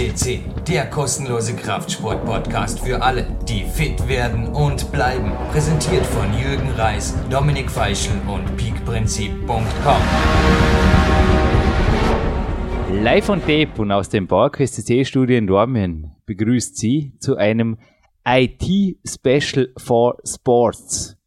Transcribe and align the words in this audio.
FCC, 0.00 0.40
der 0.66 0.86
kostenlose 0.86 1.54
Kraftsport-Podcast 1.54 2.80
für 2.80 3.02
alle, 3.02 3.26
die 3.46 3.64
fit 3.64 4.08
werden 4.08 4.46
und 4.46 4.90
bleiben. 4.92 5.30
Präsentiert 5.52 6.06
von 6.06 6.32
Jürgen 6.32 6.70
Reis, 6.70 7.14
Dominik 7.28 7.70
Feischl 7.70 8.12
und 8.26 8.56
peakprinzip.com. 8.56 10.02
Live 13.02 13.28
on 13.28 13.40
Tape 13.40 13.70
und 13.76 13.92
aus 13.92 14.08
dem 14.08 14.26
PowerQuest 14.26 14.76
CC-Studio 14.76 15.36
in 15.36 15.46
Dormien 15.46 16.12
begrüßt 16.24 16.78
Sie 16.78 17.12
zu 17.18 17.36
einem 17.36 17.76
IT-Special 18.24 19.68
for 19.76 20.16
Sports 20.24 21.18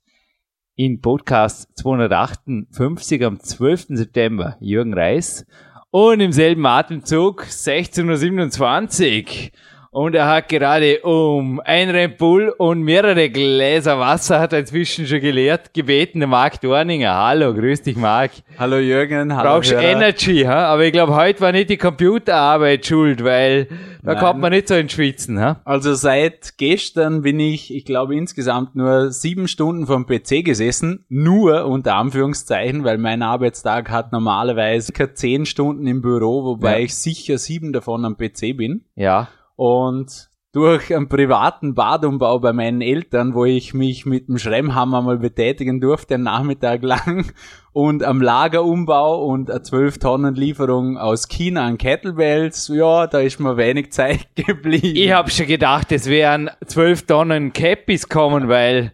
in 0.76 1.00
Podcast 1.00 1.70
258 1.78 3.24
am 3.24 3.40
12. 3.40 3.86
September 3.90 4.58
Jürgen 4.60 4.96
Reis 4.96 5.46
und 5.94 6.20
im 6.22 6.32
selben 6.32 6.66
Atemzug 6.66 7.44
16.27 7.44 9.26
Uhr. 9.28 9.52
Und 9.94 10.16
er 10.16 10.28
hat 10.28 10.50
gerade 10.50 11.02
um 11.02 11.62
ein 11.64 11.92
Red 11.92 12.18
Bull 12.18 12.50
und 12.58 12.82
mehrere 12.82 13.30
Gläser 13.30 14.00
Wasser 14.00 14.40
hat 14.40 14.52
er 14.52 14.58
inzwischen 14.58 15.06
schon 15.06 15.20
geleert, 15.22 15.72
gebeten, 15.72 16.18
der 16.20 16.28
Marc 16.28 16.60
Dorninger. 16.62 17.14
Hallo, 17.14 17.54
grüß 17.54 17.84
dich, 17.84 17.96
Marc. 17.96 18.32
Hallo 18.58 18.78
Jürgen, 18.78 19.36
hallo 19.36 19.52
Brauchst 19.52 19.72
Hörer. 19.72 19.84
Energy, 19.84 20.46
ha? 20.48 20.66
aber 20.66 20.86
ich 20.86 20.94
glaube, 20.94 21.16
heute 21.16 21.42
war 21.42 21.52
nicht 21.52 21.70
die 21.70 21.78
Computerarbeit 21.78 22.88
schuld, 22.88 23.24
weil 23.24 23.66
da 24.02 24.14
Nein. 24.16 24.18
kommt 24.18 24.40
man 24.42 24.52
nicht 24.52 24.68
so 24.68 24.74
ins 24.74 24.94
Schwitzen. 24.94 25.40
Ha? 25.40 25.62
Also 25.64 25.94
seit 25.94 26.58
gestern 26.58 27.22
bin 27.22 27.40
ich, 27.40 27.72
ich 27.72 27.86
glaube 27.86 28.16
insgesamt 28.16 28.76
nur 28.76 29.12
sieben 29.12 29.48
Stunden 29.48 29.86
vom 29.86 30.08
PC 30.08 30.44
gesessen, 30.44 31.06
nur 31.08 31.66
unter 31.68 31.98
Anführungszeichen, 31.98 32.84
weil 32.84 32.98
mein 32.98 33.22
Arbeitstag 33.22 33.92
hat 33.92 34.12
normalerweise 34.12 34.88
circa 34.88 35.14
zehn 35.14 35.46
Stunden 35.46 35.86
im 35.86 36.02
Büro, 36.02 36.46
wobei 36.46 36.80
Ja. 36.80 36.86
ich 36.86 36.96
sicher 36.96 37.38
sieben 37.38 37.74
davon 37.74 38.06
am 38.06 38.18
PC 38.18 38.58
bin. 38.58 38.86
Ja. 38.96 39.28
Und 39.56 40.30
durch 40.54 40.96
einen 40.96 41.10
privaten 41.10 41.74
Badumbau 41.74 42.40
bei 42.40 42.54
meinen 42.54 42.82
Eltern, 42.82 43.34
wo 43.34 43.44
ich 43.44 43.74
mich 43.74 44.06
mit 44.06 44.28
dem 44.28 44.38
Schremmhammer 44.38 45.02
mal 45.02 45.18
betätigen 45.18 45.82
durfte, 45.82 46.14
einen 46.14 46.24
Nachmittag 46.26 46.84
lang, 46.84 47.32
und 47.74 48.04
am 48.04 48.22
Lagerumbau 48.22 49.26
und 49.26 49.50
eine 49.50 49.64
12 49.64 49.98
Tonnen 49.98 50.36
Lieferung 50.36 51.00
aus 51.00 51.28
China 51.28 51.66
an 51.66 51.80
Kettlebells, 51.80 52.68
ja, 52.68 53.08
da 53.08 53.20
ist 53.20 53.40
mir 53.40 53.58
wenig 53.58 53.92
Zeit 53.92 54.28
geblieben. 54.36 54.96
Ich 54.96 55.12
habe 55.12 55.32
schon 55.32 55.48
gedacht, 55.48 55.92
es 55.92 56.08
wären 56.08 56.52
12 56.64 57.08
Tonnen 57.08 57.52
Cappies 57.52 58.08
kommen, 58.08 58.48
weil 58.48 58.92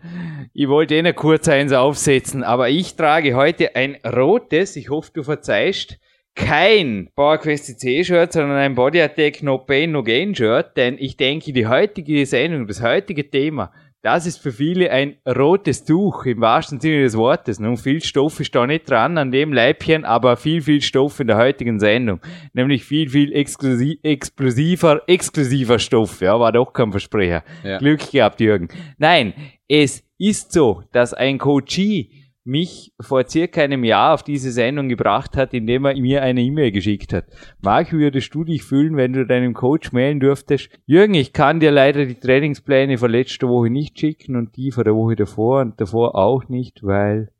ich 0.53 0.69
wollte 0.69 0.95
eh 0.95 1.01
noch 1.01 1.15
kurz 1.15 1.49
eins 1.49 1.73
aufsetzen. 1.73 2.41
Aber 2.41 2.69
ich 2.69 2.95
trage 2.95 3.35
heute 3.35 3.75
ein 3.75 3.97
rotes, 4.05 4.77
ich 4.77 4.89
hoffe, 4.89 5.11
du 5.13 5.23
verzeihst, 5.23 5.99
kein 6.35 7.09
PowerQuest 7.15 7.79
CC-Shirt, 7.79 8.33
sondern 8.33 8.57
ein 8.57 8.75
Body 8.75 9.01
Attack 9.01 9.43
No 9.43 9.57
Pain 9.57 9.91
No 9.91 10.03
Gain 10.03 10.33
Shirt, 10.33 10.77
denn 10.77 10.97
ich 10.97 11.17
denke, 11.17 11.53
die 11.53 11.67
heutige 11.67 12.25
Sendung, 12.25 12.67
das 12.67 12.81
heutige 12.81 13.29
Thema, 13.29 13.71
das 14.01 14.25
ist 14.25 14.37
für 14.37 14.53
viele 14.53 14.91
ein 14.91 15.17
rotes 15.27 15.83
Tuch 15.83 16.25
im 16.25 16.39
wahrsten 16.39 16.79
Sinne 16.79 17.01
des 17.01 17.17
Wortes. 17.17 17.59
Nun, 17.59 17.75
viel 17.75 18.01
Stoff 18.01 18.39
ist 18.39 18.55
da 18.55 18.65
nicht 18.65 18.89
dran 18.89 19.17
an 19.17 19.29
dem 19.29 19.51
Leibchen, 19.51 20.05
aber 20.05 20.37
viel, 20.37 20.61
viel 20.61 20.81
Stoff 20.81 21.19
in 21.19 21.27
der 21.27 21.35
heutigen 21.35 21.79
Sendung. 21.79 22.21
Nämlich 22.53 22.85
viel, 22.85 23.09
viel 23.09 23.33
explosiver, 23.33 25.01
exklusiver 25.05 25.79
Stoff. 25.79 26.21
Ja, 26.21 26.39
war 26.39 26.53
doch 26.53 26.71
kein 26.71 26.91
Versprecher. 26.91 27.43
Ja. 27.61 27.77
Glück 27.79 28.09
gehabt, 28.09 28.39
Jürgen. 28.39 28.69
Nein, 28.97 29.33
es 29.67 30.01
ist 30.17 30.53
so, 30.53 30.83
dass 30.93 31.13
ein 31.13 31.37
Coachee 31.37 32.09
mich 32.43 32.93
vor 32.99 33.27
circa 33.27 33.61
einem 33.61 33.83
Jahr 33.83 34.13
auf 34.13 34.23
diese 34.23 34.51
Sendung 34.51 34.89
gebracht 34.89 35.37
hat, 35.37 35.53
indem 35.53 35.85
er 35.85 35.95
mir 35.99 36.23
eine 36.23 36.41
E-Mail 36.41 36.71
geschickt 36.71 37.13
hat. 37.13 37.25
Marc, 37.61 37.93
wie 37.93 37.99
würdest 37.99 38.33
du 38.33 38.43
dich 38.43 38.63
fühlen, 38.63 38.97
wenn 38.97 39.13
du 39.13 39.25
deinem 39.25 39.53
Coach 39.53 39.91
mailen 39.91 40.19
dürftest? 40.19 40.69
Jürgen, 40.85 41.13
ich 41.13 41.33
kann 41.33 41.59
dir 41.59 41.71
leider 41.71 42.05
die 42.05 42.19
Trainingspläne 42.19 42.97
von 42.97 43.11
letzter 43.11 43.49
Woche 43.49 43.69
nicht 43.69 43.99
schicken 43.99 44.35
und 44.35 44.55
die 44.55 44.71
von 44.71 44.83
der 44.83 44.95
Woche 44.95 45.15
davor 45.15 45.61
und 45.61 45.79
davor 45.79 46.15
auch 46.15 46.47
nicht, 46.49 46.83
weil 46.83 47.31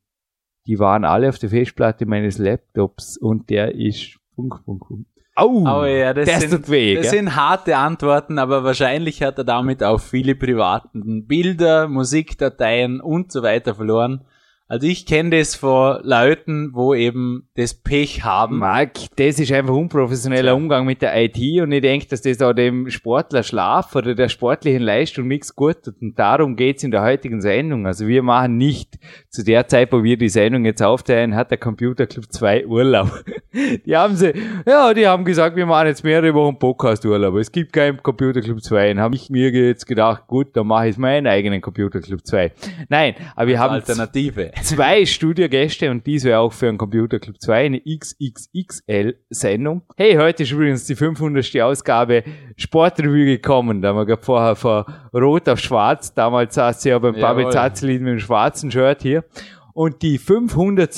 die 0.67 0.77
waren 0.77 1.05
alle 1.05 1.29
auf 1.29 1.39
der 1.39 1.49
Festplatte 1.49 2.05
meines 2.05 2.37
Laptops 2.37 3.17
und 3.17 3.49
der 3.49 3.73
ist 3.73 4.19
Punkt, 4.35 4.63
Punkt, 4.65 4.87
Punkt. 4.87 5.09
Au, 5.35 5.65
Aber 5.65 5.87
ja, 5.87 6.13
das, 6.13 6.27
das 6.27 6.41
sind, 6.41 6.51
tut 6.51 6.69
weh, 6.69 6.95
das 6.95 7.11
sind 7.11 7.35
harte 7.35 7.77
Antworten, 7.77 8.37
aber 8.39 8.63
wahrscheinlich 8.65 9.23
hat 9.23 9.37
er 9.37 9.45
damit 9.45 9.83
auch 9.83 9.99
viele 10.01 10.35
privaten 10.35 11.25
Bilder, 11.27 11.87
Musikdateien 11.87 12.99
und 12.99 13.31
so 13.31 13.41
weiter 13.41 13.73
verloren. 13.73 14.25
Also 14.71 14.85
ich 14.85 15.07
kenne 15.07 15.31
das 15.31 15.55
von 15.55 15.97
Leuten, 16.03 16.69
wo 16.73 16.93
eben 16.93 17.49
das 17.55 17.73
Pech 17.73 18.23
haben. 18.23 18.59
Marc, 18.59 18.91
das 19.15 19.39
ist 19.39 19.51
einfach 19.51 19.73
unprofessioneller 19.73 20.55
Umgang 20.55 20.85
mit 20.85 21.01
der 21.01 21.19
IT 21.19 21.39
und 21.59 21.71
ich 21.71 21.81
denke, 21.81 22.05
dass 22.05 22.21
das 22.21 22.39
auch 22.43 22.53
dem 22.53 22.87
Sportler 22.91 23.41
Schlaf 23.41 23.95
oder 23.95 24.13
der 24.13 24.29
sportlichen 24.29 24.83
Leistung 24.83 25.27
nichts 25.27 25.55
gut 25.55 25.81
tut. 25.81 25.99
Und 26.03 26.19
darum 26.19 26.55
geht's 26.55 26.83
in 26.83 26.91
der 26.91 27.01
heutigen 27.01 27.41
Sendung. 27.41 27.87
Also 27.87 28.05
wir 28.05 28.21
machen 28.21 28.57
nicht 28.57 28.99
zu 29.31 29.43
der 29.43 29.67
Zeit, 29.67 29.91
wo 29.91 30.03
wir 30.03 30.17
die 30.17 30.29
Sendung 30.29 30.65
jetzt 30.65 30.83
aufteilen, 30.83 31.33
hat 31.33 31.49
der 31.49 31.57
Computer 31.57 32.05
Club 32.05 32.25
2 32.29 32.67
Urlaub. 32.67 33.09
Die 33.85 33.97
haben 33.97 34.15
sie, 34.15 34.31
ja, 34.67 34.93
die 34.93 35.07
haben 35.07 35.25
gesagt, 35.25 35.55
wir 35.55 35.65
machen 35.65 35.87
jetzt 35.87 36.03
mehrere 36.03 36.35
Wochen 36.35 36.59
Podcast-Urlaub. 36.59 37.35
Es 37.37 37.51
gibt 37.51 37.73
keinen 37.73 38.01
Computer 38.03 38.41
Club 38.41 38.61
2. 38.61 38.91
Und 38.91 38.99
habe 38.99 39.15
ich 39.15 39.31
mir 39.31 39.49
jetzt 39.49 39.87
gedacht, 39.87 40.27
gut, 40.27 40.55
dann 40.55 40.67
mache 40.67 40.89
ich 40.89 40.97
meinen 40.97 41.25
eigenen 41.25 41.59
Computer 41.59 41.99
Club 41.99 42.23
2. 42.23 42.51
Nein, 42.89 43.15
aber 43.35 43.47
wir 43.47 43.59
haben 43.59 43.73
Alternative. 43.73 44.51
Zwei 44.63 45.05
Studiogäste 45.05 45.91
und 45.91 46.05
dies 46.05 46.23
wäre 46.23 46.39
auch 46.39 46.53
für 46.53 46.69
einen 46.69 46.77
Computer 46.77 47.19
Club 47.19 47.35
2 47.39 47.65
eine 47.65 47.81
XXXL-Sendung. 47.81 49.81
Hey, 49.97 50.15
heute 50.15 50.43
ist 50.43 50.51
übrigens 50.51 50.85
die 50.85 50.95
500. 50.95 51.59
Ausgabe 51.61 52.23
Sportrevue 52.55 53.25
gekommen. 53.25 53.81
Da 53.81 53.89
haben 53.89 53.97
wir 53.97 54.05
gerade 54.05 54.23
vorher 54.23 54.55
von 54.55 54.85
Rot 55.13 55.49
auf 55.49 55.59
Schwarz. 55.59 56.13
Damals 56.13 56.55
saß 56.55 56.81
sie 56.81 56.87
ja 56.89 56.99
beim 56.99 57.15
Jawohl. 57.15 57.51
Zazelin 57.51 58.03
mit 58.03 58.13
dem 58.13 58.19
schwarzen 58.19 58.71
Shirt 58.71 59.01
hier. 59.01 59.25
Und 59.73 60.01
die 60.01 60.17
500. 60.17 60.89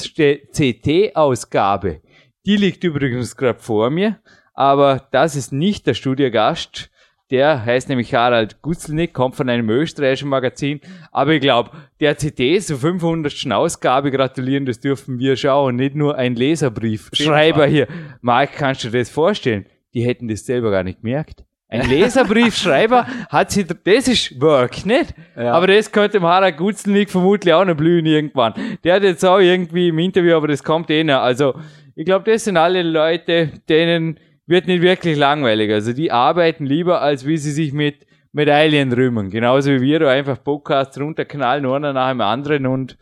CT-Ausgabe, 0.53 2.01
die 2.45 2.57
liegt 2.57 2.83
übrigens 2.83 3.35
gerade 3.35 3.57
vor 3.59 3.89
mir. 3.89 4.19
Aber 4.53 5.07
das 5.11 5.35
ist 5.35 5.51
nicht 5.51 5.87
der 5.87 5.95
Studiogast. 5.95 6.90
Der 7.31 7.65
heißt 7.65 7.87
nämlich 7.87 8.13
Harald 8.13 8.61
Gutzelnick, 8.61 9.13
kommt 9.13 9.37
von 9.37 9.49
einem 9.49 9.69
österreichischen 9.69 10.27
Magazin. 10.27 10.81
Aber 11.13 11.31
ich 11.31 11.41
glaube, 11.41 11.71
der 12.01 12.13
CT 12.13 12.61
zur 12.61 12.77
500. 12.77 13.33
Ausgabe 13.51 14.11
gratulieren, 14.11 14.65
das 14.65 14.81
dürfen 14.81 15.17
wir 15.17 15.37
schauen. 15.37 15.77
Nicht 15.77 15.95
nur 15.95 16.17
ein 16.17 16.35
Leserbriefschreiber 16.35 17.59
Fall. 17.59 17.69
hier. 17.69 17.87
Marc, 18.19 18.51
kannst 18.53 18.83
du 18.83 18.89
dir 18.89 18.99
das 18.99 19.09
vorstellen? 19.09 19.65
Die 19.93 20.05
hätten 20.05 20.27
das 20.27 20.45
selber 20.45 20.71
gar 20.71 20.83
nicht 20.83 21.01
gemerkt. 21.01 21.45
Ein 21.69 21.89
Leserbriefschreiber 21.89 23.07
hat 23.29 23.51
sie, 23.51 23.65
das 23.65 24.07
ist 24.09 24.41
Work, 24.41 24.85
nicht? 24.85 25.13
Ja. 25.37 25.53
Aber 25.53 25.67
das 25.67 25.89
könnte 25.89 26.19
dem 26.19 26.23
Harald 26.23 26.57
Gutzelnick 26.57 27.09
vermutlich 27.09 27.53
auch 27.53 27.63
noch 27.63 27.75
blühen 27.75 28.05
irgendwann. 28.05 28.53
Der 28.83 28.95
hat 28.95 29.03
jetzt 29.03 29.23
auch 29.23 29.39
irgendwie 29.39 29.87
im 29.87 29.99
Interview, 29.99 30.35
aber 30.35 30.49
das 30.49 30.61
kommt 30.61 30.89
eh 30.89 31.01
noch. 31.01 31.21
Also, 31.21 31.55
ich 31.95 32.03
glaube, 32.03 32.29
das 32.29 32.43
sind 32.43 32.57
alle 32.57 32.83
Leute, 32.83 33.51
denen 33.69 34.19
wird 34.47 34.67
nicht 34.67 34.81
wirklich 34.81 35.17
langweilig. 35.17 35.71
Also, 35.71 35.93
die 35.93 36.11
arbeiten 36.11 36.65
lieber, 36.65 37.01
als 37.01 37.25
wie 37.25 37.37
sie 37.37 37.51
sich 37.51 37.73
mit 37.73 38.05
Medaillen 38.33 38.93
rühmen. 38.93 39.29
Genauso 39.29 39.71
wie 39.71 39.81
wir 39.81 39.99
da 39.99 40.09
einfach 40.09 40.41
Podcasts 40.41 40.99
runterknallen, 40.99 41.65
einer 41.65 41.93
nach 41.93 42.11
dem 42.11 42.21
anderen 42.21 42.65
und 42.65 42.97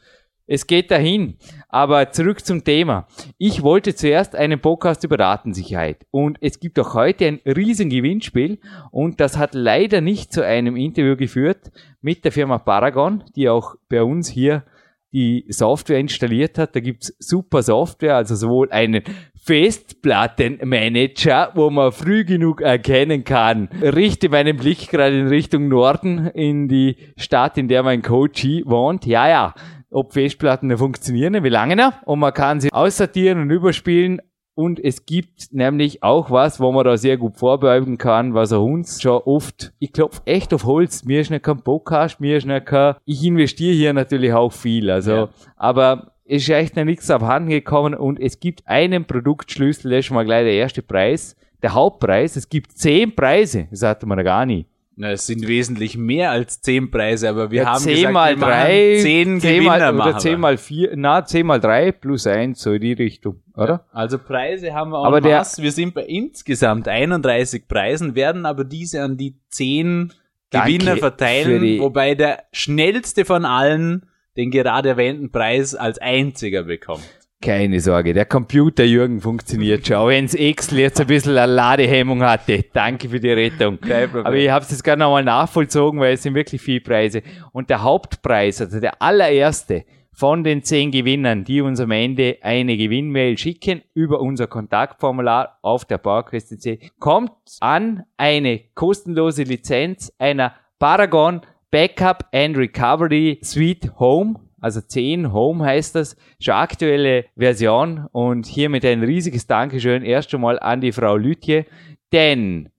es 0.51 0.65
geht 0.65 0.89
dahin. 0.89 1.37
Aber 1.67 2.09
zurück 2.09 2.43
zum 2.43 2.63
Thema. 2.63 3.05
Ich 3.37 3.61
wollte 3.61 3.93
zuerst 3.93 4.35
einen 4.35 4.59
Podcast 4.59 5.03
über 5.03 5.15
Datensicherheit. 5.15 6.07
Und 6.09 6.39
es 6.41 6.59
gibt 6.59 6.79
auch 6.79 6.95
heute 6.95 7.27
ein 7.27 7.39
riesen 7.45 7.91
Gewinnspiel. 7.91 8.57
Und 8.89 9.19
das 9.19 9.37
hat 9.37 9.53
leider 9.53 10.01
nicht 10.01 10.33
zu 10.33 10.43
einem 10.43 10.75
Interview 10.75 11.15
geführt 11.15 11.71
mit 12.01 12.25
der 12.25 12.31
Firma 12.31 12.57
Paragon, 12.57 13.23
die 13.35 13.47
auch 13.47 13.75
bei 13.89 14.01
uns 14.01 14.27
hier 14.27 14.63
die 15.11 15.45
Software 15.49 15.99
installiert 15.99 16.57
hat. 16.57 16.73
Da 16.75 16.79
gibt's 16.79 17.13
super 17.19 17.61
Software, 17.63 18.15
also 18.15 18.35
sowohl 18.35 18.71
einen 18.71 19.03
Festplattenmanager, 19.35 21.51
wo 21.55 21.69
man 21.69 21.91
früh 21.91 22.23
genug 22.25 22.61
erkennen 22.61 23.23
kann. 23.23 23.69
Richte 23.81 24.29
meinen 24.29 24.57
Blick 24.57 24.89
gerade 24.89 25.17
in 25.17 25.27
Richtung 25.27 25.67
Norden, 25.67 26.27
in 26.27 26.67
die 26.67 26.97
Stadt, 27.17 27.57
in 27.57 27.67
der 27.67 27.83
mein 27.83 28.01
Coachie 28.01 28.63
wohnt. 28.65 29.05
Ja, 29.05 29.29
ja, 29.29 29.53
ob 29.91 30.13
Festplatten 30.13 30.75
funktionieren, 30.77 31.43
wie 31.43 31.49
lange 31.49 31.75
noch. 31.75 32.03
Und 32.03 32.19
man 32.19 32.33
kann 32.33 32.59
sie 32.59 32.71
aussortieren 32.71 33.41
und 33.41 33.49
überspielen. 33.49 34.21
Und 34.59 34.83
es 34.83 35.05
gibt 35.05 35.53
nämlich 35.53 36.03
auch 36.03 36.31
was, 36.31 36.59
wo 36.59 36.69
man 36.73 36.83
da 36.83 36.97
sehr 36.97 37.15
gut 37.15 37.37
vorbeugen 37.37 37.97
kann, 37.97 38.33
was 38.33 38.51
er 38.51 38.61
uns 38.61 39.01
schon 39.01 39.21
oft, 39.23 39.71
ich 39.79 39.93
klopf 39.93 40.21
echt 40.25 40.53
auf 40.53 40.65
Holz, 40.65 41.05
mir 41.05 41.21
ist 41.21 41.31
nicht 41.31 41.43
kein 41.45 41.61
Podcast, 41.61 42.19
mir 42.19 42.35
ist 42.35 42.45
nicht 42.45 42.65
kein, 42.65 42.95
ich 43.05 43.23
investiere 43.23 43.73
hier 43.73 43.93
natürlich 43.93 44.33
auch 44.33 44.51
viel, 44.51 44.91
also, 44.91 45.11
Ja. 45.11 45.29
aber 45.55 46.11
es 46.25 46.43
ist 46.43 46.49
echt 46.49 46.75
noch 46.75 46.83
nichts 46.83 47.09
abhanden 47.09 47.51
gekommen 47.51 47.93
und 47.93 48.19
es 48.19 48.41
gibt 48.41 48.67
einen 48.67 49.05
Produktschlüssel, 49.05 49.91
das 49.91 49.99
ist 49.99 50.05
schon 50.07 50.15
mal 50.15 50.25
gleich 50.25 50.43
der 50.43 50.55
erste 50.55 50.81
Preis, 50.81 51.37
der 51.63 51.73
Hauptpreis, 51.73 52.35
es 52.35 52.49
gibt 52.49 52.77
zehn 52.77 53.15
Preise, 53.15 53.69
das 53.71 53.83
hatte 53.83 54.07
man 54.07 54.17
ja 54.17 54.23
gar 54.25 54.45
nie. 54.45 54.65
Na, 55.01 55.11
es 55.11 55.27
sind 55.27 55.47
wesentlich 55.47 55.95
mehr 55.97 56.29
als 56.29 56.59
zehn 56.61 56.91
Preise, 56.91 57.29
aber 57.29 57.51
wir 57.51 57.61
Ja, 57.61 57.67
haben 57.69 57.79
10 57.79 57.95
gesagt, 57.95 58.13
mal 58.13 58.35
wir 58.35 58.47
3, 58.47 58.99
zehn 59.01 59.39
10 59.39 59.55
Gewinner 59.55 59.77
mal, 59.79 59.93
machen 59.93 60.09
oder 60.09 60.19
10 60.19 60.31
wir. 60.31 60.37
mal 60.39 60.57
4, 60.57 60.91
na, 60.97 61.23
10 61.23 61.45
mal 61.45 61.59
3 61.61 61.93
plus 61.93 62.27
1, 62.27 62.59
so 62.59 62.73
in 62.73 62.81
die 62.81 62.91
Richtung, 62.91 63.41
oder? 63.55 63.85
Also 63.93 64.17
Preise 64.19 64.73
haben 64.73 64.91
wir 64.91 64.97
Aber 64.97 65.19
en 65.19 65.23
der-. 65.23 65.45
Wir 65.57 65.71
sind 65.71 65.93
bei 65.93 66.03
insgesamt 66.03 66.89
31 66.89 67.69
Preisen, 67.69 68.15
werden 68.15 68.45
aber 68.45 68.65
diese 68.65 69.01
an 69.01 69.15
die 69.15 69.37
10 69.47 70.11
Danke 70.49 70.73
Gewinner 70.73 70.97
verteilen, 70.97 71.79
wobei 71.79 72.15
der 72.15 72.43
schnellste 72.51 73.23
von 73.23 73.45
allen 73.45 74.05
den 74.35 74.51
gerade 74.51 74.89
erwähnten 74.89 75.31
Preis 75.31 75.75
als 75.75 75.99
einziger 75.99 76.63
bekommt. 76.63 77.05
Keine 77.41 77.79
Sorge, 77.79 78.13
der 78.13 78.25
Computer 78.25 78.83
Jürgen 78.83 79.21
funktioniert 79.21 79.87
schon, 79.87 79.95
auch 79.95 80.09
wenn's 80.09 80.33
Excel 80.33 80.79
jetzt 80.79 80.99
ein 80.99 81.07
bisschen 81.07 81.37
eine 81.37 81.53
Ladehemmung 81.53 82.21
hatte. 82.21 82.65
Danke 82.73 83.07
für 83.07 83.19
die 83.21 83.31
Rettung. 83.31 83.79
Kein 83.79 84.09
Problem. 84.09 84.25
Aber 84.25 84.35
ich 84.35 84.49
habe 84.49 84.65
es 84.65 84.71
jetzt 84.71 84.83
gerade 84.83 84.99
nochmal 84.99 85.23
nachvollzogen, 85.23 86.01
weil 86.01 86.15
es 86.15 86.23
sind 86.23 86.35
wirklich 86.35 86.61
viele 86.61 86.81
Preise. 86.81 87.21
Und 87.53 87.69
der 87.69 87.81
Hauptpreis, 87.81 88.59
also 88.59 88.81
der 88.81 89.01
allererste 89.01 89.85
von 90.11 90.43
den 90.43 90.63
zehn 90.63 90.91
Gewinnern, 90.91 91.45
die 91.45 91.61
uns 91.61 91.79
am 91.79 91.91
Ende 91.91 92.39
eine 92.41 92.75
Gewinnmail 92.75 93.37
schicken 93.37 93.83
über 93.93 94.19
unser 94.19 94.47
Kontaktformular 94.47 95.59
auf 95.61 95.85
der 95.85 95.97
PowerQuest.de, 95.97 96.79
kommt 96.99 97.31
an 97.61 98.03
eine 98.17 98.59
kostenlose 98.75 99.43
Lizenz 99.43 100.11
einer 100.19 100.55
Paragon 100.77 101.39
Backup 101.71 102.25
and 102.33 102.57
Recovery 102.57 103.39
Suite 103.41 103.97
Home. 103.97 104.41
Also 104.61 104.81
10 104.81 105.33
Home 105.33 105.63
heißt 105.63 105.95
das, 105.95 106.15
schon 106.39 106.53
aktuelle 106.55 107.25
Version 107.37 108.07
und 108.11 108.45
hiermit 108.45 108.85
ein 108.85 109.03
riesiges 109.03 109.47
Dankeschön 109.47 110.03
erst 110.03 110.33
einmal 110.33 110.59
an 110.59 110.81
die 110.81 110.91
Frau 110.91 111.15
Lütje, 111.15 111.65
denn 112.11 112.69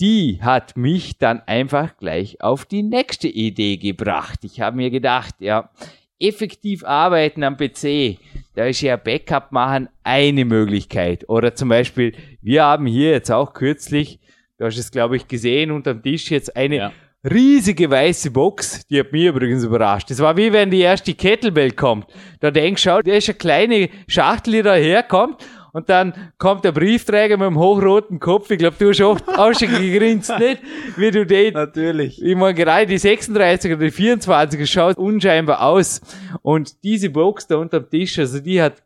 die 0.00 0.40
hat 0.42 0.76
mich 0.76 1.18
dann 1.18 1.40
einfach 1.46 1.96
gleich 1.96 2.40
auf 2.42 2.64
die 2.66 2.82
nächste 2.82 3.28
Idee 3.28 3.78
gebracht. 3.78 4.40
Ich 4.42 4.60
habe 4.60 4.76
mir 4.76 4.90
gedacht, 4.90 5.36
ja, 5.38 5.70
effektiv 6.18 6.84
arbeiten 6.84 7.42
am 7.42 7.56
PC, 7.56 8.18
da 8.54 8.64
ist 8.66 8.80
ja 8.80 8.96
Backup 8.96 9.52
machen 9.52 9.88
eine 10.02 10.44
Möglichkeit. 10.44 11.28
Oder 11.28 11.54
zum 11.54 11.68
Beispiel, 11.68 12.12
wir 12.42 12.64
haben 12.64 12.86
hier 12.86 13.10
jetzt 13.10 13.30
auch 13.30 13.52
kürzlich, 13.52 14.20
du 14.58 14.66
hast 14.66 14.78
es 14.78 14.90
glaube 14.90 15.16
ich 15.16 15.28
gesehen, 15.28 15.70
unterm 15.70 16.02
Tisch 16.02 16.30
jetzt 16.30 16.56
eine 16.56 16.76
Ja. 16.76 16.92
Riesige 17.30 17.90
weiße 17.90 18.30
Box, 18.30 18.86
die 18.88 19.00
hat 19.00 19.12
mich 19.12 19.24
übrigens 19.24 19.64
überrascht. 19.64 20.10
Das 20.10 20.18
war 20.20 20.36
wie 20.36 20.52
wenn 20.52 20.70
die 20.70 20.80
erste 20.80 21.14
Kettlebell 21.14 21.72
kommt. 21.72 22.06
Da 22.40 22.50
denkst 22.50 22.82
du, 22.82 22.90
schau, 22.90 23.02
da 23.02 23.12
ist 23.12 23.28
eine 23.28 23.38
kleine 23.38 23.88
Schachtel, 24.06 24.52
die 24.54 24.62
daherkommt 24.62 25.44
und 25.76 25.90
dann 25.90 26.14
kommt 26.38 26.64
der 26.64 26.72
Briefträger 26.72 27.36
mit 27.36 27.48
dem 27.48 27.58
hochroten 27.58 28.18
Kopf. 28.18 28.50
Ich 28.50 28.58
glaube, 28.58 28.76
du 28.78 28.88
hast 28.88 29.02
auch, 29.02 29.20
auch 29.36 29.52
schon 29.52 29.68
gegrinst, 29.68 30.32
nicht? 30.38 30.62
Wie 30.96 31.10
du 31.10 31.26
den 31.26 31.52
Natürlich. 31.52 32.22
ich 32.22 32.34
meine, 32.34 32.54
gerade 32.54 32.86
die 32.86 32.96
36 32.96 33.72
oder 33.72 33.84
die 33.84 33.90
24 33.90 34.70
schaut 34.70 34.96
unscheinbar 34.96 35.62
aus. 35.62 36.00
Und 36.40 36.82
diese 36.82 37.10
Box 37.10 37.46
da 37.46 37.56
unterm 37.56 37.90
Tisch, 37.90 38.18
also 38.18 38.40
die 38.40 38.62
hat 38.62 38.82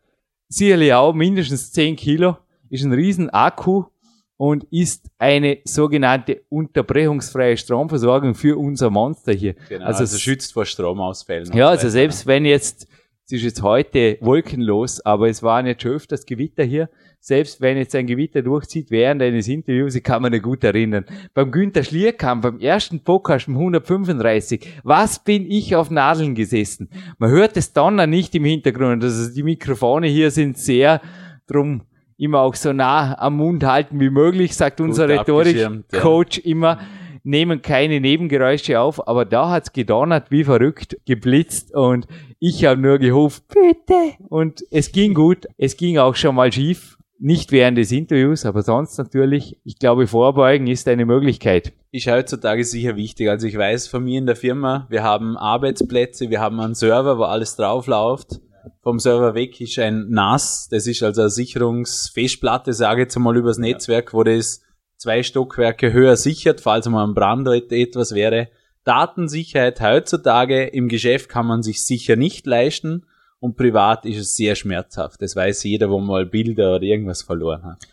sicherlich 0.49 0.93
auch 0.93 1.13
mindestens 1.13 1.71
10 1.71 1.95
Kilo, 1.95 2.35
ist 2.69 2.83
ein 2.83 2.91
riesen 2.91 3.29
Akku 3.29 3.85
und 4.41 4.63
ist 4.71 5.05
eine 5.19 5.59
sogenannte 5.65 6.41
unterbrechungsfreie 6.49 7.55
Stromversorgung 7.57 8.33
für 8.33 8.57
unser 8.57 8.89
Monster 8.89 9.33
hier. 9.33 9.53
Genau, 9.69 9.85
Also 9.85 9.99
also, 9.99 10.15
es- 10.15 10.21
schützt 10.21 10.53
vor 10.53 10.65
Stromausfällen. 10.65 11.53
Ja, 11.55 11.67
also 11.69 11.89
selbst 11.89 12.25
wenn 12.25 12.45
jetzt, 12.45 12.87
es 13.27 13.33
ist 13.33 13.43
jetzt 13.43 13.61
heute 13.61 14.17
wolkenlos, 14.19 14.99
aber 15.05 15.29
es 15.29 15.43
waren 15.43 15.67
jetzt 15.67 15.83
schon 15.83 15.91
öfters 15.91 16.25
Gewitter 16.25 16.63
hier, 16.63 16.89
selbst 17.19 17.61
wenn 17.61 17.77
jetzt 17.77 17.93
ein 17.93 18.07
Gewitter 18.07 18.41
durchzieht 18.41 18.89
während 18.89 19.21
eines 19.21 19.47
Interviews, 19.47 19.93
ich 19.93 20.03
kann 20.03 20.23
mich 20.23 20.31
noch 20.31 20.41
gut 20.41 20.63
erinnern, 20.63 21.05
beim 21.35 21.51
Günther 21.51 21.83
Schlierkamp, 21.83 22.41
beim 22.41 22.59
ersten 22.59 22.99
Podcast 23.03 23.47
um 23.47 23.53
135, 23.57 24.67
was 24.83 25.23
bin 25.23 25.45
ich 25.45 25.75
auf 25.75 25.91
Nadeln 25.91 26.33
gesessen? 26.33 26.89
Man 27.19 27.29
hört 27.29 27.55
das 27.57 27.73
Donner 27.73 28.07
nicht 28.07 28.33
im 28.33 28.45
Hintergrund, 28.45 29.03
also 29.03 29.31
die 29.31 29.43
Mikrofone 29.43 30.07
hier 30.07 30.31
sind 30.31 30.57
sehr, 30.57 30.99
drum 31.45 31.83
immer 32.21 32.41
auch 32.41 32.53
so 32.53 32.71
nah 32.71 33.17
am 33.17 33.37
Mund 33.37 33.63
halten 33.63 33.99
wie 33.99 34.11
möglich, 34.11 34.55
sagt 34.55 34.79
unser 34.79 35.09
abgeschirmt, 35.09 35.55
ja. 35.91 35.97
Rhetorik-Coach 35.97 36.37
immer, 36.39 36.79
nehmen 37.23 37.63
keine 37.63 37.99
Nebengeräusche 37.99 38.79
auf, 38.79 39.07
aber 39.07 39.25
da 39.25 39.49
hat's 39.49 39.73
gedonnert 39.73 40.29
wie 40.29 40.43
verrückt, 40.43 40.97
geblitzt 41.05 41.73
und 41.73 42.07
ich 42.39 42.63
habe 42.65 42.79
nur 42.79 42.99
gehofft, 42.99 43.43
bitte. 43.47 44.13
Und 44.29 44.63
es 44.69 44.91
ging 44.91 45.15
gut, 45.15 45.47
es 45.57 45.77
ging 45.77 45.97
auch 45.97 46.15
schon 46.15 46.35
mal 46.35 46.51
schief, 46.51 46.97
nicht 47.17 47.51
während 47.51 47.79
des 47.79 47.91
Interviews, 47.91 48.45
aber 48.45 48.61
sonst 48.61 48.97
natürlich, 48.99 49.57
ich 49.63 49.79
glaube, 49.79 50.05
vorbeugen 50.05 50.67
ist 50.67 50.87
eine 50.87 51.05
Möglichkeit. 51.05 51.73
ist 51.91 52.07
heutzutage 52.07 52.63
sicher 52.63 52.95
wichtig. 52.95 53.29
Also 53.29 53.47
ich 53.47 53.57
weiß 53.57 53.87
von 53.87 54.03
mir 54.03 54.19
in 54.19 54.25
der 54.27 54.35
Firma, 54.35 54.85
wir 54.89 55.03
haben 55.03 55.37
Arbeitsplätze, 55.37 56.29
wir 56.29 56.39
haben 56.39 56.59
einen 56.59 56.75
Server, 56.75 57.17
wo 57.17 57.23
alles 57.23 57.55
drauf 57.55 57.87
läuft. 57.87 58.41
Vom 58.81 58.99
Server 58.99 59.33
weg 59.35 59.59
ist 59.61 59.79
ein 59.79 60.09
NAS, 60.09 60.67
das 60.69 60.87
ist 60.87 61.03
also 61.03 61.21
eine 61.21 61.29
Sicherungsfestplatte, 61.29 62.73
sage 62.73 63.01
ich 63.01 63.05
jetzt 63.05 63.19
mal 63.19 63.37
übers 63.37 63.57
Netzwerk, 63.57 64.13
wo 64.13 64.23
das 64.23 64.61
zwei 64.97 65.23
Stockwerke 65.23 65.93
höher 65.93 66.15
sichert, 66.15 66.61
falls 66.61 66.87
mal 66.87 67.05
ein 67.05 67.15
Brand 67.15 67.47
oder 67.47 67.55
etwas 67.71 68.13
wäre. 68.13 68.49
Datensicherheit 68.83 69.81
heutzutage 69.81 70.65
im 70.65 70.87
Geschäft 70.87 71.29
kann 71.29 71.45
man 71.45 71.63
sich 71.63 71.83
sicher 71.85 72.15
nicht 72.15 72.45
leisten 72.45 73.05
und 73.39 73.57
privat 73.57 74.05
ist 74.05 74.19
es 74.19 74.35
sehr 74.35 74.55
schmerzhaft. 74.55 75.21
Das 75.21 75.35
weiß 75.35 75.63
jeder, 75.63 75.89
wo 75.89 75.99
mal 75.99 76.25
Bilder 76.25 76.75
oder 76.75 76.83
irgendwas 76.83 77.23
verloren 77.23 77.63
hat. 77.63 77.87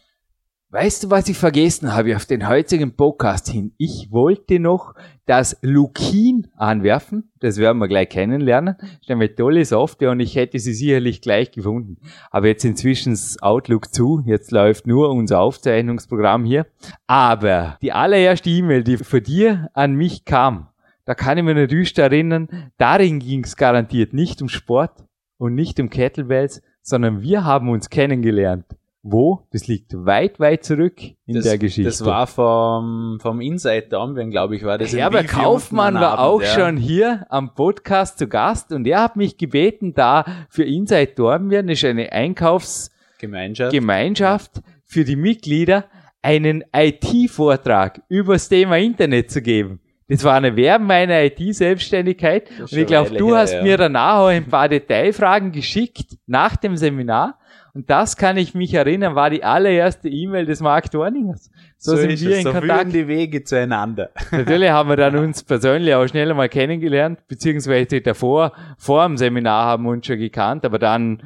Weißt 0.70 1.02
du, 1.02 1.10
was 1.10 1.26
ich 1.30 1.38
vergessen 1.38 1.94
habe 1.94 2.14
auf 2.14 2.26
den 2.26 2.46
heutigen 2.46 2.94
Podcast 2.94 3.48
hin? 3.48 3.72
Ich 3.78 4.08
wollte 4.10 4.60
noch 4.60 4.94
das 5.24 5.56
Lukin 5.62 6.48
anwerfen. 6.58 7.32
Das 7.40 7.56
werden 7.56 7.78
wir 7.78 7.88
gleich 7.88 8.10
kennenlernen. 8.10 8.76
ist 9.00 9.10
eine 9.10 9.34
tolle 9.34 9.64
Software 9.64 10.10
und 10.10 10.20
ich 10.20 10.36
hätte 10.36 10.58
sie 10.58 10.74
sicherlich 10.74 11.22
gleich 11.22 11.52
gefunden. 11.52 11.96
Aber 12.30 12.48
jetzt 12.48 12.66
inzwischen 12.66 13.14
ist 13.14 13.42
Outlook 13.42 13.94
zu. 13.94 14.22
Jetzt 14.26 14.50
läuft 14.50 14.86
nur 14.86 15.08
unser 15.08 15.40
Aufzeichnungsprogramm 15.40 16.44
hier. 16.44 16.66
Aber 17.06 17.78
die 17.80 17.92
allererste 17.92 18.50
E-Mail, 18.50 18.84
die 18.84 18.98
von 18.98 19.22
dir 19.22 19.70
an 19.72 19.94
mich 19.94 20.26
kam, 20.26 20.68
da 21.06 21.14
kann 21.14 21.38
ich 21.38 21.44
noch 21.44 21.66
düster 21.66 22.02
erinnern, 22.02 22.70
darin 22.76 23.20
ging 23.20 23.42
es 23.42 23.56
garantiert 23.56 24.12
nicht 24.12 24.42
um 24.42 24.50
Sport 24.50 25.06
und 25.38 25.54
nicht 25.54 25.80
um 25.80 25.88
Kettlebells, 25.88 26.60
sondern 26.82 27.22
wir 27.22 27.46
haben 27.46 27.70
uns 27.70 27.88
kennengelernt. 27.88 28.66
Wo? 29.02 29.46
Das 29.52 29.68
liegt 29.68 29.94
weit, 29.94 30.40
weit 30.40 30.64
zurück 30.64 31.00
in 31.26 31.36
das, 31.36 31.44
der 31.44 31.58
Geschichte. 31.58 31.88
Das 31.88 32.04
war 32.04 32.26
vom, 32.26 33.18
vom 33.20 33.40
Inside 33.40 33.86
Dornbirn, 33.90 34.30
glaube 34.30 34.56
ich, 34.56 34.64
war 34.64 34.76
das. 34.76 34.92
Herbert 34.92 35.28
Kaufmann 35.28 35.94
war 35.94 36.18
Abend, 36.18 36.20
auch 36.20 36.42
ja. 36.42 36.48
schon 36.48 36.76
hier 36.76 37.24
am 37.30 37.54
Podcast 37.54 38.18
zu 38.18 38.26
Gast 38.26 38.72
und 38.72 38.86
er 38.86 39.02
hat 39.02 39.16
mich 39.16 39.38
gebeten, 39.38 39.94
da 39.94 40.24
für 40.48 40.64
Inside 40.64 41.12
das 41.16 41.64
ist 41.66 41.84
eine 41.84 42.10
Einkaufsgemeinschaft 42.12 43.72
Gemeinschaft. 43.72 44.62
für 44.84 45.04
die 45.04 45.16
Mitglieder, 45.16 45.84
einen 46.20 46.64
IT-Vortrag 46.74 48.02
über 48.08 48.32
das 48.32 48.48
Thema 48.48 48.78
Internet 48.78 49.30
zu 49.30 49.40
geben. 49.40 49.80
Das 50.08 50.24
war 50.24 50.34
eine 50.34 50.56
Werbung 50.56 50.88
meiner 50.88 51.22
IT-Selbstständigkeit 51.22 52.50
und 52.58 52.72
ich 52.72 52.86
glaube, 52.86 53.14
du 53.16 53.30
her, 53.30 53.38
hast 53.38 53.52
ja. 53.52 53.62
mir 53.62 53.76
danach 53.76 54.20
auch 54.20 54.26
ein 54.28 54.46
paar 54.46 54.68
Detailfragen 54.68 55.52
geschickt 55.52 56.16
nach 56.26 56.56
dem 56.56 56.76
Seminar 56.76 57.37
und 57.78 57.88
das 57.88 58.16
kann 58.16 58.36
ich 58.36 58.54
mich 58.56 58.74
erinnern, 58.74 59.14
war 59.14 59.30
die 59.30 59.44
allererste 59.44 60.08
E-Mail 60.08 60.46
des 60.46 60.58
Mark 60.60 60.90
Dorningers. 60.90 61.48
So, 61.76 61.94
sind 61.94 62.10
ist 62.10 62.24
wir 62.24 62.32
es, 62.32 62.38
in 62.38 62.42
so 62.42 62.50
Kontakt. 62.52 62.92
die 62.92 63.06
Wege 63.06 63.44
zueinander. 63.44 64.10
Natürlich 64.32 64.70
haben 64.70 64.88
wir 64.88 64.96
dann 64.96 65.14
uns 65.14 65.44
persönlich 65.44 65.94
auch 65.94 66.04
schnell 66.08 66.34
mal 66.34 66.48
kennengelernt, 66.48 67.20
beziehungsweise 67.28 68.00
davor, 68.00 68.50
vor 68.78 69.06
dem 69.06 69.16
Seminar 69.16 69.66
haben 69.66 69.84
wir 69.84 69.90
uns 69.90 70.08
schon 70.08 70.18
gekannt, 70.18 70.64
aber 70.64 70.80
dann, 70.80 71.22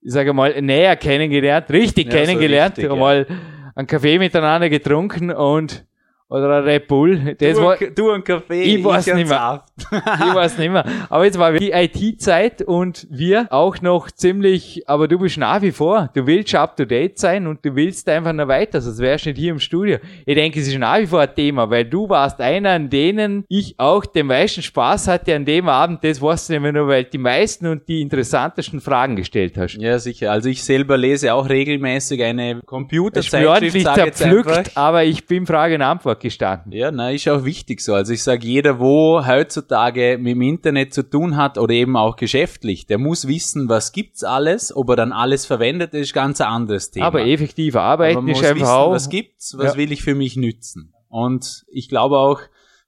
ich 0.00 0.12
sage 0.12 0.32
mal, 0.32 0.62
näher 0.62 0.94
kennengelernt, 0.94 1.70
richtig 1.70 2.06
Ja, 2.06 2.12
so 2.12 2.18
kennengelernt, 2.18 2.78
richtig, 2.78 2.88
ja. 2.88 2.96
mal 2.96 3.26
einen 3.74 3.88
Kaffee 3.88 4.20
miteinander 4.20 4.68
getrunken 4.70 5.32
und, 5.32 5.84
oder 6.28 6.58
ein 6.58 6.64
Red 6.64 6.88
Bull. 6.88 7.36
Das 7.38 7.56
du, 7.56 7.62
war, 7.62 7.76
du 7.76 8.10
ein 8.10 8.24
Kaffee, 8.24 8.62
Ich 8.62 8.84
weiß 8.84 9.08
ein 9.08 9.16
nicht 9.16 9.28
mehr. 9.28 9.64
Ich 9.92 10.34
weiß 10.34 10.58
nicht 10.58 10.70
mehr. 10.72 10.84
Aber 11.08 11.24
jetzt 11.24 11.38
war 11.38 11.52
die 11.52 11.70
IT-Zeit 11.70 12.62
und 12.62 13.06
wir 13.10 13.46
auch 13.50 13.80
noch 13.80 14.10
ziemlich, 14.10 14.82
aber 14.86 15.06
du 15.06 15.18
bist 15.18 15.38
nach 15.38 15.62
wie 15.62 15.70
vor, 15.70 16.10
du 16.14 16.26
willst 16.26 16.54
up 16.54 16.76
to 16.76 16.84
date 16.84 17.18
sein 17.18 17.46
und 17.46 17.64
du 17.64 17.74
willst 17.76 18.08
einfach 18.08 18.32
noch 18.32 18.48
weiter, 18.48 18.80
sonst 18.80 18.98
wärst 18.98 19.26
du 19.26 19.30
nicht 19.30 19.38
hier 19.38 19.52
im 19.52 19.60
Studio. 19.60 19.98
Ich 20.24 20.34
denke, 20.34 20.58
es 20.58 20.66
ist 20.66 20.78
nach 20.78 20.98
wie 20.98 21.06
vor 21.06 21.20
ein 21.20 21.34
Thema, 21.34 21.70
weil 21.70 21.84
du 21.84 22.08
warst 22.08 22.40
einer, 22.40 22.70
an 22.70 22.90
denen 22.90 23.44
ich 23.48 23.74
auch 23.78 24.04
den 24.04 24.26
meisten 24.26 24.62
Spaß 24.62 25.06
hatte 25.08 25.34
an 25.34 25.44
dem 25.44 25.68
Abend, 25.68 26.02
das 26.02 26.20
weißt 26.20 26.48
du 26.48 26.54
nämlich 26.54 26.72
nur, 26.72 26.88
weil 26.88 27.04
die 27.04 27.18
meisten 27.18 27.66
und 27.66 27.86
die 27.88 28.00
interessantesten 28.00 28.80
Fragen 28.80 29.14
gestellt 29.14 29.56
hast. 29.56 29.76
Ja, 29.76 29.98
sicher. 29.98 30.32
Also 30.32 30.48
ich 30.48 30.64
selber 30.64 30.96
lese 30.96 31.32
auch 31.34 31.48
regelmäßig 31.48 32.22
eine 32.24 32.60
Computerzeitschrift, 32.66 33.46
ordentlich 33.48 33.74
ich 33.76 33.96
jetzt 33.96 34.18
zerpflückt, 34.18 34.48
einfach. 34.48 34.76
aber 34.76 35.04
ich 35.04 35.26
bin 35.26 35.46
Frage 35.46 35.76
und 35.76 35.82
Antwort 35.82 36.15
gestanden. 36.18 36.72
Ja, 36.72 36.90
na, 36.90 37.10
ist 37.10 37.28
auch 37.28 37.44
wichtig 37.44 37.80
so. 37.80 37.94
Also 37.94 38.12
ich 38.12 38.22
sage, 38.22 38.46
jeder, 38.46 38.78
wo 38.80 39.24
heutzutage 39.26 40.18
mit 40.18 40.32
dem 40.32 40.42
Internet 40.42 40.92
zu 40.94 41.02
tun 41.08 41.36
hat 41.36 41.58
oder 41.58 41.72
eben 41.74 41.96
auch 41.96 42.16
geschäftlich, 42.16 42.86
der 42.86 42.98
muss 42.98 43.26
wissen, 43.28 43.68
was 43.68 43.92
gibt's 43.92 44.24
alles, 44.24 44.74
ob 44.74 44.88
er 44.90 44.96
dann 44.96 45.12
alles 45.12 45.46
verwendet, 45.46 45.94
ist 45.94 46.12
ganz 46.12 46.40
ein 46.40 46.48
anderes 46.48 46.90
Thema. 46.90 47.06
Aber 47.06 47.24
effektiv 47.26 47.76
Aber 47.76 47.84
arbeiten 47.84 48.16
man 48.24 48.28
ist 48.28 48.38
muss 48.38 48.44
einfach 48.46 48.60
wissen, 48.62 48.70
auch. 48.72 48.90
was 48.92 49.08
gibt's, 49.08 49.56
was 49.58 49.72
Ja. 49.74 49.78
will 49.78 49.92
ich 49.92 50.02
für 50.02 50.14
mich 50.14 50.36
nützen. 50.36 50.92
Und 51.08 51.64
ich 51.68 51.88
glaube 51.88 52.18
auch, 52.18 52.40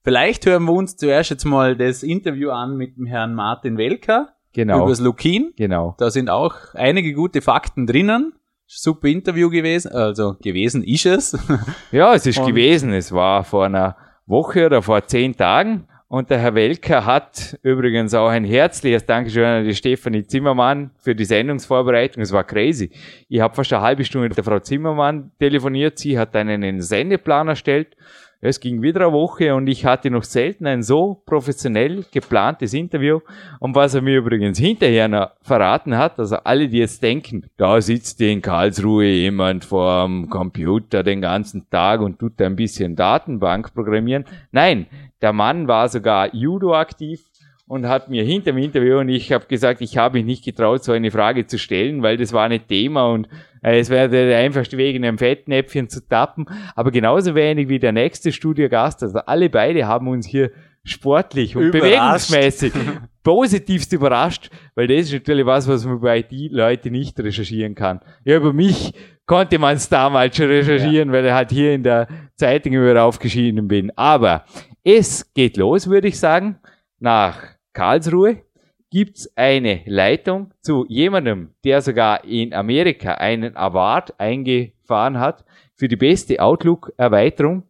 Vielleicht 0.04 0.46
hören 0.46 0.64
wir 0.64 0.72
uns 0.72 0.96
zuerst 0.96 1.28
jetzt 1.28 1.44
mal 1.44 1.76
das 1.76 2.02
Interview 2.02 2.48
an 2.50 2.76
mit 2.76 2.96
dem 2.96 3.04
Herrn 3.04 3.34
Martin 3.34 3.76
Welker 3.76 4.28
Genau. 4.54 4.78
über 4.82 4.88
das 4.90 5.00
Lukin. 5.00 5.52
Genau. 5.56 5.96
Da 5.98 6.10
sind 6.10 6.30
auch 6.30 6.54
einige 6.72 7.12
gute 7.12 7.42
Fakten 7.42 7.86
drinnen. 7.86 8.32
Super 8.70 9.08
Interview 9.08 9.48
gewesen, 9.48 9.90
also 9.92 10.36
gewesen 10.42 10.84
ist 10.84 11.06
es. 11.06 11.38
Ja, 11.90 12.14
es 12.14 12.26
ist 12.26 12.38
Und- 12.38 12.46
gewesen. 12.46 12.92
Es 12.92 13.10
war 13.12 13.42
vor 13.42 13.64
einer 13.64 13.96
Woche 14.26 14.66
oder 14.66 14.82
vor 14.82 15.04
zehn 15.06 15.34
Tagen. 15.34 15.86
Und 16.10 16.30
der 16.30 16.38
Herr 16.38 16.54
Welker 16.54 17.04
hat 17.04 17.58
übrigens 17.62 18.14
auch 18.14 18.28
ein 18.28 18.44
herzliches 18.44 19.04
Dankeschön 19.04 19.44
an 19.44 19.64
die 19.64 19.74
Stefanie 19.74 20.26
Zimmermann 20.26 20.90
für 20.96 21.14
die 21.14 21.24
Sendungsvorbereitung. 21.26 22.22
Es 22.22 22.32
war 22.32 22.44
crazy. 22.44 22.90
Ich 23.28 23.40
habe 23.40 23.54
fast 23.54 23.72
eine 23.74 23.82
halbe 23.82 24.04
Stunde 24.04 24.28
mit 24.28 24.36
der 24.36 24.44
Frau 24.44 24.58
Zimmermann 24.58 25.32
telefoniert. 25.38 25.98
Sie 25.98 26.18
hat 26.18 26.34
einen 26.34 26.80
Sendeplan 26.80 27.48
erstellt. 27.48 27.94
Es 28.40 28.60
ging 28.60 28.82
wieder 28.82 29.00
eine 29.06 29.12
Woche 29.12 29.52
und 29.52 29.66
ich 29.66 29.84
hatte 29.84 30.12
noch 30.12 30.22
selten 30.22 30.68
ein 30.68 30.84
so 30.84 31.20
professionell 31.26 32.04
geplantes 32.12 32.72
Interview. 32.72 33.18
Und 33.58 33.74
was 33.74 33.94
er 33.94 34.00
mir 34.00 34.18
übrigens 34.18 34.58
hinterher 34.58 35.08
noch 35.08 35.32
verraten 35.42 35.98
hat, 35.98 36.20
also 36.20 36.36
alle, 36.36 36.68
die 36.68 36.78
jetzt 36.78 37.02
denken, 37.02 37.50
da 37.56 37.80
sitzt 37.80 38.20
in 38.20 38.40
Karlsruhe 38.40 39.06
jemand 39.06 39.64
vorm 39.64 40.30
Computer 40.30 41.02
den 41.02 41.20
ganzen 41.20 41.68
Tag 41.68 42.00
und 42.00 42.20
tut 42.20 42.40
ein 42.40 42.54
bisschen 42.54 42.94
Datenbank 42.94 43.74
programmieren. 43.74 44.24
Nein, 44.52 44.86
der 45.20 45.32
Mann 45.32 45.66
war 45.66 45.88
sogar 45.88 46.32
Judo 46.32 46.76
aktiv 46.76 47.27
und 47.68 47.86
hat 47.86 48.08
mir 48.08 48.24
hinter 48.24 48.52
dem 48.52 48.58
Interview 48.58 48.98
und 48.98 49.10
ich 49.10 49.30
habe 49.30 49.46
gesagt, 49.46 49.82
ich 49.82 49.98
habe 49.98 50.18
mich 50.18 50.24
nicht 50.26 50.44
getraut, 50.44 50.82
so 50.82 50.92
eine 50.92 51.10
Frage 51.10 51.46
zu 51.46 51.58
stellen, 51.58 52.02
weil 52.02 52.16
das 52.16 52.32
war 52.32 52.48
nicht 52.48 52.66
Thema 52.66 53.06
und 53.08 53.28
äh, 53.62 53.78
es 53.78 53.90
wäre 53.90 54.08
der 54.08 54.38
einfachste 54.38 54.78
Weg, 54.78 54.96
in 54.96 55.04
einem 55.04 55.18
Fettnäpfchen 55.18 55.88
zu 55.88 56.06
tappen. 56.08 56.46
Aber 56.74 56.90
genauso 56.90 57.34
wenig 57.34 57.68
wie 57.68 57.78
der 57.78 57.92
nächste 57.92 58.32
Studiogast. 58.32 59.02
Also 59.02 59.18
alle 59.18 59.50
beide 59.50 59.86
haben 59.86 60.08
uns 60.08 60.26
hier 60.26 60.50
sportlich 60.82 61.56
und 61.56 61.64
Überrascht. 61.64 62.30
bewegungsmäßig 62.30 62.72
positivst 63.22 63.92
überrascht, 63.92 64.50
weil 64.74 64.86
das 64.86 65.06
ist 65.06 65.12
natürlich 65.12 65.44
was, 65.44 65.68
was 65.68 65.84
man 65.84 66.00
bei 66.00 66.22
die 66.22 66.48
Leute 66.48 66.90
nicht 66.90 67.20
recherchieren 67.20 67.74
kann. 67.74 68.00
Ja, 68.24 68.36
über 68.36 68.54
mich 68.54 68.94
konnte 69.26 69.58
man 69.58 69.76
es 69.76 69.90
damals 69.90 70.34
schon 70.34 70.46
recherchieren, 70.46 71.12
weil 71.12 71.26
er 71.26 71.34
halt 71.34 71.50
hier 71.50 71.74
in 71.74 71.82
der 71.82 72.08
Zeitung 72.36 72.72
über 72.72 73.02
aufgeschieden 73.02 73.68
bin. 73.68 73.92
Aber 73.96 74.46
es 74.82 75.34
geht 75.34 75.58
los, 75.58 75.90
würde 75.90 76.08
ich 76.08 76.18
sagen, 76.18 76.58
nach 77.00 77.57
Karlsruhe 77.72 78.42
gibt's 78.90 79.30
eine 79.36 79.82
Leitung 79.86 80.52
zu 80.60 80.86
jemandem, 80.88 81.50
der 81.64 81.82
sogar 81.82 82.24
in 82.24 82.54
Amerika 82.54 83.14
einen 83.14 83.56
Award 83.56 84.18
eingefahren 84.18 85.18
hat 85.18 85.44
für 85.74 85.88
die 85.88 85.96
beste 85.96 86.40
Outlook-Erweiterung, 86.40 87.64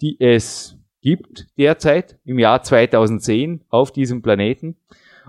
die 0.00 0.20
es 0.20 0.78
gibt 1.02 1.46
derzeit 1.58 2.18
im 2.24 2.38
Jahr 2.38 2.62
2010 2.62 3.64
auf 3.68 3.92
diesem 3.92 4.22
Planeten. 4.22 4.76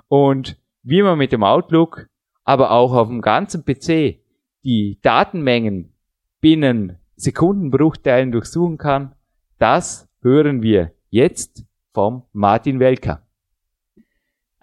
Und 0.08 0.58
wie 0.84 1.02
man 1.02 1.18
mit 1.18 1.32
dem 1.32 1.44
Outlook, 1.44 2.08
aber 2.44 2.72
auch 2.72 2.94
auf 2.94 3.08
dem 3.08 3.22
ganzen 3.22 3.66
PC 3.66 4.20
die 4.64 5.00
Datenmengen 5.02 5.94
binnen 6.40 6.98
Sekundenbruchteilen 7.16 8.32
durchsuchen 8.32 8.78
kann, 8.78 9.16
das 9.58 10.10
hören 10.22 10.62
wir 10.62 10.92
jetzt 11.10 11.66
vom 11.94 12.24
Martin 12.34 12.80
Welker. 12.80 13.23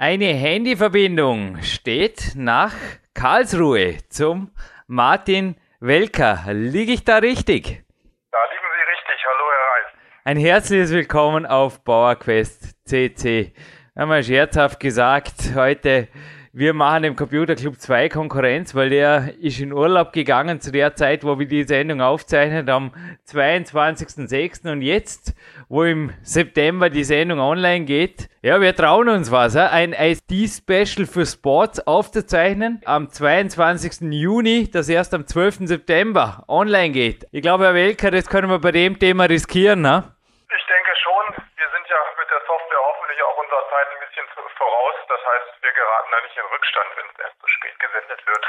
Eine 0.02 0.32
Handyverbindung 0.32 1.60
steht 1.60 2.32
nach 2.34 2.72
Karlsruhe 3.12 3.98
zum 4.08 4.50
Martin 4.86 5.56
Welker. 5.78 6.42
Liege 6.54 6.92
ich 6.92 7.04
da 7.04 7.18
richtig? 7.18 7.84
Da 8.32 8.38
liegen 8.50 8.64
Sie 8.72 8.90
richtig. 8.92 9.26
Hallo, 9.26 9.44
Herr 9.52 9.84
Reis. 9.84 9.98
Ein 10.24 10.36
herzliches 10.38 10.90
Willkommen 10.92 11.44
auf 11.44 11.84
Bauerquest 11.84 12.76
CC. 12.86 13.52
Wir 13.92 14.00
haben 14.00 14.08
mal 14.08 14.24
scherzhaft 14.24 14.80
gesagt, 14.80 15.54
heute, 15.54 16.08
wir 16.52 16.74
machen 16.74 17.04
dem 17.04 17.14
Computer 17.14 17.54
Club 17.54 17.76
2 17.78 18.08
Konkurrenz, 18.08 18.74
weil 18.74 18.90
der 18.90 19.34
ist 19.38 19.60
in 19.60 19.72
Urlaub 19.72 20.12
gegangen 20.12 20.60
zu 20.60 20.72
der 20.72 20.96
Zeit, 20.96 21.22
wo 21.22 21.38
wir 21.38 21.46
die 21.46 21.62
Sendung 21.64 22.00
aufzeichnen, 22.00 22.68
am 22.70 22.90
22.06. 23.28 24.72
Und 24.72 24.82
jetzt, 24.82 25.36
wo 25.70 25.84
im 25.84 26.12
September 26.22 26.90
die 26.90 27.04
Sendung 27.04 27.38
online 27.38 27.84
geht, 27.84 28.28
ja, 28.42 28.60
wir 28.60 28.74
trauen 28.74 29.08
uns 29.08 29.30
was, 29.30 29.54
ein 29.54 29.94
IT-Special 29.94 31.06
für 31.06 31.24
Sports 31.24 31.78
aufzuzeichnen 31.86 32.82
am 32.84 33.08
22. 33.08 34.10
Juni, 34.10 34.68
das 34.68 34.88
erst 34.88 35.14
am 35.14 35.28
12. 35.28 35.70
September 35.70 36.42
online 36.48 36.90
geht. 36.90 37.24
Ich 37.30 37.40
glaube, 37.40 37.66
Herr 37.66 37.74
Welker, 37.74 38.10
das 38.10 38.28
können 38.28 38.50
wir 38.50 38.58
bei 38.58 38.72
dem 38.72 38.98
Thema 38.98 39.26
riskieren, 39.26 39.80
ne? 39.80 40.10
Ich 40.50 40.66
denke 40.66 40.90
schon, 40.98 41.38
wir 41.38 41.68
sind 41.70 41.86
ja 41.86 42.00
mit 42.18 42.26
der 42.26 42.42
Software 42.50 42.82
hoffentlich 42.90 43.22
auch 43.22 43.38
unserer 43.38 43.64
Zeit 43.70 43.86
ein 43.94 44.00
bisschen 44.10 44.26
voraus. 44.58 44.96
Das 45.06 45.22
heißt, 45.22 45.62
wir 45.62 45.70
geraten 45.70 46.10
da 46.10 46.18
nicht 46.26 46.34
in 46.34 46.46
Rückstand, 46.50 46.88
wenn 46.98 47.06
es 47.14 47.18
erst 47.22 47.38
zu 47.38 47.46
spät 47.46 47.78
gesendet 47.78 48.20
wird. 48.26 48.44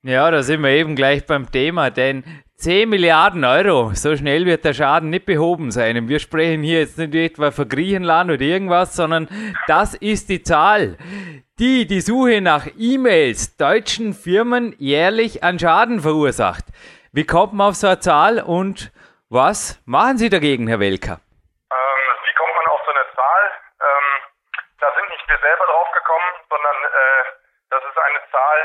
Ja, 0.00 0.30
da 0.30 0.42
sind 0.42 0.62
wir 0.62 0.70
eben 0.70 0.96
gleich 0.96 1.26
beim 1.26 1.52
Thema, 1.52 1.90
denn 1.90 2.24
10 2.64 2.88
Milliarden 2.88 3.44
Euro, 3.44 3.92
so 3.92 4.16
schnell 4.16 4.46
wird 4.46 4.64
der 4.64 4.72
Schaden 4.72 5.10
nicht 5.10 5.26
behoben 5.26 5.70
sein. 5.70 5.98
Und 5.98 6.08
wir 6.08 6.18
sprechen 6.18 6.62
hier 6.62 6.80
jetzt 6.80 6.96
nicht 6.96 7.14
etwa 7.14 7.50
für 7.50 7.66
Griechenland 7.66 8.30
oder 8.30 8.40
irgendwas, 8.40 8.96
sondern 8.96 9.28
das 9.66 9.92
ist 9.92 10.30
die 10.30 10.42
Zahl, 10.42 10.96
die 11.58 11.86
die 11.86 12.00
Suche 12.00 12.40
nach 12.40 12.66
E-Mails 12.78 13.58
deutschen 13.58 14.14
Firmen 14.14 14.74
jährlich 14.78 15.44
an 15.44 15.58
Schaden 15.58 16.00
verursacht. 16.00 16.64
Wie 17.12 17.26
kommt 17.26 17.52
man 17.52 17.68
auf 17.68 17.74
so 17.74 17.86
eine 17.86 18.00
Zahl 18.00 18.40
und 18.40 18.92
was 19.28 19.78
machen 19.84 20.16
Sie 20.16 20.30
dagegen, 20.30 20.66
Herr 20.66 20.80
Welker? 20.80 21.20
Ähm, 21.68 22.06
wie 22.24 22.32
kommt 22.32 22.54
man 22.56 22.66
auf 22.72 22.80
so 22.86 22.92
eine 22.92 23.04
Zahl? 23.12 23.44
Ähm, 23.76 24.08
da 24.80 24.88
sind 24.96 25.10
nicht 25.10 25.28
wir 25.28 25.36
selber 25.36 25.66
drauf 25.68 25.92
gekommen, 25.92 26.32
sondern 26.48 26.76
äh, 26.80 27.24
das 27.68 27.82
ist 27.84 27.98
eine 28.08 28.20
Zahl, 28.32 28.60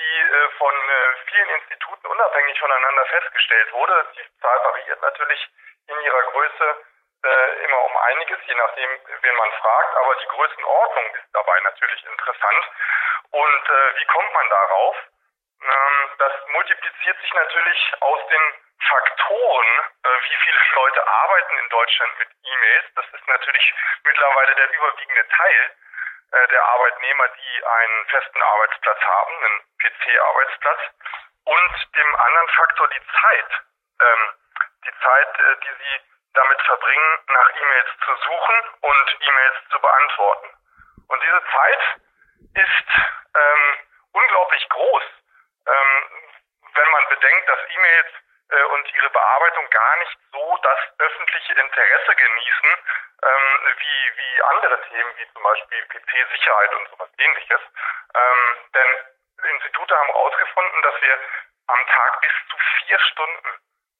die 0.00 0.16
äh, 0.16 0.48
von 0.56 0.72
äh, 0.72 0.96
vielen 1.28 1.50
Instituten 1.60 1.77
unabhängig 2.08 2.58
voneinander 2.58 3.06
festgestellt 3.06 3.72
wurde. 3.72 4.06
Die 4.16 4.40
Zahl 4.40 4.58
variiert 4.64 5.02
natürlich 5.02 5.48
in 5.88 6.00
ihrer 6.00 6.22
Größe 6.22 6.76
äh, 7.24 7.64
immer 7.64 7.84
um 7.84 7.96
einiges, 7.96 8.38
je 8.46 8.54
nachdem, 8.54 8.90
wen 9.22 9.34
man 9.36 9.52
fragt, 9.52 9.96
aber 9.96 10.14
die 10.16 10.28
Größenordnung 10.28 11.14
ist 11.14 11.34
dabei 11.34 11.60
natürlich 11.60 12.04
interessant. 12.06 12.64
Und 13.30 13.68
äh, 13.68 13.96
wie 13.96 14.06
kommt 14.06 14.32
man 14.32 14.48
darauf? 14.48 14.96
Ähm, 15.60 16.10
das 16.18 16.32
multipliziert 16.48 17.20
sich 17.20 17.32
natürlich 17.34 17.92
aus 18.00 18.26
den 18.28 18.54
Faktoren, 18.88 19.80
äh, 20.04 20.08
wie 20.08 20.36
viele 20.44 20.60
Leute 20.74 21.06
arbeiten 21.06 21.58
in 21.58 21.68
Deutschland 21.68 22.18
mit 22.18 22.28
E-Mails. 22.44 22.84
Das 22.94 23.06
ist 23.12 23.28
natürlich 23.28 23.74
mittlerweile 24.04 24.54
der 24.54 24.70
überwiegende 24.70 25.28
Teil 25.28 25.76
äh, 26.30 26.48
der 26.48 26.64
Arbeitnehmer, 26.64 27.28
die 27.28 27.66
einen 27.66 28.06
festen 28.06 28.42
Arbeitsplatz 28.42 29.00
haben, 29.00 29.44
einen 29.44 29.62
PC-Arbeitsplatz. 29.78 30.80
Und 31.48 31.96
dem 31.96 32.14
anderen 32.16 32.48
Faktor 32.48 32.88
die 32.88 33.06
Zeit. 33.08 33.50
Ähm, 34.00 34.32
die 34.84 34.92
Zeit, 35.02 35.38
äh, 35.38 35.56
die 35.64 35.74
sie 35.82 36.00
damit 36.34 36.60
verbringen, 36.60 37.20
nach 37.28 37.56
E-Mails 37.56 37.88
zu 38.04 38.14
suchen 38.16 38.56
und 38.82 39.16
E-Mails 39.20 39.56
zu 39.70 39.80
beantworten. 39.80 40.48
Und 41.08 41.22
diese 41.22 41.42
Zeit 41.50 41.80
ist 42.52 42.88
ähm, 43.34 43.78
unglaublich 44.12 44.68
groß, 44.68 45.02
ähm, 45.66 46.32
wenn 46.74 46.90
man 46.90 47.08
bedenkt, 47.08 47.48
dass 47.48 47.60
E-Mails 47.70 48.08
äh, 48.50 48.62
und 48.64 48.94
ihre 48.94 49.10
Bearbeitung 49.10 49.70
gar 49.70 49.96
nicht 50.00 50.18
so 50.30 50.58
das 50.62 50.78
öffentliche 50.98 51.52
Interesse 51.54 52.14
genießen, 52.14 52.70
ähm, 53.24 53.74
wie, 53.78 54.12
wie 54.18 54.42
andere 54.42 54.80
Themen, 54.88 55.12
wie 55.16 55.32
zum 55.32 55.42
Beispiel 55.42 55.86
PC-Sicherheit 55.86 56.74
und 56.74 56.88
sowas 56.90 57.08
ähnliches. 57.16 57.60
Ähm, 58.14 58.56
denn 58.74 59.17
Institute 59.46 59.96
haben 59.96 60.08
herausgefunden, 60.08 60.82
dass 60.82 61.00
wir 61.00 61.18
am 61.68 61.86
Tag 61.86 62.20
bis 62.20 62.32
zu 62.50 62.56
vier 62.84 62.98
Stunden 62.98 63.48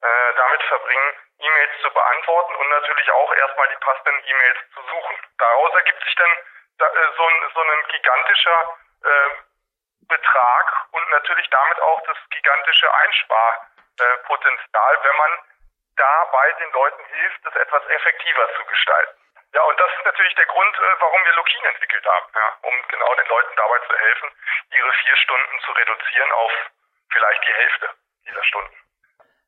äh, 0.00 0.34
damit 0.36 0.62
verbringen, 0.62 1.14
E-Mails 1.38 1.82
zu 1.82 1.90
beantworten 1.90 2.54
und 2.56 2.68
natürlich 2.68 3.10
auch 3.12 3.34
erstmal 3.34 3.68
die 3.68 3.76
passenden 3.76 4.24
E-Mails 4.24 4.58
zu 4.74 4.82
suchen. 4.82 5.16
Daraus 5.38 5.74
ergibt 5.74 6.02
sich 6.04 6.14
dann 6.14 6.30
da, 6.78 6.86
äh, 6.86 7.12
so, 7.16 7.26
ein, 7.26 7.50
so 7.54 7.60
ein 7.60 7.84
gigantischer 7.88 8.78
äh, 9.04 9.30
Betrag 10.08 10.86
und 10.92 11.10
natürlich 11.10 11.50
damit 11.50 11.80
auch 11.80 12.00
das 12.06 12.16
gigantische 12.30 12.94
Einsparpotenzial, 12.94 14.98
wenn 15.02 15.16
man 15.16 15.38
dabei 15.96 16.52
den 16.52 16.70
Leuten 16.72 17.04
hilft, 17.04 17.44
es 17.46 17.56
etwas 17.56 17.84
effektiver 17.86 18.54
zu 18.54 18.64
gestalten. 18.64 19.20
Ja, 19.54 19.62
und 19.62 19.80
das 19.80 19.90
ist 19.98 20.04
natürlich 20.04 20.34
der 20.34 20.46
Grund, 20.46 20.74
äh, 20.76 21.00
warum 21.00 21.24
wir 21.24 21.32
Lokin 21.34 21.64
entwickelt 21.64 22.04
haben, 22.04 22.26
ja, 22.34 22.48
um 22.68 22.74
genau 22.88 23.14
den 23.14 23.28
Leuten 23.28 23.54
dabei 23.56 23.78
zu 23.86 23.94
helfen, 23.96 24.28
ihre 24.76 24.92
vier 25.04 25.16
Stunden 25.16 25.56
zu 25.64 25.72
reduzieren 25.72 26.32
auf 26.32 26.52
vielleicht 27.10 27.44
die 27.44 27.54
Hälfte 27.54 27.88
dieser 28.28 28.44
Stunden. 28.44 28.76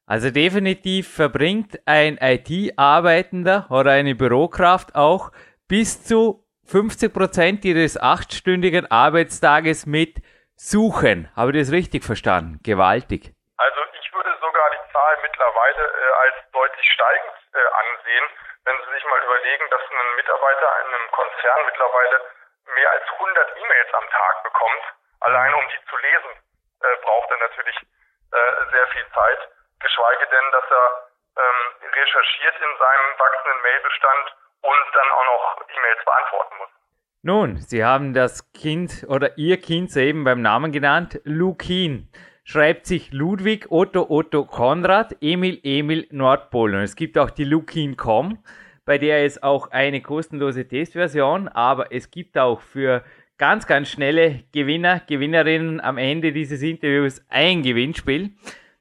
Also 0.06 0.30
definitiv 0.30 1.14
verbringt 1.14 1.78
ein 1.86 2.18
IT-Arbeitender 2.20 3.66
oder 3.70 3.92
eine 3.92 4.14
Bürokraft 4.14 4.96
auch 4.96 5.30
bis 5.68 6.02
zu 6.04 6.42
50 6.66 7.14
Prozent 7.14 7.64
ihres 7.64 8.00
achtstündigen 8.00 8.90
Arbeitstages 8.90 9.86
mit 9.86 10.18
Suchen. 10.56 11.30
Habe 11.36 11.52
ich 11.52 11.58
das 11.58 11.72
richtig 11.72 12.04
verstanden? 12.04 12.58
Gewaltig. 12.64 13.32
Also 13.56 13.80
ich 14.00 14.12
würde 14.12 14.30
sogar 14.40 14.70
die 14.70 14.92
Zahl 14.92 15.18
mittlerweile 15.22 15.82
äh, 15.82 16.12
als 16.24 16.34
deutlich 16.52 16.86
steigend 16.92 17.36
äh, 17.54 17.58
ansehen, 17.80 18.24
wenn 18.64 18.76
Sie 18.76 18.92
sich 18.92 19.04
mal 19.04 19.22
überlegen, 19.24 19.64
dass 19.70 19.80
ein 19.90 20.14
Mitarbeiter 20.16 20.68
in 20.84 20.94
einem 20.94 21.10
Konzern 21.10 21.64
mittlerweile 21.66 22.20
mehr 22.74 22.90
als 22.90 23.04
100 23.10 23.56
E-Mails 23.56 23.94
am 23.94 24.08
Tag 24.10 24.42
bekommt, 24.42 24.84
allein 25.20 25.54
um 25.54 25.64
die 25.68 25.84
zu 25.88 25.96
lesen, 25.96 26.32
äh, 26.82 26.96
braucht 27.02 27.30
er 27.30 27.38
natürlich 27.38 27.76
äh, 27.76 28.70
sehr 28.70 28.86
viel 28.88 29.06
Zeit, 29.12 29.40
geschweige 29.80 30.26
denn, 30.26 30.50
dass 30.52 30.70
er 30.70 31.10
ähm, 31.36 31.90
recherchiert 31.92 32.56
in 32.56 32.78
seinem 32.78 33.18
wachsenden 33.18 33.62
Mailbestand 33.62 34.36
und 34.62 34.84
dann 34.94 35.10
auch 35.12 35.24
noch 35.24 35.68
E-Mails 35.68 36.04
beantworten 36.04 36.56
muss. 36.58 36.68
Nun, 37.22 37.56
Sie 37.58 37.84
haben 37.84 38.14
das 38.14 38.52
Kind 38.52 39.04
oder 39.08 39.36
Ihr 39.36 39.60
Kind 39.60 39.90
soeben 39.90 40.24
beim 40.24 40.42
Namen 40.42 40.72
genannt, 40.72 41.20
Lukin. 41.24 42.08
Schreibt 42.44 42.86
sich 42.86 43.12
Ludwig 43.12 43.70
Otto 43.70 44.06
Otto 44.08 44.44
Konrad 44.44 45.16
Emil 45.20 45.60
Emil 45.62 46.06
Nordpol. 46.10 46.74
Und 46.74 46.80
es 46.80 46.96
gibt 46.96 47.18
auch 47.18 47.30
die 47.30 47.44
Lukin.com, 47.44 48.38
bei 48.84 48.98
der 48.98 49.24
ist 49.24 49.42
auch 49.42 49.70
eine 49.70 50.00
kostenlose 50.00 50.66
Testversion, 50.66 51.48
aber 51.48 51.92
es 51.92 52.10
gibt 52.10 52.36
auch 52.36 52.60
für 52.60 53.04
ganz, 53.38 53.66
ganz 53.66 53.88
schnelle 53.88 54.42
Gewinner, 54.52 55.00
Gewinnerinnen 55.06 55.80
am 55.80 55.96
Ende 55.96 56.32
dieses 56.32 56.60
Interviews 56.62 57.24
ein 57.28 57.62
Gewinnspiel. 57.62 58.30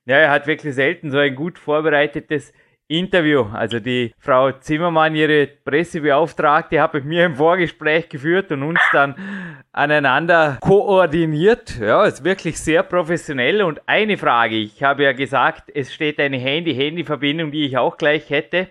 Ja, 0.06 0.18
er 0.18 0.32
hat 0.32 0.48
wirklich 0.48 0.74
selten 0.74 1.12
so 1.12 1.18
ein 1.18 1.36
gut 1.36 1.60
vorbereitetes 1.60 2.54
Interview. 2.90 3.46
Also 3.54 3.80
die 3.80 4.14
Frau 4.18 4.52
Zimmermann, 4.52 5.16
ihre 5.16 5.48
Pressebeauftragte, 5.48 6.82
hat 6.82 6.96
mit 6.96 7.06
mir 7.06 7.26
ein 7.26 7.36
Vorgespräch 7.36 8.10
geführt 8.10 8.52
und 8.52 8.64
uns 8.64 8.80
dann 8.92 9.16
aneinander 9.72 10.58
koordiniert. 10.60 11.80
Ja, 11.80 12.04
ist 12.06 12.24
wirklich 12.24 12.60
sehr 12.60 12.82
professionell. 12.82 13.62
Und 13.62 13.80
eine 13.86 14.18
Frage, 14.18 14.56
ich 14.56 14.82
habe 14.82 15.04
ja 15.04 15.14
gesagt, 15.14 15.72
es 15.74 15.94
steht 15.94 16.20
eine 16.20 16.38
Handy-Handy-Verbindung, 16.38 17.52
die 17.52 17.66
ich 17.66 17.78
auch 17.78 17.96
gleich 17.96 18.30
hätte. 18.32 18.70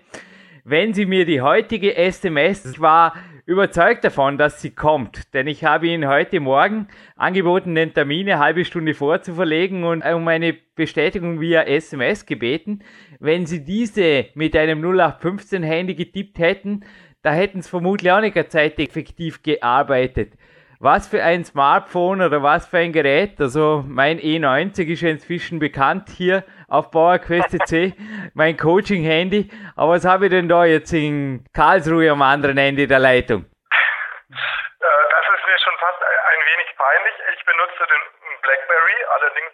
Wenn 0.65 0.93
Sie 0.93 1.05
mir 1.05 1.25
die 1.25 1.41
heutige 1.41 1.95
SMS, 1.95 2.65
ich 2.65 2.81
war 2.81 3.13
überzeugt 3.49 4.03
davon, 4.03 4.37
dass 4.37 4.61
sie 4.61 4.69
kommt, 4.69 5.33
denn 5.33 5.47
ich 5.47 5.63
habe 5.63 5.87
Ihnen 5.87 6.07
heute 6.07 6.39
Morgen 6.39 6.87
angeboten, 7.15 7.73
den 7.73 7.95
Termin 7.95 8.29
eine 8.29 8.37
halbe 8.37 8.63
Stunde 8.63 8.93
vorzuverlegen 8.93 9.83
und 9.85 10.05
um 10.05 10.27
eine 10.27 10.53
Bestätigung 10.75 11.41
via 11.41 11.63
SMS 11.63 12.27
gebeten. 12.27 12.83
Wenn 13.19 13.47
Sie 13.47 13.65
diese 13.65 14.27
mit 14.35 14.55
einem 14.55 14.83
0815 14.83 15.63
Handy 15.63 15.95
getippt 15.95 16.37
hätten, 16.37 16.81
da 17.23 17.31
hätten 17.31 17.63
Sie 17.63 17.69
vermutlich 17.71 18.11
auch 18.11 18.21
nicht 18.21 18.51
Zeit 18.51 18.77
effektiv 18.77 19.41
gearbeitet 19.41 20.33
was 20.79 21.07
für 21.07 21.21
ein 21.21 21.43
Smartphone 21.43 22.21
oder 22.21 22.41
was 22.41 22.65
für 22.65 22.77
ein 22.77 22.93
Gerät. 22.93 23.39
Also 23.41 23.83
mein 23.85 24.17
E90 24.17 24.85
ist 24.85 25.01
ja 25.01 25.09
inzwischen 25.09 25.59
bekannt 25.59 26.09
hier 26.09 26.45
auf 26.69 26.91
PowerQuest 26.91 27.67
C, 27.67 27.93
mein 28.33 28.57
Coaching-Handy. 28.57 29.49
Aber 29.75 29.93
was 29.93 30.05
habe 30.05 30.25
ich 30.25 30.31
denn 30.31 30.47
da 30.47 30.65
jetzt 30.65 30.93
in 30.93 31.45
Karlsruhe 31.53 32.11
am 32.11 32.21
anderen 32.21 32.57
Ende 32.57 32.87
der 32.87 32.99
Leitung? 32.99 33.45
Äh, 33.45 35.05
das 35.09 35.25
ist 35.35 35.45
mir 35.45 35.59
schon 35.59 35.77
fast 35.77 36.01
ein 36.03 36.41
wenig 36.45 36.75
peinlich. 36.77 37.15
Ich 37.35 37.45
benutze 37.45 37.87
den 37.87 38.03
BlackBerry, 38.41 38.97
allerdings 39.15 39.51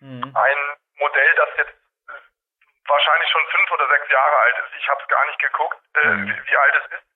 mhm. 0.00 0.36
ein 0.36 0.58
Modell, 0.98 1.34
das 1.36 1.48
jetzt 1.58 1.74
wahrscheinlich 2.88 3.28
schon 3.30 3.46
fünf 3.50 3.70
oder 3.72 3.88
sechs 3.88 4.10
Jahre 4.10 4.36
alt 4.36 4.58
ist. 4.58 4.74
Ich 4.78 4.88
habe 4.88 5.00
es 5.02 5.08
gar 5.08 5.26
nicht 5.26 5.38
geguckt, 5.40 5.78
äh, 6.02 6.08
mhm. 6.08 6.26
wie, 6.28 6.50
wie 6.50 6.56
alt 6.56 6.74
es 6.84 6.98
ist. 6.98 7.06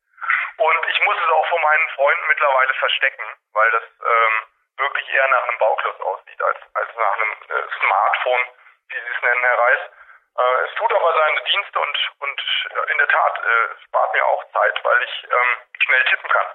Und 0.59 0.81
ich 0.91 1.01
muss 1.05 1.17
es 1.17 1.31
auch 1.31 1.47
von 1.49 1.63
meinen 1.63 1.89
Freunden 1.97 2.27
mittlerweile 2.29 2.75
verstecken, 2.75 3.25
weil 3.55 3.71
das 3.71 3.83
ähm, 3.83 4.35
wirklich 4.77 5.09
eher 5.09 5.29
nach 5.29 5.49
einem 5.49 5.59
Bauklotz 5.59 6.01
aussieht 6.01 6.43
als, 6.43 6.59
als 6.75 6.89
nach 6.97 7.15
einem 7.15 7.33
äh, 7.49 7.69
Smartphone, 7.81 8.45
wie 8.91 9.01
Sie 9.01 9.15
es 9.15 9.23
nennen, 9.23 9.41
Herr 9.41 9.59
Reis. 9.59 9.83
Äh, 10.39 10.65
es 10.67 10.75
tut 10.77 10.93
aber 10.93 11.11
seine 11.15 11.41
Dienste 11.47 11.79
und, 11.79 11.97
und 12.21 12.39
in 12.93 12.99
der 12.99 13.09
Tat 13.09 13.35
äh, 13.39 13.85
spart 13.85 14.13
mir 14.13 14.25
auch 14.27 14.45
Zeit, 14.53 14.77
weil 14.85 15.03
ich 15.03 15.25
ähm, 15.25 15.51
schnell 15.83 16.05
tippen 16.09 16.29
kann. 16.31 16.47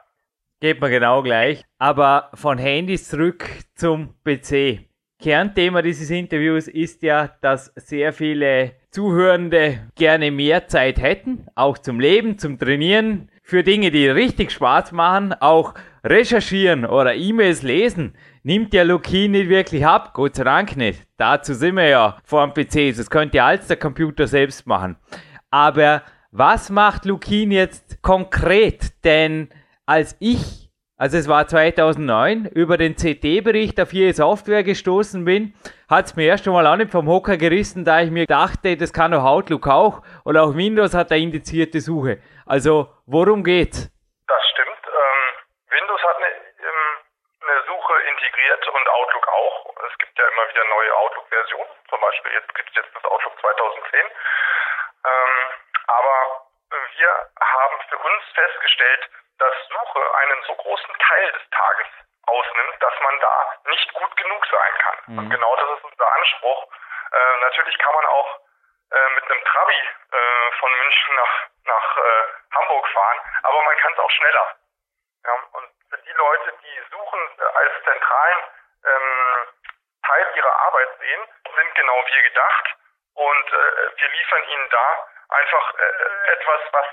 Geht 0.62 0.82
mir 0.82 0.90
genau 0.90 1.22
gleich. 1.22 1.64
Aber 1.80 2.32
von 2.34 2.58
Handys 2.58 3.10
zurück 3.10 3.44
zum 3.76 4.16
PC. 4.24 4.88
Kernthema 5.22 5.82
dieses 5.82 6.10
Interviews 6.10 6.68
ist 6.68 7.02
ja, 7.02 7.30
dass 7.42 7.74
sehr 7.76 8.12
viele 8.14 8.76
Zuhörende 8.92 9.90
gerne 9.96 10.30
mehr 10.32 10.68
Zeit 10.68 11.00
hätten, 11.00 11.48
auch 11.56 11.78
zum 11.78 12.00
Leben, 12.00 12.38
zum 12.38 12.60
Trainieren, 12.60 13.32
für 13.46 13.62
Dinge, 13.62 13.92
die 13.92 14.08
richtig 14.08 14.52
Spaß 14.52 14.92
machen, 14.92 15.32
auch 15.40 15.76
recherchieren 16.04 16.84
oder 16.84 17.14
E-Mails 17.14 17.62
lesen, 17.62 18.16
nimmt 18.42 18.74
der 18.74 18.86
Lukin 18.86 19.32
nicht 19.32 19.50
wirklich 19.50 19.86
ab. 19.86 20.16
Gott 20.16 20.36
sei 20.36 20.44
Dank 20.44 20.76
nicht. 20.76 21.04
Dazu 21.18 21.54
sind 21.54 21.76
wir 21.76 21.88
ja 21.88 22.18
vor 22.24 22.46
dem 22.46 22.54
PC. 22.54 22.98
Das 22.98 23.10
könnte 23.10 23.38
ja 23.38 23.46
als 23.46 23.68
der 23.68 23.78
Computer 23.78 24.26
selbst 24.26 24.66
machen. 24.66 24.98
Aber 25.52 26.02
was 26.32 26.72
macht 26.72 27.06
Lukin 27.06 27.52
jetzt 27.52 28.02
konkret? 28.02 29.04
Denn 29.04 29.50
als 29.86 30.16
ich, 30.20 30.72
also 30.98 31.16
es 31.16 31.28
war 31.28 31.48
2009, 31.48 32.48
über 32.48 32.78
den 32.78 32.96
CT-Bericht 32.96 33.80
auf 33.80 33.94
ihre 33.94 34.14
Software 34.14 34.64
gestoßen 34.64 35.24
bin, 35.24 35.54
hat 35.88 36.08
es 36.08 36.16
mir 36.16 36.26
erst 36.26 36.48
einmal 36.48 36.66
auch 36.66 36.78
nicht 36.78 36.92
vom 36.92 37.08
Hocker 37.08 37.38
gerissen, 37.38 37.86
da 37.86 38.02
ich 38.02 38.10
mir 38.10 38.26
dachte, 38.26 38.76
das 38.76 38.92
kann 38.92 39.12
doch 39.12 39.24
Outlook 39.24 39.68
auch. 39.68 40.02
Oder 40.24 40.44
auch 40.44 40.56
Windows 40.56 40.96
hat 40.96 41.12
eine 41.12 41.22
indizierte 41.22 41.80
Suche. 41.80 42.18
Also, 42.46 42.94
worum 43.08 43.44
geht's? 43.44 43.90
Das 44.28 44.44
stimmt. 44.50 44.82
Ähm, 44.86 45.34
Windows 45.70 46.02
hat 46.04 46.18
eine, 46.18 46.30
ähm, 46.30 46.98
eine, 47.42 47.64
Suche 47.66 47.94
integriert 48.02 48.68
und 48.68 48.90
Outlook 48.90 49.28
auch. 49.28 49.74
Es 49.90 49.98
gibt 49.98 50.18
ja 50.18 50.26
immer 50.28 50.50
wieder 50.50 50.64
neue 50.66 50.96
Outlook-Versionen. 50.96 51.70
Zum 51.90 52.02
Beispiel 52.02 52.32
jetzt 52.34 52.54
gibt 52.54 52.70
es 52.70 52.76
jetzt 52.76 52.96
das 52.96 53.04
Outlook 53.06 53.34
2010. 53.42 54.00
Ähm, 54.00 55.48
aber 55.88 56.46
wir 56.70 57.30
haben 57.42 57.78
für 57.90 57.98
uns 57.98 58.24
festgestellt, 58.34 59.10
dass 59.40 59.54
Suche 59.70 60.16
einen 60.16 60.44
so 60.48 60.56
großen 60.56 60.96
Teil 61.00 61.32
des 61.32 61.50
Tages 61.50 61.88
ausnimmt, 62.28 62.76
dass 62.80 62.94
man 63.02 63.20
da 63.20 63.54
nicht 63.70 63.94
gut 63.94 64.18
genug 64.18 64.46
sein 64.46 64.74
kann. 64.80 64.98
Mhm. 65.08 65.18
Und 65.20 65.30
genau 65.30 65.56
das 65.56 65.78
ist 65.78 65.84
unser 65.84 66.14
Anspruch. 66.14 66.68
Äh, 67.12 67.40
natürlich 67.42 67.78
kann 67.80 67.94
man 67.94 68.06
auch 68.06 68.40
äh, 68.92 69.10
mit 69.10 69.32
einem 69.32 69.44
Trabi 69.44 69.90
äh, 70.12 70.52
von 70.60 70.72
München 70.72 71.16
nach, 71.16 71.48
nach 71.66 71.98
äh, 71.98 72.24
Hamburg 72.56 72.88
fahren, 72.90 73.20
aber 73.44 73.64
man 73.64 73.78
kann 73.78 73.94
es 73.94 74.00
auch 74.00 74.12
schneller. 74.12 74.56
Ja, 75.26 75.34
und 75.54 75.70
für 75.90 75.98
die 75.98 76.12
Leute, 76.12 76.54
die 76.62 76.82
Suchen 76.92 77.20
äh, 77.40 77.44
als 77.44 77.84
zentralen 77.84 78.44
ähm, 78.86 79.48
Teil 80.06 80.32
ihrer 80.36 80.56
Arbeit 80.68 80.90
sehen, 81.00 81.22
sind 81.56 81.76
genau 81.76 82.06
wir 82.06 82.22
gedacht 82.22 82.76
und 83.16 83.54
äh, 83.54 83.98
wir 83.98 84.10
liefern 84.10 84.44
ihnen 84.50 84.70
da 84.70 85.08
einfach 85.30 85.74
etwas, 86.28 86.62
was 86.72 86.86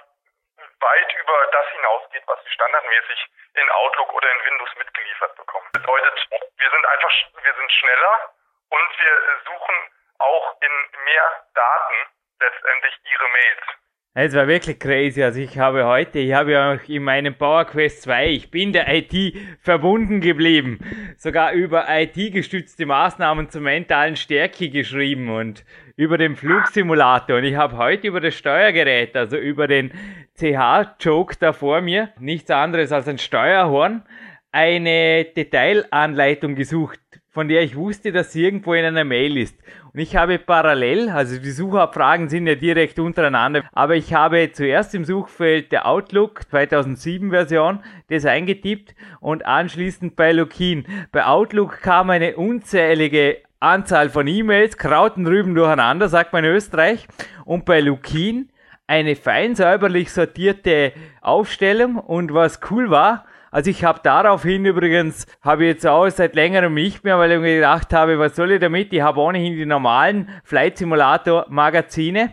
weit 0.81 1.13
über 1.15 1.47
das 1.53 1.69
hinausgeht, 1.69 2.23
was 2.27 2.43
sie 2.45 2.51
standardmäßig 2.51 3.27
in 3.55 3.71
Outlook 3.71 4.13
oder 4.15 4.31
in 4.31 4.45
Windows 4.45 4.75
mitgeliefert 4.77 5.37
bekommen. 5.37 5.69
Das 5.73 5.83
bedeutet, 5.83 6.29
wir 6.57 6.71
sind 6.71 6.87
einfach, 6.87 7.13
wir 7.43 7.55
sind 7.55 7.73
schneller 7.73 8.35
und 8.71 8.99
wir 8.99 9.41
suchen 9.45 9.93
auch 10.23 10.57
in 10.61 10.75
mehr 11.05 11.29
Daten 11.55 11.99
letztendlich 12.41 12.95
ihre 13.11 13.29
Mails. 13.31 13.83
Es 14.15 14.35
war 14.35 14.47
wirklich 14.47 14.79
crazy. 14.79 15.23
Also 15.23 15.41
ich 15.41 15.59
habe 15.59 15.87
heute, 15.87 16.19
ich 16.19 16.35
habe 16.35 16.53
ja 16.53 16.75
auch 16.75 16.89
in 16.89 17.03
meinem 17.03 17.35
PowerQuest 17.35 18.03
2, 18.03 18.29
ich 18.29 18.51
bin 18.51 18.75
der 18.75 18.87
IT 18.89 19.15
verbunden 19.63 20.21
geblieben. 20.21 20.81
Sogar 21.17 21.53
über 21.53 21.87
IT-gestützte 21.89 22.85
Maßnahmen 22.85 23.49
zur 23.49 23.63
mentalen 23.63 24.17
Stärke 24.17 24.69
geschrieben 24.69 25.35
und 25.35 25.65
über 25.97 26.19
den 26.19 26.37
Flugsimulator. 26.37 27.39
Und 27.39 27.45
ich 27.45 27.57
habe 27.57 27.79
heute 27.79 28.09
über 28.09 28.21
das 28.21 28.35
Steuergerät, 28.35 29.17
also 29.17 29.39
über 29.39 29.67
den 29.67 29.93
CH-Joke 30.35 31.37
da 31.41 31.55
vor 31.55 31.81
mir, 31.81 32.13
nichts 32.19 32.51
anderes 32.51 32.93
als 32.93 33.09
ein 33.09 33.17
Steuerhorn, 33.19 34.07
eine 34.51 35.25
Detailanleitung 35.25 36.55
gesucht, 36.55 37.01
von 37.31 37.49
der 37.49 37.63
ich 37.63 37.77
wusste, 37.77 38.13
dass 38.13 38.33
sie 38.33 38.45
irgendwo 38.45 38.75
in 38.75 38.85
einer 38.85 39.05
Mail 39.05 39.39
ist. 39.39 39.59
Und 39.95 40.01
ich 40.01 40.17
habe 40.17 40.39
parallel, 40.39 41.11
also 41.11 41.39
die 41.39 41.51
Suchabfragen 41.51 42.31
sind 42.31 42.47
ja 42.47 42.55
direkt 42.55 42.99
untereinander, 42.99 43.65
aber 43.73 43.95
ich 43.95 44.15
habe 44.15 44.51
zuerst 44.51 44.95
im 44.95 45.05
Suchfeld 45.05 45.71
der 45.71 45.87
Outlook 45.87 46.45
2007 46.49 47.31
Version 47.31 47.81
das 48.09 48.25
eingetippt 48.25 48.95
und 49.21 49.45
anschließend 49.45 50.17
bei 50.17 50.33
Lookin. 50.33 50.87
Bei 51.13 51.27
Outlook 51.27 51.83
kam 51.83 52.09
eine 52.09 52.37
unzählige 52.37 53.43
Anzahl 53.61 54.09
von 54.09 54.27
E-Mails, 54.27 54.79
Krauten 54.79 55.27
rüben 55.27 55.55
durcheinander, 55.55 56.09
sagt 56.09 56.33
man 56.33 56.43
in 56.43 56.53
Österreich. 56.53 57.07
Und 57.45 57.67
bei 57.67 57.81
Lookin 57.81 58.49
eine 58.87 59.15
fein 59.15 59.55
säuberlich 59.55 60.11
sortierte 60.11 60.93
Aufstellung 61.21 61.99
und 61.99 62.33
was 62.33 62.61
cool 62.71 62.91
war, 62.91 63.27
also 63.53 63.69
ich 63.69 63.85
habe 63.85 64.01
daraufhin 64.03 64.65
übrigens, 64.65 65.27
habe 65.43 65.67
jetzt 65.67 65.87
auch 65.87 66.09
seit 66.09 66.35
längerem 66.35 66.73
nicht 66.73 67.05
mehr, 67.05 67.19
weil 67.19 67.33
ich 67.33 67.39
mir 67.39 67.57
gedacht 67.57 67.93
habe, 67.93 68.19
was 68.19 68.35
soll 68.35 68.53
ich 68.53 68.61
damit? 68.61 68.95
Ich 68.95 69.03
habe 69.03 69.21
ohnehin 69.21 69.55
die 69.55 69.67
normalen 69.67 70.31
Flight 70.43 70.79
Simulator 70.79 71.45
Magazine. 71.51 72.33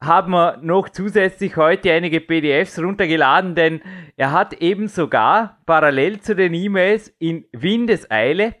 Haben 0.00 0.32
wir 0.32 0.56
noch 0.62 0.88
zusätzlich 0.88 1.58
heute 1.58 1.92
einige 1.92 2.20
PDFs 2.20 2.78
runtergeladen, 2.78 3.54
denn 3.54 3.82
er 4.16 4.32
hat 4.32 4.54
eben 4.54 4.88
sogar 4.88 5.58
parallel 5.66 6.20
zu 6.20 6.34
den 6.34 6.54
E-Mails 6.54 7.14
in 7.18 7.44
Windeseile 7.52 8.54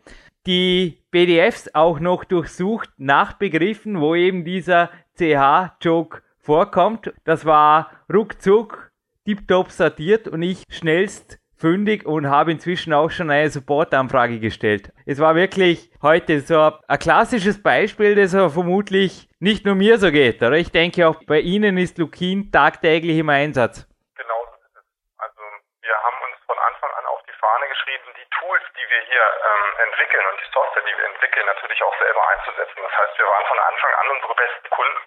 die 0.46 1.02
PDFs 1.10 1.74
auch 1.74 1.98
noch 1.98 2.24
durchsucht 2.24 2.90
nach 2.98 3.32
Begriffen, 3.32 4.00
wo 4.00 4.14
eben 4.14 4.44
dieser 4.44 4.90
CH-Joke 5.16 6.22
vorkommt. 6.36 7.12
Das 7.24 7.46
war 7.46 7.90
ruckzuck, 8.12 8.92
tiptop 9.24 9.70
sortiert 9.70 10.28
und 10.28 10.42
ich 10.42 10.62
schnellst 10.68 11.38
fündig 11.58 12.04
und 12.04 12.28
habe 12.28 12.52
inzwischen 12.52 12.92
auch 12.92 13.10
schon 13.10 13.30
eine 13.30 13.48
Supportanfrage 13.48 14.40
gestellt. 14.40 14.92
Es 15.06 15.20
war 15.20 15.34
wirklich 15.34 15.90
heute 16.02 16.40
so 16.40 16.72
ein 16.86 16.98
klassisches 16.98 17.62
Beispiel, 17.62 18.14
das 18.14 18.34
aber 18.34 18.50
vermutlich 18.50 19.28
nicht 19.40 19.64
nur 19.64 19.74
mir 19.74 19.98
so 19.98 20.10
geht. 20.10 20.42
Oder 20.42 20.56
ich 20.56 20.70
denke 20.70 21.08
auch 21.08 21.22
bei 21.26 21.40
Ihnen 21.40 21.78
ist 21.78 21.98
Lukin 21.98 22.52
tagtäglich 22.52 23.18
im 23.18 23.28
Einsatz. 23.28 23.86
Genau 24.16 24.40
so 24.44 24.54
ist 24.60 24.76
es. 24.76 24.84
Also 25.18 25.40
wir 25.82 25.96
haben 25.96 26.18
uns 26.28 26.36
von 26.46 26.58
Anfang 26.58 26.90
an 26.98 27.06
auf 27.06 27.22
die 27.24 27.36
Fahne 27.40 27.68
geschrieben, 27.68 28.04
die 28.16 28.28
Tools, 28.38 28.64
die 28.76 28.86
wir 28.90 29.00
hier 29.08 29.24
ähm, 29.24 29.88
entwickeln 29.88 30.24
und 30.32 30.40
die 30.40 30.50
Software, 30.52 30.84
die 30.84 30.96
wir 30.96 31.06
entwickeln, 31.08 31.46
natürlich 31.46 31.82
auch 31.82 31.96
selber 31.98 32.22
einzusetzen. 32.36 32.80
Das 32.84 32.94
heißt, 32.96 33.18
wir 33.18 33.26
waren 33.26 33.46
von 33.48 33.58
Anfang 33.58 33.92
an 33.96 34.06
unsere 34.16 34.34
besten 34.34 34.68
Kunden. 34.70 35.00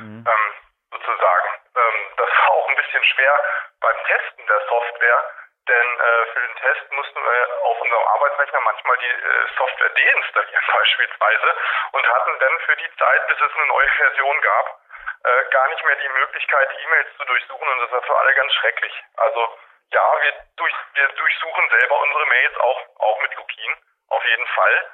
Mhm. 0.00 0.24
Ähm, 0.24 0.48
sozusagen. 0.90 1.48
Ähm, 1.76 1.98
das 2.16 2.28
war 2.28 2.50
auch 2.50 2.68
ein 2.68 2.76
bisschen 2.76 3.04
schwer 3.04 3.34
beim 3.80 3.96
Testen 4.06 4.46
der 4.46 4.60
Software, 4.68 5.20
denn 5.70 6.00
äh, 6.00 6.26
für 6.32 6.40
den 6.40 6.56
Test 6.56 6.92
mussten 6.92 7.22
wir 7.22 7.62
auf 7.62 7.80
unserem 7.80 8.04
Arbeitsrechner 8.04 8.60
manchmal 8.60 8.98
die 8.98 9.10
äh, 9.10 9.46
Software 9.56 9.88
deinstallieren 9.90 10.64
beispielsweise 10.72 11.54
und 11.92 12.08
hatten 12.08 12.38
dann 12.40 12.58
für 12.60 12.76
die 12.76 12.96
Zeit, 12.96 13.26
bis 13.28 13.40
es 13.40 13.54
eine 13.54 13.66
neue 13.66 13.88
Version 13.88 14.40
gab, 14.40 14.80
äh, 15.24 15.44
gar 15.50 15.68
nicht 15.68 15.84
mehr 15.84 15.96
die 15.96 16.08
Möglichkeit, 16.08 16.72
die 16.72 16.82
E-Mails 16.82 17.16
zu 17.16 17.24
durchsuchen 17.24 17.68
und 17.68 17.80
das 17.80 17.92
war 17.92 18.02
für 18.02 18.18
alle 18.18 18.34
ganz 18.34 18.52
schrecklich. 18.54 19.02
Also 19.16 19.58
ja, 19.92 20.22
wir, 20.22 20.32
durch, 20.56 20.74
wir 20.94 21.08
durchsuchen 21.08 21.68
selber 21.70 22.00
unsere 22.00 22.26
Mails 22.26 22.56
auch, 22.58 22.80
auch 22.98 23.20
mit 23.22 23.34
Lupin, 23.36 23.76
auf 24.08 24.24
jeden 24.24 24.46
Fall. 24.46 24.90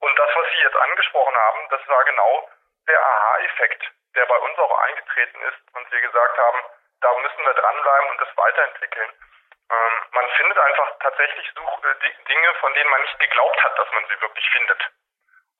Und 0.00 0.18
das, 0.18 0.30
was 0.34 0.50
Sie 0.52 0.62
jetzt 0.62 0.76
angesprochen 0.76 1.36
haben, 1.36 1.68
das 1.70 1.86
war 1.88 2.04
genau 2.04 2.48
der 2.86 3.04
Aha-Effekt, 3.04 3.90
der 4.16 4.26
bei 4.26 4.36
uns 4.36 4.58
auch 4.58 4.78
eingetreten 4.84 5.42
ist 5.42 5.76
und 5.76 5.90
wir 5.92 6.00
gesagt 6.00 6.38
haben, 6.38 6.62
da 7.00 7.14
müssen 7.18 7.44
wir 7.44 7.54
dranbleiben 7.54 8.10
und 8.10 8.20
das 8.20 8.36
weiterentwickeln. 8.36 9.12
Ähm, 9.70 9.94
man 10.12 10.28
findet 10.36 10.58
einfach 10.58 10.98
tatsächlich 11.00 11.50
Such 11.54 11.84
äh, 11.84 12.24
Dinge, 12.28 12.54
von 12.60 12.72
denen 12.74 12.90
man 12.90 13.02
nicht 13.02 13.18
geglaubt 13.18 13.64
hat, 13.64 13.78
dass 13.78 13.92
man 13.92 14.04
sie 14.06 14.20
wirklich 14.20 14.48
findet. 14.50 14.80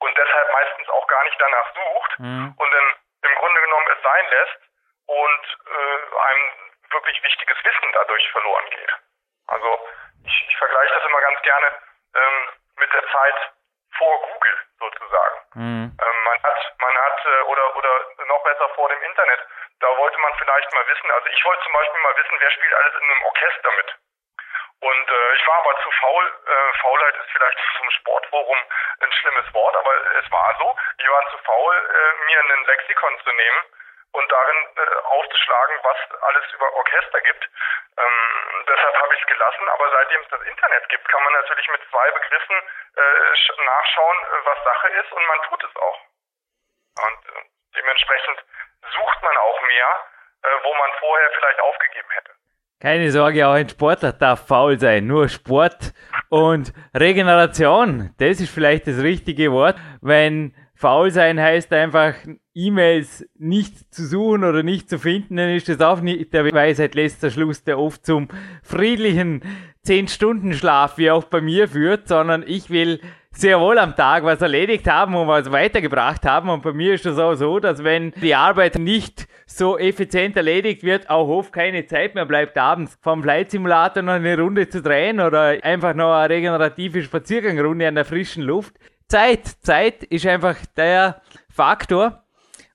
Und 0.01 0.17
deshalb 0.17 0.53
meistens 0.53 0.89
auch 0.89 1.07
gar 1.09 1.25
nicht 1.25 1.41
danach 1.41 1.75
sucht 1.75 2.19
mhm. 2.19 2.55
und 2.57 2.71
dann 2.71 2.95
im 3.23 3.35
Grunde 3.35 3.61
genommen 3.61 3.87
es 3.97 4.03
sein 4.03 4.27
lässt 4.31 4.59
und 5.07 5.59
äh, 5.67 6.17
einem 6.17 6.53
wirklich 6.91 7.23
wichtiges 7.23 7.57
Wissen 7.65 7.93
dadurch 7.93 8.31
verloren 8.31 8.71
geht. 8.71 8.93
Also 9.49 9.89
ich, 10.25 10.49
ich 10.49 10.57
vergleiche 10.57 10.95
das 10.95 11.05
immer 11.05 11.21
ganz 11.21 11.43
gerne 11.43 11.67
ähm, 12.15 12.49
mit 12.77 12.93
der 12.93 13.07
Zeit 13.11 13.53
vor 13.97 14.23
Google 14.23 14.58
sozusagen. 14.79 15.39
Mhm. 15.55 15.97
Ähm, 15.99 16.19
man 16.25 16.43
hat, 16.43 16.75
man 16.81 16.97
hat 16.97 17.27
äh, 17.27 17.43
oder 17.43 17.77
oder 17.77 17.93
noch 18.27 18.43
besser 18.45 18.69
vor 18.75 18.89
dem 18.89 19.03
Internet 19.03 19.41
da 19.81 19.97
wollte 19.97 20.19
man 20.19 20.35
vielleicht 20.35 20.73
mal 20.73 20.87
wissen, 20.89 21.11
also 21.11 21.27
ich 21.29 21.45
wollte 21.45 21.63
zum 21.63 21.73
Beispiel 21.73 22.01
mal 22.01 22.17
wissen, 22.17 22.37
wer 22.39 22.51
spielt 22.51 22.75
alles 22.75 22.95
in 22.95 23.03
einem 23.03 23.23
Orchester 23.23 23.71
mit. 23.77 23.95
Und 24.81 25.11
äh, 25.11 25.35
ich 25.35 25.47
war 25.47 25.59
aber 25.59 25.83
zu 25.83 25.91
faul. 25.91 26.27
Äh, 26.47 26.79
Faulheit 26.79 27.17
ist 27.17 27.31
vielleicht 27.33 27.59
zum 27.77 27.91
Sportforum 27.91 28.59
ein 29.01 29.13
schlimmes 29.13 29.55
Wort, 29.55 29.77
aber 29.77 29.93
es 30.23 30.31
war 30.31 30.55
so. 30.59 30.77
Ich 30.99 31.09
war 31.09 31.31
zu 31.31 31.39
faul, 31.39 31.77
äh, 31.77 32.25
mir 32.27 32.41
einen 32.41 32.65
Lexikon 32.65 33.19
zu 33.25 33.33
nehmen 33.33 33.63
und 34.13 34.33
darin 34.33 34.67
äh, 34.77 34.97
aufzuschlagen, 35.05 35.77
was 35.83 35.97
alles 36.23 36.45
über 36.53 36.73
Orchester 36.75 37.21
gibt. 37.21 37.45
Ähm, 37.99 38.65
deshalb 38.67 38.95
habe 39.03 39.15
ich 39.15 39.21
es 39.21 39.27
gelassen, 39.27 39.69
aber 39.69 39.91
seitdem 39.91 40.21
es 40.23 40.29
das 40.29 40.43
Internet 40.43 40.89
gibt, 40.89 41.09
kann 41.09 41.23
man 41.23 41.33
natürlich 41.35 41.69
mit 41.69 41.83
zwei 41.91 42.11
Begriffen 42.11 42.57
äh, 42.97 43.65
nachschauen, 43.65 44.19
äh, 44.19 44.47
was 44.47 44.65
Sache 44.65 44.89
ist 44.89 45.13
und 45.13 45.27
man 45.27 45.43
tut 45.49 45.65
es 45.65 45.77
auch. 45.77 46.01
Und 47.05 47.21
äh, 47.37 47.45
dementsprechend 47.77 48.39
sucht 48.95 49.23
man 49.23 49.37
auch 49.37 49.61
mehr, 49.63 49.89
äh, 50.43 50.49
wo 50.63 50.75
man 50.75 50.91
vorher 51.01 51.31
vielleicht 51.33 51.61
aufgegeben 51.61 52.11
hätte. 52.11 52.33
Keine 52.81 53.11
Sorge, 53.11 53.47
auch 53.47 53.55
ein 53.55 53.69
Sportler 53.69 54.13
darf 54.13 54.47
faul 54.47 54.79
sein. 54.79 55.07
Nur 55.07 55.29
Sport 55.29 55.93
und 56.31 56.73
Regeneration, 56.95 58.15
das 58.21 58.41
ist 58.41 58.55
vielleicht 58.55 58.87
das 58.87 59.03
richtige 59.03 59.51
Wort. 59.51 59.77
Wenn 60.01 60.55
faul 60.77 61.11
sein 61.11 61.41
heißt 61.41 61.73
einfach 61.73 62.15
E-Mails 62.59 63.25
nicht 63.39 63.95
zu 63.95 64.05
suchen 64.05 64.43
oder 64.43 64.65
nicht 64.65 64.91
zu 64.91 64.99
finden, 64.99 65.37
dann 65.37 65.51
ist 65.51 65.69
das 65.69 65.81
auch 65.81 66.01
nicht 66.01 66.33
der 66.33 66.53
Weisheit 66.53 66.97
letzter 66.97 67.31
Schluss, 67.31 67.63
der 67.63 67.79
oft 67.79 68.05
zum 68.05 68.29
friedlichen 68.63 69.43
10-Stunden-Schlaf, 69.87 70.99
wie 70.99 71.11
auch 71.11 71.25
bei 71.25 71.41
mir 71.41 71.69
führt, 71.69 72.09
sondern 72.09 72.43
ich 72.45 72.69
will 72.69 73.01
sehr 73.31 73.61
wohl 73.61 73.79
am 73.79 73.95
Tag 73.95 74.25
was 74.25 74.43
erledigt 74.43 74.89
haben 74.89 75.15
und 75.15 75.29
was 75.29 75.53
weitergebracht 75.53 76.25
haben. 76.25 76.49
Und 76.49 76.63
bei 76.63 76.73
mir 76.73 76.95
ist 76.95 77.07
es 77.07 77.19
auch 77.19 77.35
so, 77.35 77.61
dass 77.61 77.85
wenn 77.85 78.11
die 78.21 78.35
Arbeit 78.35 78.77
nicht 78.77 79.29
so 79.47 79.79
effizient 79.79 80.37
erledigt 80.37 80.83
wird, 80.83 81.09
auch 81.09 81.29
oft 81.29 81.53
keine 81.53 81.87
Zeit 81.87 82.17
mehr 82.17 82.27
bleibt, 82.27 82.59
abends 82.59 82.99
vom 83.01 83.23
Flight 83.23 83.53
Simulator 83.53 84.03
noch 84.03 84.15
eine 84.15 84.37
Runde 84.37 84.69
zu 84.69 84.83
drehen 84.83 85.21
oder 85.21 85.63
einfach 85.63 85.95
noch 85.95 86.13
eine 86.13 86.35
regenerative 86.35 87.03
Spaziergangrunde 87.03 87.87
an 87.87 87.95
der 87.95 88.05
frischen 88.05 88.43
Luft. 88.43 88.75
Zeit, 89.07 89.47
Zeit 89.63 90.03
ist 90.05 90.27
einfach 90.27 90.57
der 90.77 91.23
Faktor. 91.49 92.25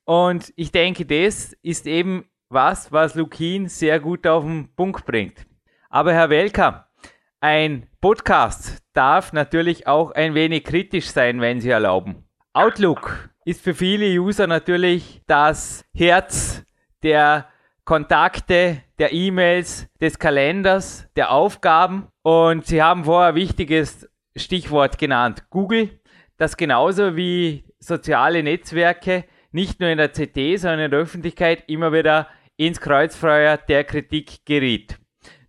Und 0.06 0.52
ich 0.56 0.72
denke, 0.72 1.06
das 1.06 1.54
ist 1.62 1.88
eben 1.88 2.26
was, 2.50 2.92
was 2.92 3.16
Lukin 3.16 3.68
sehr 3.68 4.00
gut 4.00 4.28
auf 4.28 4.44
den 4.44 4.74
Punkt 4.76 5.06
bringt. 5.06 5.46
Aber 5.90 6.14
Herr 6.14 6.30
Welker, 6.30 6.88
ein 7.40 7.88
Podcast 8.02 8.80
darf 8.94 9.34
natürlich 9.34 9.88
auch 9.88 10.12
ein 10.12 10.34
wenig 10.34 10.64
kritisch 10.64 11.08
sein, 11.08 11.42
wenn 11.42 11.62
Sie 11.62 11.70
erlauben. 11.70 12.28
Outlook 12.54 13.30
ist 13.46 13.62
für 13.62 13.74
viele 13.74 14.06
User 14.20 14.48
natürlich 14.48 15.22
das 15.26 15.86
Herz 15.94 16.64
der 17.02 17.48
Kontakte, 17.86 18.82
der 19.00 19.12
E-Mails, 19.12 19.88
des 20.00 20.20
Kalenders, 20.20 21.08
der 21.16 21.32
Aufgaben. 21.32 22.08
Und 22.22 22.66
Sie 22.66 22.82
haben 22.82 23.06
vorher 23.06 23.30
ein 23.30 23.36
wichtiges 23.36 24.10
Stichwort 24.36 24.98
genannt. 24.98 25.44
Google, 25.50 26.00
das 26.38 26.58
genauso 26.58 27.16
wie 27.16 27.66
soziale 27.80 28.44
Netzwerke 28.44 29.26
nicht 29.54 29.80
nur 29.80 29.90
in 29.90 29.98
der 29.98 30.10
CT, 30.10 30.60
sondern 30.60 30.80
in 30.82 30.92
der 30.92 31.00
Öffentlichkeit 31.00 31.64
immer 31.68 31.94
wieder 31.94 32.28
ins 32.58 32.82
Kreuzfeuer 32.82 33.58
der 33.58 33.84
Kritik 33.84 34.46
geriet. 34.46 35.00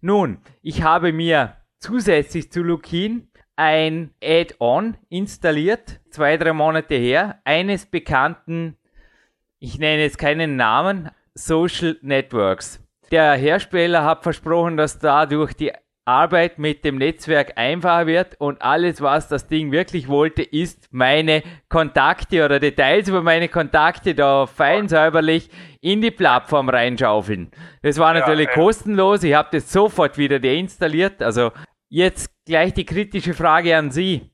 Nun, 0.00 0.38
ich 0.62 0.82
habe 0.82 1.12
mir 1.12 1.56
zusätzlich 1.78 2.52
zu 2.52 2.62
Lukin 2.62 3.30
ein 3.56 4.14
Add-on 4.22 4.96
installiert, 5.08 6.00
zwei, 6.10 6.36
drei 6.36 6.52
Monate 6.52 6.94
her, 6.94 7.40
eines 7.44 7.86
bekannten, 7.86 8.76
ich 9.58 9.78
nenne 9.78 10.02
jetzt 10.02 10.18
keinen 10.18 10.56
Namen, 10.56 11.10
Social 11.34 11.96
Networks. 12.02 12.80
Der 13.10 13.34
Hersteller 13.34 14.04
hat 14.04 14.22
versprochen, 14.22 14.76
dass 14.76 14.98
dadurch 14.98 15.54
die 15.54 15.72
Arbeit 16.04 16.58
mit 16.58 16.84
dem 16.84 16.96
Netzwerk 16.96 17.56
einfacher 17.56 18.06
wird 18.06 18.40
und 18.40 18.60
alles, 18.62 19.00
was 19.00 19.28
das 19.28 19.48
Ding 19.48 19.72
wirklich 19.72 20.08
wollte, 20.08 20.42
ist 20.42 20.88
meine 20.92 21.42
Kontakte 21.68 22.44
oder 22.44 22.60
Details 22.60 23.08
über 23.08 23.22
meine 23.22 23.48
Kontakte 23.48 24.14
da 24.14 24.46
fein 24.46 24.88
säuberlich 24.88 25.50
in 25.80 26.02
die 26.02 26.10
Plattform 26.10 26.68
reinschaufeln. 26.68 27.50
Das 27.82 27.98
war 27.98 28.12
natürlich 28.14 28.48
ja, 28.48 28.54
kostenlos. 28.54 29.22
Ich 29.22 29.34
habe 29.34 29.48
das 29.52 29.72
sofort 29.72 30.18
wieder 30.18 30.38
deinstalliert. 30.38 31.22
Also 31.22 31.52
Jetzt 31.94 32.26
gleich 32.44 32.74
die 32.74 32.84
kritische 32.84 33.34
Frage 33.34 33.76
an 33.76 33.92
Sie. 33.92 34.28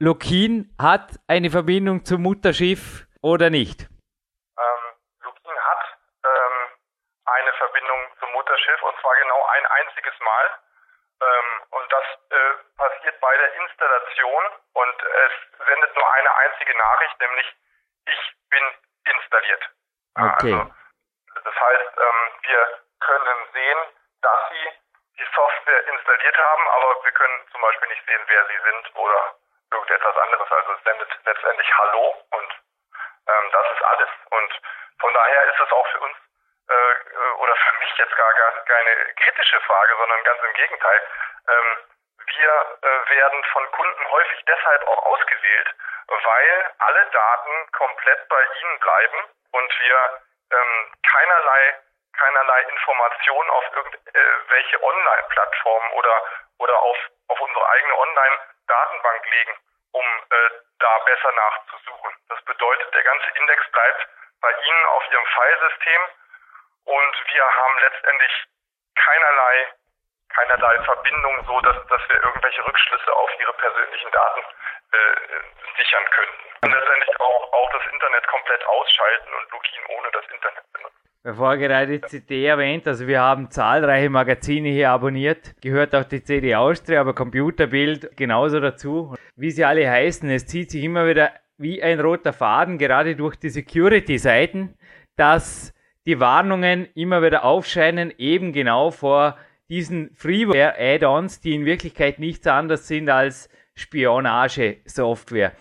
Lokin 0.00 0.74
hat 0.82 1.14
eine 1.28 1.48
Verbindung 1.48 2.04
zum 2.04 2.22
Mutterschiff 2.22 3.06
oder 3.22 3.50
nicht? 3.50 3.82
Ähm, 3.82 4.82
ähm, 5.22 6.56
eine 7.24 7.52
Verbindung 7.52 8.00
zum 8.18 8.32
Mutterschiff 8.32 8.82
und 8.82 8.94
zwar 9.00 9.14
genau 9.22 9.46
ein 9.46 9.66
einziges 9.78 10.18
Mal. 10.26 10.44
Ähm, 11.22 11.62
und 11.70 11.92
das 11.92 12.04
äh, 12.30 12.54
passiert 12.76 13.20
bei 13.20 13.36
der 13.36 13.54
Installation 13.54 14.44
und 14.74 15.02
es 15.02 15.66
sendet 15.66 15.94
nur 15.94 16.12
eine 16.12 16.36
einzige 16.36 16.76
Nachricht, 16.76 17.20
nämlich 17.20 17.56
ich 18.06 18.34
bin 18.50 18.64
installiert. 19.04 19.70
Okay. 20.16 20.52
Also, 20.52 20.74
das 21.44 21.54
heißt, 21.54 21.96
ähm, 21.96 22.32
wir 22.42 22.80
können 23.00 23.46
sehen, 23.52 23.78
dass 24.22 24.48
Sie 24.50 24.70
die 25.18 25.28
Software 25.34 25.86
installiert 25.86 26.36
haben, 26.36 26.68
aber 26.68 27.04
wir 27.04 27.12
können 27.12 27.48
zum 27.52 27.60
Beispiel 27.60 27.88
nicht 27.88 28.04
sehen, 28.06 28.22
wer 28.26 28.46
sie 28.46 28.58
sind 28.64 28.96
oder 28.96 29.34
irgendetwas 29.70 30.16
anderes. 30.16 30.50
Also 30.50 30.72
es 30.72 30.84
sendet 30.84 31.18
letztendlich 31.24 31.78
Hallo 31.78 32.16
und 32.30 32.50
ähm, 33.28 33.50
das 33.52 33.66
ist 33.72 33.84
alles. 33.84 34.08
Und 34.30 34.60
von 34.98 35.14
daher 35.14 35.44
ist 35.44 35.60
es 35.60 35.72
auch 35.72 35.86
für 35.88 36.00
uns 36.00 36.16
oder 37.38 37.56
für 37.56 37.78
mich 37.78 37.96
jetzt 37.98 38.16
gar, 38.16 38.34
gar 38.34 38.64
keine 38.64 39.14
kritische 39.14 39.60
Frage, 39.60 39.96
sondern 39.96 40.24
ganz 40.24 40.42
im 40.42 40.54
Gegenteil. 40.54 41.02
Ähm, 41.48 41.76
wir 42.26 42.78
äh, 42.82 43.10
werden 43.10 43.44
von 43.52 43.70
Kunden 43.72 44.10
häufig 44.10 44.44
deshalb 44.46 44.86
auch 44.88 45.06
ausgewählt, 45.06 45.74
weil 46.06 46.70
alle 46.78 47.06
Daten 47.06 47.72
komplett 47.72 48.28
bei 48.28 48.42
ihnen 48.60 48.78
bleiben 48.78 49.24
und 49.52 49.80
wir 49.80 50.22
ähm, 50.52 50.92
keinerlei 51.02 51.78
keinerlei 52.12 52.62
Informationen 52.62 53.50
auf 53.50 53.64
irgendwelche 53.72 54.82
Online-Plattformen 54.82 55.92
oder, 55.92 56.22
oder 56.58 56.78
auf, 56.78 56.98
auf 57.28 57.40
unsere 57.40 57.68
eigene 57.68 57.98
Online-Datenbank 57.98 59.30
legen, 59.30 59.58
um 59.92 60.06
äh, 60.30 60.50
da 60.78 60.98
besser 61.00 61.32
nachzusuchen. 61.32 62.14
Das 62.28 62.42
bedeutet, 62.44 62.94
der 62.94 63.02
ganze 63.02 63.30
Index 63.30 63.70
bleibt 63.72 64.08
bei 64.40 64.52
Ihnen 64.52 64.86
auf 64.86 65.10
Ihrem 65.10 65.26
Filesystem 65.26 66.00
und 66.84 67.14
wir 67.32 67.44
haben 67.44 67.78
letztendlich 67.80 68.32
keinerlei 68.94 69.72
keinerlei 70.32 70.82
Verbindung, 70.84 71.44
so 71.46 71.60
dass, 71.60 71.76
dass 71.88 72.00
wir 72.08 72.16
irgendwelche 72.24 72.64
Rückschlüsse 72.66 73.12
auf 73.12 73.30
ihre 73.38 73.52
persönlichen 73.54 74.10
Daten 74.10 74.40
äh, 74.40 75.76
sichern 75.76 76.04
könnten. 76.10 76.42
Und 76.64 76.72
letztendlich 76.72 77.20
auch, 77.20 77.52
auch 77.52 77.70
das 77.72 77.92
Internet 77.92 78.26
komplett 78.26 78.66
ausschalten 78.66 79.28
und 79.28 79.50
Lukin 79.52 79.84
ohne 79.98 80.08
das 80.12 80.24
Internet 80.32 80.64
benutzen. 80.72 80.96
Bevor 81.24 81.56
gerade 81.56 81.86
die 81.86 82.00
CD 82.00 82.46
erwähnt, 82.46 82.86
also 82.88 83.06
wir 83.06 83.20
haben 83.20 83.50
zahlreiche 83.50 84.10
Magazine 84.10 84.68
hier 84.70 84.90
abonniert, 84.90 85.54
gehört 85.62 85.94
auch 85.94 86.04
die 86.04 86.22
CD 86.22 86.54
Austria, 86.54 87.00
aber 87.00 87.14
Computerbild 87.14 88.16
genauso 88.16 88.58
dazu. 88.58 89.14
Wie 89.36 89.50
sie 89.50 89.64
alle 89.64 89.88
heißen, 89.88 90.28
es 90.30 90.46
zieht 90.46 90.70
sich 90.70 90.82
immer 90.82 91.06
wieder 91.06 91.32
wie 91.58 91.82
ein 91.82 92.00
roter 92.00 92.32
Faden, 92.32 92.76
gerade 92.76 93.14
durch 93.14 93.36
die 93.36 93.50
Security-Seiten, 93.50 94.76
dass 95.16 95.71
die 96.06 96.20
Warnungen 96.20 96.88
immer 96.94 97.22
wieder 97.22 97.44
aufscheinen, 97.44 98.12
eben 98.18 98.52
genau 98.52 98.90
vor 98.90 99.36
diesen 99.68 100.10
Freeware-Add-ons, 100.14 101.40
die 101.40 101.54
in 101.54 101.64
Wirklichkeit 101.64 102.18
nichts 102.18 102.46
anderes 102.46 102.88
sind 102.88 103.08
als 103.08 103.48
Spionage-Software. 103.74 105.52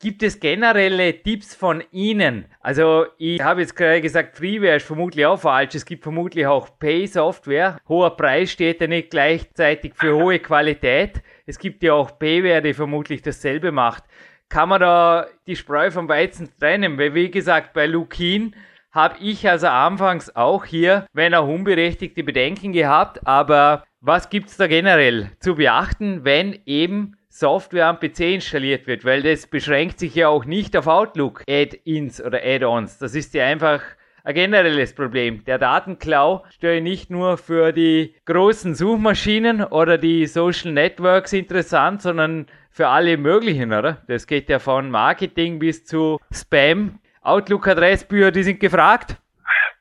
Gibt 0.00 0.22
es 0.22 0.38
generelle 0.38 1.22
Tipps 1.22 1.56
von 1.56 1.82
Ihnen? 1.90 2.44
Also 2.60 3.06
ich 3.18 3.42
habe 3.42 3.62
jetzt 3.62 3.74
gerade 3.74 4.00
gesagt, 4.00 4.36
Freeware 4.36 4.76
ist 4.76 4.86
vermutlich 4.86 5.26
auch 5.26 5.40
falsch. 5.40 5.74
Es 5.74 5.84
gibt 5.84 6.04
vermutlich 6.04 6.46
auch 6.46 6.78
Pay-Software. 6.78 7.80
Hoher 7.88 8.16
Preis 8.16 8.52
steht 8.52 8.80
ja 8.80 8.86
nicht 8.86 9.10
gleichzeitig 9.10 9.94
für 9.96 10.14
hohe 10.14 10.38
Qualität. 10.38 11.20
Es 11.46 11.58
gibt 11.58 11.82
ja 11.82 11.94
auch 11.94 12.16
Payware, 12.16 12.62
die 12.62 12.74
vermutlich 12.74 13.22
dasselbe 13.22 13.72
macht. 13.72 14.04
Kann 14.48 14.68
man 14.68 14.80
da 14.80 15.26
die 15.48 15.56
Spreu 15.56 15.90
vom 15.90 16.08
Weizen 16.08 16.48
trennen? 16.60 16.96
Weil 16.96 17.14
wie 17.14 17.30
gesagt, 17.30 17.72
bei 17.72 17.86
Lukin 17.86 18.54
habe 18.90 19.16
ich 19.20 19.48
also 19.48 19.66
anfangs 19.66 20.34
auch 20.34 20.64
hier, 20.64 21.06
wenn 21.12 21.34
auch 21.34 21.46
unberechtigte 21.46 22.22
Bedenken 22.24 22.72
gehabt, 22.72 23.26
aber 23.26 23.84
was 24.00 24.30
gibt 24.30 24.48
es 24.48 24.56
da 24.56 24.66
generell 24.66 25.30
zu 25.40 25.56
beachten, 25.56 26.24
wenn 26.24 26.58
eben 26.66 27.16
Software 27.28 27.86
am 27.86 27.98
PC 27.98 28.20
installiert 28.20 28.86
wird? 28.86 29.04
Weil 29.04 29.22
das 29.22 29.46
beschränkt 29.46 29.98
sich 29.98 30.14
ja 30.14 30.28
auch 30.28 30.44
nicht 30.44 30.76
auf 30.76 30.86
Outlook 30.86 31.42
Add-ins 31.48 32.22
oder 32.22 32.40
Add-ons. 32.42 32.98
Das 32.98 33.14
ist 33.14 33.34
ja 33.34 33.44
einfach 33.44 33.82
ein 34.24 34.34
generelles 34.34 34.94
Problem. 34.94 35.44
Der 35.44 35.58
Datenklau 35.58 36.44
stelle 36.50 36.80
nicht 36.80 37.10
nur 37.10 37.38
für 37.38 37.72
die 37.72 38.14
großen 38.26 38.74
Suchmaschinen 38.74 39.64
oder 39.64 39.98
die 39.98 40.26
Social 40.26 40.72
Networks 40.72 41.32
interessant, 41.32 42.02
sondern 42.02 42.46
für 42.70 42.88
alle 42.88 43.16
möglichen, 43.16 43.72
oder? 43.72 44.02
Das 44.06 44.26
geht 44.26 44.48
ja 44.48 44.58
von 44.58 44.90
Marketing 44.90 45.58
bis 45.58 45.84
zu 45.84 46.20
Spam. 46.30 46.98
Outlook-Adressbücher, 47.28 48.30
die 48.30 48.42
sind 48.42 48.60
gefragt? 48.60 49.16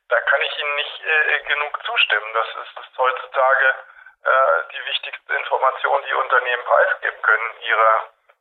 Da 0.09 0.19
kann 0.21 0.41
ich 0.41 0.57
Ihnen 0.59 0.75
nicht 0.75 1.01
äh, 1.01 1.39
genug 1.47 1.83
zustimmen. 1.85 2.33
Das 2.33 2.47
ist, 2.47 2.79
ist 2.79 2.97
heutzutage 2.97 3.67
äh, 4.23 4.29
die 4.73 4.85
wichtigste 4.85 5.33
Information, 5.33 6.03
die 6.07 6.13
Unternehmen 6.13 6.63
preisgeben 6.63 7.21
können, 7.21 7.49
ihre 7.61 7.89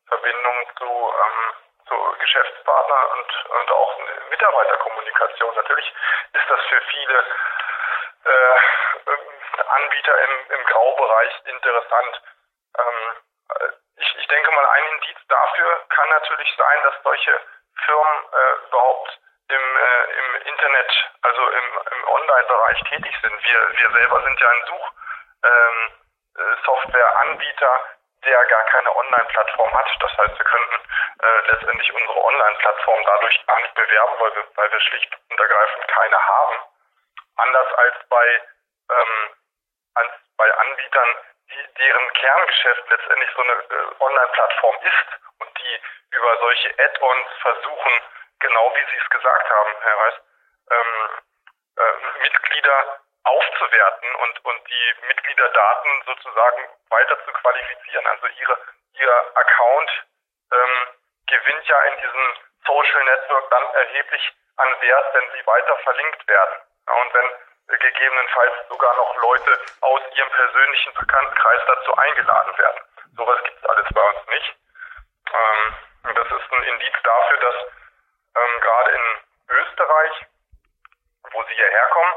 Verbindung 0.09 0.57
zu, 0.79 0.85
ähm, 0.87 1.55
zu 1.89 1.95
Geschäftspartnern 2.19 3.07
und, 3.19 3.51
und 3.61 3.71
auch 3.71 3.99
Mitarbeiterkommunikation. 4.31 5.55
Natürlich 5.55 5.95
ist 6.33 6.51
das 6.51 6.61
für 6.69 6.81
viele 6.91 7.19
äh, 8.25 8.57
Anbieter 9.69 10.15
im, 10.25 10.59
im 10.59 10.65
Graubereich 10.67 11.33
interessant. 11.47 12.23
Ähm, 12.79 13.13
ich, 13.97 14.17
ich 14.19 14.27
denke 14.29 14.51
mal, 14.51 14.67
ein 14.67 14.85
Indiz 14.95 15.19
dafür 15.29 15.85
kann 15.89 16.09
natürlich 16.09 16.55
sein, 16.57 16.79
dass 16.85 17.03
solche 17.03 17.41
Firmen 17.85 18.25
äh, 18.33 18.67
überhaupt 18.67 19.21
im, 19.49 19.77
äh, 19.77 20.05
im 20.19 20.35
Internet, 20.43 21.11
also 21.23 21.49
im, 21.49 21.81
im 21.93 22.05
Online-Bereich 22.09 22.81
tätig 22.89 23.15
sind. 23.23 23.45
Wir, 23.45 23.79
wir 23.79 23.91
selber 23.93 24.23
sind 24.23 24.41
ja 24.41 24.51
ein 24.51 24.65
Such, 24.67 24.93
ähm, 25.45 25.93
äh, 26.37 26.57
der 28.27 28.45
gar 28.47 28.65
keine 28.65 28.95
Online-Plattform 28.97 29.73
hat. 29.73 29.89
Das 30.01 30.19
heißt, 30.19 30.39
wir 30.39 30.45
könnten 30.45 30.75
äh, 31.23 31.41
letztendlich 31.53 31.93
unsere 31.93 32.25
Online-Plattform 32.25 33.05
dadurch 33.07 33.47
gar 33.47 33.61
nicht 33.61 33.75
bewerben, 33.75 34.15
weil 34.19 34.35
wir, 34.35 34.45
weil 34.57 34.73
wir 34.73 34.81
schlicht 34.81 35.17
und 35.31 35.41
ergreifend 35.41 35.89
keine 35.89 36.19
haben. 36.19 36.61
Anders 37.37 37.73
als 37.75 37.95
bei, 38.09 38.43
ähm, 38.91 39.31
als 39.95 40.13
bei 40.37 40.55
Anbietern, 40.59 41.09
die, 41.51 41.75
deren 41.79 42.13
Kerngeschäft 42.15 42.91
letztendlich 42.91 43.31
so 43.37 43.43
eine 43.43 43.53
äh, 43.53 43.95
Online-Plattform 44.01 44.77
ist 44.83 45.07
und 45.41 45.59
die 45.59 45.81
über 46.11 46.39
solche 46.39 46.75
Add-ons 46.79 47.27
versuchen, 47.41 48.03
genau 48.41 48.75
wie 48.75 48.91
Sie 48.91 48.99
es 49.03 49.11
gesagt 49.11 49.51
haben, 49.51 49.71
Herr 49.81 49.99
Reis, 49.99 50.15
ähm, 50.71 51.11
äh, 51.77 52.21
Mitglieder 52.23 53.01
aufzuwerten 53.25 54.15
und, 54.15 54.45
und 54.45 54.69
die 54.69 54.95
Mitgliederdaten 55.09 56.03
sozusagen 56.07 56.69
weiter 56.91 57.25
zu 57.25 57.33
qualifizieren. 57.33 58.07
Also 58.07 58.27
ihre, 58.29 58.59
ihr 58.95 59.37
Account 59.37 60.07
ähm, 60.53 60.87
gewinnt 61.27 61.67
ja 61.67 61.83
in 61.83 61.97
diesem 61.99 62.37
Social 62.67 63.05
Network 63.05 63.51
dann 63.51 63.65
erheblich 63.75 64.33
an 64.57 64.81
Wert, 64.81 65.15
wenn 65.15 65.31
sie 65.33 65.47
weiter 65.47 65.77
verlinkt 65.79 66.29
werden. 66.29 66.57
Ja, 66.87 66.95
und 66.95 67.15
wenn 67.15 67.27
äh, 67.69 67.79
gegebenenfalls 67.79 68.69
sogar 68.69 68.95
noch 68.97 69.17
Leute 69.17 69.61
aus 69.81 70.01
ihrem 70.15 70.31
persönlichen 70.31 70.95
Bekanntenkreis 70.95 71.61
dazu 71.67 71.97
eingeladen 71.97 72.59
werden. 72.59 72.81
Sowas 73.17 73.43
gibt 73.45 73.59
es 73.59 73.69
alles 73.69 73.87
bei 73.93 74.03
uns 74.03 74.27
nicht. 74.29 74.57
Ähm, 75.35 75.75
und 76.07 76.19
das 76.19 76.27
ist 76.27 76.53
ein 76.53 76.63
Indiz 76.63 76.95
dafür, 77.03 77.39
dass 77.39 77.55
ähm, 78.37 78.61
gerade 78.61 78.91
in 78.93 79.21
Österreich, 79.49 80.27
wo 81.33 81.43
sie 81.45 81.55
hierher 81.55 81.87
kommen, 81.91 82.15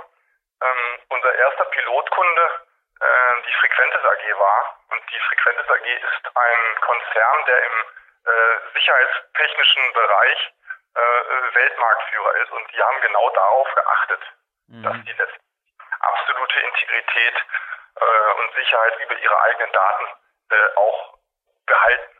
ähm, 0.61 0.99
unser 1.09 1.33
erster 1.35 1.65
Pilotkunde 1.65 2.61
äh, 2.99 3.41
die 3.47 3.53
Frequentes 3.53 4.03
AG 4.03 4.39
war. 4.39 4.79
Und 4.89 5.01
die 5.11 5.19
Frequentes 5.19 5.69
AG 5.69 5.85
ist 5.85 6.37
ein 6.37 6.81
Konzern, 6.81 7.45
der 7.45 7.63
im 7.63 7.85
äh, 8.25 8.73
sicherheitstechnischen 8.73 9.93
Bereich 9.93 10.53
äh, 10.95 11.55
Weltmarktführer 11.55 12.35
ist. 12.43 12.51
Und 12.51 12.71
die 12.71 12.83
haben 12.83 13.01
genau 13.01 13.29
darauf 13.31 13.73
geachtet, 13.73 14.21
mhm. 14.67 14.83
dass 14.83 14.97
die 15.03 15.15
absolute 15.99 16.59
Integrität 16.59 17.35
äh, 17.95 18.39
und 18.39 18.53
Sicherheit 18.55 18.99
über 18.99 19.15
ihre 19.15 19.41
eigenen 19.41 19.71
Daten 19.71 20.05
äh, 20.51 20.75
auch 20.75 21.17
behalten 21.65 22.18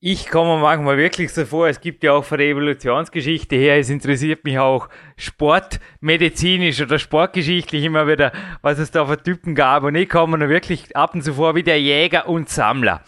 ich 0.00 0.28
komme 0.28 0.60
manchmal 0.60 0.96
wirklich 0.96 1.32
so 1.32 1.44
vor, 1.44 1.66
es 1.66 1.80
gibt 1.80 2.04
ja 2.04 2.12
auch 2.12 2.24
von 2.24 2.38
der 2.38 2.46
Evolutionsgeschichte 2.46 3.56
her, 3.56 3.78
es 3.78 3.90
interessiert 3.90 4.44
mich 4.44 4.56
auch 4.58 4.88
sportmedizinisch 5.16 6.80
oder 6.80 7.00
sportgeschichtlich 7.00 7.82
immer 7.82 8.06
wieder, 8.06 8.30
was 8.62 8.78
es 8.78 8.92
da 8.92 9.06
für 9.06 9.20
Typen 9.20 9.56
gab. 9.56 9.82
Und 9.82 9.96
ich 9.96 10.08
komme 10.08 10.36
mir 10.36 10.48
wirklich 10.48 10.96
ab 10.96 11.14
und 11.14 11.22
zu 11.22 11.34
vor 11.34 11.56
wie 11.56 11.64
der 11.64 11.80
Jäger 11.80 12.28
und 12.28 12.48
Sammler. 12.48 13.02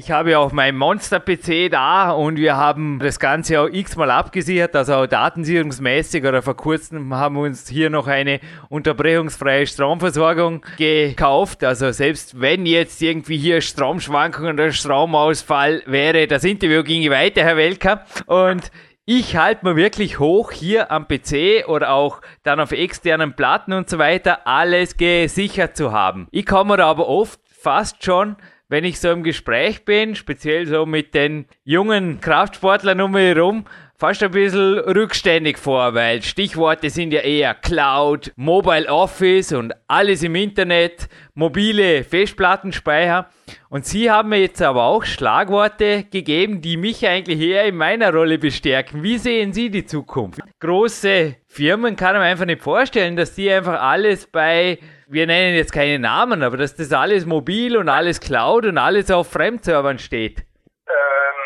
Ich 0.00 0.12
habe 0.12 0.38
auch 0.38 0.52
mein 0.52 0.76
Monster-PC 0.76 1.72
da 1.72 2.12
und 2.12 2.36
wir 2.36 2.56
haben 2.56 3.00
das 3.00 3.18
Ganze 3.18 3.60
auch 3.60 3.66
x-mal 3.66 4.12
abgesichert, 4.12 4.76
also 4.76 4.94
auch 4.94 5.06
datensicherungsmäßig 5.08 6.24
oder 6.24 6.40
vor 6.40 6.56
kurzem 6.56 7.12
haben 7.14 7.34
wir 7.34 7.42
uns 7.42 7.68
hier 7.68 7.90
noch 7.90 8.06
eine 8.06 8.38
unterbrechungsfreie 8.68 9.66
Stromversorgung 9.66 10.64
gekauft. 10.76 11.64
Also 11.64 11.90
selbst 11.90 12.40
wenn 12.40 12.64
jetzt 12.64 13.02
irgendwie 13.02 13.38
hier 13.38 13.60
Stromschwankungen 13.60 14.52
oder 14.52 14.70
Stromausfall 14.70 15.82
wäre, 15.86 16.28
das 16.28 16.44
Interview 16.44 16.84
ginge 16.84 17.10
weiter, 17.10 17.42
Herr 17.42 17.56
Welker. 17.56 18.04
Und 18.26 18.70
ich 19.04 19.36
halte 19.36 19.66
mir 19.66 19.74
wirklich 19.74 20.20
hoch 20.20 20.52
hier 20.52 20.92
am 20.92 21.08
PC 21.08 21.66
oder 21.66 21.90
auch 21.90 22.20
dann 22.44 22.60
auf 22.60 22.70
externen 22.70 23.34
Platten 23.34 23.72
und 23.72 23.90
so 23.90 23.98
weiter, 23.98 24.46
alles 24.46 24.96
gesichert 24.96 25.76
zu 25.76 25.90
haben. 25.90 26.28
Ich 26.30 26.46
komme 26.46 26.76
da 26.76 26.86
aber 26.86 27.08
oft 27.08 27.40
fast 27.48 28.04
schon 28.04 28.36
wenn 28.68 28.84
ich 28.84 29.00
so 29.00 29.10
im 29.10 29.22
Gespräch 29.22 29.84
bin, 29.84 30.14
speziell 30.14 30.66
so 30.66 30.86
mit 30.86 31.14
den 31.14 31.46
jungen 31.64 32.20
Kraftsportlern 32.20 33.00
um 33.00 33.12
mich 33.12 33.34
herum, 33.34 33.64
fast 33.98 34.22
ein 34.22 34.30
bisschen 34.30 34.78
rückständig 34.78 35.58
vor, 35.58 35.94
weil 35.94 36.22
Stichworte 36.22 36.88
sind 36.88 37.12
ja 37.12 37.20
eher 37.20 37.54
Cloud, 37.54 38.32
Mobile 38.36 38.86
Office 38.86 39.52
und 39.52 39.74
alles 39.88 40.22
im 40.22 40.34
Internet, 40.34 41.08
mobile 41.34 42.04
Festplattenspeicher. 42.04 43.28
Und 43.68 43.84
Sie 43.84 44.10
haben 44.10 44.28
mir 44.28 44.40
jetzt 44.40 44.62
aber 44.62 44.84
auch 44.84 45.04
Schlagworte 45.04 46.04
gegeben, 46.04 46.60
die 46.60 46.76
mich 46.76 47.06
eigentlich 47.06 47.40
eher 47.40 47.64
in 47.64 47.76
meiner 47.76 48.12
Rolle 48.12 48.38
bestärken. 48.38 49.02
Wie 49.02 49.18
sehen 49.18 49.52
Sie 49.52 49.70
die 49.70 49.84
Zukunft? 49.84 50.40
Große 50.60 51.36
Firmen 51.46 51.96
kann 51.96 52.14
man 52.14 52.22
einfach 52.22 52.46
nicht 52.46 52.62
vorstellen, 52.62 53.16
dass 53.16 53.34
die 53.34 53.50
einfach 53.50 53.80
alles 53.80 54.26
bei 54.26 54.78
wir 55.10 55.26
nennen 55.26 55.56
jetzt 55.56 55.72
keine 55.72 55.98
Namen, 55.98 56.42
aber 56.42 56.58
dass 56.58 56.76
das 56.76 56.92
alles 56.92 57.24
mobil 57.24 57.78
und 57.78 57.88
alles 57.88 58.20
Cloud 58.20 58.66
und 58.66 58.76
alles 58.76 59.10
auf 59.10 59.30
Fremdservern 59.32 59.98
steht. 59.98 60.40
Ähm, 60.40 61.40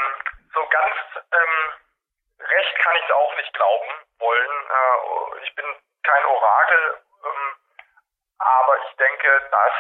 so 0.53 0.61
ganz 0.61 1.25
ähm, 1.31 1.63
recht 2.43 2.75
kann 2.83 2.95
ich 2.97 3.05
es 3.05 3.15
auch 3.15 3.37
nicht 3.37 3.52
glauben 3.63 3.95
wollen. 4.19 4.51
Äh, 4.51 5.45
ich 5.45 5.55
bin 5.55 5.65
kein 6.03 6.25
Orakel, 6.25 6.99
ähm, 7.25 7.57
aber 8.39 8.79
ich 8.85 8.91
denke, 8.97 9.49
dass 9.51 9.73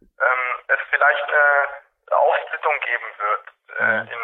ähm, 0.00 0.58
es 0.68 0.78
vielleicht 0.90 1.24
eine 1.24 1.68
Aufsplittung 2.12 2.80
geben 2.80 3.06
wird 3.18 3.42
äh, 3.78 3.82
mhm. 3.82 4.08
in, 4.08 4.20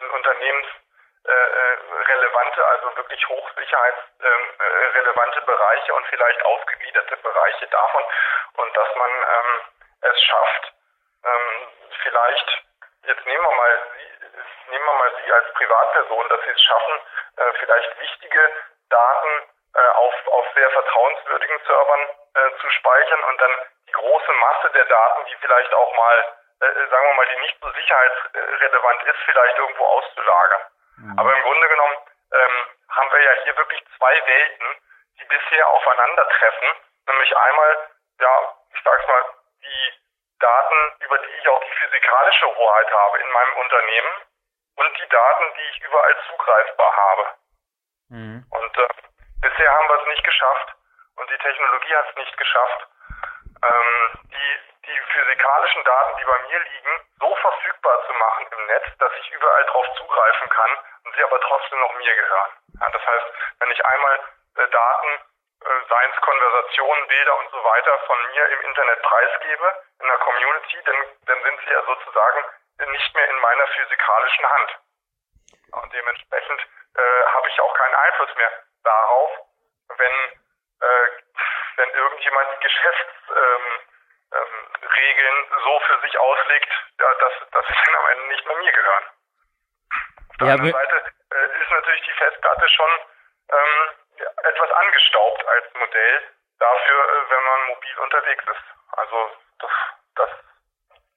in 0.00 0.10
unternehmensrelevante, 0.10 2.60
äh, 2.60 2.64
äh 2.64 2.66
also 2.66 2.96
wirklich 2.96 3.28
hochsicherheitsrelevante 3.28 5.38
ähm, 5.38 5.46
Bereiche 5.46 5.94
und 5.94 6.04
vielleicht 6.06 6.44
ausgegliederte 6.44 7.16
Bereiche 7.18 7.68
davon 7.68 8.02
und 8.54 8.76
dass 8.76 8.92
man 8.96 9.10
ähm, 9.10 9.60
es 10.00 10.20
schafft, 10.22 10.72
ähm, 11.24 11.68
vielleicht, 12.02 12.64
jetzt 13.04 13.24
nehmen 13.26 13.44
wir 13.44 13.52
mal 13.52 13.78
nehmen 14.70 14.84
wir 14.84 14.92
mal 14.92 15.12
Sie 15.24 15.32
als 15.32 15.52
Privatperson, 15.54 16.28
dass 16.28 16.40
Sie 16.42 16.50
es 16.50 16.62
schaffen, 16.62 17.00
äh, 17.36 17.52
vielleicht 17.60 18.00
wichtige 18.00 18.52
Daten 18.90 19.42
äh, 19.74 19.88
auf, 19.96 20.14
auf 20.28 20.46
sehr 20.54 20.70
vertrauenswürdigen 20.70 21.58
Servern 21.66 22.08
äh, 22.34 22.58
zu 22.60 22.70
speichern 22.70 23.22
und 23.24 23.40
dann 23.40 23.52
die 23.86 23.92
große 23.92 24.32
Masse 24.32 24.70
der 24.70 24.84
Daten, 24.84 25.24
die 25.26 25.36
vielleicht 25.40 25.72
auch 25.74 25.94
mal, 25.96 26.36
äh, 26.60 26.88
sagen 26.88 27.06
wir 27.06 27.14
mal, 27.14 27.26
die 27.26 27.40
nicht 27.40 27.58
so 27.60 27.70
sicherheitsrelevant 27.70 29.02
ist, 29.04 29.18
vielleicht 29.24 29.58
irgendwo 29.58 29.84
auszulagern. 29.84 30.62
Mhm. 30.96 31.18
Aber 31.18 31.36
im 31.36 31.42
Grunde 31.42 31.68
genommen 31.68 31.96
ähm, 32.32 32.66
haben 32.90 33.12
wir 33.12 33.20
ja 33.20 33.32
hier 33.44 33.56
wirklich 33.56 33.82
zwei 33.96 34.26
Welten, 34.26 34.66
die 35.20 35.24
bisher 35.24 35.68
aufeinandertreffen, 35.68 36.68
nämlich 37.06 37.36
einmal, 37.36 37.88
ja, 38.20 38.54
ich 38.74 38.82
sag's 38.82 39.06
mal, 39.06 39.24
die 39.62 39.92
Daten, 40.38 40.92
über 41.00 41.18
die 41.18 41.30
ich 41.38 41.48
auch 41.48 41.62
die 41.64 41.72
physikalische 41.72 42.46
Hoheit 42.46 42.92
habe 42.92 43.18
in 43.18 43.30
meinem 43.30 43.56
Unternehmen 43.56 44.27
und 44.78 44.98
die 44.98 45.08
Daten, 45.08 45.44
die 45.56 45.68
ich 45.74 45.80
überall 45.82 46.16
zugreifbar 46.28 46.96
habe. 46.96 47.24
Mhm. 48.10 48.46
Und 48.50 48.78
äh, 48.78 48.88
bisher 49.42 49.72
haben 49.74 49.88
wir 49.88 50.00
es 50.00 50.06
nicht 50.06 50.24
geschafft 50.24 50.74
und 51.16 51.30
die 51.30 51.38
Technologie 51.38 51.96
hat 51.96 52.10
es 52.10 52.16
nicht 52.16 52.36
geschafft, 52.36 52.86
ähm, 53.62 54.10
die, 54.30 54.50
die 54.86 55.00
physikalischen 55.12 55.82
Daten, 55.82 56.16
die 56.18 56.24
bei 56.24 56.38
mir 56.46 56.60
liegen, 56.60 57.00
so 57.18 57.34
verfügbar 57.36 58.06
zu 58.06 58.12
machen 58.12 58.46
im 58.52 58.66
Netz, 58.66 58.86
dass 58.98 59.12
ich 59.20 59.30
überall 59.32 59.64
darauf 59.64 59.86
zugreifen 59.96 60.48
kann 60.48 60.70
und 61.04 61.14
sie 61.16 61.24
aber 61.24 61.40
trotzdem 61.40 61.80
noch 61.80 61.94
mir 61.94 62.14
gehören. 62.14 62.50
Ja, 62.80 62.88
das 62.90 63.04
heißt, 63.04 63.26
wenn 63.58 63.70
ich 63.72 63.84
einmal 63.84 64.20
äh, 64.56 64.68
Daten, 64.68 65.08
äh, 65.08 65.88
seien 65.88 66.12
es 66.14 66.20
Konversationen, 66.20 67.08
Bilder 67.08 67.36
und 67.38 67.50
so 67.50 67.64
weiter, 67.64 67.98
von 68.06 68.18
mir 68.30 68.46
im 68.46 68.60
Internet 68.60 69.02
preisgebe, 69.02 69.82
in 70.00 70.06
der 70.06 70.18
Community, 70.18 70.78
dann, 70.84 70.96
dann 71.26 71.42
sind 71.42 71.60
sie 71.64 71.70
ja 71.72 71.82
sozusagen 71.82 72.44
nicht 72.86 73.14
mehr 73.14 73.28
in 73.28 73.40
meiner 73.40 73.66
physikalischen 73.68 74.46
Hand. 74.46 74.78
Und 75.72 75.92
dementsprechend 75.92 76.60
äh, 76.94 77.24
habe 77.26 77.48
ich 77.48 77.60
auch 77.60 77.74
keinen 77.74 77.94
Einfluss 77.94 78.34
mehr 78.36 78.50
darauf, 78.84 79.30
wenn, 79.96 80.12
äh, 80.80 81.08
wenn 81.76 81.90
irgendjemand 81.90 82.48
die 82.52 82.62
Geschäftsregeln 82.66 83.78
ähm, 84.32 85.46
ähm, 85.52 85.60
so 85.64 85.80
für 85.80 86.00
sich 86.00 86.18
auslegt, 86.18 86.70
ja, 87.00 87.14
dass, 87.14 87.32
dass 87.50 87.66
sie 87.66 87.74
dann 87.84 87.94
am 87.94 88.06
Ende 88.12 88.26
nicht 88.28 88.46
mehr 88.46 88.56
mir 88.56 88.72
gehören. 88.72 89.04
Auf 90.30 90.36
der 90.38 90.46
ja, 90.46 90.52
anderen 90.54 90.72
Seite 90.72 91.04
äh, 91.30 91.60
ist 91.60 91.70
natürlich 91.70 92.02
die 92.02 92.12
Festplatte 92.12 92.68
schon 92.68 92.90
ähm, 93.50 93.90
etwas 94.44 94.70
angestaubt 94.70 95.46
als 95.46 95.74
Modell 95.74 96.22
dafür, 96.58 97.04
äh, 97.04 97.30
wenn 97.30 97.44
man 97.44 97.66
mobil 97.68 97.98
unterwegs 97.98 98.44
ist. 98.44 98.64
Also 98.92 99.30
das, 99.60 99.70
das 100.16 100.30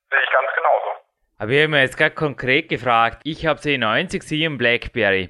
sehe 0.10 0.22
ich 0.22 0.30
ganz 0.32 0.54
genauso. 0.54 1.02
Aber 1.42 1.50
wir 1.50 1.64
haben 1.64 1.74
jetzt 1.74 1.98
gerade 1.98 2.14
konkret 2.14 2.70
gefragt, 2.70 3.22
ich 3.24 3.48
habe 3.48 3.60
C90, 3.60 4.22
Sie 4.22 4.44
im 4.44 4.60
Blackberry. 4.60 5.30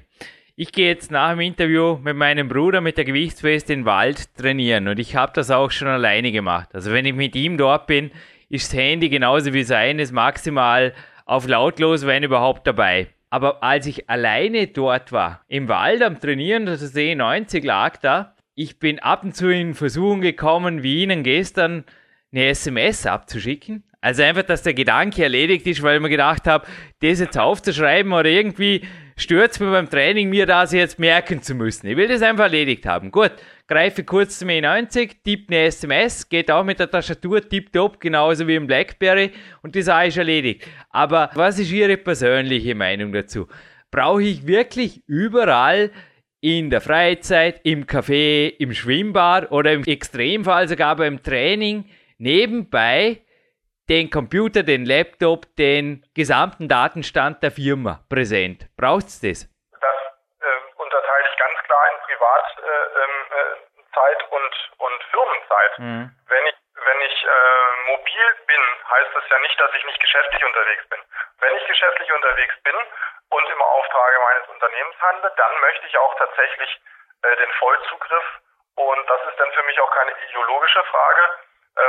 Ich 0.56 0.70
gehe 0.70 0.88
jetzt 0.88 1.10
nach 1.10 1.30
dem 1.30 1.40
Interview 1.40 1.96
mit 2.02 2.14
meinem 2.14 2.48
Bruder 2.48 2.82
mit 2.82 2.98
der 2.98 3.06
Gewichtsweste 3.06 3.72
in 3.72 3.78
den 3.80 3.86
Wald 3.86 4.36
trainieren 4.36 4.88
und 4.88 4.98
ich 4.98 5.16
habe 5.16 5.32
das 5.34 5.50
auch 5.50 5.70
schon 5.70 5.88
alleine 5.88 6.30
gemacht. 6.30 6.68
Also 6.74 6.92
wenn 6.92 7.06
ich 7.06 7.14
mit 7.14 7.34
ihm 7.34 7.56
dort 7.56 7.86
bin, 7.86 8.10
ist 8.50 8.70
das 8.70 8.78
Handy 8.78 9.08
genauso 9.08 9.54
wie 9.54 9.62
seines 9.62 10.12
maximal 10.12 10.92
auf 11.24 11.48
lautlos, 11.48 12.04
wenn 12.04 12.24
überhaupt 12.24 12.66
dabei. 12.66 13.06
Aber 13.30 13.62
als 13.62 13.86
ich 13.86 14.10
alleine 14.10 14.66
dort 14.66 15.12
war, 15.12 15.42
im 15.48 15.68
Wald 15.68 16.02
am 16.02 16.20
Trainieren, 16.20 16.66
das 16.66 16.94
C90 16.94 17.64
lag 17.64 17.96
da, 17.96 18.36
ich 18.54 18.78
bin 18.78 18.98
ab 18.98 19.24
und 19.24 19.34
zu 19.34 19.48
in 19.48 19.72
Versuchung 19.72 20.20
gekommen, 20.20 20.82
wie 20.82 21.04
Ihnen 21.04 21.22
gestern 21.22 21.86
eine 22.32 22.48
SMS 22.48 23.06
abzuschicken. 23.06 23.84
Also 24.02 24.24
einfach, 24.24 24.42
dass 24.42 24.64
der 24.64 24.74
Gedanke 24.74 25.22
erledigt 25.22 25.64
ist, 25.64 25.80
weil 25.80 25.96
ich 25.96 26.02
mir 26.02 26.08
gedacht 26.08 26.48
habe, 26.48 26.66
das 27.00 27.20
jetzt 27.20 27.38
aufzuschreiben 27.38 28.12
oder 28.12 28.28
irgendwie 28.28 28.82
stört 29.16 29.52
es 29.52 29.60
mir 29.60 29.70
beim 29.70 29.88
Training, 29.88 30.28
mir 30.28 30.44
das 30.44 30.72
jetzt 30.72 30.98
merken 30.98 31.40
zu 31.40 31.54
müssen. 31.54 31.86
Ich 31.86 31.96
will 31.96 32.08
das 32.08 32.20
einfach 32.20 32.44
erledigt 32.44 32.84
haben. 32.84 33.12
Gut, 33.12 33.30
greife 33.68 34.02
kurz 34.02 34.40
zum 34.40 34.48
E90, 34.48 35.22
tippe 35.22 35.54
eine 35.54 35.66
SMS, 35.66 36.28
geht 36.28 36.50
auch 36.50 36.64
mit 36.64 36.80
der 36.80 36.90
Tastatur 36.90 37.48
tipptopp, 37.48 38.00
genauso 38.00 38.48
wie 38.48 38.56
im 38.56 38.66
Blackberry 38.66 39.30
und 39.62 39.76
das 39.76 39.86
ist 39.86 40.16
erledigt. 40.16 40.66
Aber 40.90 41.30
was 41.34 41.60
ist 41.60 41.70
Ihre 41.70 41.96
persönliche 41.96 42.74
Meinung 42.74 43.12
dazu? 43.12 43.46
Brauche 43.92 44.24
ich 44.24 44.48
wirklich 44.48 45.04
überall 45.06 45.92
in 46.40 46.70
der 46.70 46.80
Freizeit, 46.80 47.60
im 47.62 47.86
Café, 47.86 48.52
im 48.58 48.74
Schwimmbad 48.74 49.52
oder 49.52 49.72
im 49.72 49.84
Extremfall 49.84 50.66
sogar 50.66 50.96
beim 50.96 51.22
Training 51.22 51.84
nebenbei 52.18 53.20
den 53.92 54.08
Computer, 54.08 54.62
den 54.62 54.86
Laptop, 54.88 55.44
den 55.60 56.00
gesamten 56.16 56.64
Datenstand 56.66 57.42
der 57.44 57.52
Firma 57.52 58.00
präsent. 58.08 58.64
Braucht 58.72 59.04
es 59.12 59.20
das? 59.20 59.44
Das 59.84 59.98
äh, 60.40 60.80
unterteile 60.80 61.28
ich 61.28 61.36
ganz 61.36 61.58
klar 61.68 61.84
in 61.92 61.98
Privatzeit 62.08 62.56
äh, 62.64 63.04
ähm, 63.04 63.16
äh, 63.36 64.32
und, 64.32 64.54
und 64.80 64.98
Firmenzeit. 65.12 65.72
Mhm. 65.76 66.04
Wenn 66.24 66.44
ich, 66.46 66.56
wenn 66.72 67.00
ich 67.04 67.16
äh, 67.20 67.90
mobil 67.92 68.24
bin, 68.48 68.62
heißt 68.96 69.12
das 69.12 69.24
ja 69.28 69.38
nicht, 69.44 69.60
dass 69.60 69.70
ich 69.76 69.84
nicht 69.84 70.00
geschäftlich 70.00 70.42
unterwegs 70.42 70.88
bin. 70.88 71.00
Wenn 71.40 71.56
ich 71.60 71.66
geschäftlich 71.66 72.10
unterwegs 72.16 72.56
bin 72.64 72.76
und 73.28 73.44
im 73.44 73.60
Auftrage 73.60 74.16
meines 74.24 74.48
Unternehmens 74.48 74.96
handle, 75.04 75.32
dann 75.36 75.52
möchte 75.60 75.86
ich 75.86 75.98
auch 75.98 76.14
tatsächlich 76.16 76.80
äh, 77.28 77.36
den 77.36 77.52
Vollzugriff 77.60 78.40
und 78.74 79.04
das 79.04 79.20
ist 79.28 79.38
dann 79.38 79.52
für 79.52 79.62
mich 79.64 79.78
auch 79.80 79.90
keine 79.92 80.16
ideologische 80.16 80.82
Frage, 80.84 81.22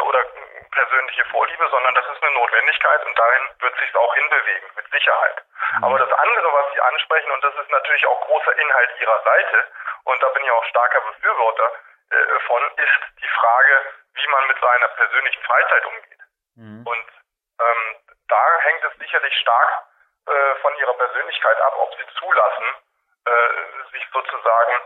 oder 0.04 0.24
persönliche 0.72 1.26
Vorliebe, 1.26 1.68
sondern 1.70 1.94
das 1.96 2.06
ist 2.08 2.24
eine 2.24 2.34
Notwendigkeit 2.34 3.06
und 3.06 3.18
dahin 3.18 3.50
wird 3.60 3.78
sich 3.78 3.96
auch 3.96 4.16
hinbewegen, 4.16 4.70
mit 4.76 4.90
Sicherheit. 4.92 5.44
Mhm. 5.78 5.84
Aber 5.84 6.00
das 6.00 6.12
andere, 6.12 6.54
was 6.54 6.74
Sie 6.74 6.82
ansprechen, 6.82 7.32
und 7.32 7.44
das 7.44 7.56
ist 7.56 7.70
natürlich 7.70 8.06
auch 8.08 8.22
großer 8.22 8.58
Inhalt 8.58 8.90
Ihrer 9.00 9.24
Seite, 9.24 9.68
und 10.06 10.22
da 10.22 10.30
bin 10.30 10.44
ich 10.44 10.52
auch 10.52 10.66
starker 10.66 11.02
Befürworter 11.02 11.72
äh, 12.12 12.40
von, 12.48 12.64
ist 12.78 13.00
die 13.22 13.28
Frage, 13.28 13.82
wie 14.14 14.28
man 14.28 14.48
mit 14.48 14.60
seiner 14.60 14.88
persönlichen 14.90 15.44
Freizeit 15.44 15.86
umgeht. 15.86 16.20
Mhm. 16.56 16.88
Und 16.88 17.08
ähm, 17.60 17.96
da 18.28 18.60
hängt 18.60 18.84
es 18.84 18.94
sicherlich 19.00 19.36
stark 19.40 19.84
äh, 20.28 20.56
von 20.62 20.76
Ihrer 20.76 20.94
Persönlichkeit 20.94 21.60
ab, 21.62 21.74
ob 21.78 21.94
Sie 21.96 22.06
zulassen, 22.20 22.66
äh, 23.26 23.92
sich 23.92 24.06
sozusagen, 24.12 24.82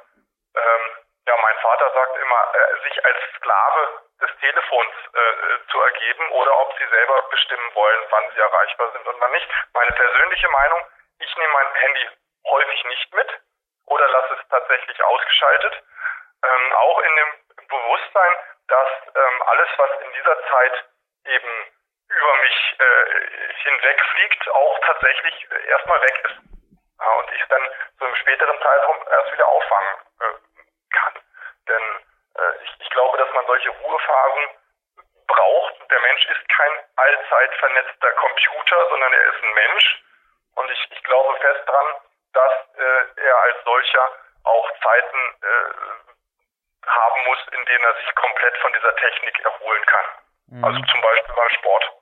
ähm, 0.55 0.89
ja, 1.27 1.37
mein 1.37 1.57
Vater 1.57 1.91
sagt 1.91 2.17
immer, 2.17 2.55
äh, 2.55 2.89
sich 2.89 3.05
als 3.05 3.17
Sklave 3.35 4.01
des 4.21 4.29
Telefons 4.39 4.93
äh, 5.13 5.71
zu 5.71 5.81
ergeben 5.81 6.31
oder 6.31 6.59
ob 6.59 6.73
sie 6.77 6.87
selber 6.87 7.21
bestimmen 7.29 7.75
wollen, 7.75 8.05
wann 8.09 8.31
sie 8.33 8.39
erreichbar 8.39 8.91
sind 8.93 9.07
und 9.07 9.19
wann 9.19 9.31
nicht. 9.31 9.47
Meine 9.73 9.91
persönliche 9.91 10.49
Meinung, 10.49 10.87
ich 11.19 11.37
nehme 11.37 11.53
mein 11.53 11.73
Handy 11.75 12.09
häufig 12.45 12.83
nicht 12.85 13.13
mit 13.13 13.39
oder 13.87 14.07
lasse 14.07 14.35
es 14.39 14.47
tatsächlich 14.49 15.03
ausgeschaltet. 15.03 15.83
Ähm, 16.43 16.73
auch 16.73 16.99
in 16.99 17.15
dem 17.15 17.67
Bewusstsein, 17.67 18.35
dass 18.67 18.89
ähm, 19.15 19.41
alles, 19.43 19.69
was 19.77 20.01
in 20.01 20.13
dieser 20.13 20.47
Zeit 20.47 20.85
eben 21.25 21.67
über 22.09 22.35
mich 22.37 22.75
äh, 22.79 23.53
hinwegfliegt, 23.63 24.49
auch 24.51 24.79
tatsächlich 24.85 25.47
äh, 25.51 25.67
erstmal 25.67 26.01
weg 26.01 26.23
ist. 26.23 26.39
Ja, 26.99 27.11
und 27.19 27.31
ich 27.31 27.43
dann 27.49 27.67
so 27.99 28.05
im 28.05 28.15
späteren 28.15 28.59
Zeitraum 28.61 28.97
erst 29.09 29.33
wieder 29.33 29.47
auffangen 29.47 29.97
äh, 30.21 30.33
kann. 30.93 31.13
Denn 31.67 31.83
äh, 32.35 32.63
ich, 32.63 32.81
ich 32.81 32.89
glaube, 32.89 33.17
dass 33.17 33.31
man 33.33 33.45
solche 33.67 33.83
Ruhephasen 33.83 34.43
braucht. 35.27 35.91
Der 35.91 35.99
Mensch 35.99 36.25
ist 36.25 36.49
kein 36.49 36.71
allzeit 36.95 37.53
vernetzter 37.59 38.11
Computer, 38.13 38.87
sondern 38.89 39.13
er 39.13 39.25
ist 39.25 39.43
ein 39.43 39.53
Mensch. 39.53 40.03
Und 40.55 40.71
ich, 40.71 40.87
ich 40.91 41.03
glaube 41.03 41.39
fest 41.39 41.67
dran, 41.67 41.87
dass 42.33 42.53
äh, 42.77 43.21
er 43.21 43.37
als 43.43 43.55
solcher 43.63 44.11
auch 44.43 44.71
Zeiten 44.81 45.17
äh, 45.41 46.87
haben 46.87 47.25
muss, 47.25 47.39
in 47.51 47.65
denen 47.65 47.83
er 47.83 47.95
sich 47.95 48.15
komplett 48.15 48.57
von 48.57 48.73
dieser 48.73 48.95
Technik 48.95 49.39
erholen 49.39 49.85
kann. 49.85 50.05
Mhm. 50.47 50.63
Also 50.63 50.79
zum 50.79 51.01
Beispiel 51.01 51.35
beim 51.35 51.49
Sport. 51.49 51.93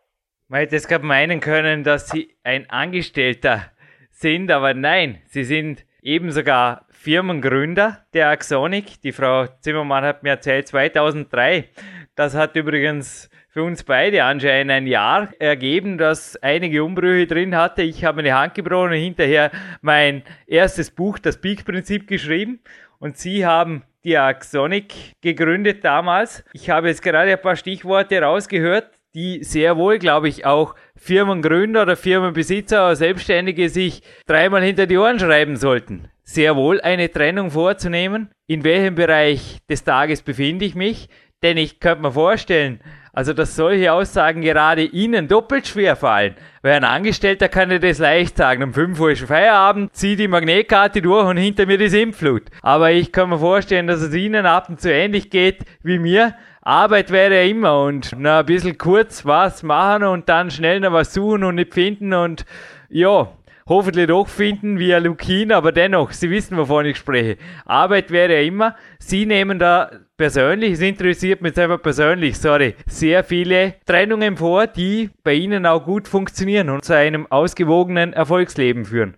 Man 0.48 0.60
hätte 0.60 0.76
es 0.76 0.88
gerade 0.88 1.06
meinen 1.06 1.40
können, 1.42 1.84
dass 1.84 2.08
Sie 2.08 2.38
ein 2.44 2.70
Angestellter 2.70 3.72
sind, 4.12 4.52
aber 4.52 4.74
nein, 4.74 5.24
Sie 5.26 5.44
sind 5.44 5.84
eben 6.06 6.32
sogar 6.32 6.86
Firmengründer 6.92 8.06
der 8.14 8.30
Axonic. 8.30 9.02
Die 9.02 9.12
Frau 9.12 9.48
Zimmermann 9.60 10.06
hat 10.06 10.22
mir 10.22 10.30
erzählt, 10.30 10.68
2003. 10.68 11.68
Das 12.14 12.36
hat 12.36 12.56
übrigens 12.56 13.30
für 13.50 13.64
uns 13.64 13.84
beide 13.84 14.24
anscheinend 14.24 14.72
ein 14.72 14.88
Jahr 14.88 15.30
ergeben, 15.40 15.98
das 15.98 16.38
einige 16.44 16.84
Umbrüche 16.84 17.26
drin 17.26 17.56
hatte. 17.56 17.82
Ich 17.82 18.06
habe 18.06 18.18
meine 18.18 18.38
Hand 18.38 18.54
gebrochen 18.54 18.92
und 18.92 18.98
hinterher 18.98 19.50
mein 19.82 20.22
erstes 20.46 20.92
Buch, 20.92 21.18
das 21.18 21.42
Peak-Prinzip, 21.42 22.08
geschrieben. 22.08 22.60
Und 23.00 23.18
Sie 23.18 23.46
haben 23.46 23.84
die 24.04 24.18
Axonic 24.18 24.94
gegründet 25.22 25.84
damals. 25.84 26.46
Ich 26.54 26.70
habe 26.70 26.90
jetzt 26.90 27.02
gerade 27.02 27.32
ein 27.32 27.42
paar 27.42 27.56
Stichworte 27.56 28.22
rausgehört, 28.22 28.95
die 29.16 29.44
sehr 29.44 29.78
wohl, 29.78 29.98
glaube 29.98 30.28
ich, 30.28 30.46
auch 30.46 30.76
Firmengründer 30.98 31.84
oder 31.84 31.96
Firmenbesitzer 31.96 32.86
oder 32.86 32.96
Selbstständige 32.96 33.70
sich 33.70 34.04
dreimal 34.28 34.62
hinter 34.62 34.86
die 34.86 34.98
Ohren 34.98 35.20
schreiben 35.20 35.56
sollten. 35.56 36.10
sehr 36.28 36.56
wohl 36.56 36.82
eine 36.82 37.12
Trennung 37.12 37.52
vorzunehmen. 37.52 38.30
In 38.48 38.64
welchem 38.64 38.96
Bereich 38.96 39.60
des 39.70 39.84
Tages 39.84 40.24
befinde 40.24 40.66
ich 40.66 40.76
mich? 40.76 41.08
Denn 41.44 41.58
ich 41.58 41.80
könnte 41.80 42.02
mir 42.02 42.12
vorstellen, 42.12 42.82
also 43.14 43.32
dass 43.32 43.56
solche 43.56 43.94
Aussagen 43.94 44.42
gerade 44.42 44.84
Ihnen 44.84 45.28
doppelt 45.28 45.68
schwer 45.68 45.96
fallen. 45.96 46.36
Weil 46.64 46.74
ein 46.74 46.84
Angestellter 46.84 47.48
kann 47.48 47.72
ja 47.72 47.78
das 47.78 48.00
leicht 48.00 48.36
sagen. 48.36 48.64
Um 48.64 48.74
5 48.74 49.00
Uhr 49.00 49.12
ist 49.12 49.22
Feierabend, 49.24 49.96
ziehe 49.96 50.16
die 50.16 50.28
Magnetkarte 50.28 51.02
durch 51.02 51.26
und 51.26 51.38
hinter 51.38 51.66
mir 51.66 51.78
die 51.78 51.88
Sintflut. 51.88 52.44
Aber 52.62 52.92
ich 52.92 53.12
kann 53.12 53.30
mir 53.30 53.40
vorstellen, 53.40 53.88
dass 53.88 54.02
es 54.02 54.14
Ihnen 54.14 54.46
ab 54.46 54.68
und 54.68 54.82
zu 54.82 54.92
ähnlich 54.92 55.30
geht 55.30 55.60
wie 55.84 56.00
mir. 56.00 56.36
Arbeit 56.68 57.12
wäre 57.12 57.36
ja 57.36 57.44
immer 57.44 57.84
und 57.84 58.14
na, 58.18 58.40
ein 58.40 58.46
bisschen 58.48 58.76
kurz 58.80 59.24
was 59.24 59.62
machen 59.62 60.04
und 60.04 60.28
dann 60.28 60.50
schnell 60.50 60.80
noch 60.80 60.94
was 60.94 61.14
suchen 61.14 61.44
und 61.44 61.56
nicht 61.56 61.76
finden 61.76 62.12
und 62.12 62.44
ja, 62.90 63.28
hoffentlich 63.70 64.08
doch 64.08 64.28
finden 64.28 64.80
via 64.80 64.98
Lukin, 64.98 65.52
aber 65.52 65.72
dennoch, 65.72 66.10
Sie 66.10 66.32
wissen, 66.32 66.58
wovon 66.58 66.88
ich 66.88 66.98
spreche. 66.98 67.38
Arbeit 67.68 68.10
wäre 68.10 68.34
ja 68.34 68.42
immer. 68.42 68.76
Sie 68.98 69.28
nehmen 69.28 69.60
da 69.60 69.92
persönlich, 70.18 70.74
es 70.74 70.82
interessiert 70.82 71.42
mich 71.42 71.54
selber 71.54 71.78
persönlich, 71.78 72.42
sorry, 72.42 72.76
sehr 72.88 73.24
viele 73.24 73.76
Trennungen 73.86 74.36
vor, 74.36 74.66
die 74.66 75.12
bei 75.24 75.34
Ihnen 75.34 75.68
auch 75.68 75.84
gut 75.84 76.08
funktionieren 76.08 76.72
und 76.72 76.84
zu 76.84 76.98
einem 76.98 77.32
ausgewogenen 77.32 78.12
Erfolgsleben 78.14 78.86
führen. 78.86 79.16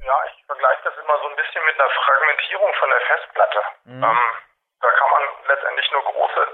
Ja, 0.00 0.16
ich 0.30 0.46
vergleiche 0.46 0.82
das 0.84 0.94
immer 0.94 1.18
so 1.22 1.28
ein 1.28 1.34
bisschen 1.34 1.62
mit 1.66 1.74
einer 1.74 1.90
Fragmentierung 1.90 2.70
von 2.78 2.88
der 2.88 3.00
Festplatte. 3.08 3.58
Mhm. 3.86 4.04
Ähm, 4.04 4.49
da 4.80 4.90
kann 4.92 5.10
man 5.10 5.22
letztendlich 5.46 5.90
nur 5.92 6.04
große 6.04 6.48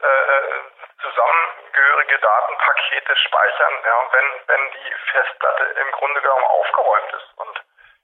äh, 0.00 1.00
zusammengehörige 1.00 2.18
Datenpakete 2.18 3.16
speichern, 3.16 3.74
ja, 3.84 4.12
wenn, 4.12 4.40
wenn 4.46 4.70
die 4.72 4.94
Festplatte 5.12 5.64
im 5.64 5.90
Grunde 5.92 6.20
genommen 6.20 6.44
aufgeräumt 6.44 7.12
ist. 7.12 7.38
Und 7.38 7.62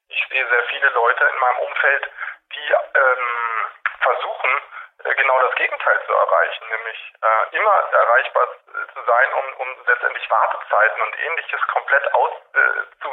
ich 0.08 0.26
sehe 0.28 0.48
sehr 0.48 0.62
viele 0.64 0.88
Leute 0.90 1.24
in 1.24 1.38
meinem 1.38 1.58
Umfeld, 1.58 2.10
die 2.52 2.72
ähm, 2.72 3.66
versuchen, 4.00 4.62
äh, 5.04 5.14
genau 5.14 5.40
das 5.40 5.54
Gegenteil 5.56 6.00
zu 6.06 6.12
erreichen, 6.12 6.68
nämlich 6.68 7.12
äh, 7.22 7.56
immer 7.56 7.76
erreichbar 7.92 8.48
zu 8.94 9.02
sein, 9.06 9.32
um, 9.34 9.54
um 9.54 9.86
letztendlich 9.86 10.30
Wartezeiten 10.30 11.02
und 11.02 11.18
ähnliches 11.20 11.60
komplett 11.68 12.14
aus 12.14 12.32
äh, 12.54 13.00
zu 13.02 13.10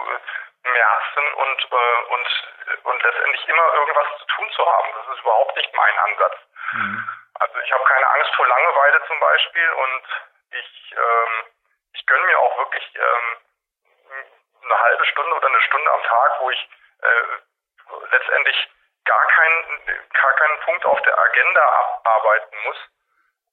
merzen 0.71 1.33
und, 1.33 1.71
äh, 1.71 2.13
und, 2.13 2.27
und 2.83 3.03
letztendlich 3.03 3.47
immer 3.47 3.73
irgendwas 3.73 4.07
zu 4.19 4.25
tun 4.27 4.51
zu 4.51 4.65
haben. 4.65 4.93
Das 4.95 5.15
ist 5.15 5.21
überhaupt 5.21 5.55
nicht 5.55 5.73
mein 5.73 5.97
Ansatz. 5.99 6.37
Mhm. 6.73 7.09
Also 7.39 7.59
ich 7.59 7.71
habe 7.71 7.83
keine 7.83 8.07
Angst 8.07 8.35
vor 8.35 8.47
Langeweile 8.47 9.05
zum 9.07 9.19
Beispiel 9.19 9.69
und 9.69 10.03
ich, 10.51 10.95
ähm, 10.97 11.45
ich 11.93 12.05
gönne 12.05 12.25
mir 12.25 12.39
auch 12.39 12.57
wirklich 12.57 12.95
ähm, 12.95 13.37
eine 14.63 14.79
halbe 14.79 15.05
Stunde 15.05 15.35
oder 15.35 15.47
eine 15.47 15.61
Stunde 15.61 15.91
am 15.91 16.03
Tag, 16.03 16.39
wo 16.39 16.49
ich 16.49 16.69
äh, 17.01 18.07
letztendlich 18.11 18.69
gar 19.05 19.25
keinen, 19.27 20.09
gar 20.13 20.33
keinen 20.33 20.59
Punkt 20.61 20.85
auf 20.85 21.01
der 21.01 21.17
Agenda 21.17 21.61
abarbeiten 21.61 22.57
muss, 22.63 22.77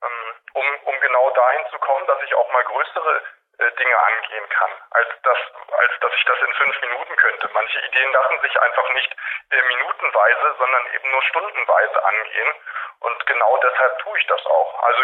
ähm, 0.03 0.35
um, 0.55 0.77
um 0.85 1.01
genau 1.01 1.31
dahin 1.31 1.67
zu 1.71 1.79
kommen, 1.79 2.07
dass 2.07 2.23
ich 2.23 2.35
auch 2.35 2.51
mal 2.53 2.65
größere 2.65 3.23
Dinge 3.59 3.99
angehen 3.99 4.49
kann, 4.49 4.71
als 4.91 5.09
das, 5.23 5.39
als 5.79 5.93
dass 6.01 6.13
ich 6.15 6.25
das 6.25 6.39
in 6.41 6.55
fünf 6.55 6.81
Minuten 6.81 7.17
könnte. 7.17 7.49
Manche 7.53 7.79
Ideen 7.81 8.13
lassen 8.13 8.41
sich 8.41 8.61
einfach 8.61 8.89
nicht 8.91 9.17
äh, 9.51 9.63
minutenweise, 9.63 10.55
sondern 10.59 10.87
eben 10.95 11.11
nur 11.11 11.23
stundenweise 11.23 12.05
angehen. 12.05 12.55
Und 13.01 13.27
genau 13.27 13.57
deshalb 13.59 13.99
tue 14.01 14.19
ich 14.19 14.27
das 14.27 14.45
auch. 14.47 14.83
Also 14.83 15.03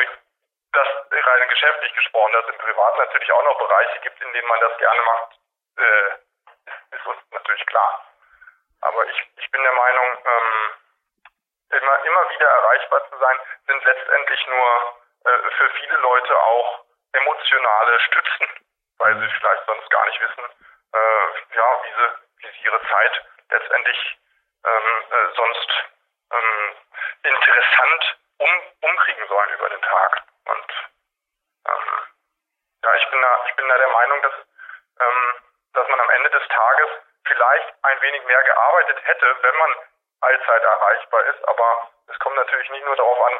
das 0.72 0.88
rein 1.10 1.48
geschäftlich 1.48 1.94
gesprochen, 1.94 2.32
dass 2.32 2.44
es 2.44 2.50
im 2.50 2.58
Privat 2.58 2.98
natürlich 2.98 3.32
auch 3.32 3.44
noch 3.44 3.58
Bereiche 3.58 4.00
gibt, 4.00 4.20
in 4.20 4.32
denen 4.32 4.48
man 4.48 4.60
das 4.60 4.76
gerne 4.78 5.02
macht, 5.02 5.38
äh, 5.78 6.08
ist, 6.66 6.92
ist 6.92 7.06
uns 7.06 7.18
natürlich 7.30 7.66
klar. 7.66 8.04
Aber 8.82 9.06
ich, 9.06 9.30
ich 9.36 9.50
bin 9.50 9.62
der 9.62 9.72
Meinung, 9.72 10.18
ähm, 10.24 10.70
immer, 11.70 12.04
immer 12.04 12.30
wieder 12.30 12.48
erreichbar 12.48 13.08
zu 13.10 13.18
sein, 13.18 13.40
sind 13.66 13.84
letztendlich 13.84 14.46
nur 14.46 14.94
äh, 15.24 15.50
für 15.50 15.70
viele 15.70 15.96
Leute 15.98 16.38
auch 16.38 16.84
emotionale 17.12 18.00
Stützen, 18.00 18.46
weil 18.98 19.14
sie 19.18 19.30
vielleicht 19.38 19.66
sonst 19.66 19.90
gar 19.90 20.04
nicht 20.06 20.20
wissen, 20.20 20.44
äh, 20.92 21.56
ja, 21.56 21.82
wie 21.82 21.92
sie, 21.92 22.10
wie 22.38 22.52
sie 22.52 22.64
ihre 22.64 22.80
Zeit 22.88 23.24
letztendlich 23.50 24.18
ähm, 24.64 25.04
äh, 25.10 25.34
sonst 25.34 25.70
ähm, 26.32 26.76
interessant 27.22 28.18
um, 28.38 28.50
umkriegen 28.82 29.28
sollen 29.28 29.50
über 29.54 29.68
den 29.68 29.82
Tag. 29.82 30.22
Und 30.46 30.72
ähm, 31.66 32.02
ja, 32.82 32.94
ich 32.94 33.10
bin 33.10 33.20
da, 33.20 33.44
ich 33.46 33.54
bin 33.56 33.68
da 33.68 33.78
der 33.78 33.88
Meinung, 33.88 34.22
dass, 34.22 34.34
ähm, 35.00 35.34
dass 35.74 35.88
man 35.88 36.00
am 36.00 36.10
Ende 36.10 36.30
des 36.30 36.48
Tages 36.48 36.88
vielleicht 37.26 37.74
ein 37.82 38.02
wenig 38.02 38.24
mehr 38.24 38.42
gearbeitet 38.42 38.98
hätte, 39.04 39.36
wenn 39.42 39.56
man 39.56 39.74
allzeit 40.20 40.62
erreichbar 40.62 41.24
ist. 41.26 41.48
Aber 41.48 41.90
es 42.08 42.18
kommt 42.18 42.36
natürlich 42.36 42.70
nicht 42.70 42.84
nur 42.84 42.96
darauf 42.96 43.20
an, 43.26 43.38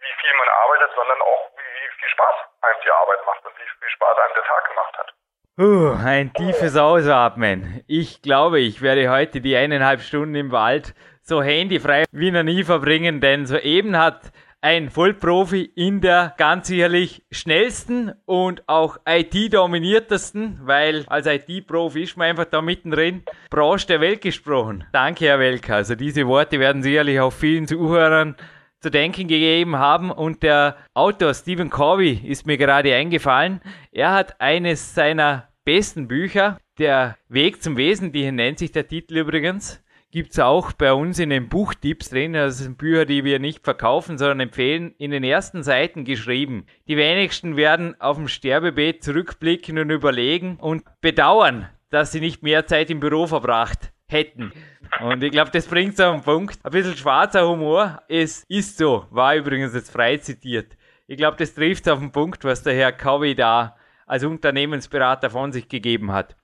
wie 0.00 0.12
viel 0.20 0.34
man 0.34 0.48
arbeitet, 0.48 0.92
sondern 0.94 1.20
auch, 1.22 1.50
viel 1.98 2.08
Spaß 2.08 2.34
einem 2.62 2.80
die 2.84 2.90
Arbeit 2.90 3.18
macht 3.26 3.44
und 3.44 3.52
wie 3.58 3.68
viel 3.78 3.90
Spaß 3.90 4.16
einem 4.24 4.34
der 4.34 4.44
Tag 4.44 4.62
gemacht 4.68 4.94
hat. 4.98 5.14
Uh, 5.60 5.96
ein 6.04 6.32
tiefes 6.32 6.76
Ausatmen. 6.76 7.82
Ich 7.88 8.22
glaube, 8.22 8.60
ich 8.60 8.80
werde 8.80 9.10
heute 9.10 9.40
die 9.40 9.56
eineinhalb 9.56 10.00
Stunden 10.00 10.34
im 10.36 10.52
Wald 10.52 10.94
so 11.22 11.42
handyfrei 11.42 12.04
wie 12.12 12.30
noch 12.30 12.44
nie 12.44 12.62
verbringen, 12.62 13.20
denn 13.20 13.44
soeben 13.46 13.98
hat 13.98 14.32
ein 14.60 14.90
Vollprofi 14.90 15.70
in 15.76 16.00
der 16.00 16.34
ganz 16.36 16.68
sicherlich 16.68 17.24
schnellsten 17.30 18.12
und 18.24 18.68
auch 18.68 18.98
IT-dominiertesten, 19.06 20.60
weil 20.62 21.04
als 21.06 21.26
IT-Profi 21.26 22.02
ist 22.02 22.16
man 22.16 22.28
einfach 22.28 22.46
da 22.46 22.60
mittendrin, 22.60 23.22
Branche 23.50 23.86
der 23.86 24.00
Welt 24.00 24.20
gesprochen. 24.20 24.84
Danke, 24.92 25.26
Herr 25.26 25.38
Welker. 25.38 25.76
Also 25.76 25.94
diese 25.94 26.26
Worte 26.26 26.58
werden 26.58 26.82
sicherlich 26.82 27.20
auch 27.20 27.32
vielen 27.32 27.68
Zuhörern 27.68 28.36
zu 28.80 28.90
denken 28.90 29.26
gegeben 29.26 29.76
haben 29.76 30.10
und 30.10 30.42
der 30.42 30.76
Autor 30.94 31.34
Stephen 31.34 31.70
Covey 31.70 32.20
ist 32.24 32.46
mir 32.46 32.56
gerade 32.56 32.94
eingefallen. 32.94 33.60
Er 33.90 34.12
hat 34.12 34.40
eines 34.40 34.94
seiner 34.94 35.48
besten 35.64 36.08
Bücher, 36.08 36.58
Der 36.78 37.16
Weg 37.28 37.60
zum 37.60 37.76
Wesentlichen 37.76 38.36
nennt 38.36 38.60
sich 38.60 38.70
der 38.70 38.86
Titel 38.86 39.16
übrigens, 39.18 39.82
gibt 40.12 40.30
es 40.30 40.38
auch 40.38 40.72
bei 40.72 40.92
uns 40.92 41.18
in 41.18 41.30
den 41.30 41.48
Buchtipps 41.48 42.10
drin. 42.10 42.34
Das 42.34 42.58
sind 42.58 42.78
Bücher, 42.78 43.04
die 43.04 43.24
wir 43.24 43.40
nicht 43.40 43.64
verkaufen, 43.64 44.16
sondern 44.16 44.40
empfehlen, 44.40 44.94
in 44.98 45.10
den 45.10 45.24
ersten 45.24 45.64
Seiten 45.64 46.04
geschrieben. 46.04 46.66
Die 46.86 46.96
wenigsten 46.96 47.56
werden 47.56 48.00
auf 48.00 48.16
dem 48.16 48.28
Sterbebett 48.28 49.02
zurückblicken 49.02 49.76
und 49.78 49.90
überlegen 49.90 50.56
und 50.56 50.84
bedauern, 51.00 51.68
dass 51.90 52.12
sie 52.12 52.20
nicht 52.20 52.44
mehr 52.44 52.66
Zeit 52.66 52.90
im 52.90 53.00
Büro 53.00 53.26
verbracht 53.26 53.92
hätten. 54.10 54.52
Und 55.00 55.22
ich 55.22 55.32
glaube, 55.32 55.50
das 55.50 55.68
bringt 55.68 55.94
es 55.94 56.00
auf 56.00 56.14
den 56.14 56.24
Punkt. 56.24 56.58
Ein 56.64 56.70
bisschen 56.70 56.96
schwarzer 56.96 57.46
Humor. 57.46 58.02
Es 58.08 58.44
ist 58.48 58.78
so. 58.78 59.06
War 59.10 59.34
übrigens 59.34 59.74
jetzt 59.74 59.92
frei 59.92 60.16
zitiert. 60.16 60.72
Ich 61.06 61.16
glaube, 61.16 61.36
das 61.36 61.54
trifft 61.54 61.88
auf 61.88 61.98
den 61.98 62.12
Punkt, 62.12 62.44
was 62.44 62.62
der 62.62 62.74
Herr 62.74 62.92
Covey 62.92 63.34
da 63.34 63.76
als 64.06 64.24
Unternehmensberater 64.24 65.30
von 65.30 65.52
sich 65.52 65.68
gegeben 65.68 66.12
hat. 66.12 66.36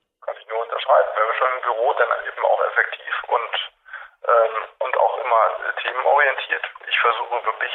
themenorientiert. 5.84 6.64
Ich 6.86 6.98
versuche 7.00 7.44
wirklich 7.44 7.72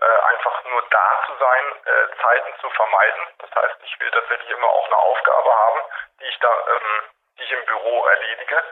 äh, 0.00 0.32
einfach 0.32 0.64
nur 0.64 0.82
da 0.90 1.24
zu 1.26 1.32
sein, 1.38 1.64
äh, 1.84 2.22
Zeiten 2.22 2.52
zu 2.60 2.70
vermeiden. 2.70 3.22
Das 3.38 3.50
heißt, 3.54 3.76
ich 3.82 4.00
will 4.00 4.10
tatsächlich 4.10 4.50
immer 4.50 4.68
auch 4.68 4.86
eine 4.86 4.96
Aufgabe 4.96 5.50
haben, 5.50 5.80
die 6.20 6.26
ich 6.26 6.38
da, 6.38 6.48
ähm, 6.48 7.04
die 7.38 7.42
ich 7.44 7.52
im 7.52 7.64
Büro 7.66 8.06
erledige. 8.06 8.62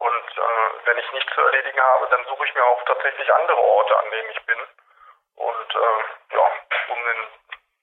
Und 0.00 0.38
äh, 0.38 0.86
wenn 0.86 0.98
ich 0.98 1.12
nichts 1.12 1.32
zu 1.34 1.42
erledigen 1.42 1.80
habe, 1.80 2.08
dann 2.10 2.24
suche 2.24 2.44
ich 2.44 2.54
mir 2.54 2.64
auch 2.64 2.82
tatsächlich 2.86 3.32
andere 3.34 3.60
Orte, 3.60 3.98
an 3.98 4.10
denen 4.10 4.30
ich 4.30 4.46
bin. 4.46 4.58
Und 5.36 5.74
äh, 5.74 6.36
ja, 6.36 6.46
um 6.88 7.04
den, 7.04 7.28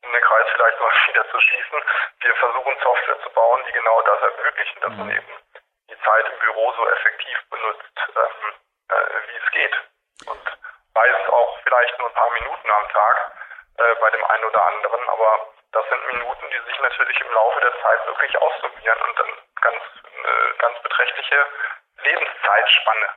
um 0.04 0.12
den 0.12 0.22
Kreis 0.22 0.48
vielleicht 0.52 0.80
mal 0.82 0.92
wieder 1.08 1.30
zu 1.30 1.40
schließen, 1.40 1.84
wir 2.22 2.36
versuchen 2.36 2.78
Software 2.82 3.22
zu 3.22 3.30
bauen, 3.30 3.64
die 3.68 3.72
genau 3.72 4.02
das 4.02 4.22
ermöglichen, 4.22 4.82
dass 4.82 4.94
man 4.98 5.08
mhm. 5.08 5.16
eben 5.16 5.34
die 5.90 6.00
Zeit 6.02 6.26
im 6.34 6.40
Büro 6.40 6.74
so 6.74 6.90
effektiv 6.90 7.38
benutzt, 7.52 7.94
ähm, 8.16 8.54
äh, 8.90 9.30
wie 9.30 9.38
es 9.38 9.52
geht. 9.52 9.76
Und 10.26 10.58
sei 10.96 11.08
es 11.08 11.30
auch 11.30 11.60
vielleicht 11.64 12.00
nur 12.00 12.10
ein 12.10 12.16
paar 12.16 12.32
Minuten 12.32 12.70
am 12.72 12.90
Tag 12.90 13.32
äh, 13.78 13.96
bei 14.02 14.10
dem 14.10 14.24
einen 14.26 14.46
oder 14.46 14.68
anderen, 14.68 15.10
aber 15.10 15.54
das 15.72 15.88
sind 15.90 16.08
Minuten, 16.08 16.50
die 16.50 16.70
sich 16.72 16.80
natürlich 16.80 17.22
im 17.22 17.32
Laufe 17.32 17.60
der 17.62 17.80
Zeit 17.84 18.08
wirklich 18.08 18.36
aussummieren 18.42 19.02
und 19.02 19.20
dann 19.20 19.32
ganz, 19.62 19.84
eine 20.18 20.54
ganz 20.58 20.82
beträchtliche 20.82 21.46
Lebenszeitspanne 22.04 23.08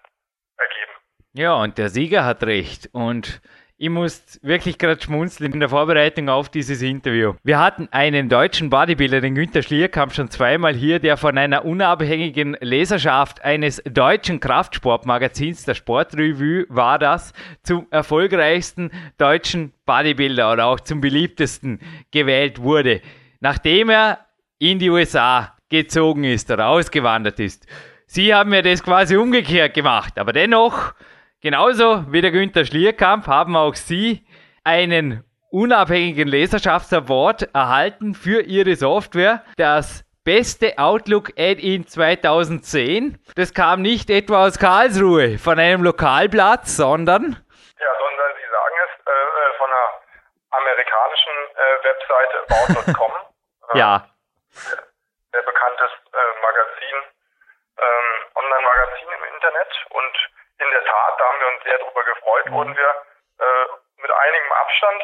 ergeben. 0.58 0.92
Ja, 1.32 1.54
und 1.54 1.78
der 1.78 1.88
Sieger 1.88 2.24
hat 2.24 2.42
recht. 2.42 2.88
Und 2.92 3.40
ich 3.82 3.88
muss 3.88 4.38
wirklich 4.42 4.76
gerade 4.76 5.00
schmunzeln 5.00 5.54
in 5.54 5.60
der 5.60 5.70
Vorbereitung 5.70 6.28
auf 6.28 6.50
dieses 6.50 6.82
Interview. 6.82 7.32
Wir 7.42 7.58
hatten 7.58 7.88
einen 7.92 8.28
deutschen 8.28 8.68
Bodybuilder, 8.68 9.22
den 9.22 9.34
Günther 9.34 9.62
Schlierkamp, 9.62 10.12
schon 10.12 10.28
zweimal 10.28 10.74
hier, 10.74 10.98
der 10.98 11.16
von 11.16 11.38
einer 11.38 11.64
unabhängigen 11.64 12.58
Leserschaft 12.60 13.42
eines 13.42 13.82
deutschen 13.84 14.38
Kraftsportmagazins, 14.38 15.64
der 15.64 15.72
Sportrevue, 15.72 16.66
war 16.68 16.98
das, 16.98 17.32
zum 17.62 17.86
erfolgreichsten 17.90 18.90
deutschen 19.16 19.72
Bodybuilder 19.86 20.52
oder 20.52 20.66
auch 20.66 20.80
zum 20.80 21.00
beliebtesten 21.00 21.80
gewählt 22.10 22.60
wurde. 22.60 23.00
Nachdem 23.40 23.88
er 23.88 24.26
in 24.58 24.78
die 24.78 24.90
USA 24.90 25.56
gezogen 25.70 26.24
ist 26.24 26.50
oder 26.50 26.68
ausgewandert 26.68 27.40
ist. 27.40 27.66
Sie 28.12 28.34
haben 28.34 28.52
ja 28.52 28.60
das 28.60 28.82
quasi 28.82 29.16
umgekehrt 29.16 29.72
gemacht, 29.72 30.18
aber 30.18 30.32
dennoch, 30.32 30.94
genauso 31.40 32.12
wie 32.12 32.20
der 32.20 32.32
Günther 32.32 32.64
Schlierkamp, 32.64 33.28
haben 33.28 33.54
auch 33.54 33.76
Sie 33.76 34.26
einen 34.64 35.22
unabhängigen 35.52 36.26
Leserschaftsaward 36.26 37.54
erhalten 37.54 38.14
für 38.14 38.40
Ihre 38.42 38.74
Software. 38.74 39.44
Das 39.58 40.04
beste 40.24 40.76
Outlook 40.76 41.30
Add-in 41.38 41.86
2010. 41.86 43.16
Das 43.36 43.54
kam 43.54 43.80
nicht 43.80 44.10
etwa 44.10 44.44
aus 44.44 44.58
Karlsruhe 44.58 45.38
von 45.38 45.60
einem 45.60 45.84
Lokalblatt, 45.84 46.66
sondern 46.66 47.22
Ja, 47.78 47.92
sondern 47.96 48.30
Sie 48.34 48.50
sagen 48.50 48.74
es 48.86 49.06
äh, 49.06 49.10
äh, 49.12 49.56
von 49.56 49.70
einer 49.70 49.88
amerikanischen 50.58 51.36
äh, 51.54 51.78
Webseite 51.86 52.90
about.com. 52.90 53.12
ja, 53.78 54.04
sehr 55.30 55.42
bekanntes 55.42 55.90
äh, 56.10 56.42
Magazin, 56.42 57.19
ähm, 57.80 58.26
Online-Magazin 58.34 59.08
im 59.08 59.34
Internet. 59.34 59.86
Und 59.90 60.30
in 60.58 60.70
der 60.70 60.84
Tat, 60.84 61.20
da 61.20 61.24
haben 61.28 61.40
wir 61.40 61.48
uns 61.48 61.62
sehr 61.64 61.78
darüber 61.78 62.04
gefreut, 62.04 62.50
wurden 62.50 62.76
wir 62.76 62.88
äh, 63.40 63.66
mit 63.96 64.10
einigem 64.10 64.52
Abstand 64.52 65.02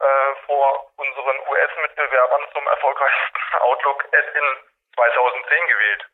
äh, 0.00 0.34
vor 0.46 0.92
unseren 0.96 1.38
US-Mitbewerbern 1.48 2.46
zum 2.52 2.66
erfolgreichsten 2.66 3.54
Outlook 3.60 4.04
Add-in 4.12 4.56
2010 4.94 5.66
gewählt. 5.66 6.06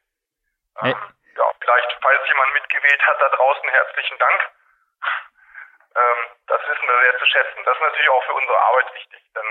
Äh. 0.82 0.90
Ähm, 0.90 1.14
ja, 1.36 1.50
vielleicht, 1.60 1.98
falls 2.00 2.28
jemand 2.28 2.52
mitgewählt 2.54 3.06
hat, 3.06 3.20
da 3.20 3.28
draußen 3.28 3.68
herzlichen 3.68 4.18
Dank. 4.18 4.50
Ähm, 5.96 6.26
das 6.48 6.60
wissen 6.66 6.88
wir 6.88 6.98
sehr 6.98 7.18
zu 7.20 7.26
schätzen. 7.26 7.62
Das 7.64 7.76
ist 7.76 7.82
natürlich 7.82 8.08
auch 8.10 8.24
für 8.24 8.34
unsere 8.34 8.60
Arbeit 8.62 8.94
wichtig, 8.94 9.22
denn 9.32 9.46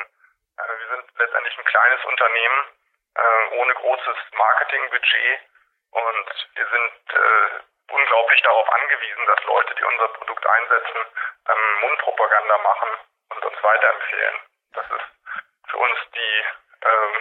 äh, 0.57 0.77
wir 0.77 0.87
sind 0.89 1.05
letztendlich 1.17 1.57
ein 1.57 1.63
kleines 1.63 2.03
Unternehmen 2.03 2.65
äh, 3.15 3.55
ohne 3.55 3.73
großes 3.75 4.17
Marketingbudget 4.33 5.39
und 5.93 6.27
wir 6.55 6.67
sind 6.67 6.93
äh, 7.13 7.93
unglaublich 7.93 8.41
darauf 8.41 8.67
angewiesen, 8.73 9.25
dass 9.27 9.43
Leute, 9.45 9.75
die 9.75 9.83
unser 9.83 10.07
Produkt 10.09 10.45
einsetzen, 10.45 11.01
ähm, 11.49 11.79
Mundpropaganda 11.81 12.57
machen 12.57 12.89
und 13.29 13.45
uns 13.45 13.63
weiterempfehlen. 13.63 14.35
Das 14.73 14.85
ist 14.89 15.07
für 15.69 15.77
uns 15.77 15.97
die, 16.15 16.35
ähm, 16.81 17.13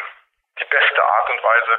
die 0.60 0.64
beste 0.64 1.04
Art 1.04 1.30
und 1.30 1.42
Weise, 1.42 1.74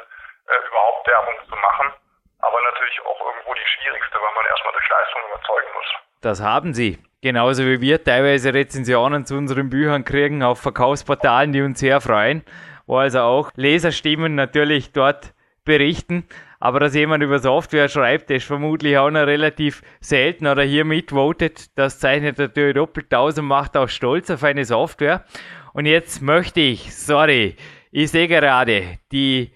äh, 0.47 0.67
überhaupt 0.67 1.07
Werbung 1.07 1.35
zu 1.49 1.55
machen, 1.55 1.93
aber 2.41 2.61
natürlich 2.61 3.01
auch 3.01 3.19
irgendwo 3.25 3.53
die 3.53 3.67
schwierigste, 3.67 4.21
weil 4.21 4.33
man 4.33 4.45
erstmal 4.45 4.73
durch 4.73 4.89
Leistung 4.89 5.21
überzeugen 5.29 5.69
muss. 5.73 5.89
das 6.21 6.41
haben 6.41 6.73
Sie. 6.73 6.99
Genauso 7.21 7.63
wie 7.63 7.79
wir 7.79 8.03
teilweise 8.03 8.53
Rezensionen 8.53 9.25
zu 9.25 9.35
unseren 9.35 9.69
Büchern 9.69 10.03
kriegen 10.03 10.43
auf 10.43 10.61
Verkaufsportalen, 10.61 11.53
die 11.53 11.61
uns 11.61 11.79
sehr 11.79 12.01
freuen, 12.01 12.43
wo 12.85 12.97
also 12.97 13.21
auch 13.21 13.51
Leserstimmen 13.55 14.35
natürlich 14.35 14.91
dort 14.91 15.33
berichten. 15.63 16.27
Aber 16.63 16.79
dass 16.79 16.95
jemand 16.95 17.21
über 17.21 17.39
Software 17.39 17.89
schreibt, 17.89 18.31
ist 18.31 18.45
vermutlich 18.45 18.97
auch 18.97 19.09
noch 19.09 19.27
relativ 19.27 19.81
selten 19.99 20.47
oder 20.47 20.63
hier 20.63 20.85
mitvotet. 20.85 21.77
Das 21.77 21.99
zeichnet 21.99 22.37
natürlich 22.37 22.75
doppelt 22.75 23.13
aus 23.13 23.37
und 23.37 23.47
macht 23.47 23.75
auch 23.75 23.89
stolz 23.89 24.29
auf 24.29 24.45
eine 24.45 24.63
Software. 24.63 25.25
Und 25.73 25.87
jetzt 25.87 26.21
möchte 26.21 26.61
ich, 26.61 26.95
sorry, 26.95 27.57
ich 27.91 28.11
sehe 28.11 28.29
gerade 28.29 28.97
die 29.11 29.51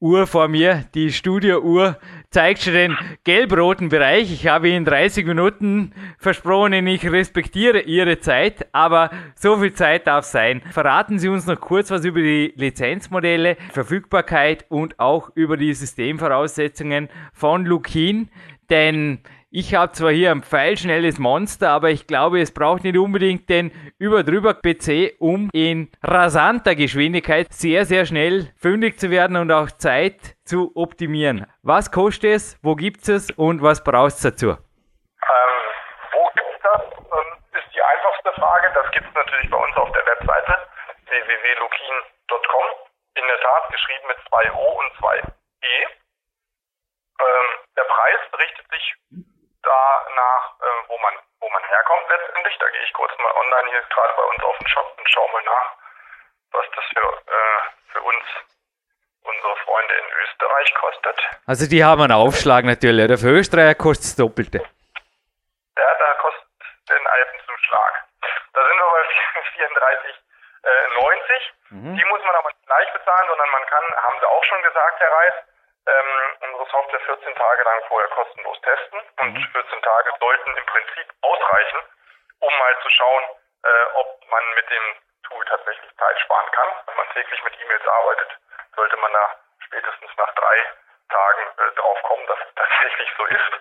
Uhr 0.00 0.26
vor 0.26 0.48
mir, 0.48 0.84
die 0.96 1.12
Studio-Uhr, 1.12 1.96
zeigt 2.30 2.62
schon 2.62 2.74
den 2.74 2.96
gelb-roten 3.24 3.88
Bereich. 3.88 4.30
Ich 4.32 4.46
habe 4.46 4.68
Ihnen 4.68 4.84
30 4.84 5.26
Minuten 5.26 5.92
versprochen, 6.18 6.86
ich 6.86 7.10
respektiere 7.10 7.80
Ihre 7.80 8.18
Zeit, 8.18 8.66
aber 8.72 9.10
so 9.34 9.56
viel 9.56 9.72
Zeit 9.72 10.06
darf 10.06 10.24
sein. 10.24 10.62
Verraten 10.70 11.18
Sie 11.18 11.28
uns 11.28 11.46
noch 11.46 11.60
kurz 11.60 11.90
was 11.90 12.04
über 12.04 12.20
die 12.20 12.52
Lizenzmodelle, 12.56 13.56
Verfügbarkeit 13.72 14.66
und 14.68 15.00
auch 15.00 15.30
über 15.34 15.56
die 15.56 15.72
Systemvoraussetzungen 15.72 17.08
von 17.32 17.64
Lukin, 17.64 18.28
denn 18.68 19.20
ich 19.50 19.74
habe 19.74 19.92
zwar 19.92 20.10
hier 20.10 20.30
ein 20.30 20.42
pfeilschnelles 20.42 21.18
Monster, 21.18 21.70
aber 21.70 21.88
ich 21.88 22.06
glaube, 22.06 22.40
es 22.40 22.52
braucht 22.52 22.84
nicht 22.84 22.98
unbedingt 22.98 23.48
den 23.48 23.72
überdrüber 23.98 24.52
PC, 24.52 25.16
um 25.18 25.48
in 25.54 25.90
rasanter 26.02 26.74
Geschwindigkeit 26.74 27.50
sehr, 27.50 27.86
sehr 27.86 28.04
schnell 28.04 28.52
fündig 28.60 29.00
zu 29.00 29.10
werden 29.10 29.36
und 29.36 29.50
auch 29.50 29.70
Zeit 29.70 30.36
zu 30.44 30.72
optimieren. 30.74 31.46
Was 31.62 31.90
kostet 31.90 32.30
es, 32.32 32.58
wo 32.62 32.74
gibt 32.74 33.08
es 33.08 33.30
und 33.30 33.62
was 33.62 33.82
braucht 33.82 34.12
es 34.12 34.20
dazu? 34.20 34.50
Ähm, 34.50 34.56
wo 36.12 36.28
gibt's 36.34 36.60
das? 36.62 36.82
Ähm, 36.84 37.38
ist 37.56 37.74
die 37.74 37.82
einfachste 37.82 38.32
Frage. 38.38 38.70
Das 38.74 38.92
gibt's 38.92 39.14
natürlich 39.14 39.50
bei 39.50 39.56
uns 39.56 39.76
auf 39.76 39.90
der 39.92 40.04
Webseite 40.04 40.58
www.lukin.com. 41.08 42.66
In 43.16 43.26
der 43.26 43.40
Tat 43.40 43.72
geschrieben 43.72 44.08
mit 44.08 44.18
zwei 44.28 44.52
O 44.52 44.78
und 44.78 44.92
zwei 45.00 45.16
E. 45.18 45.76
Ähm, 47.20 47.48
der 47.76 47.84
Preis 47.84 48.20
richtet 48.38 48.70
sich 48.70 48.94
danach, 49.68 50.44
äh, 50.60 50.88
wo 50.88 50.98
man 50.98 51.14
wo 51.40 51.48
man 51.50 51.62
herkommt 51.64 52.08
letztendlich. 52.08 52.58
Da 52.58 52.68
gehe 52.70 52.82
ich 52.82 52.92
kurz 52.94 53.12
mal 53.18 53.32
online 53.32 53.70
hier 53.70 53.82
gerade 53.82 54.14
bei 54.16 54.22
uns 54.24 54.42
auf 54.44 54.58
den 54.58 54.68
Shop 54.68 54.94
und 54.98 55.08
schaue 55.10 55.30
mal 55.32 55.42
nach, 55.44 55.72
was 56.52 56.66
das 56.74 56.84
für, 56.92 57.08
äh, 57.32 57.60
für 57.92 58.00
uns 58.02 58.24
unsere 59.22 59.56
Freunde 59.64 59.94
in 59.94 60.08
Österreich 60.22 60.74
kostet. 60.74 61.20
Also 61.46 61.68
die 61.68 61.84
haben 61.84 62.02
einen 62.02 62.12
Aufschlag 62.12 62.64
natürlich, 62.64 63.04
oder 63.04 63.18
für 63.18 63.30
Österreicher 63.30 63.74
kostet 63.74 64.06
es 64.06 64.16
Doppelte. 64.16 64.58
Ja, 65.76 65.94
da 65.98 66.14
kostet 66.14 66.48
den 66.88 67.06
Alpenzuschlag. 67.06 68.04
Da 68.54 68.60
sind 68.66 68.76
wir 68.78 68.90
bei 68.96 69.04
34,90. 70.64 71.96
Die 71.98 72.04
muss 72.06 72.22
man 72.24 72.34
aber 72.36 72.48
nicht 72.48 72.66
gleich 72.66 72.92
bezahlen, 72.92 73.28
sondern 73.28 73.50
man 73.50 73.66
kann, 73.66 73.84
haben 74.02 74.18
sie 74.20 74.26
auch 74.26 74.44
schon 74.44 74.62
gesagt, 74.62 75.00
Herr 75.00 75.12
Reis, 75.12 75.34
ähm, 75.88 76.36
unsere 76.40 76.66
Software 76.70 77.00
14 77.00 77.34
Tage 77.34 77.62
lang 77.62 77.82
vorher 77.88 78.08
kostenlos 78.10 78.60
testen. 78.60 79.00
Und 79.20 79.38
14 79.52 79.82
Tage 79.82 80.12
sollten 80.20 80.56
im 80.56 80.66
Prinzip 80.66 81.06
ausreichen, 81.22 81.80
um 82.40 82.58
mal 82.58 82.76
zu 82.82 82.90
schauen, 82.90 83.24
äh, 83.64 83.84
ob 83.94 84.30
man 84.30 84.54
mit 84.54 84.70
dem 84.70 84.96
Tool 85.28 85.44
tatsächlich 85.46 85.90
Zeit 85.96 86.20
sparen 86.20 86.50
kann. 86.52 86.68
Wenn 86.86 86.96
man 86.96 87.10
täglich 87.14 87.42
mit 87.44 87.60
E-Mails 87.60 87.86
arbeitet, 87.86 88.38
sollte 88.76 88.96
man 88.98 89.12
da 89.12 89.36
spätestens 89.66 90.10
nach 90.16 90.34
drei 90.34 90.72
Tagen 91.08 91.42
äh, 91.58 91.72
drauf 91.76 92.02
kommen, 92.02 92.26
dass 92.26 92.38
es 92.38 92.54
tatsächlich 92.56 93.10
so 93.16 93.26
ist. 93.26 93.52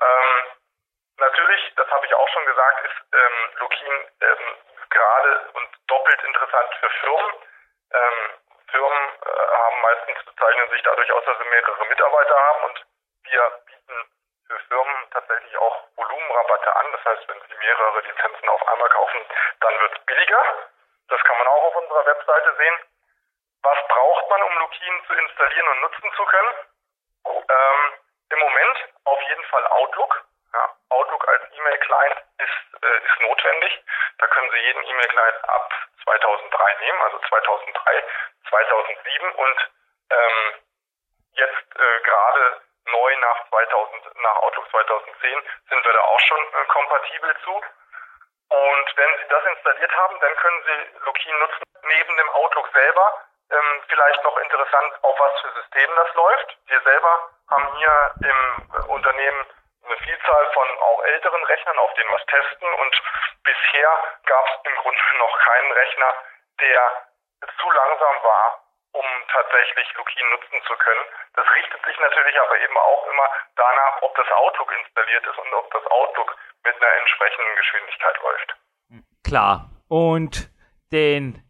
Ähm, 0.00 0.44
natürlich, 1.18 1.74
das 1.76 1.88
habe 1.90 2.06
ich 2.06 2.14
auch 2.14 2.28
schon 2.28 2.46
gesagt, 2.46 2.86
ist 2.86 3.14
ähm, 3.14 3.50
Lukin 3.60 4.08
ähm, 4.20 4.56
gerade 4.90 5.50
und 5.54 5.68
doppelt 5.86 6.22
interessant 6.24 6.74
für 6.80 6.90
Firmen. 6.90 7.32
Ähm, 7.92 8.30
Firmen 8.72 9.08
äh, 9.20 9.54
haben 9.54 9.80
meistens 9.82 10.24
bezeichnen 10.24 10.70
sich 10.70 10.82
dadurch 10.82 11.12
aus, 11.12 11.24
dass 11.24 11.38
sie 11.38 11.48
mehrere 11.48 11.86
Mitarbeiter 11.86 12.36
haben 12.36 12.64
und 12.64 12.86
wir 13.24 13.62
bieten 13.66 14.10
für 14.48 14.58
Firmen 14.68 15.10
tatsächlich 15.12 15.56
auch 15.58 15.84
Volumenrabatte 15.96 16.76
an. 16.76 16.86
Das 16.92 17.04
heißt, 17.04 17.28
wenn 17.28 17.40
sie 17.48 17.54
mehrere 17.54 18.00
Lizenzen 18.00 18.48
auf 18.48 18.68
einmal 18.68 18.88
kaufen, 18.88 19.20
dann 19.60 19.80
wird 19.80 19.98
es 19.98 20.04
billiger. 20.06 20.44
Das 21.08 21.22
kann 21.24 21.38
man 21.38 21.46
auch 21.46 21.64
auf 21.64 21.76
unserer 21.76 22.06
Webseite 22.06 22.54
sehen. 22.56 22.78
Was 23.62 23.78
braucht 23.88 24.30
man, 24.30 24.42
um 24.42 24.58
Lukin 24.58 25.04
zu 25.06 25.12
installieren 25.14 25.68
und 25.68 25.80
nutzen 25.82 26.12
zu 26.16 26.24
können? 26.24 26.54
Ähm, 27.26 27.92
Im 28.30 28.38
Moment 28.38 28.78
auf 29.04 29.22
jeden 29.28 29.44
Fall 29.44 29.66
Outlook. 29.66 30.24
Outlook 30.92 31.28
als 31.28 31.42
E-Mail-Client 31.52 32.16
ist, 32.38 32.82
äh, 32.82 32.96
ist 33.06 33.20
notwendig. 33.20 33.84
Da 34.18 34.26
können 34.28 34.50
Sie 34.50 34.58
jeden 34.58 34.84
E-Mail-Client 34.84 35.48
ab 35.48 35.72
2003 36.04 36.76
nehmen, 36.80 37.00
also 37.02 37.18
2003, 37.28 38.04
2007 38.48 39.32
und 39.32 39.70
ähm, 40.10 40.54
jetzt 41.34 41.76
äh, 41.76 42.00
gerade 42.02 42.60
neu 42.86 43.16
nach 43.16 43.48
2000, 43.48 44.16
nach 44.22 44.36
Outlook 44.42 44.68
2010 44.70 45.42
sind 45.68 45.84
wir 45.84 45.92
da 45.92 46.00
auch 46.00 46.20
schon 46.20 46.40
äh, 46.40 46.64
kompatibel 46.66 47.36
zu. 47.44 47.62
Und 48.48 48.96
wenn 48.96 49.18
Sie 49.18 49.28
das 49.28 49.44
installiert 49.46 49.96
haben, 49.96 50.20
dann 50.20 50.36
können 50.36 50.62
Sie 50.64 51.04
Lukin 51.06 51.38
nutzen. 51.38 51.62
Neben 51.84 52.16
dem 52.16 52.28
Outlook 52.30 52.68
selber 52.74 53.24
ähm, 53.50 53.82
vielleicht 53.88 54.22
noch 54.24 54.36
interessant, 54.38 54.92
auf 55.02 55.18
was 55.18 55.40
für 55.40 55.60
Systemen 55.60 55.96
das 55.96 56.14
läuft. 56.14 56.58
Wir 56.66 56.80
selber 56.82 57.30
haben 57.50 57.76
hier 57.76 58.14
im 58.20 58.68
äh, 58.74 58.92
Unternehmen 58.92 59.46
eine 59.84 59.96
Vielzahl 59.98 60.46
von 60.52 60.68
auch 60.78 61.02
älteren 61.04 61.44
Rechnern, 61.44 61.78
auf 61.78 61.94
denen 61.94 62.10
wir 62.10 62.18
es 62.18 62.26
testen. 62.26 62.72
Und 62.74 63.02
bisher 63.44 63.90
gab 64.26 64.46
es 64.46 64.70
im 64.70 64.76
Grunde 64.76 65.00
noch 65.18 65.38
keinen 65.38 65.72
Rechner, 65.72 66.14
der 66.60 67.08
zu 67.60 67.70
langsam 67.70 68.16
war, 68.22 68.62
um 68.92 69.06
tatsächlich 69.32 69.92
Lukin 69.94 70.30
nutzen 70.30 70.62
zu 70.66 70.76
können. 70.76 71.04
Das 71.34 71.46
richtet 71.54 71.84
sich 71.84 71.98
natürlich 71.98 72.40
aber 72.40 72.58
eben 72.58 72.76
auch 72.76 73.06
immer 73.06 73.28
danach, 73.56 74.02
ob 74.02 74.14
das 74.14 74.30
Outlook 74.30 74.72
installiert 74.78 75.26
ist 75.26 75.38
und 75.38 75.54
ob 75.54 75.70
das 75.72 75.86
Outlook 75.86 76.36
mit 76.64 76.76
einer 76.76 76.92
entsprechenden 76.98 77.56
Geschwindigkeit 77.56 78.18
läuft. 78.22 78.54
Klar. 79.24 79.70
Und 79.88 80.50
den 80.92 81.42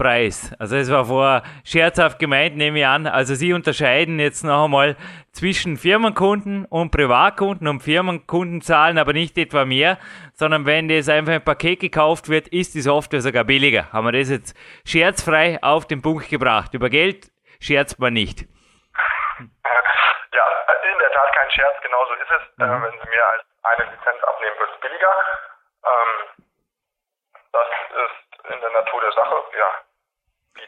Alpenpreis, 0.00 0.54
also 0.58 0.76
es 0.76 0.90
war 0.90 1.04
vorher 1.04 1.42
scherzhaft 1.64 2.18
gemeint, 2.18 2.56
nehme 2.56 2.78
ich 2.78 2.86
an. 2.86 3.06
Also 3.06 3.34
Sie 3.34 3.52
unterscheiden 3.52 4.18
jetzt 4.18 4.42
noch 4.42 4.64
einmal 4.64 4.96
zwischen 5.32 5.76
Firmenkunden 5.76 6.64
und 6.64 6.90
Privatkunden 6.90 7.68
und 7.68 7.80
Firmenkunden 7.80 8.62
zahlen 8.62 8.98
aber 8.98 9.12
nicht 9.12 9.36
etwa 9.38 9.64
mehr, 9.64 9.98
sondern 10.32 10.66
wenn 10.66 10.88
das 10.88 11.08
einfach 11.08 11.34
ein 11.34 11.44
Paket 11.44 11.80
gekauft 11.80 12.28
wird, 12.28 12.48
ist 12.48 12.74
die 12.74 12.80
Software 12.80 13.20
sogar 13.20 13.44
billiger. 13.44 13.92
Haben 13.92 14.06
wir 14.06 14.12
das 14.12 14.30
jetzt 14.30 14.56
scherzfrei 14.84 15.58
auf 15.62 15.86
den 15.86 16.02
Punkt 16.02 16.28
gebracht. 16.28 16.74
Über 16.74 16.88
Geld 16.88 17.30
scherzt 17.60 17.98
man 17.98 18.14
nicht. 18.14 18.46
Ja, 20.32 20.44
Tat 21.12 21.34
kein 21.34 21.50
Scherz, 21.50 21.76
genauso 21.82 22.14
ist 22.14 22.30
es. 22.30 22.42
Äh, 22.58 22.82
wenn 22.82 22.92
Sie 22.92 23.10
mir 23.10 23.24
als 23.26 23.44
eine 23.62 23.84
Lizenz 23.90 24.22
abnehmen, 24.24 24.58
wird 24.58 24.70
es 24.74 24.80
billiger. 24.80 25.14
Ähm, 25.84 26.46
das 27.52 27.66
ist 27.90 28.54
in 28.54 28.60
der 28.60 28.70
Natur 28.70 28.80
der 28.80 28.89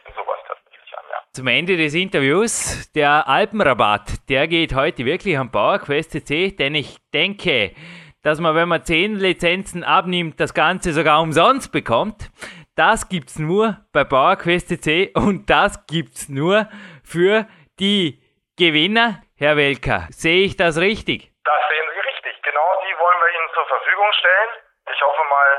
bieten 0.05 0.15
sowas 0.17 0.39
tatsächlich 0.47 0.99
an, 0.99 1.05
ja. 1.11 1.23
Zum 1.33 1.47
Ende 1.47 1.77
des 1.77 1.95
Interviews, 1.95 2.91
der 2.93 3.29
Alpenrabatt, 3.29 4.29
der 4.29 4.49
geht 4.49 4.75
heute 4.75 5.05
wirklich 5.05 5.39
am 5.39 5.51
PowerQuest 5.51 6.13
CC, 6.13 6.53
denn 6.53 6.75
ich 6.75 6.99
denke, 7.13 7.75
dass 8.23 8.41
man, 8.41 8.55
wenn 8.55 8.69
man 8.69 8.85
10 8.85 9.17
Lizenzen 9.17 9.85
abnimmt, 9.85 10.39
das 10.39 10.55
Ganze 10.55 10.93
sogar 10.93 11.21
umsonst 11.21 11.73
bekommt. 11.73 12.31
Das 12.77 13.09
gibt's 13.09 13.39
nur 13.39 13.85
bei 13.93 14.05
PowerQuest 14.05 14.69
CC 14.69 15.13
und 15.15 15.51
das 15.51 15.87
gibt's 15.87 16.29
nur 16.29 16.69
für 17.05 17.47
die 17.79 18.23
Gewinner. 18.57 19.23
Herr 19.37 19.57
Welker, 19.57 20.07
sehe 20.11 20.45
ich 20.45 20.57
das 20.57 20.79
richtig? 20.79 21.33
Das 21.45 21.61
sehen 21.69 21.89
Sie 21.93 22.01
richtig. 22.09 22.43
Genau 22.43 22.69
die 22.87 22.95
wollen 22.99 23.19
wir 23.19 23.29
Ihnen 23.35 23.51
zur 23.55 23.67
Verfügung 23.67 24.07
stellen. 24.13 24.51
Ich 24.95 25.01
hoffe 25.03 25.23
mal, 25.29 25.51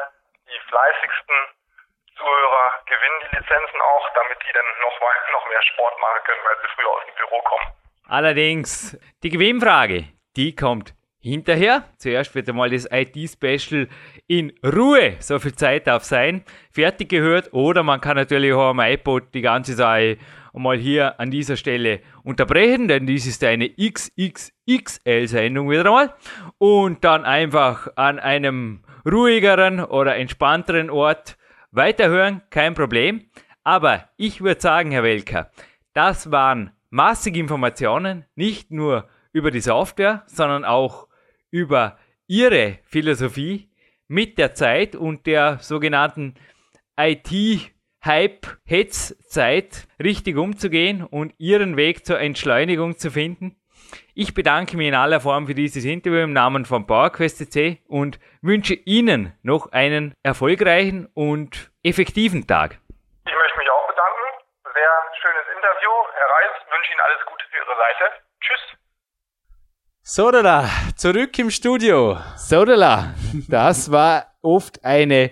die 0.48 0.60
fleißigsten 0.70 1.36
Zuhörer 2.24 2.80
gewinnen 2.86 3.20
die 3.20 3.36
Lizenzen 3.36 3.82
auch, 3.82 4.08
damit 4.16 4.38
die 4.48 4.54
dann 4.54 4.66
noch, 4.82 4.98
mal, 5.02 5.14
noch 5.34 5.46
mehr 5.50 5.62
Sport 5.74 6.00
machen 6.00 6.22
können, 6.24 6.40
weil 6.46 6.56
sie 6.62 6.70
früher 6.76 6.90
aus 6.90 7.06
dem 7.06 7.16
Büro 7.16 7.42
kommen. 7.44 7.68
Allerdings, 8.08 8.98
die 9.24 9.30
Gewinnfrage, 9.30 10.06
die 10.38 10.56
kommt 10.56 10.94
hinterher. 11.20 11.84
Zuerst 11.98 12.34
wird 12.36 12.48
einmal 12.50 12.70
das 12.70 12.88
IT-Special 12.90 13.90
in 14.28 14.58
Ruhe, 14.64 15.18
so 15.20 15.40
viel 15.40 15.56
Zeit 15.56 15.88
darf 15.88 16.04
sein, 16.04 16.46
fertig 16.72 17.10
gehört. 17.10 17.52
Oder 17.54 17.84
man 17.84 18.00
kann 18.00 18.16
natürlich 18.16 18.54
auch 18.54 18.70
am 18.70 18.80
iPod 18.80 19.34
die 19.34 19.42
ganze 19.42 19.74
Sache 19.74 20.18
einmal 20.54 20.78
hier 20.78 21.20
an 21.20 21.30
dieser 21.32 21.58
Stelle 21.58 22.00
unterbrechen, 22.24 22.88
denn 22.88 23.06
dies 23.06 23.26
ist 23.26 23.44
eine 23.44 23.70
XXXL-Sendung 23.70 25.70
wieder 25.70 25.86
einmal. 25.86 26.14
Und 26.58 27.04
dann 27.04 27.26
einfach 27.26 27.90
an 27.96 28.20
einem 28.20 28.86
ruhigeren 29.06 29.84
oder 29.84 30.16
entspannteren 30.16 30.90
Ort 30.90 31.36
weiterhören, 31.74 32.42
kein 32.50 32.74
Problem. 32.74 33.30
Aber 33.64 34.10
ich 34.18 34.42
würde 34.42 34.60
sagen, 34.62 34.92
Herr 34.92 35.04
Welker, 35.04 35.52
das 35.94 36.32
waren 36.32 36.72
massige 36.90 37.40
Informationen, 37.40 38.26
nicht 38.36 38.72
nur 38.72 39.08
über 39.32 39.52
die 39.52 39.62
Software, 39.62 40.24
sondern 40.28 40.66
auch 40.66 41.08
über 41.50 41.98
Ihre 42.28 42.80
Philosophie 42.84 43.70
mit 44.08 44.38
der 44.38 44.54
Zeit 44.54 44.96
und 44.96 45.26
der 45.26 45.58
sogenannten 45.60 46.36
IT-Hype-Hetz-Zeit 46.98 49.88
richtig 50.02 50.38
umzugehen 50.38 51.04
und 51.04 51.34
Ihren 51.38 51.76
Weg 51.78 52.06
zur 52.06 52.20
Entschleunigung 52.20 52.98
zu 52.98 53.12
finden. 53.12 53.56
Ich 54.14 54.34
bedanke 54.34 54.78
mich 54.78 54.88
in 54.88 54.96
aller 54.96 55.20
Form 55.20 55.48
für 55.48 55.56
dieses 55.56 55.86
Interview 55.86 56.20
im 56.20 56.34
Namen 56.34 56.66
von 56.66 56.86
PowerQuest.c 56.86 57.82
und 57.88 58.20
wünsche 58.42 58.74
Ihnen 58.74 59.34
noch 59.44 59.72
einen 59.72 60.14
erfolgreichen 60.24 61.08
und 61.14 61.72
effektiven 61.84 62.48
Tag. 62.48 62.80
Ich 63.26 63.34
möchte 63.34 63.58
mich 63.58 63.70
auch 63.70 63.88
bedanken. 63.88 64.26
Sehr 64.64 64.92
schönes 65.22 65.46
Interview. 65.56 65.92
Herr 66.14 66.30
Reis, 66.36 66.52
wünsche 66.72 66.92
Ihnen 66.92 67.02
alles 67.02 67.26
Gute 67.26 67.46
für 67.50 67.58
Ihre 67.58 67.76
Seite. 67.78 68.04
Tschüss. 68.42 68.78
Sodala, 70.02 70.70
zurück 70.96 71.40
im 71.40 71.50
Studio. 71.50 72.18
Sodala, 72.36 73.14
das 73.48 73.92
war 73.92 74.28
oft 74.42 74.84
eine 74.84 75.32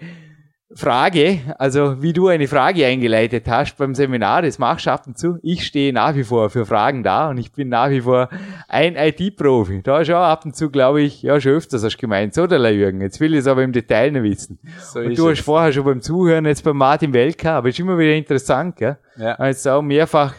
Frage, 0.75 1.39
also 1.57 2.01
wie 2.01 2.13
du 2.13 2.27
eine 2.27 2.47
Frage 2.47 2.85
eingeleitet 2.85 3.47
hast 3.47 3.75
beim 3.77 3.93
Seminar, 3.93 4.41
das 4.41 4.57
machst 4.57 4.85
du 4.85 4.91
ab 4.91 5.05
und 5.05 5.17
zu. 5.17 5.37
Ich 5.41 5.65
stehe 5.65 5.91
nach 5.91 6.15
wie 6.15 6.23
vor 6.23 6.49
für 6.49 6.65
Fragen 6.65 7.03
da 7.03 7.29
und 7.29 7.37
ich 7.37 7.51
bin 7.51 7.69
nach 7.69 7.89
wie 7.89 8.01
vor 8.01 8.29
ein 8.67 8.95
IT-Profi. 8.95 9.81
Da 9.83 10.05
schon 10.05 10.15
ab 10.15 10.45
und 10.45 10.55
zu, 10.55 10.69
glaube 10.69 11.01
ich, 11.01 11.21
ja, 11.23 11.39
schon 11.41 11.53
öfters 11.53 11.83
hast 11.83 11.97
du 11.97 12.01
gemeint, 12.01 12.33
so 12.33 12.47
der 12.47 12.73
Jürgen. 12.73 13.01
Jetzt 13.01 13.19
will 13.19 13.33
ich 13.33 13.41
es 13.41 13.47
aber 13.47 13.63
im 13.63 13.73
Detail 13.73 14.11
noch 14.11 14.23
wissen. 14.23 14.59
So 14.79 14.99
und 14.99 15.17
du 15.17 15.29
hast 15.29 15.39
es. 15.39 15.45
vorher 15.45 15.73
schon 15.73 15.83
beim 15.83 16.01
Zuhören 16.01 16.45
jetzt 16.45 16.63
beim 16.63 16.77
Martin 16.77 17.13
Welker, 17.13 17.53
aber 17.53 17.69
ist 17.69 17.79
immer 17.79 17.97
wieder 17.97 18.13
interessant, 18.13 18.77
gell? 18.77 18.97
Ja. 19.17 19.45
Jetzt 19.45 19.67
auch 19.67 19.81
mehrfach 19.81 20.33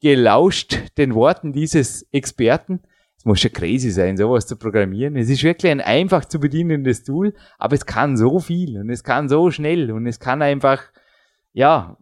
gelauscht 0.00 0.78
den 0.98 1.14
Worten 1.14 1.52
dieses 1.52 2.06
Experten 2.12 2.80
muss 3.26 3.40
schon 3.40 3.52
crazy 3.52 3.90
sein, 3.90 4.16
sowas 4.16 4.46
zu 4.46 4.56
programmieren. 4.56 5.16
Es 5.16 5.28
ist 5.28 5.42
wirklich 5.42 5.70
ein 5.70 5.80
einfach 5.80 6.24
zu 6.24 6.38
bedienendes 6.38 7.02
Tool, 7.02 7.34
aber 7.58 7.74
es 7.74 7.84
kann 7.84 8.16
so 8.16 8.38
viel 8.38 8.78
und 8.78 8.88
es 8.88 9.02
kann 9.02 9.28
so 9.28 9.50
schnell 9.50 9.90
und 9.90 10.06
es 10.06 10.20
kann 10.20 10.42
einfach, 10.42 10.84
ja, 11.52 11.98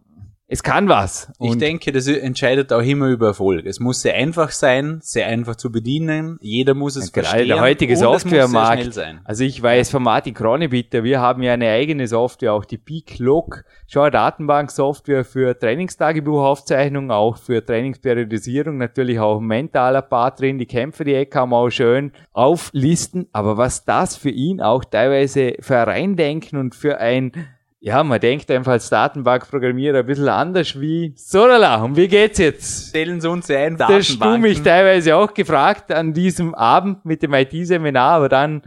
es 0.47 0.61
kann 0.61 0.87
was. 0.87 1.31
Und 1.39 1.49
ich 1.49 1.57
denke, 1.57 1.91
das 1.91 2.07
entscheidet 2.07 2.71
auch 2.71 2.81
immer 2.81 3.07
über 3.07 3.27
Erfolg. 3.27 3.65
Es 3.65 3.79
muss 3.79 4.01
sehr 4.01 4.13
einfach 4.13 4.51
sein, 4.51 4.99
sehr 5.01 5.25
einfach 5.25 5.55
zu 5.55 5.71
bedienen. 5.71 6.37
Jeder 6.39 6.75
muss 6.75 6.95
es 6.95 7.11
Gerade 7.11 7.27
verstehen. 7.27 7.47
der 7.47 7.61
heutige 7.61 7.97
Softwaremarkt. 7.97 8.99
Also 9.23 9.43
ich 9.43 9.61
weiß 9.61 9.89
von 9.89 10.03
Martin 10.03 10.35
Kronebitter, 10.35 11.03
wir 11.03 11.19
haben 11.19 11.41
ja 11.41 11.53
eine 11.53 11.69
eigene 11.69 12.07
Software, 12.07 12.53
auch 12.53 12.63
die 12.63 12.77
Peak 12.77 13.17
Log, 13.17 13.63
schon 13.87 14.03
eine 14.03 14.11
Datenbanksoftware 14.11 15.25
für 15.25 15.57
Trainingstagebuchaufzeichnung, 15.57 17.09
auch 17.09 17.37
für 17.37 17.65
Trainingsperiodisierung, 17.65 18.77
natürlich 18.77 19.19
auch 19.19 19.39
mentaler 19.39 20.03
Part 20.03 20.41
drin. 20.41 20.59
Die 20.59 20.67
Kämpfe, 20.67 21.05
die 21.05 21.25
kann 21.25 21.49
man 21.49 21.65
auch 21.65 21.69
schön 21.71 22.11
auflisten. 22.33 23.27
Aber 23.31 23.57
was 23.57 23.83
das 23.83 24.15
für 24.15 24.29
ihn 24.29 24.61
auch 24.61 24.85
teilweise 24.85 25.55
für 25.59 25.77
ein 25.77 25.85
Reindenken 25.85 26.59
und 26.59 26.75
für 26.75 26.99
ein 26.99 27.31
ja, 27.85 28.03
man 28.03 28.19
denkt 28.19 28.49
einfach 28.49 28.71
als 28.71 28.89
Datenbankprogrammierer 28.89 29.99
ein 29.99 30.05
bisschen 30.07 30.27
anders 30.27 30.81
wie, 30.81 31.13
so 31.15 31.45
lala, 31.45 31.83
und 31.83 31.95
wie 31.95 32.07
geht's 32.07 32.39
jetzt? 32.39 32.89
Stellen 32.89 33.21
Sie 33.21 33.29
uns 33.29 33.47
ein, 33.51 33.77
Das 33.77 33.89
hast 33.89 34.19
du 34.19 34.37
mich 34.39 34.63
teilweise 34.63 35.15
auch 35.15 35.31
gefragt 35.35 35.91
an 35.91 36.11
diesem 36.11 36.55
Abend 36.55 37.05
mit 37.05 37.21
dem 37.21 37.31
IT-Seminar, 37.35 38.13
aber 38.13 38.27
dann 38.27 38.63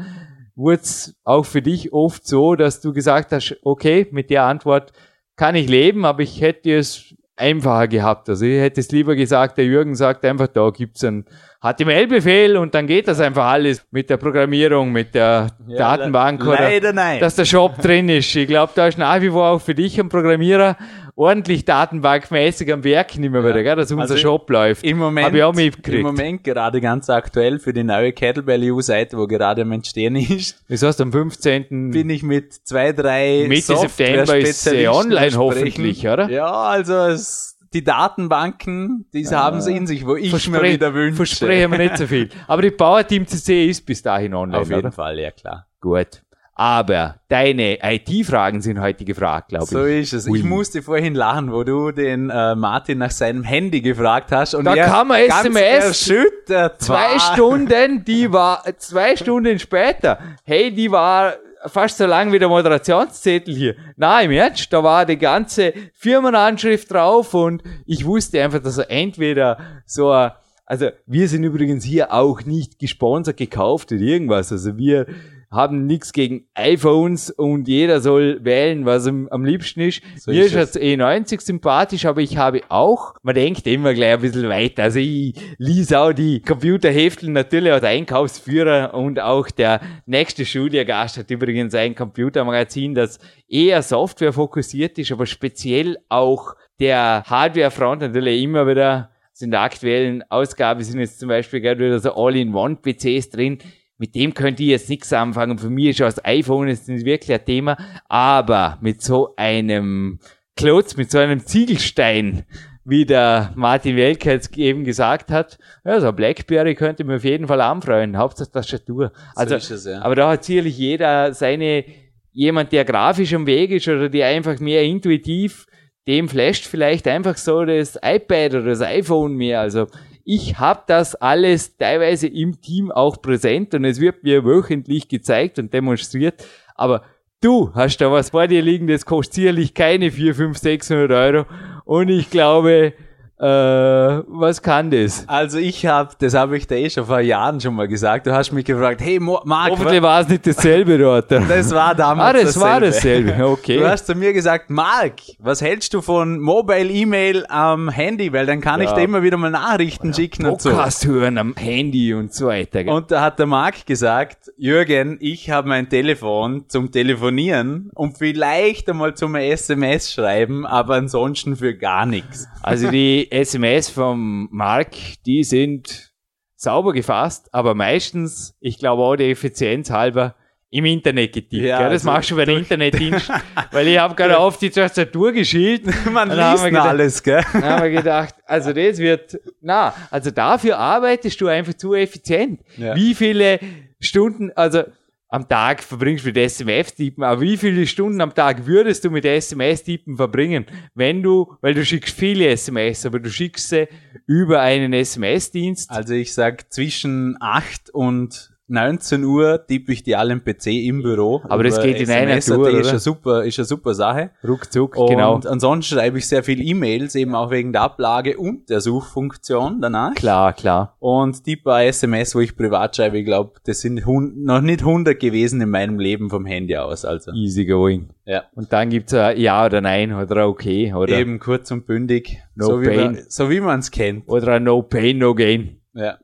wurde 0.54 0.82
es 0.82 1.16
auch 1.24 1.44
für 1.44 1.62
dich 1.62 1.92
oft 1.92 2.28
so, 2.28 2.54
dass 2.54 2.80
du 2.80 2.92
gesagt 2.92 3.32
hast, 3.32 3.58
okay, 3.64 4.06
mit 4.12 4.30
der 4.30 4.44
Antwort 4.44 4.92
kann 5.34 5.56
ich 5.56 5.68
leben, 5.68 6.04
aber 6.04 6.22
ich 6.22 6.40
hätte 6.40 6.76
es 6.76 7.12
einfacher 7.34 7.88
gehabt. 7.88 8.28
Also 8.28 8.44
ich 8.44 8.60
hätte 8.60 8.80
es 8.80 8.92
lieber 8.92 9.16
gesagt, 9.16 9.58
der 9.58 9.64
Jürgen 9.64 9.96
sagt 9.96 10.24
einfach, 10.24 10.46
da 10.46 10.70
gibt's 10.70 11.02
einen 11.02 11.24
HTML-Befehl 11.60 12.56
und 12.56 12.74
dann 12.74 12.86
geht 12.86 13.08
das 13.08 13.18
einfach 13.18 13.46
alles 13.46 13.84
mit 13.90 14.08
der 14.10 14.16
Programmierung, 14.16 14.92
mit 14.92 15.14
der 15.14 15.48
ja, 15.66 15.78
Datenbank 15.78 16.46
oder 16.46 16.92
nein. 16.92 17.18
dass 17.18 17.34
der 17.34 17.46
Shop 17.46 17.78
drin 17.78 18.08
ist. 18.08 18.34
Ich 18.36 18.46
glaube, 18.46 18.72
da 18.76 18.86
ist 18.86 18.96
nach 18.96 19.20
wie 19.20 19.30
vor 19.30 19.48
auch 19.48 19.60
für 19.60 19.74
dich 19.74 19.98
ein 19.98 20.08
Programmierer 20.08 20.76
ordentlich 21.16 21.64
datenbankmäßig 21.64 22.72
am 22.72 22.84
Werk 22.84 23.18
nicht 23.18 23.30
mehr 23.30 23.42
wieder, 23.42 23.64
gell, 23.64 23.74
dass 23.74 23.90
unser 23.90 24.02
also 24.02 24.16
Shop 24.16 24.48
läuft. 24.48 24.84
Im 24.84 24.98
Moment, 24.98 25.34
ich 25.34 25.42
auch 25.42 25.52
Im 25.54 26.02
Moment 26.02 26.44
gerade 26.44 26.80
ganz 26.80 27.10
aktuell 27.10 27.58
für 27.58 27.72
die 27.72 27.82
neue 27.82 28.12
Kettlebell 28.12 28.72
EU-Seite, 28.72 29.18
wo 29.18 29.26
gerade 29.26 29.62
am 29.62 29.72
Entstehen 29.72 30.14
ist. 30.14 30.62
Das 30.68 30.82
heißt, 30.84 31.00
am 31.00 31.10
15. 31.10 31.90
bin 31.90 32.08
ich 32.08 32.22
mit 32.22 32.54
zwei, 32.54 32.92
drei 32.92 33.46
Mitte 33.48 33.76
September 33.76 34.38
ist 34.38 34.62
sie 34.62 34.86
online 34.86 35.36
hoffentlich, 35.36 36.06
oder? 36.06 36.30
Ja, 36.30 36.52
also 36.52 36.94
es 37.06 37.57
die 37.72 37.84
Datenbanken, 37.84 39.06
die 39.12 39.22
ja. 39.22 39.42
haben 39.42 39.60
sie 39.60 39.76
in 39.76 39.86
sich, 39.86 40.06
wo 40.06 40.16
ich 40.16 40.48
mir 40.48 40.62
wieder 40.62 40.94
wünsche. 40.94 41.16
Versprechen 41.16 41.70
wir 41.70 41.78
nicht 41.78 41.98
so 41.98 42.06
viel. 42.06 42.28
Aber 42.46 42.62
die 42.62 42.70
Power 42.70 43.06
Team 43.06 43.26
CC 43.26 43.66
ist 43.66 43.84
bis 43.84 44.02
dahin 44.02 44.34
online, 44.34 44.62
Auf 44.62 44.68
jeden 44.68 44.80
oder? 44.80 44.92
Fall, 44.92 45.18
ja 45.18 45.30
klar. 45.30 45.66
Gut. 45.80 46.22
Aber 46.60 47.14
deine 47.28 47.78
IT-Fragen 47.80 48.60
sind 48.60 48.80
heute 48.80 49.04
gefragt, 49.04 49.50
glaube 49.50 49.66
ich. 49.66 49.70
So 49.70 49.84
ist 49.84 50.12
es. 50.12 50.26
Ui. 50.26 50.38
Ich 50.38 50.44
musste 50.44 50.82
vorhin 50.82 51.14
lachen, 51.14 51.52
wo 51.52 51.62
du 51.62 51.92
den 51.92 52.30
äh, 52.30 52.56
Martin 52.56 52.98
nach 52.98 53.12
seinem 53.12 53.44
Handy 53.44 53.80
gefragt 53.80 54.32
hast. 54.32 54.54
Und 54.54 54.64
da 54.64 54.74
kam 54.74 55.08
man 55.08 55.20
SMS. 55.20 56.08
Erschüttert 56.08 56.82
zwei 56.82 57.12
war. 57.12 57.20
Stunden, 57.20 58.04
die 58.04 58.32
war 58.32 58.64
zwei 58.78 59.14
Stunden 59.14 59.60
später. 59.60 60.18
Hey, 60.42 60.74
die 60.74 60.90
war 60.90 61.34
fast 61.66 61.98
so 61.98 62.06
lang 62.06 62.32
wie 62.32 62.38
der 62.38 62.48
Moderationszettel 62.48 63.54
hier. 63.54 63.74
Nein, 63.96 64.26
im 64.26 64.32
Ernst, 64.32 64.72
da 64.72 64.82
war 64.82 65.04
die 65.06 65.18
ganze 65.18 65.72
Firmenanschrift 65.94 66.90
drauf 66.90 67.34
und 67.34 67.62
ich 67.86 68.04
wusste 68.04 68.42
einfach, 68.42 68.62
dass 68.62 68.78
er 68.78 68.90
entweder 68.90 69.58
so 69.84 70.10
ein, 70.10 70.32
also 70.66 70.90
wir 71.06 71.28
sind 71.28 71.44
übrigens 71.44 71.84
hier 71.84 72.12
auch 72.12 72.44
nicht 72.44 72.78
gesponsert, 72.78 73.36
gekauft 73.38 73.90
oder 73.92 74.00
irgendwas. 74.00 74.52
Also 74.52 74.76
wir 74.76 75.06
haben 75.50 75.86
nichts 75.86 76.12
gegen 76.12 76.46
iPhones 76.54 77.30
und 77.30 77.68
jeder 77.68 78.00
soll 78.00 78.44
wählen, 78.44 78.84
was 78.84 79.06
ihm 79.06 79.28
am 79.30 79.44
liebsten 79.44 79.80
ist. 79.80 80.02
So 80.18 80.30
Mir 80.30 80.44
ist 80.44 80.54
das 80.54 80.78
E90 80.78 81.40
sympathisch, 81.40 82.04
aber 82.04 82.20
ich 82.20 82.36
habe 82.36 82.60
auch, 82.68 83.14
man 83.22 83.34
denkt 83.34 83.66
immer 83.66 83.94
gleich 83.94 84.14
ein 84.14 84.20
bisschen 84.20 84.48
weiter. 84.48 84.84
Also 84.84 84.98
ich 84.98 85.34
lese 85.56 85.98
auch 85.98 86.12
die 86.12 86.42
Computerheftel 86.42 87.30
natürlich 87.30 87.72
als 87.72 87.84
Einkaufsführer 87.84 88.92
und 88.92 89.20
auch 89.20 89.50
der 89.50 89.80
nächste 90.06 90.44
Studiengast 90.44 91.16
hat 91.16 91.30
übrigens 91.30 91.74
ein 91.74 91.94
Computermagazin, 91.94 92.94
das 92.94 93.18
eher 93.48 93.82
Software 93.82 94.32
fokussiert 94.32 94.98
ist, 94.98 95.12
aber 95.12 95.24
speziell 95.24 95.96
auch 96.08 96.54
der 96.78 97.24
Hardware-Front 97.26 98.02
natürlich 98.02 98.42
immer 98.42 98.66
wieder 98.66 99.10
in 99.40 99.50
der 99.52 99.60
aktuellen 99.60 100.24
Ausgabe 100.30 100.82
sind 100.82 100.98
jetzt 100.98 101.20
zum 101.20 101.28
Beispiel 101.28 101.60
gerade 101.60 101.78
wieder 101.78 102.00
so 102.00 102.12
All-in-One-PCs 102.14 103.30
drin 103.30 103.58
mit 103.98 104.14
dem 104.14 104.32
könnt 104.32 104.60
ihr 104.60 104.68
jetzt 104.68 104.88
nichts 104.88 105.12
anfangen. 105.12 105.58
Für 105.58 105.70
mich 105.70 105.88
ist 105.88 106.00
das 106.00 106.24
iPhone 106.24 106.68
jetzt 106.68 106.88
nicht 106.88 107.04
wirklich 107.04 107.38
ein 107.38 107.44
Thema, 107.44 107.76
aber 108.08 108.78
mit 108.80 109.02
so 109.02 109.34
einem 109.36 110.20
Klotz, 110.56 110.96
mit 110.96 111.10
so 111.10 111.18
einem 111.18 111.44
Ziegelstein, 111.44 112.44
wie 112.84 113.04
der 113.04 113.52
Martin 113.54 113.96
Welker 113.96 114.32
jetzt 114.32 114.56
eben 114.56 114.84
gesagt 114.84 115.30
hat, 115.30 115.58
ja, 115.84 116.00
so 116.00 116.08
ein 116.08 116.16
Blackberry 116.16 116.74
könnte 116.74 117.04
mir 117.04 117.16
auf 117.16 117.24
jeden 117.24 117.46
Fall 117.46 117.60
anfreuen, 117.60 118.16
Hauptsache 118.16 118.50
Tastatur. 118.50 119.12
Also, 119.34 119.56
ist 119.56 119.70
es, 119.70 119.84
ja. 119.84 120.00
aber 120.00 120.14
da 120.14 120.30
hat 120.30 120.44
sicherlich 120.44 120.78
jeder 120.78 121.34
seine, 121.34 121.84
jemand, 122.32 122.72
der 122.72 122.84
grafisch 122.84 123.34
am 123.34 123.46
Weg 123.46 123.72
ist 123.72 123.88
oder 123.88 124.08
der 124.08 124.28
einfach 124.28 124.58
mehr 124.58 124.82
intuitiv, 124.84 125.66
dem 126.06 126.28
flasht 126.28 126.64
vielleicht 126.64 127.06
einfach 127.06 127.36
so 127.36 127.64
das 127.64 127.98
iPad 128.02 128.54
oder 128.54 128.70
das 128.70 128.80
iPhone 128.80 129.34
mehr. 129.34 129.60
Also 129.60 129.86
ich 130.30 130.58
habe 130.58 130.82
das 130.86 131.14
alles 131.14 131.78
teilweise 131.78 132.26
im 132.26 132.60
Team 132.60 132.92
auch 132.92 133.22
präsent 133.22 133.72
und 133.72 133.86
es 133.86 133.98
wird 133.98 134.24
mir 134.24 134.44
wöchentlich 134.44 135.08
gezeigt 135.08 135.58
und 135.58 135.72
demonstriert. 135.72 136.44
Aber 136.74 137.02
du 137.40 137.72
hast 137.72 137.96
da 137.96 138.12
was 138.12 138.28
vor 138.28 138.46
dir 138.46 138.60
liegen, 138.60 138.88
das 138.88 139.06
kostet 139.06 139.36
sicherlich 139.36 139.72
keine 139.72 140.10
4, 140.10 140.34
5, 140.34 140.58
600 140.58 141.10
Euro. 141.12 141.46
Und 141.86 142.10
ich 142.10 142.28
glaube, 142.28 142.92
äh, 143.40 143.44
was 143.46 144.60
kann 144.62 144.90
das? 144.90 145.24
Also 145.28 145.58
ich 145.58 145.86
habe, 145.86 146.10
das 146.18 146.34
habe 146.34 146.56
ich 146.56 146.66
dir 146.66 146.76
eh 146.78 146.90
schon 146.90 147.06
vor 147.06 147.20
Jahren 147.20 147.60
schon 147.60 147.74
mal 147.74 147.86
gesagt. 147.86 148.26
Du 148.26 148.32
hast 148.32 148.50
mich 148.52 148.64
gefragt, 148.64 149.00
hey 149.00 149.20
Mo 149.20 149.40
Marc, 149.44 149.70
Hoffentlich 149.70 150.02
war 150.02 150.20
es 150.22 150.28
nicht 150.28 150.46
dasselbe 150.46 150.98
dort. 150.98 151.30
das 151.48 151.70
war 151.72 151.94
damals 151.94 152.28
Ah, 152.28 152.42
das 152.42 152.60
war 152.60 152.80
dasselbe. 152.80 153.30
dasselbe. 153.30 153.48
Okay. 153.48 153.78
Du 153.78 153.88
hast 153.88 154.06
zu 154.06 154.14
mir 154.16 154.32
gesagt, 154.32 154.70
Marc, 154.70 155.14
was 155.38 155.62
hältst 155.62 155.94
du 155.94 156.00
von 156.00 156.40
Mobile 156.40 156.90
E-Mail 156.90 157.46
am 157.48 157.88
Handy? 157.88 158.32
Weil 158.32 158.46
dann 158.46 158.60
kann 158.60 158.80
ich 158.80 158.90
Ja. 158.90 158.96
dir 158.96 159.04
immer 159.04 159.22
wieder 159.22 159.36
mal 159.36 159.50
Nachrichten 159.50 160.12
schicken 160.12 160.46
und 160.46 160.60
so. 160.60 160.70
Podcast 160.70 161.06
hören 161.06 161.38
am 161.38 161.54
Handy 161.56 162.14
und 162.14 162.34
so 162.34 162.48
weiter. 162.48 162.82
gell? 162.84 162.92
Und 162.92 163.10
da 163.12 163.20
hat 163.20 163.38
der 163.38 163.46
Marc 163.46 163.86
gesagt, 163.86 164.50
Jürgen, 164.56 165.16
ich 165.20 165.50
habe 165.50 165.68
mein 165.68 165.88
Telefon 165.88 166.64
zum 166.68 166.90
Telefonieren 166.90 167.90
und 167.94 168.18
vielleicht 168.18 168.88
einmal 168.90 169.14
zum 169.14 169.36
SMS 169.36 170.12
schreiben, 170.12 170.66
aber 170.66 170.94
ansonsten 170.96 171.54
für 171.56 171.74
gar 171.74 172.04
nichts. 172.04 172.48
Also 172.62 172.90
die 172.90 173.27
SMS 173.30 173.88
vom 173.88 174.48
Mark, 174.50 174.94
die 175.26 175.44
sind 175.44 176.12
sauber 176.56 176.92
gefasst, 176.92 177.48
aber 177.52 177.74
meistens, 177.74 178.56
ich 178.60 178.78
glaube 178.78 179.02
auch 179.02 179.16
der 179.16 179.28
Effizienz 179.30 179.90
halber, 179.90 180.34
im 180.70 180.84
Internet 180.84 181.32
getippt. 181.32 181.62
Ja, 181.62 181.80
Ja, 181.80 181.84
das 181.84 182.02
also 182.02 182.10
machst 182.10 182.30
du 182.30 182.36
bei 182.36 182.44
den 182.44 182.58
Internetdienst, 182.58 183.30
weil 183.72 183.88
ich 183.88 183.98
habe 183.98 184.14
gerade 184.14 184.38
auf 184.38 184.58
die 184.58 184.68
Tastatur 184.68 185.32
geschielt. 185.32 185.84
Man 186.12 186.28
liest 186.28 186.64
gedacht- 186.64 186.88
alles, 186.88 187.22
gell? 187.22 187.42
Dann 187.54 187.64
haben 187.64 187.82
wir 187.84 187.90
gedacht, 187.90 188.34
also 188.44 188.72
das 188.74 188.98
wird, 188.98 189.38
na, 189.62 189.94
also 190.10 190.30
dafür 190.30 190.76
arbeitest 190.78 191.40
du 191.40 191.46
einfach 191.46 191.72
zu 191.74 191.94
effizient. 191.94 192.60
Ja. 192.76 192.94
Wie 192.94 193.14
viele 193.14 193.60
Stunden, 193.98 194.52
also 194.54 194.82
am 195.28 195.46
Tag 195.48 195.82
verbringst 195.82 196.24
du 196.24 196.28
mit 196.28 196.36
SMS-Tippen, 196.38 197.22
aber 197.22 197.40
wie 197.40 197.56
viele 197.56 197.86
Stunden 197.86 198.20
am 198.20 198.34
Tag 198.34 198.66
würdest 198.66 199.04
du 199.04 199.10
mit 199.10 199.24
SMS-Tippen 199.24 200.16
verbringen, 200.16 200.66
wenn 200.94 201.22
du, 201.22 201.54
weil 201.60 201.74
du 201.74 201.84
schickst 201.84 202.16
viele 202.16 202.48
SMS, 202.48 203.04
aber 203.04 203.20
du 203.20 203.30
schickst 203.30 203.68
sie 203.68 203.88
über 204.26 204.60
einen 204.60 204.92
SMS-Dienst. 204.92 205.90
Also 205.90 206.14
ich 206.14 206.32
sag 206.32 206.72
zwischen 206.72 207.36
8 207.40 207.90
und 207.90 208.57
19 208.68 209.24
Uhr 209.24 209.66
tippe 209.66 209.92
ich 209.92 210.02
die 210.02 210.14
alle 210.14 210.32
im 210.34 210.44
PC 210.44 210.66
im 210.86 211.02
Büro. 211.02 211.40
Aber 211.48 211.64
das 211.64 211.80
geht 211.82 212.00
in 212.00 212.10
einer 212.10 212.32
SMS.at 212.36 212.70
Tour, 212.72 212.80
ist 212.80 212.88
eine 212.90 212.98
super, 212.98 213.44
ist 213.44 213.58
eine 213.58 213.64
super 213.64 213.94
Sache. 213.94 214.30
Ruckzuck, 214.46 214.96
Und 214.96 215.08
genau. 215.10 215.34
ansonsten 215.36 215.94
schreibe 215.94 216.18
ich 216.18 216.28
sehr 216.28 216.42
viel 216.42 216.60
E-Mails, 216.60 217.14
eben 217.14 217.34
auch 217.34 217.50
wegen 217.50 217.72
der 217.72 217.82
Ablage 217.82 218.36
und 218.36 218.68
der 218.68 218.80
Suchfunktion 218.80 219.80
danach. 219.80 220.14
Klar, 220.14 220.52
klar. 220.52 220.96
Und 220.98 221.42
tippe 221.44 221.72
ein 221.72 221.88
SMS, 221.88 222.34
wo 222.34 222.40
ich 222.40 222.56
privat 222.56 222.96
schreibe, 222.96 223.18
ich 223.18 223.24
glaube, 223.24 223.52
das 223.64 223.80
sind 223.80 224.02
noch 224.06 224.60
nicht 224.60 224.80
100 224.80 225.18
gewesen 225.18 225.60
in 225.60 225.70
meinem 225.70 225.98
Leben 225.98 226.28
vom 226.30 226.44
Handy 226.46 226.76
aus. 226.76 227.04
Also 227.04 227.32
Easy 227.32 227.64
going. 227.64 228.10
ja. 228.26 228.44
Und 228.54 228.72
dann 228.72 228.90
gibt's 228.90 229.14
ein 229.14 229.38
Ja 229.40 229.64
oder 229.64 229.80
Nein 229.80 230.12
oder 230.12 230.46
Okay 230.46 230.92
oder, 230.94 231.16
Eben 231.18 231.38
kurz 231.38 231.70
und 231.70 231.86
bündig, 231.86 232.38
No 232.54 232.66
so, 232.66 232.82
wie 232.82 232.86
pain. 232.88 233.12
man, 233.12 233.18
so 233.28 233.50
wie 233.50 233.60
man 233.60 233.80
es 233.80 233.90
kennt. 233.90 234.28
oder 234.28 234.60
No 234.60 234.82
Pain, 234.82 235.18
No 235.18 235.34
Gain. 235.34 235.80
Ja. 235.94 236.18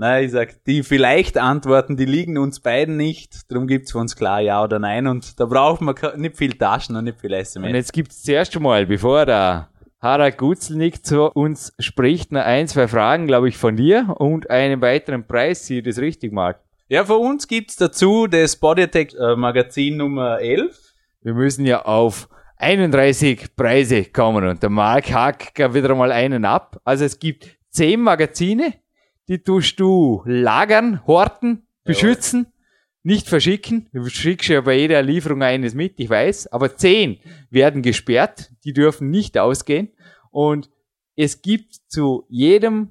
Nein, 0.00 0.24
ich 0.24 0.30
sag, 0.30 0.64
die 0.64 0.82
vielleicht 0.82 1.36
Antworten, 1.36 1.98
die 1.98 2.06
liegen 2.06 2.38
uns 2.38 2.60
beiden 2.60 2.96
nicht. 2.96 3.50
Darum 3.50 3.66
gibt's 3.66 3.92
für 3.92 3.98
uns 3.98 4.16
klar 4.16 4.40
Ja 4.40 4.64
oder 4.64 4.78
Nein. 4.78 5.06
Und 5.06 5.38
da 5.38 5.44
braucht 5.44 5.82
man 5.82 5.94
nicht 6.16 6.38
viel 6.38 6.54
Taschen 6.54 6.96
und 6.96 7.04
nicht 7.04 7.20
viel 7.20 7.34
Und 7.34 7.38
SMS. 7.38 7.72
jetzt 7.74 7.92
gibt's 7.92 8.22
zuerst 8.22 8.56
einmal, 8.56 8.86
bevor 8.86 9.26
der 9.26 9.68
Harald 10.00 10.38
Gutzelnick 10.38 11.04
zu 11.04 11.30
uns 11.30 11.74
spricht, 11.78 12.32
noch 12.32 12.40
ein, 12.40 12.66
zwei 12.66 12.88
Fragen, 12.88 13.26
glaube 13.26 13.50
ich, 13.50 13.58
von 13.58 13.76
dir 13.76 14.14
und 14.16 14.48
einen 14.48 14.80
weiteren 14.80 15.26
Preis, 15.26 15.66
sie 15.66 15.82
das 15.82 15.98
richtig 15.98 16.32
mag. 16.32 16.60
Ja, 16.88 17.04
für 17.04 17.18
uns 17.18 17.46
gibt's 17.46 17.76
dazu 17.76 18.26
das 18.26 18.56
Bodytech 18.56 19.14
äh, 19.20 19.36
Magazin 19.36 19.98
Nummer 19.98 20.40
11. 20.40 20.94
Wir 21.20 21.34
müssen 21.34 21.66
ja 21.66 21.84
auf 21.84 22.30
31 22.56 23.54
Preise 23.54 24.06
kommen 24.06 24.48
und 24.48 24.62
der 24.62 24.70
Mark 24.70 25.12
hackt 25.12 25.54
gab 25.54 25.74
wieder 25.74 25.94
mal 25.94 26.10
einen 26.10 26.46
ab. 26.46 26.80
Also 26.84 27.04
es 27.04 27.18
gibt 27.18 27.50
10 27.72 28.00
Magazine, 28.00 28.72
die 29.30 29.44
tust 29.44 29.78
du 29.78 30.22
lagern, 30.26 31.06
horten, 31.06 31.62
beschützen, 31.84 32.48
nicht 33.04 33.28
verschicken. 33.28 33.88
Du 33.92 34.04
schickst 34.06 34.48
ja 34.48 34.60
bei 34.60 34.76
jeder 34.76 35.00
Lieferung 35.02 35.44
eines 35.44 35.72
mit, 35.72 36.00
ich 36.00 36.10
weiß, 36.10 36.48
aber 36.48 36.76
10 36.76 37.20
werden 37.48 37.80
gesperrt, 37.80 38.50
die 38.64 38.72
dürfen 38.72 39.08
nicht 39.08 39.38
ausgehen 39.38 39.92
und 40.32 40.68
es 41.14 41.42
gibt 41.42 41.74
zu 41.86 42.26
jedem 42.28 42.90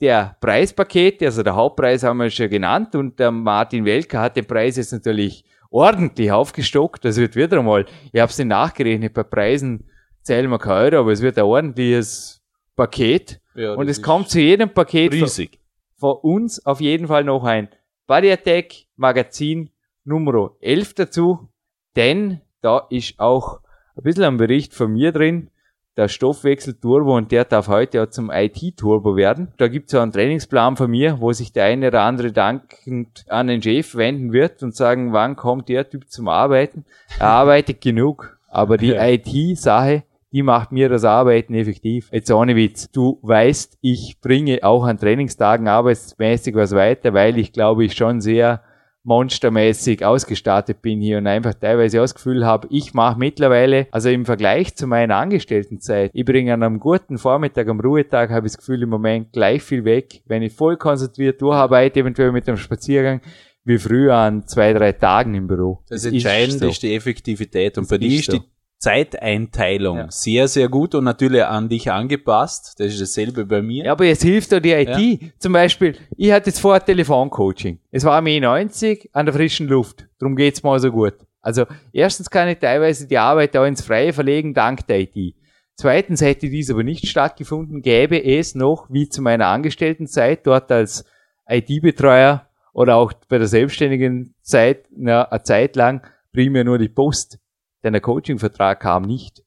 der 0.00 0.38
Preispakete, 0.40 1.26
also 1.26 1.42
der 1.42 1.54
Hauptpreis 1.54 2.02
haben 2.02 2.16
wir 2.16 2.30
schon 2.30 2.48
genannt 2.48 2.94
und 2.94 3.18
der 3.18 3.30
Martin 3.30 3.84
Welker 3.84 4.22
hat 4.22 4.36
den 4.36 4.46
Preis 4.46 4.78
jetzt 4.78 4.92
natürlich 4.92 5.44
ordentlich 5.68 6.32
aufgestockt. 6.32 7.04
Das 7.04 7.18
wird 7.18 7.36
wieder 7.36 7.58
einmal, 7.58 7.84
ich 8.10 8.20
habe 8.20 8.30
es 8.30 8.38
nicht 8.38 8.48
nachgerechnet, 8.48 9.12
bei 9.12 9.22
Preisen 9.22 9.90
zählen 10.22 10.50
wir 10.50 10.58
kein 10.58 10.92
Euro, 10.92 11.00
aber 11.00 11.12
es 11.12 11.20
wird 11.20 11.36
ein 11.36 11.44
ordentliches 11.44 12.42
Paket. 12.74 13.40
Ja, 13.54 13.74
und 13.74 13.88
es 13.88 14.00
kommt 14.00 14.30
zu 14.30 14.40
jedem 14.40 14.70
Paket 14.70 15.12
riesig. 15.12 15.60
Von 15.96 16.16
uns 16.22 16.64
auf 16.66 16.80
jeden 16.80 17.06
Fall 17.08 17.24
noch 17.24 17.44
ein 17.44 17.68
Badiatec 18.06 18.86
Magazin 18.96 19.70
Nummer 20.04 20.50
11 20.60 20.94
dazu, 20.94 21.48
denn 21.96 22.40
da 22.60 22.86
ist 22.90 23.18
auch 23.18 23.60
ein 23.96 24.02
bisschen 24.02 24.24
ein 24.24 24.36
Bericht 24.36 24.74
von 24.74 24.92
mir 24.92 25.12
drin, 25.12 25.50
der 25.96 26.08
Stoffwechsel 26.08 26.74
Turbo 26.74 27.16
und 27.16 27.30
der 27.30 27.44
darf 27.44 27.68
heute 27.68 28.02
auch 28.02 28.10
zum 28.10 28.30
IT 28.30 28.76
Turbo 28.76 29.16
werden. 29.16 29.52
Da 29.58 29.68
gibt 29.68 29.88
es 29.88 29.94
auch 29.94 30.02
einen 30.02 30.12
Trainingsplan 30.12 30.76
von 30.76 30.90
mir, 30.90 31.20
wo 31.20 31.32
sich 31.32 31.52
der 31.52 31.66
eine 31.66 31.88
oder 31.88 32.02
andere 32.02 32.32
dankend 32.32 33.24
an 33.28 33.46
den 33.46 33.62
Chef 33.62 33.94
wenden 33.94 34.32
wird 34.32 34.62
und 34.62 34.74
sagen, 34.74 35.12
wann 35.12 35.36
kommt 35.36 35.68
der 35.68 35.88
Typ 35.88 36.10
zum 36.10 36.26
Arbeiten? 36.28 36.84
Er 37.20 37.28
arbeitet 37.28 37.80
genug, 37.80 38.38
aber 38.48 38.76
die 38.76 38.88
Ja. 38.94 39.06
IT-Sache, 39.06 40.02
die 40.34 40.42
macht 40.42 40.72
mir 40.72 40.88
das 40.88 41.04
Arbeiten 41.04 41.54
effektiv. 41.54 42.08
Jetzt 42.12 42.30
ohne 42.30 42.56
Witz. 42.56 42.90
Du 42.90 43.20
weißt, 43.22 43.78
ich 43.80 44.18
bringe 44.20 44.58
auch 44.62 44.84
an 44.84 44.98
Trainingstagen 44.98 45.68
arbeitsmäßig 45.68 46.56
was 46.56 46.72
weiter, 46.72 47.14
weil 47.14 47.38
ich 47.38 47.52
glaube 47.52 47.84
ich 47.84 47.94
schon 47.94 48.20
sehr 48.20 48.60
monstermäßig 49.04 50.04
ausgestattet 50.04 50.82
bin 50.82 51.00
hier 51.00 51.18
und 51.18 51.26
einfach 51.26 51.54
teilweise 51.54 51.98
das 51.98 52.14
Gefühl 52.14 52.44
habe, 52.44 52.66
ich 52.70 52.94
mache 52.94 53.18
mittlerweile, 53.18 53.86
also 53.92 54.08
im 54.08 54.24
Vergleich 54.24 54.74
zu 54.74 54.86
meiner 54.86 55.16
Angestelltenzeit, 55.16 56.10
ich 56.14 56.24
bringe 56.24 56.52
an 56.54 56.62
einem 56.62 56.80
guten 56.80 57.18
Vormittag, 57.18 57.68
am 57.68 57.80
Ruhetag, 57.80 58.30
habe 58.30 58.46
ich 58.46 58.54
das 58.54 58.58
Gefühl 58.58 58.82
im 58.82 58.88
Moment 58.88 59.32
gleich 59.32 59.62
viel 59.62 59.84
weg, 59.84 60.22
wenn 60.26 60.42
ich 60.42 60.54
voll 60.54 60.78
konzentriert 60.78 61.40
durcharbeite, 61.42 62.00
eventuell 62.00 62.32
mit 62.32 62.48
einem 62.48 62.56
Spaziergang, 62.56 63.20
wie 63.64 63.78
früher 63.78 64.14
an 64.14 64.46
zwei, 64.46 64.72
drei 64.72 64.92
Tagen 64.92 65.34
im 65.34 65.46
Büro. 65.46 65.82
Das 65.88 66.04
ist 66.04 66.12
Entscheidende 66.12 66.58
so. 66.58 66.68
ist 66.68 66.82
die 66.82 66.94
Effektivität. 66.94 67.78
Und 67.78 67.90
Das 67.90 67.98
dir 67.98 68.06
ist 68.08 68.20
ist 68.20 68.30
so. 68.30 68.38
die 68.38 68.53
Zeiteinteilung 68.78 69.96
Ja. 69.96 70.10
sehr, 70.10 70.48
sehr 70.48 70.68
gut 70.68 70.94
und 70.94 71.04
natürlich 71.04 71.44
an 71.44 71.68
dich 71.68 71.90
angepasst. 71.90 72.74
Das 72.78 72.88
ist 72.92 73.00
dasselbe 73.00 73.44
bei 73.46 73.62
mir. 73.62 73.86
Ja, 73.86 73.92
aber 73.92 74.04
jetzt 74.04 74.22
hilft 74.22 74.52
doch 74.52 74.60
die 74.60 74.72
IT. 74.72 75.32
Zum 75.38 75.52
Beispiel, 75.52 75.96
ich 76.16 76.32
hatte 76.32 76.50
jetzt 76.50 76.60
vorher 76.60 76.84
Telefoncoaching. 76.84 77.78
Es 77.90 78.04
war 78.04 78.20
mir 78.20 78.40
90 78.40 79.10
an 79.12 79.26
der 79.26 79.34
frischen 79.34 79.68
Luft. 79.68 80.06
Darum 80.18 80.36
geht's 80.36 80.62
mal 80.62 80.78
so 80.78 80.90
gut. 80.90 81.14
Also, 81.40 81.66
erstens 81.92 82.30
kann 82.30 82.48
ich 82.48 82.58
teilweise 82.58 83.06
die 83.06 83.18
Arbeit 83.18 83.56
auch 83.56 83.64
ins 83.66 83.82
Freie 83.82 84.12
verlegen, 84.12 84.54
dank 84.54 84.86
der 84.86 85.00
IT. 85.00 85.34
Zweitens 85.76 86.20
hätte 86.20 86.48
dies 86.48 86.70
aber 86.70 86.84
nicht 86.84 87.06
stattgefunden, 87.08 87.82
gäbe 87.82 88.22
es 88.24 88.54
noch, 88.54 88.86
wie 88.90 89.08
zu 89.08 89.20
meiner 89.22 89.48
Angestelltenzeit, 89.48 90.46
dort 90.46 90.70
als 90.70 91.04
IT-Betreuer 91.48 92.46
oder 92.72 92.96
auch 92.96 93.12
bei 93.28 93.38
der 93.38 93.48
selbstständigen 93.48 94.34
Zeit, 94.40 94.86
na, 94.96 95.24
eine 95.24 95.42
Zeit 95.42 95.76
lang, 95.76 96.02
primär 96.32 96.64
nur 96.64 96.78
die 96.78 96.88
Post. 96.88 97.38
Denn 97.84 97.92
der 97.92 98.02
Coaching-Vertrag 98.02 98.80
kam 98.80 99.02
nicht. 99.02 99.44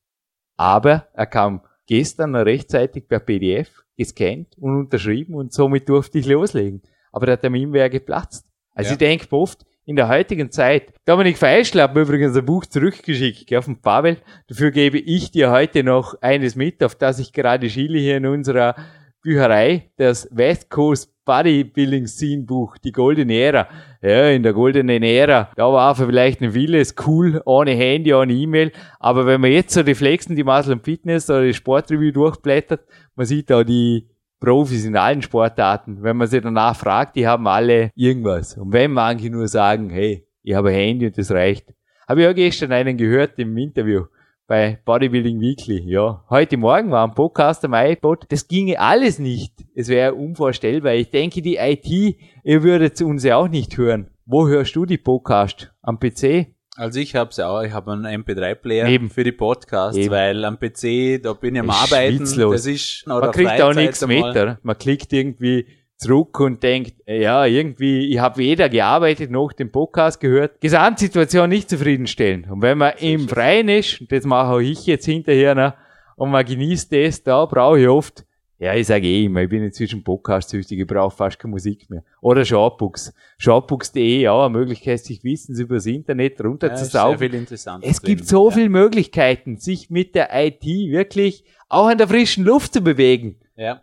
Aber 0.56 1.08
er 1.14 1.26
kam 1.26 1.62
gestern 1.88 2.32
noch 2.32 2.46
rechtzeitig 2.46 3.08
per 3.08 3.20
PDF 3.20 3.84
gescannt 3.98 4.56
und 4.58 4.78
unterschrieben 4.78 5.34
und 5.36 5.54
somit 5.54 5.90
durfte 5.90 6.20
ich 6.20 6.28
loslegen. 6.28 6.82
Aber 7.12 7.26
der 7.26 7.40
Termin 7.42 7.74
wäre 7.74 7.90
geplatzt. 7.90 8.46
Also 8.74 8.90
Ja. 8.90 8.94
ich 8.94 8.98
denke 9.00 9.28
oft, 9.36 9.66
in 9.86 9.96
der 9.96 10.10
heutigen 10.10 10.52
Zeit, 10.52 10.94
Dominik 11.06 11.38
Feischl 11.38 11.82
hat 11.82 11.96
mir 11.96 12.02
übrigens 12.02 12.36
ein 12.36 12.46
Buch 12.46 12.66
zurückgeschickt, 12.66 13.48
gell, 13.48 13.62
von 13.62 13.82
Pavel. 13.82 14.18
Dafür 14.48 14.70
gebe 14.72 15.00
ich 15.00 15.32
dir 15.32 15.50
heute 15.50 15.84
noch 15.84 16.22
eines 16.22 16.56
mit, 16.56 16.84
auf 16.84 16.94
das 16.96 17.20
ich 17.20 17.32
gerade 17.32 17.70
schiele 17.70 17.98
hier 17.98 18.18
in 18.18 18.26
unserer 18.26 18.76
Bücherei, 19.22 19.90
das 19.96 20.28
West 20.32 20.70
Coast 20.70 21.14
Bodybuilding 21.28 22.08
Scene 22.08 22.44
Buch, 22.44 22.78
die 22.80 22.92
goldene 22.92 23.36
Ära. 23.36 23.68
Ja, 24.02 24.30
in 24.30 24.42
der 24.42 24.54
goldenen 24.54 25.04
Ära, 25.04 25.52
da 25.56 25.72
war 25.72 25.94
vielleicht 25.96 26.42
ein 26.42 26.54
vieles 26.54 26.96
cool, 27.06 27.42
ohne 27.46 27.72
Handy, 27.72 28.14
ohne 28.14 28.34
E-Mail. 28.34 28.72
Aber 29.00 29.28
wenn 29.28 29.42
man 29.42 29.52
jetzt 29.52 29.74
so 29.74 29.84
die 29.84 29.94
Flexen, 29.94 30.36
die 30.36 30.44
Muscle 30.44 30.74
und 30.74 30.86
Fitness 30.86 31.30
oder 31.30 31.44
die 31.44 31.54
Sportreview 31.54 32.12
durchblättert, 32.12 32.82
man 33.16 33.26
sieht 33.28 33.52
da 33.52 33.64
die 33.64 34.08
Profis 34.40 34.86
in 34.86 34.96
allen 34.96 35.22
Sportarten. 35.22 36.02
Wenn 36.02 36.18
man 36.18 36.28
sie 36.28 36.42
danach 36.42 36.76
fragt, 36.76 37.16
die 37.16 37.28
haben 37.28 37.48
alle 37.48 37.92
irgendwas. 37.96 38.58
Und 38.58 38.72
wenn 38.72 38.92
manche 38.92 39.30
nur 39.30 39.48
sagen, 39.48 39.90
hey, 39.90 40.26
ich 40.42 40.56
habe 40.56 40.70
ein 40.70 40.76
Handy 40.76 41.08
und 41.08 41.18
das 41.18 41.32
reicht. 41.32 41.74
Habe 42.08 42.22
ich 42.22 42.28
auch 42.28 42.36
gestern 42.36 42.72
einen 42.72 42.98
gehört 42.98 43.38
im 43.38 43.58
Interview 43.58 44.06
bei 44.48 44.80
Bodybuilding 44.86 45.42
Weekly. 45.42 45.84
Ja, 45.86 46.24
heute 46.30 46.56
Morgen 46.56 46.90
war 46.90 47.06
ein 47.06 47.14
Podcast 47.14 47.66
am 47.66 47.74
iPod. 47.74 48.26
Das 48.30 48.48
ginge 48.48 48.80
alles 48.80 49.20
nicht. 49.20 49.54
Es 49.76 49.90
wäre 49.90 50.14
unvorstellbar. 50.16 50.94
Ich 50.94 51.12
denke, 51.12 51.42
die 51.42 51.58
IT, 51.58 52.18
ihr 52.44 52.64
würdet 52.64 53.00
uns 53.02 53.26
ja 53.26 53.36
auch 53.36 53.50
nicht 53.50 53.78
hören. 53.78 54.10
Wo 54.26 54.48
hörst 54.48 54.74
du 54.78 54.86
die 54.86 54.98
Podcast? 54.98 55.74
Am 55.82 56.00
PC? 56.00 56.48
Also 56.78 57.00
ich 57.00 57.16
habe 57.16 57.32
ja 57.36 57.50
auch, 57.50 57.62
ich 57.62 57.74
habe 57.74 57.92
einen 57.92 58.24
MP3-Player 58.24 59.10
für 59.10 59.24
die 59.26 59.32
Podcasts, 59.34 59.98
Eben. 59.98 60.12
weil 60.12 60.46
am 60.46 60.58
PC, 60.58 61.22
da 61.22 61.34
bin 61.34 61.56
ich 61.56 61.62
am 61.62 61.70
Arbeiten. 61.70 62.18
Schwitzlos. 62.18 62.54
Das 62.54 62.66
ist, 62.68 63.06
oder 63.08 63.20
Man 63.20 63.32
kriegt 63.32 63.62
auch 63.62 63.74
nichts 63.74 64.08
mit, 64.08 64.24
oder? 64.24 64.60
Man 64.62 64.78
klickt 64.78 65.12
irgendwie 65.12 65.68
zurück 65.98 66.40
und 66.40 66.62
denkt, 66.62 66.96
ja, 67.06 67.46
irgendwie, 67.46 68.08
ich 68.12 68.20
habe 68.20 68.38
weder 68.38 68.70
gearbeitet 68.70 69.32
noch 69.32 69.52
den 69.52 69.72
Podcast 69.72 70.20
gehört. 70.20 70.62
Gesamtsituation 70.62 71.50
nicht 71.50 71.70
zufriedenstellend. 71.70 72.50
Und 72.50 72.62
wenn 72.62 72.78
man 72.78 72.94
im 73.00 73.28
Freien 73.28 73.68
ist, 73.68 74.02
und 74.02 74.12
das 74.12 74.24
mache 74.24 74.54
auch 74.54 74.60
ich 74.60 74.86
jetzt 74.86 75.06
hinterher 75.06 75.56
noch, 75.56 75.74
und 76.16 76.32
man 76.32 76.46
genießt 76.46 76.92
das, 76.92 77.24
da 77.24 77.46
brauche 77.46 77.80
ich 77.80 77.88
oft, 77.88 78.26
ja, 78.60 78.74
ich 78.74 78.88
sage 78.88 79.06
eh 79.06 79.26
immer, 79.26 79.44
ich 79.44 79.50
bin 79.50 79.64
inzwischen 79.64 80.04
Podcast-süchtig, 80.04 80.80
ich 80.80 80.88
brauche 80.88 81.16
fast 81.16 81.38
keine 81.38 81.52
Musik 81.52 81.88
mehr. 81.92 82.04
Oder 82.22 82.44
Shortbooks. 82.44 83.14
Shortbooks.de, 83.38 84.28
auch 84.30 84.46
eine 84.46 84.58
Möglichkeit, 84.58 85.00
sich 85.00 85.24
Wissens 85.24 85.60
übers 85.60 85.86
Internet 85.86 86.44
runterzusaugen. 86.44 87.32
Ja, 87.32 87.80
es 87.82 88.02
gibt 88.02 88.22
drin. 88.22 88.28
so 88.28 88.50
ja. 88.50 88.56
viele 88.56 88.70
Möglichkeiten, 88.70 89.58
sich 89.58 89.92
mit 89.92 90.16
der 90.16 90.30
IT 90.34 90.64
wirklich 90.64 91.44
auch 91.70 91.90
in 91.90 92.00
der 92.00 92.08
frischen 92.08 92.46
Luft 92.46 92.74
zu 92.74 92.82
bewegen. 92.82 93.40
Ja. 93.56 93.82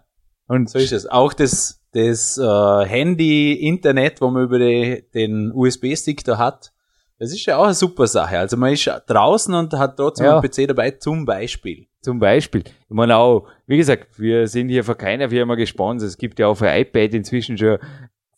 Und 0.49 0.69
so 0.69 0.79
ist 0.79 0.93
es. 0.93 1.07
Auch 1.07 1.33
das 1.33 1.84
das 1.95 2.37
äh, 2.39 2.87
Handy, 2.87 3.55
Internet, 3.55 4.21
wo 4.21 4.29
man 4.29 4.45
über 4.45 4.59
die, 4.59 5.05
den 5.15 5.53
USB-Stick 5.53 6.25
da 6.25 6.39
hat, 6.39 6.73
das 7.19 7.33
ist 7.33 7.47
ja 7.47 7.57
auch 7.57 7.65
eine 7.65 7.75
super 7.75 8.07
Sache. 8.07 8.39
Also 8.39 8.57
man 8.57 8.73
ist 8.73 8.91
draußen 9.07 9.55
und 9.55 9.73
hat 9.75 9.97
trotzdem 9.97 10.27
ja. 10.27 10.39
einen 10.39 10.51
PC 10.51 10.69
dabei, 10.69 10.91
zum 10.91 11.25
Beispiel. 11.25 11.87
Zum 12.01 12.19
Beispiel. 12.19 12.65
Ich 12.67 12.91
meine 12.91 13.17
auch, 13.17 13.47
wie 13.67 13.77
gesagt, 13.77 14.19
wir 14.19 14.49
sind 14.49 14.69
hier 14.69 14.85
von 14.85 14.99
keiner 14.99 15.31
Firma 15.31 15.55
gesponsert. 15.55 16.11
Es 16.11 16.19
gibt 16.19 16.39
ja 16.39 16.49
auch 16.49 16.57
für 16.57 16.69
iPad 16.69 17.15
inzwischen 17.15 17.57
schon 17.57 17.79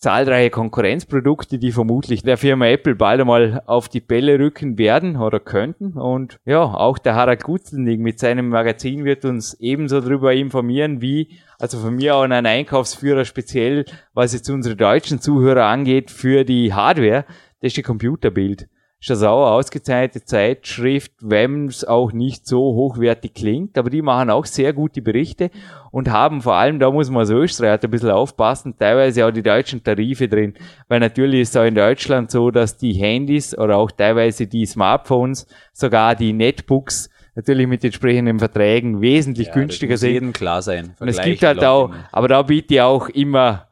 zahlreiche 0.07 0.51
Konkurrenzprodukte, 0.51 1.59
die 1.59 1.73
vermutlich 1.73 2.23
der 2.23 2.37
Firma 2.37 2.69
Apple 2.69 2.95
bald 2.95 3.21
einmal 3.21 3.61
auf 3.67 3.89
die 3.89 3.99
Bälle 4.01 4.39
rücken 4.39 4.79
werden 4.79 5.17
oder 5.17 5.41
könnten. 5.41 5.95
Und 5.95 6.39
ja, 6.45 6.63
auch 6.63 6.99
der 6.99 7.17
Harald 7.17 7.43
Gutzelnig 7.43 7.99
mit 7.99 8.21
seinem 8.21 8.51
Magazin 8.51 9.05
wird 9.05 9.25
uns 9.25 9.55
ebenso 9.55 10.01
darüber 10.01 10.33
informieren, 10.33 11.01
wie, 11.01 11.31
also 11.59 11.79
von 11.79 11.97
mir 11.97 12.15
auch 12.15 12.23
ein 12.23 12.47
Einkaufsführer 12.47 13.25
speziell, 13.25 13.85
was 14.15 14.33
jetzt 14.33 14.49
unsere 14.49 14.77
deutschen 14.77 15.21
Zuhörer 15.21 15.65
angeht, 15.65 16.13
für 16.13 16.45
die 16.45 16.73
Hardware, 16.73 17.25
das 17.61 17.71
ist 17.71 17.77
die 17.77 17.83
Computerbild. 17.83 18.69
Schasauer 18.99 19.53
ausgezeichnete 19.53 20.25
Zeitschrift, 20.25 21.13
wenn 21.21 21.67
es 21.67 21.85
auch 21.85 22.13
nicht 22.13 22.47
so 22.47 22.59
hochwertig 22.59 23.35
klingt, 23.35 23.77
aber 23.77 23.91
die 23.91 24.01
machen 24.01 24.31
auch 24.31 24.47
sehr 24.47 24.73
gute 24.73 25.03
Berichte 25.03 25.51
und 25.93 26.11
haben 26.11 26.41
vor 26.41 26.55
allem, 26.55 26.79
da 26.79 26.91
muss 26.91 27.11
man 27.11 27.21
als 27.21 27.31
Österreicher 27.31 27.85
ein 27.85 27.91
bisschen 27.91 28.11
aufpassen, 28.11 28.77
teilweise 28.79 29.27
auch 29.27 29.31
die 29.31 29.43
deutschen 29.43 29.85
Tarife 29.85 30.29
drin, 30.29 30.55
weil 30.89 31.01
natürlich 31.01 31.43
ist 31.43 31.51
es 31.51 31.57
auch 31.57 31.67
in 31.67 31.75
Deutschland 31.75 32.31
so, 32.31 32.51
dass 32.51 32.79
die 32.79 32.95
Handys 32.95 33.57
oder 33.57 33.77
auch 33.77 33.91
teilweise 33.91 34.47
die 34.47 34.65
Smartphones, 34.65 35.47
sogar 35.73 36.15
die 36.15 36.33
Netbooks, 36.33 37.11
natürlich 37.35 37.67
mit 37.67 37.85
entsprechenden 37.85 38.39
Verträgen 38.39 39.03
wesentlich 39.03 39.49
ja, 39.49 39.53
günstiger 39.53 39.99
sind. 39.99 40.13
jedem 40.13 40.33
klar 40.33 40.63
sein. 40.63 40.95
Und 40.99 41.09
es 41.09 41.21
gibt 41.21 41.43
halt 41.43 41.63
auch, 41.63 41.95
aber 42.11 42.29
da 42.29 42.43
bitte 42.43 42.75
ich 42.75 42.81
auch 42.81 43.11
immer 43.11 43.69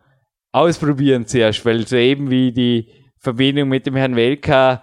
ausprobieren 0.52 1.26
zuerst, 1.26 1.64
weil 1.64 1.86
so 1.86 1.96
eben 1.96 2.30
wie 2.30 2.52
die 2.52 2.88
Verbindung 3.18 3.70
mit 3.70 3.86
dem 3.86 3.96
Herrn 3.96 4.16
Welker 4.16 4.82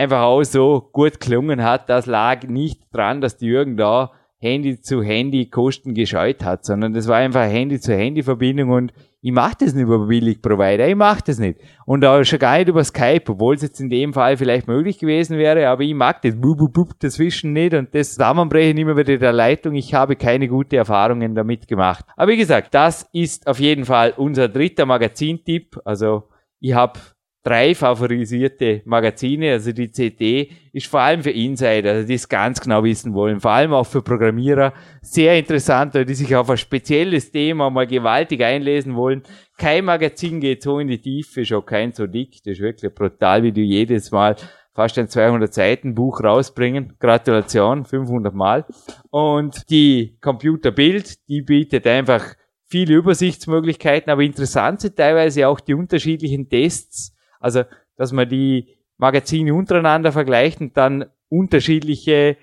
einfach 0.00 0.22
auch 0.22 0.42
so 0.42 0.88
gut 0.92 1.20
gelungen 1.20 1.62
hat, 1.62 1.90
das 1.90 2.06
lag 2.06 2.44
nicht 2.44 2.82
dran, 2.90 3.20
dass 3.20 3.36
die 3.36 3.46
Jürgen 3.46 3.76
da 3.76 4.12
Handy 4.38 4.80
zu 4.80 5.02
Handy 5.02 5.50
Kosten 5.50 5.92
gescheut 5.92 6.42
hat, 6.42 6.64
sondern 6.64 6.94
das 6.94 7.06
war 7.06 7.18
einfach 7.18 7.42
Handy 7.42 7.78
zu 7.78 7.94
Handy 7.94 8.22
Verbindung 8.22 8.70
und 8.70 8.94
ich 9.20 9.32
mache 9.32 9.56
das 9.60 9.74
nicht 9.74 9.82
über 9.82 10.06
Billig 10.06 10.40
Provider, 10.40 10.88
ich 10.88 10.96
mache 10.96 11.22
das 11.26 11.38
nicht. 11.38 11.60
Und 11.84 12.02
auch 12.06 12.24
schon 12.24 12.38
gar 12.38 12.56
nicht 12.56 12.68
über 12.68 12.82
Skype, 12.82 13.24
obwohl 13.28 13.54
es 13.54 13.60
jetzt 13.60 13.78
in 13.78 13.90
dem 13.90 14.14
Fall 14.14 14.38
vielleicht 14.38 14.66
möglich 14.66 14.98
gewesen 14.98 15.36
wäre, 15.36 15.68
aber 15.68 15.82
ich 15.82 15.92
mag 15.92 16.22
das 16.22 16.40
bub, 16.40 16.56
bub, 16.56 16.72
bub, 16.72 16.98
dazwischen 16.98 17.52
nicht 17.52 17.74
und 17.74 17.94
das 17.94 18.14
Zusammenbrechen 18.14 18.78
immer 18.78 18.96
wieder 18.96 19.18
der 19.18 19.32
Leitung. 19.32 19.74
Ich 19.74 19.92
habe 19.92 20.16
keine 20.16 20.48
gute 20.48 20.78
Erfahrungen 20.78 21.34
damit 21.34 21.68
gemacht. 21.68 22.06
Aber 22.16 22.32
wie 22.32 22.38
gesagt, 22.38 22.72
das 22.72 23.06
ist 23.12 23.46
auf 23.46 23.60
jeden 23.60 23.84
Fall 23.84 24.14
unser 24.16 24.48
dritter 24.48 24.86
Magazintipp. 24.86 25.78
Also 25.84 26.30
ich 26.58 26.72
habe 26.72 26.98
drei 27.42 27.74
favorisierte 27.74 28.82
Magazine. 28.84 29.52
Also 29.52 29.72
die 29.72 29.90
CD 29.90 30.50
ist 30.72 30.86
vor 30.86 31.00
allem 31.00 31.22
für 31.22 31.30
Insider, 31.30 31.92
also 31.92 32.06
die 32.06 32.14
es 32.14 32.28
ganz 32.28 32.60
genau 32.60 32.84
wissen 32.84 33.14
wollen, 33.14 33.40
vor 33.40 33.52
allem 33.52 33.72
auch 33.72 33.86
für 33.86 34.02
Programmierer. 34.02 34.72
Sehr 35.02 35.38
interessant, 35.38 35.94
die 35.94 36.14
sich 36.14 36.34
auf 36.36 36.50
ein 36.50 36.58
spezielles 36.58 37.30
Thema 37.30 37.70
mal 37.70 37.86
gewaltig 37.86 38.42
einlesen 38.42 38.94
wollen. 38.94 39.22
Kein 39.56 39.84
Magazin 39.84 40.40
geht 40.40 40.62
so 40.62 40.78
in 40.78 40.88
die 40.88 41.00
Tiefe, 41.00 41.44
schon 41.44 41.64
kein 41.64 41.92
so 41.92 42.06
dick. 42.06 42.42
Das 42.44 42.52
ist 42.52 42.60
wirklich 42.60 42.94
brutal, 42.94 43.42
wie 43.42 43.52
du 43.52 43.60
jedes 43.60 44.10
Mal 44.10 44.36
fast 44.74 44.98
ein 44.98 45.08
200 45.08 45.52
Seiten 45.52 45.94
Buch 45.94 46.22
rausbringen. 46.22 46.94
Gratulation, 46.98 47.84
500 47.84 48.34
Mal. 48.34 48.64
Und 49.10 49.68
die 49.70 50.16
Computerbild, 50.20 51.28
die 51.28 51.42
bietet 51.42 51.86
einfach 51.86 52.34
viele 52.66 52.94
Übersichtsmöglichkeiten, 52.94 54.10
aber 54.10 54.22
interessant 54.22 54.80
sind 54.80 54.96
teilweise 54.96 55.48
auch 55.48 55.60
die 55.60 55.74
unterschiedlichen 55.74 56.48
Tests, 56.48 57.14
also, 57.40 57.64
dass 57.96 58.12
man 58.12 58.28
die 58.28 58.68
Magazine 58.98 59.52
untereinander 59.54 60.12
vergleicht 60.12 60.60
und 60.60 60.76
dann 60.76 61.06
unterschiedliche, 61.28 62.36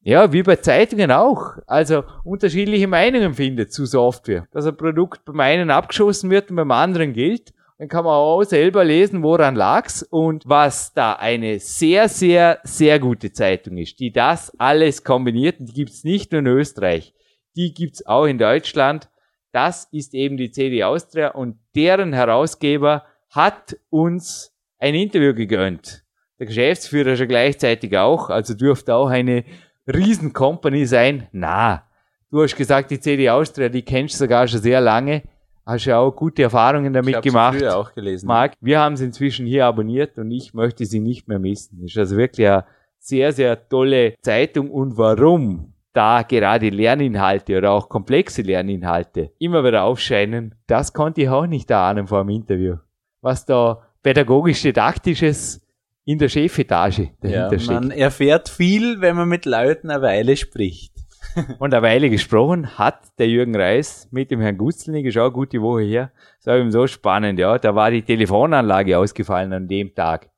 ja, 0.00 0.32
wie 0.32 0.42
bei 0.42 0.56
Zeitungen 0.56 1.10
auch, 1.10 1.58
also 1.66 2.04
unterschiedliche 2.22 2.86
Meinungen 2.86 3.34
findet 3.34 3.72
zu 3.72 3.84
Software. 3.84 4.46
Dass 4.52 4.66
ein 4.66 4.76
Produkt 4.76 5.24
beim 5.24 5.40
einen 5.40 5.70
abgeschossen 5.70 6.30
wird 6.30 6.50
und 6.50 6.56
beim 6.56 6.70
anderen 6.70 7.12
gilt. 7.12 7.52
Dann 7.78 7.88
kann 7.88 8.04
man 8.04 8.14
auch 8.14 8.44
selber 8.44 8.84
lesen, 8.84 9.24
woran 9.24 9.56
lag's 9.56 10.04
und 10.04 10.44
was 10.46 10.94
da 10.94 11.14
eine 11.14 11.58
sehr, 11.58 12.08
sehr, 12.08 12.60
sehr 12.62 13.00
gute 13.00 13.32
Zeitung 13.32 13.78
ist, 13.78 13.98
die 13.98 14.12
das 14.12 14.52
alles 14.60 15.02
kombiniert 15.02 15.58
und 15.58 15.66
die 15.66 15.72
gibt's 15.72 16.04
nicht 16.04 16.30
nur 16.30 16.38
in 16.38 16.46
Österreich, 16.46 17.12
die 17.56 17.74
gibt's 17.74 18.06
auch 18.06 18.26
in 18.26 18.38
Deutschland. 18.38 19.08
Das 19.50 19.88
ist 19.90 20.14
eben 20.14 20.36
die 20.36 20.52
CD 20.52 20.84
Austria 20.84 21.32
und 21.32 21.58
deren 21.74 22.12
Herausgeber 22.12 23.04
hat 23.34 23.76
uns 23.90 24.54
ein 24.78 24.94
Interview 24.94 25.34
gegönnt. 25.34 26.04
Der 26.38 26.46
Geschäftsführer 26.46 27.16
schon 27.16 27.28
gleichzeitig 27.28 27.96
auch, 27.96 28.30
also 28.30 28.54
dürfte 28.54 28.94
auch 28.94 29.08
eine 29.08 29.44
Riesencompany 29.92 30.86
sein. 30.86 31.28
Na, 31.32 31.84
du 32.30 32.42
hast 32.42 32.56
gesagt, 32.56 32.90
die 32.90 33.00
CD 33.00 33.28
Austria, 33.30 33.68
die 33.68 33.82
kennst 33.82 34.14
du 34.14 34.18
sogar 34.18 34.46
schon 34.46 34.60
sehr 34.60 34.80
lange. 34.80 35.22
Hast 35.66 35.86
ja 35.86 35.98
auch 35.98 36.12
gute 36.12 36.42
Erfahrungen 36.42 36.92
damit 36.92 37.16
ich 37.16 37.22
gemacht. 37.22 37.58
Früher 37.58 37.76
auch 37.76 37.92
gelesen. 37.94 38.26
Marc, 38.26 38.52
wir 38.60 38.80
haben 38.80 38.96
sie 38.96 39.06
inzwischen 39.06 39.46
hier 39.46 39.66
abonniert 39.66 40.18
und 40.18 40.30
ich 40.30 40.52
möchte 40.52 40.84
sie 40.84 41.00
nicht 41.00 41.26
mehr 41.26 41.38
missen. 41.38 41.82
Ist 41.84 41.96
also 41.96 42.16
wirklich 42.16 42.46
eine 42.46 42.66
sehr, 42.98 43.32
sehr 43.32 43.68
tolle 43.68 44.14
Zeitung. 44.20 44.70
Und 44.70 44.98
warum 44.98 45.72
da 45.94 46.22
gerade 46.22 46.68
Lerninhalte 46.68 47.56
oder 47.56 47.72
auch 47.72 47.88
komplexe 47.88 48.42
Lerninhalte 48.42 49.30
immer 49.38 49.64
wieder 49.64 49.84
aufscheinen, 49.84 50.54
das 50.66 50.92
konnte 50.92 51.22
ich 51.22 51.28
auch 51.30 51.46
nicht 51.46 51.72
ahnen 51.72 52.06
vor 52.06 52.24
dem 52.24 52.30
Interview 52.30 52.76
was 53.24 53.46
da 53.46 53.82
pädagogisch-didaktisches 54.02 55.60
in 56.04 56.18
der 56.18 56.28
Chefetage 56.28 57.10
dahinter 57.20 57.56
ja. 57.56 57.72
Man 57.72 57.90
erfährt 57.90 58.50
viel, 58.50 59.00
wenn 59.00 59.16
man 59.16 59.28
mit 59.28 59.46
Leuten 59.46 59.90
eine 59.90 60.02
Weile 60.02 60.36
spricht. 60.36 60.92
Und 61.58 61.72
eine 61.72 61.82
Weile 61.82 62.10
gesprochen 62.10 62.78
hat 62.78 63.00
der 63.18 63.28
Jürgen 63.28 63.56
Reis 63.56 64.08
mit 64.10 64.30
dem 64.30 64.42
Herrn 64.42 64.58
Gutzelnig, 64.58 65.06
ist 65.06 65.16
auch 65.16 65.22
eine 65.22 65.32
gute 65.32 65.62
Woche 65.62 65.82
her. 65.82 66.12
Das 66.38 66.48
war 66.48 66.58
ihm 66.58 66.70
so 66.70 66.86
spannend, 66.86 67.38
ja. 67.38 67.58
Da 67.58 67.74
war 67.74 67.90
die 67.90 68.02
Telefonanlage 68.02 68.98
ausgefallen 68.98 69.54
an 69.54 69.66
dem 69.66 69.94
Tag. 69.94 70.28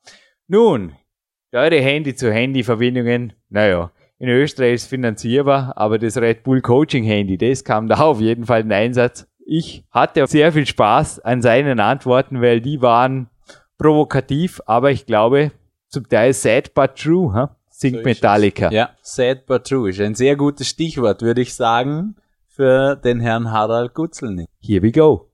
Nun, 0.47 0.93
eure 1.53 1.81
Handy-zu-Handy-Verbindungen, 1.81 3.33
naja, 3.49 3.91
in 4.19 4.29
Österreich 4.29 4.75
ist 4.75 4.87
finanzierbar, 4.87 5.73
aber 5.77 5.99
das 5.99 6.17
Red 6.17 6.45
Bull 6.45 6.61
Coaching 6.61 7.05
Handy, 7.05 7.37
das 7.37 7.65
kam 7.65 7.89
da 7.89 7.97
auf 8.01 8.21
jeden 8.21 8.47
Fall 8.47 8.61
in 8.61 8.73
Einsatz 8.73 9.27
ich 9.47 9.85
hatte 9.91 10.27
sehr 10.27 10.53
viel 10.53 10.67
Spaß 10.67 11.21
an 11.21 11.41
seinen 11.41 11.81
Antworten, 11.81 12.43
weil 12.43 12.61
die 12.61 12.83
waren 12.83 13.31
provokativ, 13.79 14.61
aber 14.67 14.91
ich 14.91 15.07
glaube, 15.07 15.53
zum 15.89 16.09
Teil 16.09 16.33
sad 16.33 16.75
but 16.75 16.97
true, 16.97 17.33
huh? 17.33 17.49
singt 17.71 17.99
so 17.99 18.03
Metallica. 18.03 18.71
Ja, 18.71 18.91
sad 19.03 19.47
but 19.47 19.65
true 19.65 19.89
ist 19.89 20.01
ein 20.01 20.15
sehr 20.15 20.37
gutes 20.37 20.69
Stichwort, 20.69 21.23
würde 21.23 21.43
ich 21.43 21.55
sagen, 21.55 22.17
für 22.49 22.97
den 22.97 23.21
Herrn 23.21 23.53
Harald 23.53 23.95
Gutzelny. 23.95 24.47
Here 24.61 24.83
we 24.83 24.91
go. 24.91 25.31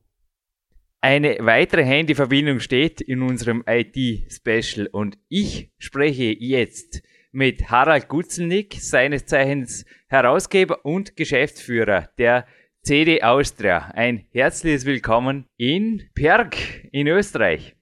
Eine 1.01 1.39
weitere 1.41 1.85
Handyverbindung 1.85 2.61
steht 2.61 3.01
in 3.01 3.23
unserem 3.23 3.65
IT-Special 3.67 4.89
und 4.93 5.19
ich 5.29 5.73
spreche 5.79 6.37
jetzt 6.39 7.03
mit 7.33 7.71
Harald 7.71 8.09
Gutzelnick, 8.09 8.77
seines 8.79 9.27
Zeichens 9.27 9.85
Herausgeber 10.07 10.85
und 10.85 11.17
Geschäftsführer 11.17 12.11
der 12.19 12.47
CD 12.85 13.23
Austria. 13.23 13.93
Ein 13.95 14.27
herzliches 14.33 14.85
Willkommen 14.85 15.47
in 15.57 16.03
Perg 16.17 16.57
in 16.91 17.07
Österreich. 17.07 17.77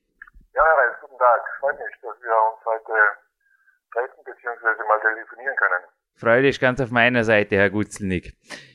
Ja, 0.55 0.63
Herr 0.63 0.99
guten 1.01 1.19
Tag. 1.19 1.41
Freut 1.59 1.79
mich, 1.79 1.97
dass 2.03 2.21
wir 2.21 2.37
uns 2.53 2.67
heute 2.67 2.93
treffen 3.95 4.23
bzw. 4.27 4.87
mal 4.87 5.01
telefonieren 5.01 5.57
können. 5.57 5.85
Freude 6.17 6.49
ist 6.49 6.61
ganz 6.61 6.83
auf 6.83 6.91
meiner 6.91 7.25
Seite, 7.25 7.57
Herr 7.57 7.71
Gutzelnick. 7.71 8.35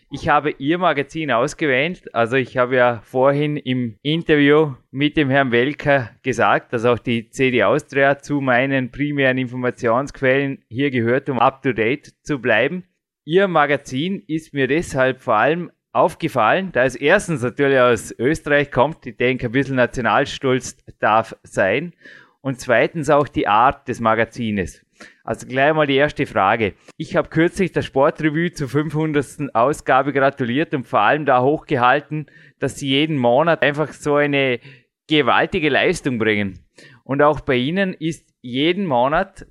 Ich 0.10 0.28
habe 0.28 0.50
Ihr 0.58 0.80
Magazin 0.80 1.32
ausgewählt. 1.32 2.12
Also 2.16 2.38
ich 2.38 2.58
habe 2.58 2.76
ja 2.76 3.02
vorhin 3.04 3.58
im 3.58 4.00
Interview 4.02 4.74
mit 4.90 5.18
dem 5.18 5.30
Herrn 5.30 5.52
Welker 5.52 6.10
gesagt, 6.24 6.74
dass 6.74 6.86
auch 6.86 6.98
die 6.98 7.30
CD 7.30 7.64
Austria 7.64 8.18
zu 8.18 8.42
meinen 8.42 8.90
primären 8.90 9.38
Informationsquellen 9.38 10.66
hier 10.70 10.90
gehört, 10.90 11.30
um 11.30 11.38
up-to-date 11.38 12.16
zu 12.24 12.42
bleiben. 12.42 12.84
Ihr 13.28 13.48
Magazin 13.48 14.24
ist 14.28 14.54
mir 14.54 14.68
deshalb 14.68 15.20
vor 15.20 15.36
allem 15.36 15.72
aufgefallen, 15.96 16.72
da 16.74 16.84
es 16.84 16.96
erstens 16.96 17.42
natürlich 17.42 17.80
aus 17.80 18.14
Österreich 18.20 18.72
kommt, 18.72 19.06
ich 19.06 19.18
denke, 19.18 19.48
ein 19.48 19.52
bisschen 19.52 19.78
Nationalstolz 19.78 20.78
darf 21.00 21.36
sein, 21.44 21.94
und 22.42 22.60
zweitens 22.60 23.10
auch 23.10 23.28
die 23.28 23.48
Art 23.48 23.88
des 23.88 24.00
Magazines. 24.00 24.86
Also 25.24 25.48
gleich 25.48 25.74
mal 25.74 25.88
die 25.88 25.96
erste 25.96 26.28
Frage. 26.28 26.76
Ich 26.96 27.16
habe 27.16 27.30
kürzlich 27.30 27.72
der 27.72 27.82
Sportrevue 27.82 28.52
zur 28.52 28.70
500. 28.70 29.56
Ausgabe 29.56 30.14
gratuliert 30.14 30.76
und 30.76 30.86
vor 30.86 31.00
allem 31.00 31.26
da 31.26 31.42
hochgehalten, 31.42 32.28
dass 32.60 32.78
sie 32.78 32.90
jeden 32.90 33.18
Monat 33.18 33.64
einfach 33.64 33.94
so 33.94 34.14
eine 34.16 34.60
gewaltige 35.08 35.70
Leistung 35.70 36.20
bringen. 36.20 36.60
Und 37.04 37.24
auch 37.24 37.40
bei 37.40 37.56
Ihnen 37.56 37.94
ist 37.94 38.32
jeden 38.42 38.86
Monat 38.86 39.48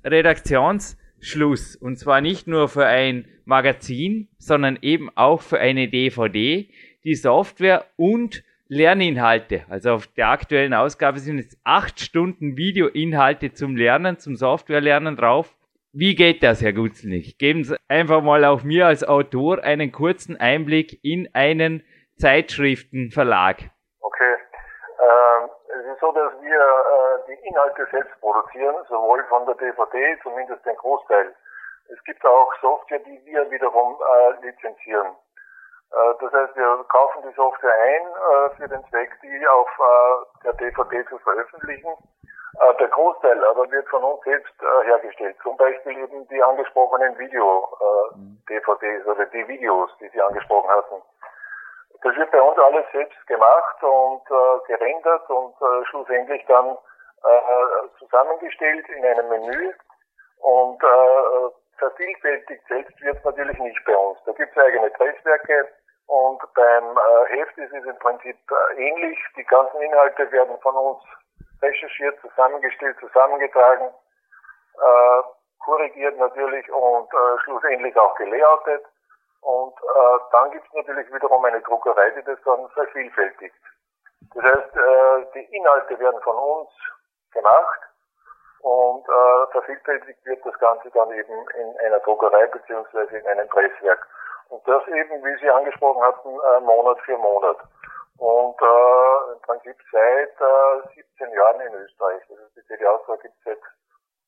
Redaktionsschluss. 1.25 1.75
Und 1.75 1.97
zwar 1.97 2.21
nicht 2.21 2.47
nur 2.47 2.69
für 2.69 2.85
ein 2.85 3.25
Magazin, 3.45 4.27
sondern 4.37 4.77
eben 4.81 5.09
auch 5.15 5.41
für 5.41 5.59
eine 5.59 5.87
DVD, 5.87 6.69
die 7.03 7.15
Software 7.15 7.85
und 7.97 8.43
Lerninhalte. 8.67 9.63
Also 9.69 9.91
auf 9.91 10.07
der 10.07 10.29
aktuellen 10.29 10.73
Ausgabe 10.73 11.19
sind 11.19 11.37
jetzt 11.37 11.57
acht 11.63 11.99
Stunden 11.99 12.57
Videoinhalte 12.57 13.53
zum 13.53 13.75
Lernen, 13.75 14.17
zum 14.17 14.35
Softwarelernen 14.35 15.15
drauf. 15.15 15.55
Wie 15.93 16.15
geht 16.15 16.43
das, 16.43 16.61
Herr 16.61 16.73
Gutzelnig? 16.73 17.37
Geben 17.37 17.63
Sie 17.63 17.77
einfach 17.87 18.21
mal 18.21 18.43
auch 18.43 18.63
mir 18.63 18.87
als 18.87 19.03
Autor 19.03 19.63
einen 19.63 19.91
kurzen 19.91 20.35
Einblick 20.35 20.99
in 21.03 21.29
einen 21.33 21.83
Zeitschriftenverlag. 22.17 23.71
Es 25.77 25.85
ist 25.85 25.99
so, 25.99 26.11
dass 26.13 26.31
wir 26.41 26.61
äh, 26.61 27.27
die 27.27 27.47
Inhalte 27.47 27.85
selbst 27.91 28.19
produzieren, 28.21 28.75
sowohl 28.87 29.23
von 29.25 29.45
der 29.45 29.55
DVD, 29.55 30.17
zumindest 30.23 30.65
den 30.65 30.75
Großteil. 30.77 31.35
Es 31.89 32.01
gibt 32.05 32.25
auch 32.25 32.53
Software, 32.61 32.99
die 32.99 33.21
wir 33.25 33.51
wiederum 33.51 33.99
äh, 33.99 34.45
lizenzieren. 34.45 35.07
Äh, 35.91 36.13
das 36.21 36.31
heißt, 36.31 36.55
wir 36.55 36.85
kaufen 36.87 37.23
die 37.27 37.35
Software 37.35 37.73
ein 37.73 38.07
äh, 38.07 38.55
für 38.55 38.67
den 38.69 38.85
Zweck, 38.89 39.11
die 39.21 39.47
auf 39.47 39.67
äh, 39.67 40.43
der 40.45 40.53
DVD 40.53 41.05
zu 41.07 41.17
veröffentlichen. 41.19 41.91
Der 42.79 42.87
Großteil 42.87 43.43
aber 43.43 43.69
wird 43.69 43.85
von 43.89 44.01
uns 44.01 44.23
selbst 44.23 44.53
hergestellt. 44.85 45.35
Zum 45.43 45.57
Beispiel 45.57 45.97
eben 45.97 46.25
die 46.29 46.41
angesprochenen 46.41 47.17
Video-DVDs 47.19 49.05
oder 49.05 49.25
die 49.25 49.45
Videos, 49.45 49.91
die 49.99 50.07
Sie 50.07 50.21
angesprochen 50.21 50.69
hatten. 50.69 51.01
Das 52.05 52.15
wird 52.15 52.29
bei 52.29 52.41
uns 52.41 52.57
alles 52.59 52.85
selbst 52.91 53.25
gemacht 53.25 53.83
und 53.83 54.23
gerendert 54.67 55.27
und 55.27 55.55
schlussendlich 55.89 56.45
dann 56.45 56.77
zusammengestellt 57.97 58.87
in 58.89 59.03
einem 59.03 59.27
Menü. 59.27 59.73
Und 60.37 60.79
vervielfältigt 61.79 62.63
selbst 62.67 63.01
wird 63.01 63.25
natürlich 63.25 63.57
nicht 63.57 63.83
bei 63.85 63.97
uns. 63.97 64.19
Da 64.25 64.33
gibt 64.33 64.55
es 64.55 64.63
eigene 64.63 64.91
Presswerke, 64.91 65.67
und 66.07 66.41
beim 66.53 66.97
äh, 66.97 67.35
Heft 67.35 67.57
ist 67.57 67.73
es 67.73 67.85
im 67.85 67.97
Prinzip 67.97 68.37
äh, 68.51 68.81
ähnlich. 68.81 69.17
Die 69.35 69.43
ganzen 69.45 69.81
Inhalte 69.81 70.31
werden 70.31 70.57
von 70.59 70.75
uns 70.75 71.01
recherchiert, 71.61 72.19
zusammengestellt, 72.21 72.97
zusammengetragen, 72.99 73.87
äh, 73.87 75.21
korrigiert 75.63 76.17
natürlich 76.17 76.71
und 76.71 77.11
äh, 77.11 77.39
schlussendlich 77.43 77.95
auch 77.97 78.13
gelayoutet. 78.15 78.85
Und 79.45 79.77
äh, 79.77 80.17
dann 80.31 80.49
gibt 80.49 80.65
es 80.65 80.73
natürlich 80.73 81.13
wiederum 81.13 81.45
eine 81.45 81.61
Druckerei, 81.61 82.09
die 82.17 82.23
das 82.23 82.39
dann 82.45 82.67
vervielfältigt. 82.69 83.55
Das 84.33 84.43
heißt, 84.43 84.75
äh, 84.75 85.25
die 85.35 85.55
Inhalte 85.55 85.99
werden 85.99 86.19
von 86.21 86.35
uns 86.35 86.69
gemacht 87.31 87.79
und 88.61 89.05
äh, 89.07 89.51
vervielfältigt 89.51 90.25
wird 90.25 90.43
das 90.43 90.57
Ganze 90.57 90.89
dann 90.89 91.11
eben 91.11 91.47
in 91.49 91.77
einer 91.85 91.99
Druckerei 91.99 92.47
beziehungsweise 92.47 93.17
in 93.19 93.27
einem 93.27 93.47
Presswerk. 93.49 94.07
Und 94.49 94.67
das 94.67 94.81
eben, 94.87 95.23
wie 95.23 95.39
Sie 95.39 95.49
angesprochen 95.51 96.01
hatten, 96.01 96.29
äh, 96.29 96.59
Monat 96.61 96.99
für 97.01 97.17
Monat. 97.19 97.57
Und 98.17 98.59
äh, 98.59 99.31
im 99.31 99.41
Prinzip 99.41 99.77
seit 99.91 100.41
äh, 100.41 100.95
17 100.95 101.31
Jahren 101.33 101.61
in 101.61 101.73
Österreich. 101.75 102.23
Also 102.31 102.41
die 102.55 102.65
CD-Auswahl 102.65 103.19
gibt 103.19 103.35
es 103.37 103.43
seit 103.43 103.61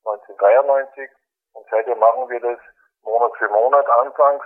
1993 0.06 1.10
und 1.54 1.66
seitdem 1.72 1.98
machen 1.98 2.30
wir 2.30 2.40
das 2.40 2.60
Monat 3.02 3.32
für 3.38 3.50
Monat. 3.50 3.90
Anfangs 3.90 4.44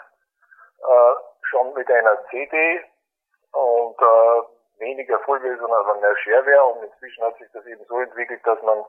äh, 0.81 1.13
schon 1.49 1.73
mit 1.73 1.89
einer 1.89 2.17
CD 2.29 2.81
und 3.53 3.97
äh, 3.99 4.79
weniger 4.79 5.19
Vollversion, 5.19 5.71
also 5.71 5.99
mehr 5.99 6.15
Shareware 6.17 6.63
und 6.73 6.83
inzwischen 6.83 7.23
hat 7.23 7.37
sich 7.37 7.47
das 7.53 7.65
eben 7.65 7.83
so 7.85 7.99
entwickelt, 7.99 8.41
dass 8.45 8.61
man 8.63 8.83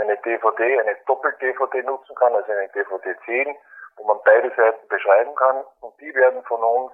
eine 0.00 0.16
DVD, 0.18 0.80
eine 0.80 0.96
Doppel-DVD 1.06 1.82
nutzen 1.82 2.14
kann, 2.16 2.34
also 2.34 2.50
eine 2.52 2.68
DVD 2.68 3.14
10 3.24 3.56
wo 3.98 4.06
man 4.06 4.18
beide 4.24 4.48
Seiten 4.56 4.88
beschreiben 4.88 5.34
kann 5.36 5.56
und 5.80 5.94
die 6.00 6.14
werden 6.14 6.42
von 6.44 6.60
uns 6.60 6.92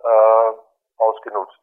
äh, 0.00 0.52
ausgenutzt. 0.96 1.58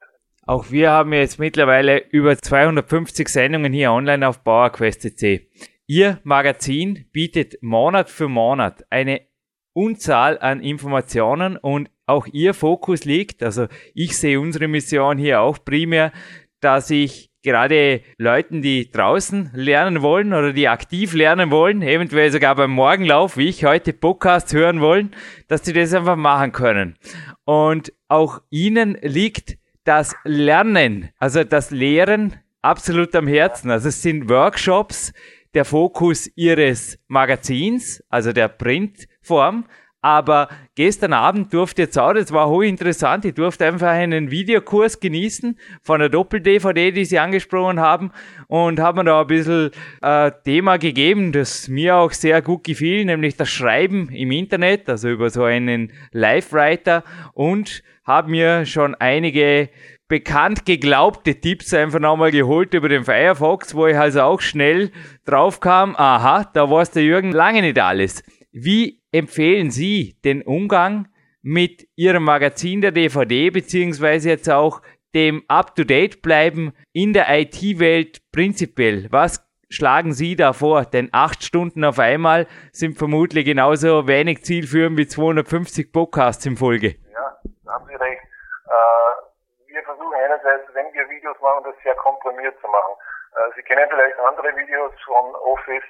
Auch 0.45 0.72
wir 0.72 0.91
haben 0.91 1.14
jetzt 1.14 1.39
mittlerweile 1.39 1.99
über 2.10 2.38
250 2.38 3.28
Sendungen 3.28 3.74
hier 3.74 3.91
online 3.91 4.28
auf 4.28 4.43
PowerQuest.cc. 4.43 5.47
Ihr 5.86 6.20
Magazin 6.24 7.10
bietet 7.12 7.62
Monat 7.62 8.10
für 8.10 8.28
Monat 8.28 8.86
eine 8.89 9.28
Unzahl 9.74 10.39
an 10.39 10.62
Informationen 10.62 11.57
und 11.57 11.89
auch 12.10 12.28
Ihr 12.28 12.53
Fokus 12.53 13.05
liegt, 13.05 13.43
also 13.43 13.68
ich 13.93 14.18
sehe 14.18 14.39
unsere 14.39 14.68
Mission 14.68 15.18
hier 15.18 15.41
auch 15.41 15.64
primär, 15.64 16.12
dass 16.60 16.89
ich 16.89 17.30
gerade 17.41 18.01
Leuten, 18.18 18.62
die 18.62 18.91
draußen 18.91 19.51
lernen 19.53 20.01
wollen 20.01 20.34
oder 20.34 20.51
die 20.51 20.68
aktiv 20.68 21.14
lernen 21.14 21.51
wollen, 21.51 21.82
eventuell 21.82 22.32
sogar 22.32 22.55
beim 22.55 22.72
Morgenlauf, 22.72 23.38
wie 23.38 23.47
ich 23.47 23.64
heute 23.64 23.93
Podcasts 23.93 24.53
hören 24.53 24.82
wollen, 24.82 25.12
dass 25.47 25.64
sie 25.64 25.74
das 25.74 25.93
einfach 25.93 26.18
machen 26.18 26.51
können. 26.51 26.97
Und 27.45 27.93
auch 28.07 28.41
ihnen 28.49 28.97
liegt 29.01 29.57
das 29.86 30.16
Lernen, 30.26 31.10
also 31.18 31.43
das 31.43 31.72
Lehren 31.72 32.36
absolut 32.62 33.16
am 33.16 33.28
Herzen. 33.28 33.72
Also 33.72 33.89
es 33.89 34.01
sind 34.01 34.30
Workshops, 34.30 35.14
der 35.53 35.66
Fokus 35.66 36.30
ihres 36.36 36.99
Magazins, 37.07 38.03
also 38.10 38.34
der 38.34 38.49
Printform, 38.49 39.66
aber 40.02 40.47
gestern 40.76 41.14
Abend 41.14 41.54
durfte 41.54 41.84
jetzt 41.84 41.97
auch, 41.97 42.14
das 42.14 42.32
war 42.32 42.50
hochinteressant, 42.50 43.26
ich 43.26 43.34
durfte 43.34 43.66
einfach 43.66 43.89
einen 43.89 44.32
Videokurs 44.32 45.00
genießen 45.00 45.60
von 45.82 46.00
der 46.00 46.10
Doppel-DVD, 46.10 46.91
die 46.91 47.06
Sie 47.06 47.20
angesprochen 47.20 47.80
haben 47.80 48.12
und 48.47 48.80
haben 48.80 48.97
mir 48.97 49.04
da 49.04 49.22
ein 49.22 49.28
bisschen 49.28 49.72
äh, 50.02 50.32
Thema 50.45 50.78
gegeben, 50.78 51.32
das 51.32 51.68
mir 51.68 51.97
auch 51.97 52.12
sehr 52.12 52.41
gut 52.41 52.64
gefiel, 52.64 53.04
nämlich 53.04 53.36
das 53.36 53.50
Schreiben 53.50 54.10
im 54.10 54.32
Internet, 54.32 54.89
also 54.89 55.10
über 55.10 55.30
so 55.30 55.43
einen 55.43 55.91
Live-Writer 56.12 57.04
und 57.34 57.84
haben 58.06 58.32
mir 58.32 58.66
schon 58.66 58.95
einige 58.95 59.70
bekannt 60.08 60.66
geglaubte 60.66 61.39
Tipps 61.39 61.74
einfach 61.74 62.00
nochmal 62.00 62.32
geholt 62.32 62.74
über 62.74 62.89
den 62.89 63.04
Firefox, 63.04 63.76
wo 63.76 63.86
ich 63.86 63.95
also 63.95 64.22
auch 64.22 64.41
schnell 64.41 64.91
drauf 65.24 65.60
kam, 65.60 65.95
aha, 65.95 66.50
da 66.54 66.70
weiß 66.70 66.91
der 66.91 67.04
Jürgen 67.04 67.32
lange 67.32 67.62
nicht 67.62 67.78
alles. 67.80 68.24
Wie 68.52 68.99
empfehlen 69.12 69.72
Sie 69.72 70.16
den 70.24 70.41
Umgang 70.41 71.07
mit 71.41 71.88
Ihrem 71.95 72.24
Magazin 72.24 72.82
der 72.82 72.91
DVD, 72.91 73.49
beziehungsweise 73.49 74.30
jetzt 74.30 74.49
auch 74.49 74.82
dem 75.16 75.43
Up-to-Date 75.47 76.22
bleiben 76.22 76.74
in 76.93 77.14
der 77.14 77.28
IT-Welt 77.30 78.20
prinzipiell? 78.32 79.07
Was 79.12 79.45
schlagen 79.70 80.14
Sie 80.14 80.36
da 80.36 80.53
vor? 80.53 80.86
Denn 80.86 81.10
acht 81.12 81.43
Stunden 81.43 81.84
auf 81.84 81.99
einmal 81.99 82.47
sind 82.72 82.97
vermutlich 82.97 83.45
genauso 83.45 84.07
wenig 84.07 84.43
zielführend 84.43 84.97
wie 84.97 85.07
250 85.07 85.91
Podcasts 85.91 86.45
in 86.45 86.57
Folge. 86.57 86.95
Ja, 87.14 87.38
da 87.64 87.74
haben 87.74 87.86
Sie 87.88 87.95
recht. 87.95 88.22
Äh, 88.22 89.74
wir 89.74 89.84
versuchen 89.84 90.14
einerseits, 90.14 90.74
wenn 90.74 90.93
wir 90.93 91.10
Videos 91.10 91.39
machen, 91.41 91.64
das 91.64 91.76
sehr 91.84 91.95
komprimiert 91.95 92.60
zu 92.62 92.68
machen. 92.68 92.93
Äh, 93.36 93.55
Sie 93.55 93.64
kennen 93.64 93.88
vielleicht 93.89 94.20
andere 94.20 94.55
Videos 94.55 94.93
von 95.05 95.36
Office, 95.36 95.84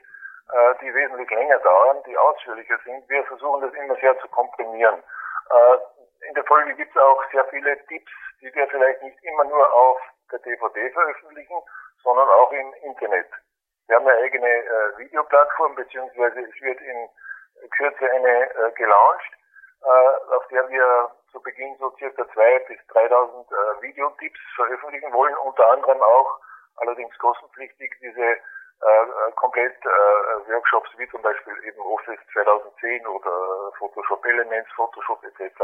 äh, 0.51 0.75
die 0.81 0.93
wesentlich 0.93 1.29
länger 1.29 1.57
dauern, 1.59 2.03
die 2.05 2.17
ausführlicher 2.17 2.79
sind. 2.83 3.07
Wir 3.09 3.23
versuchen 3.25 3.61
das 3.61 3.73
immer 3.73 3.95
sehr 3.95 4.17
zu 4.19 4.27
komprimieren. 4.29 5.03
Äh, 5.51 6.27
in 6.27 6.33
der 6.35 6.43
Folge 6.45 6.75
gibt 6.75 6.95
es 6.95 7.01
auch 7.01 7.23
sehr 7.31 7.45
viele 7.45 7.77
Tipps, 7.87 8.11
die 8.41 8.53
wir 8.53 8.67
vielleicht 8.67 9.01
nicht 9.03 9.23
immer 9.23 9.45
nur 9.45 9.73
auf 9.73 9.99
der 10.31 10.39
DVD 10.39 10.89
veröffentlichen, 10.91 11.61
sondern 12.03 12.29
auch 12.29 12.51
im 12.51 12.73
Internet. 12.83 13.27
Wir 13.87 13.95
haben 13.95 14.07
eine 14.07 14.21
eigene 14.21 14.47
äh, 14.47 14.97
Videoplattform, 14.97 15.75
beziehungsweise 15.75 16.41
es 16.41 16.61
wird 16.61 16.79
in 16.81 17.09
Kürze 17.77 18.09
eine 18.11 18.49
äh, 18.49 18.71
gelauncht, 18.75 19.31
äh, 19.81 20.35
auf 20.35 20.47
der 20.47 20.69
wir 20.69 21.11
zu 21.31 21.41
Beginn 21.41 21.75
so 21.79 21.89
circa 21.97 22.23
2.000 22.23 22.67
bis 22.67 22.79
3.000 22.89 23.09
äh, 23.09 23.81
Videotipps 23.81 24.39
veröffentlichen 24.55 25.11
wollen, 25.13 25.35
unter 25.37 25.65
anderem 25.67 26.01
auch, 26.01 26.39
allerdings 26.77 27.17
kostenpflichtig, 27.17 27.93
diese 28.01 28.37
äh, 28.81 29.03
äh 29.03 29.31
komplett 29.35 29.75
äh, 29.85 30.51
Workshops 30.51 30.89
wie 30.97 31.07
zum 31.09 31.21
Beispiel 31.21 31.53
eben 31.65 31.81
Office 31.81 32.19
2010 32.33 33.07
oder 33.07 33.71
Photoshop 33.77 34.25
Elements, 34.25 34.69
Photoshop 34.75 35.23
etc. 35.23 35.59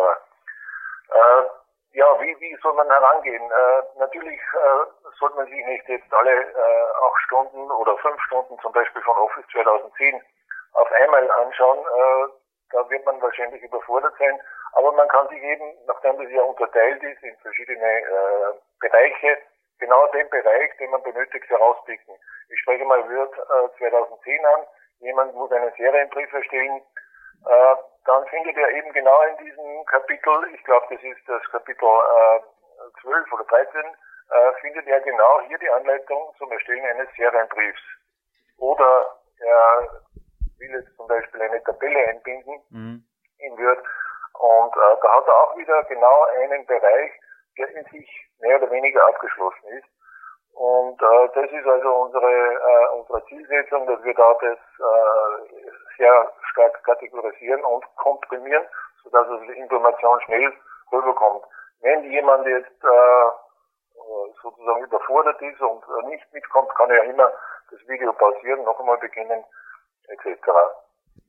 Äh, 1.09 1.43
ja, 1.93 2.05
wie, 2.19 2.35
wie 2.39 2.57
soll 2.61 2.73
man 2.73 2.87
herangehen? 2.87 3.49
Äh, 3.49 3.99
natürlich 3.99 4.39
äh, 4.39 5.11
sollte 5.17 5.37
man 5.37 5.45
sich 5.47 5.65
nicht 5.65 5.87
jetzt 5.87 6.13
alle 6.13 6.31
äh, 6.31 6.87
acht 7.07 7.21
Stunden 7.25 7.71
oder 7.71 7.97
fünf 7.97 8.21
Stunden 8.23 8.59
zum 8.59 8.71
Beispiel 8.73 9.01
von 9.03 9.17
Office 9.17 9.45
2010 9.53 10.21
auf 10.73 10.91
einmal 10.91 11.31
anschauen. 11.31 11.79
Äh, 11.79 12.31
da 12.71 12.89
wird 12.89 13.05
man 13.05 13.21
wahrscheinlich 13.21 13.61
überfordert 13.63 14.13
sein. 14.19 14.39
Aber 14.73 14.91
man 14.91 15.07
kann 15.07 15.27
sich 15.29 15.41
eben, 15.41 15.73
nachdem 15.87 16.17
das 16.21 16.29
ja 16.31 16.41
unterteilt 16.41 17.01
ist 17.01 17.23
in 17.23 17.35
verschiedene 17.37 17.99
äh, 18.01 18.53
Bereiche, 18.81 19.37
genau 19.79 20.07
den 20.07 20.29
Bereich, 20.29 20.75
den 20.77 20.91
man 20.91 21.03
benötigt, 21.03 21.49
herauspicken. 21.49 22.15
Ich 22.49 22.59
spreche 22.61 22.85
mal 22.85 23.01
Word 23.09 23.33
äh, 23.37 23.77
2010 23.77 24.45
an. 24.45 24.65
Jemand 24.99 25.35
muss 25.35 25.51
einen 25.51 25.71
Serienbrief 25.77 26.31
erstellen. 26.33 26.81
Äh, 27.45 27.75
dann 28.05 28.25
findet 28.27 28.57
er 28.57 28.69
eben 28.71 28.91
genau 28.93 29.21
in 29.23 29.45
diesem 29.45 29.85
Kapitel, 29.85 30.53
ich 30.53 30.63
glaube, 30.63 30.85
das 30.89 31.03
ist 31.03 31.27
das 31.27 31.43
Kapitel 31.51 31.85
äh, 31.85 33.01
12 33.01 33.33
oder 33.33 33.43
13, 33.45 33.81
äh, 33.81 34.53
findet 34.61 34.87
er 34.87 35.01
genau 35.01 35.41
hier 35.47 35.57
die 35.57 35.69
Anleitung 35.69 36.33
zum 36.37 36.51
Erstellen 36.51 36.85
eines 36.85 37.09
Serienbriefs. 37.15 37.81
Oder 38.57 39.19
er 39.39 40.01
will 40.59 40.71
jetzt 40.71 40.95
zum 40.95 41.07
Beispiel 41.07 41.41
eine 41.41 41.61
Tabelle 41.63 42.07
einbinden 42.07 42.61
mhm. 42.69 43.03
in 43.39 43.57
Word 43.57 43.83
und 44.39 44.75
äh, 44.75 44.97
da 45.01 45.15
hat 45.15 45.27
er 45.27 45.41
auch 45.43 45.57
wieder 45.57 45.83
genau 45.85 46.23
einen 46.41 46.65
Bereich, 46.65 47.11
der 47.57 47.69
in 47.69 47.85
sich 47.85 48.24
mehr 48.39 48.57
oder 48.57 48.71
weniger 48.71 49.05
abgeschlossen 49.07 49.67
ist. 49.69 49.87
Und 50.53 51.01
äh, 51.01 51.29
das 51.35 51.51
ist 51.51 51.67
also 51.67 51.89
unsere, 51.95 52.31
äh, 52.31 52.87
unsere 52.97 53.25
Zielsetzung, 53.25 53.85
dass 53.87 54.01
wir 54.03 54.13
da 54.13 54.33
das 54.35 54.57
äh, 54.57 55.59
sehr 55.97 56.31
stark 56.51 56.81
kategorisieren 56.85 57.63
und 57.65 57.83
komprimieren, 57.97 58.65
sodass 59.03 59.27
also 59.27 59.43
die 59.45 59.59
Information 59.59 60.21
schnell 60.21 60.53
rüberkommt. 60.91 61.43
Wenn 61.81 62.03
jemand 62.09 62.47
jetzt 62.47 62.83
äh, 62.83 64.31
sozusagen 64.41 64.83
überfordert 64.83 65.41
ist 65.41 65.59
und 65.59 65.83
nicht 66.07 66.31
mitkommt, 66.33 66.73
kann 66.75 66.89
er 66.89 67.03
ja 67.03 67.11
immer 67.11 67.31
das 67.69 67.79
Video 67.87 68.13
pausieren, 68.13 68.63
noch 68.63 68.79
einmal 68.79 68.97
beginnen, 68.97 69.43
etc. 70.07 70.37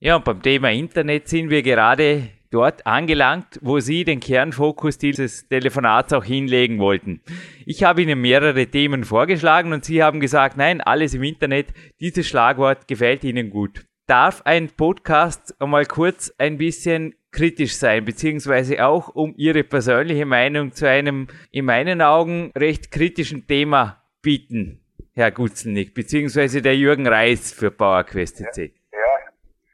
Ja, 0.00 0.16
und 0.16 0.24
beim 0.24 0.42
Thema 0.42 0.70
Internet 0.70 1.28
sind 1.28 1.50
wir 1.50 1.62
gerade 1.62 2.30
dort 2.54 2.86
angelangt, 2.86 3.58
wo 3.62 3.80
Sie 3.80 4.04
den 4.04 4.20
Kernfokus 4.20 4.96
dieses 4.96 5.48
Telefonats 5.48 6.12
auch 6.12 6.24
hinlegen 6.24 6.78
wollten. 6.78 7.20
Ich 7.66 7.82
habe 7.82 8.02
Ihnen 8.02 8.20
mehrere 8.20 8.66
Themen 8.68 9.02
vorgeschlagen 9.02 9.72
und 9.72 9.84
Sie 9.84 10.02
haben 10.02 10.20
gesagt, 10.20 10.56
nein, 10.56 10.80
alles 10.80 11.14
im 11.14 11.24
Internet, 11.24 11.74
dieses 12.00 12.28
Schlagwort 12.28 12.86
gefällt 12.86 13.24
Ihnen 13.24 13.50
gut. 13.50 13.84
Darf 14.06 14.42
ein 14.44 14.68
Podcast 14.68 15.60
einmal 15.60 15.86
kurz 15.86 16.32
ein 16.38 16.56
bisschen 16.58 17.14
kritisch 17.32 17.74
sein, 17.74 18.04
beziehungsweise 18.04 18.84
auch 18.86 19.08
um 19.08 19.34
Ihre 19.36 19.64
persönliche 19.64 20.24
Meinung 20.24 20.72
zu 20.72 20.88
einem 20.88 21.26
in 21.50 21.64
meinen 21.64 22.02
Augen 22.02 22.52
recht 22.56 22.92
kritischen 22.92 23.48
Thema 23.48 24.04
bieten, 24.22 24.80
Herr 25.14 25.32
Gutzelnick, 25.32 25.92
beziehungsweise 25.92 26.62
der 26.62 26.76
Jürgen 26.76 27.08
Reis 27.08 27.50
für 27.52 27.72
PowerQuest 27.72 28.36
CC. 28.36 28.74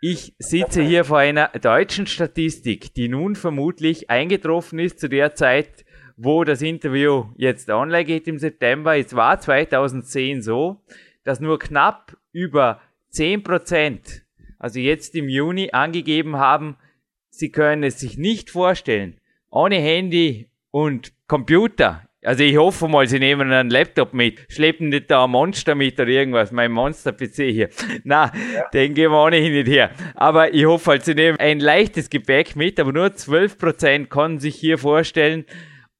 Ich 0.02 0.34
sitze 0.38 0.80
hier 0.80 1.04
vor 1.04 1.18
einer 1.18 1.48
deutschen 1.48 2.06
Statistik, 2.06 2.94
die 2.94 3.08
nun 3.10 3.36
vermutlich 3.36 4.08
eingetroffen 4.08 4.78
ist 4.78 4.98
zu 4.98 5.10
der 5.10 5.34
Zeit, 5.34 5.84
wo 6.16 6.42
das 6.42 6.62
Interview 6.62 7.26
jetzt 7.36 7.68
online 7.68 8.06
geht 8.06 8.26
im 8.26 8.38
September. 8.38 8.96
Es 8.96 9.14
war 9.14 9.38
2010 9.38 10.40
so, 10.40 10.80
dass 11.22 11.40
nur 11.40 11.58
knapp 11.58 12.16
über 12.32 12.80
10 13.10 13.42
Prozent, 13.42 14.24
also 14.58 14.78
jetzt 14.78 15.14
im 15.16 15.28
Juni, 15.28 15.72
angegeben 15.72 16.38
haben, 16.38 16.78
sie 17.28 17.52
können 17.52 17.82
es 17.82 18.00
sich 18.00 18.16
nicht 18.16 18.48
vorstellen, 18.48 19.20
ohne 19.50 19.76
Handy 19.76 20.48
und 20.70 21.12
Computer 21.26 22.08
also 22.22 22.44
ich 22.44 22.56
hoffe 22.56 22.86
mal, 22.86 23.06
sie 23.06 23.18
nehmen 23.18 23.50
einen 23.50 23.70
Laptop 23.70 24.12
mit, 24.12 24.40
schleppen 24.48 24.90
nicht 24.90 25.10
da 25.10 25.24
ein 25.24 25.30
Monster 25.30 25.74
mit 25.74 25.98
oder 25.98 26.08
irgendwas, 26.08 26.52
mein 26.52 26.70
Monster-PC 26.70 27.36
hier. 27.50 27.68
Na, 28.04 28.30
ja. 28.54 28.68
den 28.74 28.92
gehen 28.94 29.10
wir 29.10 29.22
ohnehin 29.22 29.52
nicht 29.52 29.68
her. 29.68 29.90
Aber 30.14 30.52
ich 30.52 30.66
hoffe 30.66 30.90
halt, 30.90 31.04
sie 31.04 31.14
nehmen 31.14 31.38
ein 31.38 31.60
leichtes 31.60 32.10
Gepäck 32.10 32.56
mit, 32.56 32.78
aber 32.78 32.92
nur 32.92 33.06
12% 33.06 34.08
konnten 34.08 34.38
sich 34.38 34.56
hier 34.56 34.76
vorstellen, 34.76 35.46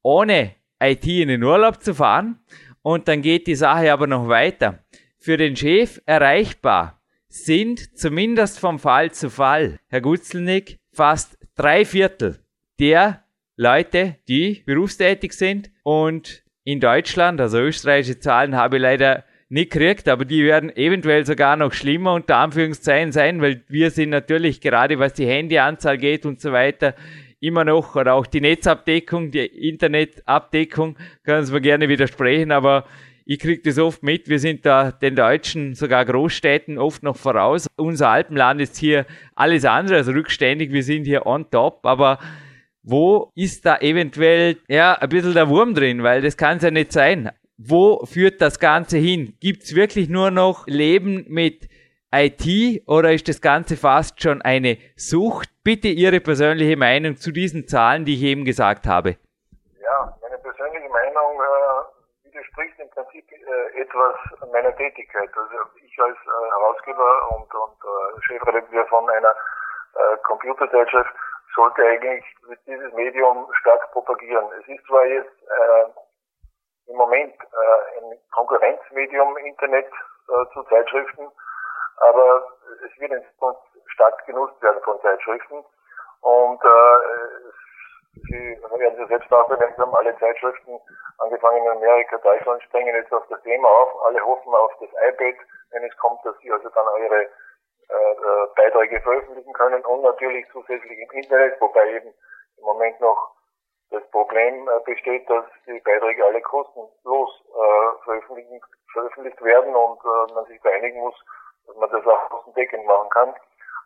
ohne 0.03 0.55
IT 0.79 1.07
in 1.07 1.29
den 1.29 1.43
Urlaub 1.43 1.81
zu 1.81 1.95
fahren. 1.95 2.39
Und 2.83 3.07
dann 3.07 3.21
geht 3.21 3.47
die 3.47 3.55
Sache 3.55 3.91
aber 3.91 4.05
noch 4.05 4.27
weiter. 4.27 4.83
Für 5.17 5.37
den 5.37 5.55
Chef 5.55 6.01
erreichbar 6.05 7.01
sind 7.29 7.97
zumindest 7.97 8.59
vom 8.59 8.77
Fall 8.77 9.11
zu 9.11 9.29
Fall, 9.29 9.79
Herr 9.87 10.01
Gutzelnick, 10.01 10.79
fast 10.91 11.37
drei 11.55 11.85
Viertel 11.85 12.39
der 12.79 13.23
Leute, 13.55 14.17
die 14.27 14.63
berufstätig 14.65 15.33
sind 15.33 15.70
und 15.83 16.43
in 16.63 16.79
Deutschland, 16.79 17.41
also 17.41 17.59
österreichische 17.59 18.19
Zahlen 18.19 18.55
habe 18.55 18.77
ich 18.77 18.81
leider 18.81 19.23
nicht 19.49 19.71
gekriegt, 19.71 20.07
aber 20.07 20.25
die 20.25 20.43
werden 20.43 20.75
eventuell 20.75 21.25
sogar 21.25 21.57
noch 21.57 21.73
schlimmer 21.73 22.13
unter 22.13 22.37
Anführungszeichen 22.37 23.11
sein, 23.11 23.41
weil 23.41 23.63
wir 23.67 23.91
sind 23.91 24.09
natürlich 24.09 24.61
gerade 24.61 24.97
was 24.99 25.13
die 25.13 25.27
Handyanzahl 25.27 25.97
geht 25.97 26.25
und 26.25 26.39
so 26.39 26.51
weiter 26.51 26.95
immer 27.41 27.65
noch, 27.65 27.95
oder 27.95 28.13
auch 28.13 28.27
die 28.27 28.39
Netzabdeckung, 28.39 29.31
die 29.31 29.45
Internetabdeckung, 29.45 30.95
können 31.23 31.43
Sie 31.43 31.51
mir 31.51 31.61
gerne 31.61 31.89
widersprechen, 31.89 32.51
aber 32.51 32.85
ich 33.25 33.39
kriege 33.39 33.61
das 33.63 33.79
oft 33.79 34.03
mit. 34.03 34.29
Wir 34.29 34.39
sind 34.39 34.65
da 34.65 34.91
den 34.91 35.15
Deutschen, 35.15 35.73
sogar 35.73 36.05
Großstädten, 36.05 36.77
oft 36.77 37.01
noch 37.03 37.17
voraus. 37.17 37.67
Unser 37.77 38.09
Alpenland 38.09 38.61
ist 38.61 38.77
hier 38.77 39.05
alles 39.35 39.65
andere 39.65 39.97
als 39.97 40.07
rückständig. 40.07 40.71
Wir 40.71 40.83
sind 40.83 41.05
hier 41.05 41.25
on 41.25 41.49
top, 41.49 41.85
aber 41.85 42.19
wo 42.83 43.31
ist 43.35 43.65
da 43.65 43.77
eventuell 43.77 44.57
ja 44.67 44.93
ein 44.93 45.09
bisschen 45.09 45.33
der 45.33 45.49
Wurm 45.49 45.73
drin? 45.73 46.03
Weil 46.03 46.21
das 46.21 46.37
kann 46.37 46.57
es 46.57 46.63
ja 46.63 46.71
nicht 46.71 46.91
sein. 46.91 47.31
Wo 47.57 48.05
führt 48.05 48.41
das 48.41 48.59
Ganze 48.59 48.97
hin? 48.97 49.37
Gibt 49.39 49.63
es 49.63 49.75
wirklich 49.75 50.09
nur 50.09 50.31
noch 50.31 50.65
Leben 50.65 51.25
mit 51.27 51.69
IT 52.13 52.83
oder 52.87 53.13
ist 53.13 53.27
das 53.29 53.39
Ganze 53.39 53.77
fast 53.77 54.21
schon 54.21 54.41
eine 54.41 54.77
Sucht? 54.95 55.49
Bitte 55.63 55.89
Ihre 55.89 56.19
persönliche 56.19 56.75
Meinung 56.75 57.17
zu 57.17 57.31
diesen 57.31 57.67
Zahlen, 57.67 58.03
die 58.03 58.15
ich 58.15 58.23
eben 58.23 58.45
gesagt 58.45 58.87
habe. 58.87 59.17
Ja, 59.79 60.17
meine 60.21 60.39
persönliche 60.39 60.89
Meinung 60.89 61.37
äh, 61.37 62.27
widerspricht 62.27 62.79
im 62.79 62.89
Prinzip 62.89 63.31
äh, 63.31 63.81
etwas 63.81 64.15
meiner 64.51 64.75
Tätigkeit. 64.75 65.29
Also 65.37 65.55
ich 65.85 65.99
als 66.01 66.17
äh, 66.17 66.49
Herausgeber 66.49 67.29
und, 67.37 67.53
und 67.53 67.77
äh, 67.77 68.21
Chefredakteur 68.23 68.85
von 68.87 69.07
einer 69.07 69.35
äh, 69.93 70.17
Computerzeitschrift 70.23 71.13
sollte 71.55 71.85
eigentlich 71.85 72.25
dieses 72.65 72.93
Medium 72.93 73.47
stark 73.59 73.91
propagieren. 73.91 74.45
Es 74.59 74.67
ist 74.67 74.85
zwar 74.87 75.05
jetzt 75.05 75.41
äh, 75.43 76.91
im 76.91 76.97
Moment 76.97 77.33
äh, 77.33 77.99
ein 77.99 78.17
Konkurrenzmedium 78.31 79.37
Internet 79.37 79.87
äh, 79.87 80.53
zu 80.53 80.63
Zeitschriften, 80.63 81.29
aber 81.97 82.47
es 82.85 82.99
wird 82.99 83.11
in 83.11 83.23
Zukunft 83.31 83.61
stark 83.87 84.25
genutzt 84.25 84.61
werden 84.61 84.81
von 84.83 84.99
Zeitschriften. 85.01 85.63
Und 86.21 86.63
äh, 86.63 87.51
Sie 88.13 88.61
werden 88.61 88.97
Sie 88.97 89.07
selbst 89.07 89.31
auch 89.31 89.47
bemerkt 89.47 89.77
haben, 89.77 89.95
alle 89.95 90.17
Zeitschriften, 90.19 90.79
angefangen 91.19 91.63
in 91.63 91.69
Amerika, 91.69 92.17
Deutschland, 92.17 92.61
springen 92.63 92.93
jetzt 92.93 93.13
auf 93.13 93.25
das 93.29 93.41
Thema 93.43 93.67
auf. 93.67 94.03
Alle 94.05 94.23
hoffen 94.23 94.53
auf 94.53 94.71
das 94.79 94.89
iPad, 94.89 95.35
wenn 95.71 95.83
es 95.83 95.97
kommt, 95.97 96.23
dass 96.25 96.37
Sie 96.39 96.51
also 96.51 96.69
dann 96.69 96.87
eure 96.87 97.29
äh, 97.91 98.11
äh, 98.11 98.47
Beiträge 98.55 99.01
veröffentlichen 99.01 99.53
können 99.53 99.83
und 99.85 100.01
natürlich 100.01 100.45
zusätzlich 100.51 100.97
im 100.97 101.11
Internet, 101.11 101.59
wobei 101.59 101.91
eben 101.91 102.13
im 102.57 102.63
Moment 102.63 102.99
noch 103.01 103.35
das 103.89 104.03
Problem 104.11 104.69
äh, 104.69 104.79
besteht, 104.85 105.29
dass 105.29 105.45
die 105.67 105.79
Beiträge 105.81 106.23
alle 106.25 106.41
kostenlos 106.41 107.43
äh, 107.49 108.03
veröffentlichen, 108.05 108.61
veröffentlicht 108.93 109.41
werden 109.43 109.75
und 109.75 109.99
äh, 109.99 110.33
man 110.33 110.45
sich 110.45 110.61
da 110.61 110.69
einigen 110.69 111.01
muss, 111.01 111.15
dass 111.67 111.75
man 111.75 111.89
das 111.89 112.05
auch 112.05 112.29
kostendeckend 112.29 112.85
machen 112.85 113.09
kann. 113.09 113.35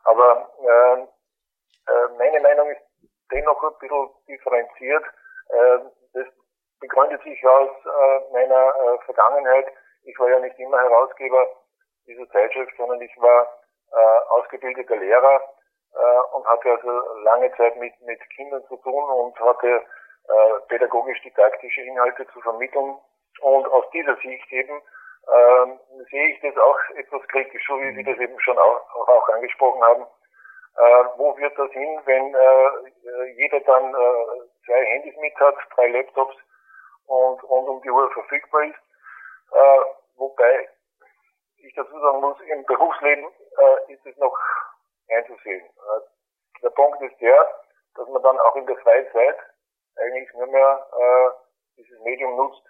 Aber 0.04 0.50
äh, 0.62 1.02
äh, 1.02 2.08
meine 2.18 2.40
Meinung 2.42 2.70
ist 2.70 2.82
dennoch 3.32 3.64
ein 3.64 3.80
bisschen 3.80 4.10
differenziert. 4.28 5.04
Äh, 5.50 5.80
das 6.14 6.28
begründet 6.80 7.24
sich 7.24 7.46
aus 7.48 7.72
äh, 7.86 8.34
meiner 8.34 8.74
äh, 8.76 8.98
Vergangenheit. 9.06 9.66
Ich 10.04 10.18
war 10.20 10.30
ja 10.30 10.40
nicht 10.40 10.60
immer 10.60 10.78
Herausgeber 10.78 11.48
dieser 12.06 12.30
Zeitschrift, 12.30 12.74
sondern 12.78 13.02
ich 13.02 13.12
war 13.18 13.48
äh, 13.92 14.20
ausgebildeter 14.30 14.96
Lehrer 14.96 15.42
äh, 15.94 16.36
und 16.36 16.46
hatte 16.46 16.72
also 16.72 16.90
lange 17.24 17.52
Zeit 17.56 17.76
mit, 17.78 17.94
mit 18.02 18.20
Kindern 18.36 18.64
zu 18.68 18.78
tun 18.78 19.04
und 19.04 19.40
hatte 19.40 19.84
äh, 20.28 20.60
pädagogisch-didaktische 20.68 21.82
Inhalte 21.82 22.28
zu 22.28 22.42
vermitteln. 22.42 22.98
Und 23.42 23.68
aus 23.68 23.90
dieser 23.92 24.16
Sicht 24.18 24.52
eben 24.52 24.82
ähm, 25.28 25.80
sehe 26.10 26.30
ich 26.30 26.42
das 26.42 26.58
auch 26.58 26.80
etwas 26.96 27.28
kritisch, 27.28 27.64
so 27.68 27.80
wie 27.80 27.96
Sie 27.96 28.04
das 28.04 28.18
eben 28.18 28.40
schon 28.40 28.58
auch, 28.58 29.08
auch 29.08 29.30
angesprochen 29.30 29.82
haben. 29.84 30.06
Äh, 30.78 31.06
wo 31.18 31.38
wird 31.38 31.58
das 31.58 31.72
hin, 31.72 32.02
wenn 32.06 32.36
äh, 32.36 33.26
jeder 33.38 33.60
dann 33.62 33.94
äh, 33.94 34.66
zwei 34.66 34.86
Handys 34.86 35.16
mit 35.18 35.36
hat, 35.40 35.56
drei 35.76 35.88
Laptops 35.88 36.36
und 37.08 37.44
rund 37.44 37.70
um 37.70 37.82
die 37.82 37.90
Uhr 37.90 38.12
verfügbar 38.12 38.66
ist? 38.66 38.80
Äh, 39.52 39.80
wobei 40.18 40.70
ich 41.58 41.74
dazu 41.76 42.00
sagen 42.00 42.20
muss, 42.20 42.40
im 42.42 42.66
Berufsleben 42.66 43.26
äh, 43.58 43.94
ist 43.94 44.06
es 44.06 44.18
noch 44.18 44.38
einzusehen. 45.10 45.66
Äh, 45.66 46.62
der 46.62 46.70
Punkt 46.70 47.02
ist 47.02 47.20
der, 47.22 47.62
dass 47.96 48.08
man 48.10 48.22
dann 48.24 48.40
auch 48.40 48.56
in 48.56 48.66
der 48.66 48.78
Freizeit 48.78 49.38
eigentlich 49.98 50.34
nur 50.34 50.48
mehr 50.48 50.88
äh, 51.00 51.32
dieses 51.78 52.00
Medium 52.02 52.36
nutzt. 52.36 52.64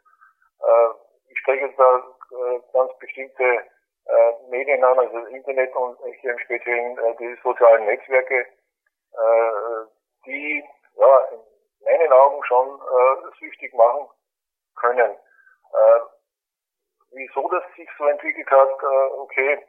Äh, 0.61 0.89
ich 1.29 1.39
spreche 1.39 1.65
jetzt 1.65 1.79
da 1.79 1.97
äh, 1.97 2.59
ganz 2.73 2.97
bestimmte 2.99 3.43
äh, 3.43 4.33
Medien 4.49 4.83
an, 4.83 4.99
also 4.99 5.19
das 5.19 5.29
Internet 5.29 5.75
und 5.75 5.97
hier 6.21 6.31
im 6.31 6.39
Speziellen 6.39 6.97
äh, 6.97 7.15
die 7.17 7.37
sozialen 7.43 7.85
Netzwerke, 7.85 8.41
äh, 8.41 9.85
die 10.25 10.63
ja, 10.95 11.19
in 11.31 11.39
meinen 11.83 12.13
Augen 12.13 12.43
schon 12.45 12.79
äh, 12.79 13.39
süchtig 13.39 13.73
machen 13.73 14.07
können. 14.75 15.11
Äh, 15.11 15.99
wieso 17.11 17.47
das 17.49 17.63
sich 17.75 17.89
so 17.97 18.05
entwickelt 18.05 18.49
hat, 18.49 18.69
äh, 18.69 19.13
okay, 19.17 19.65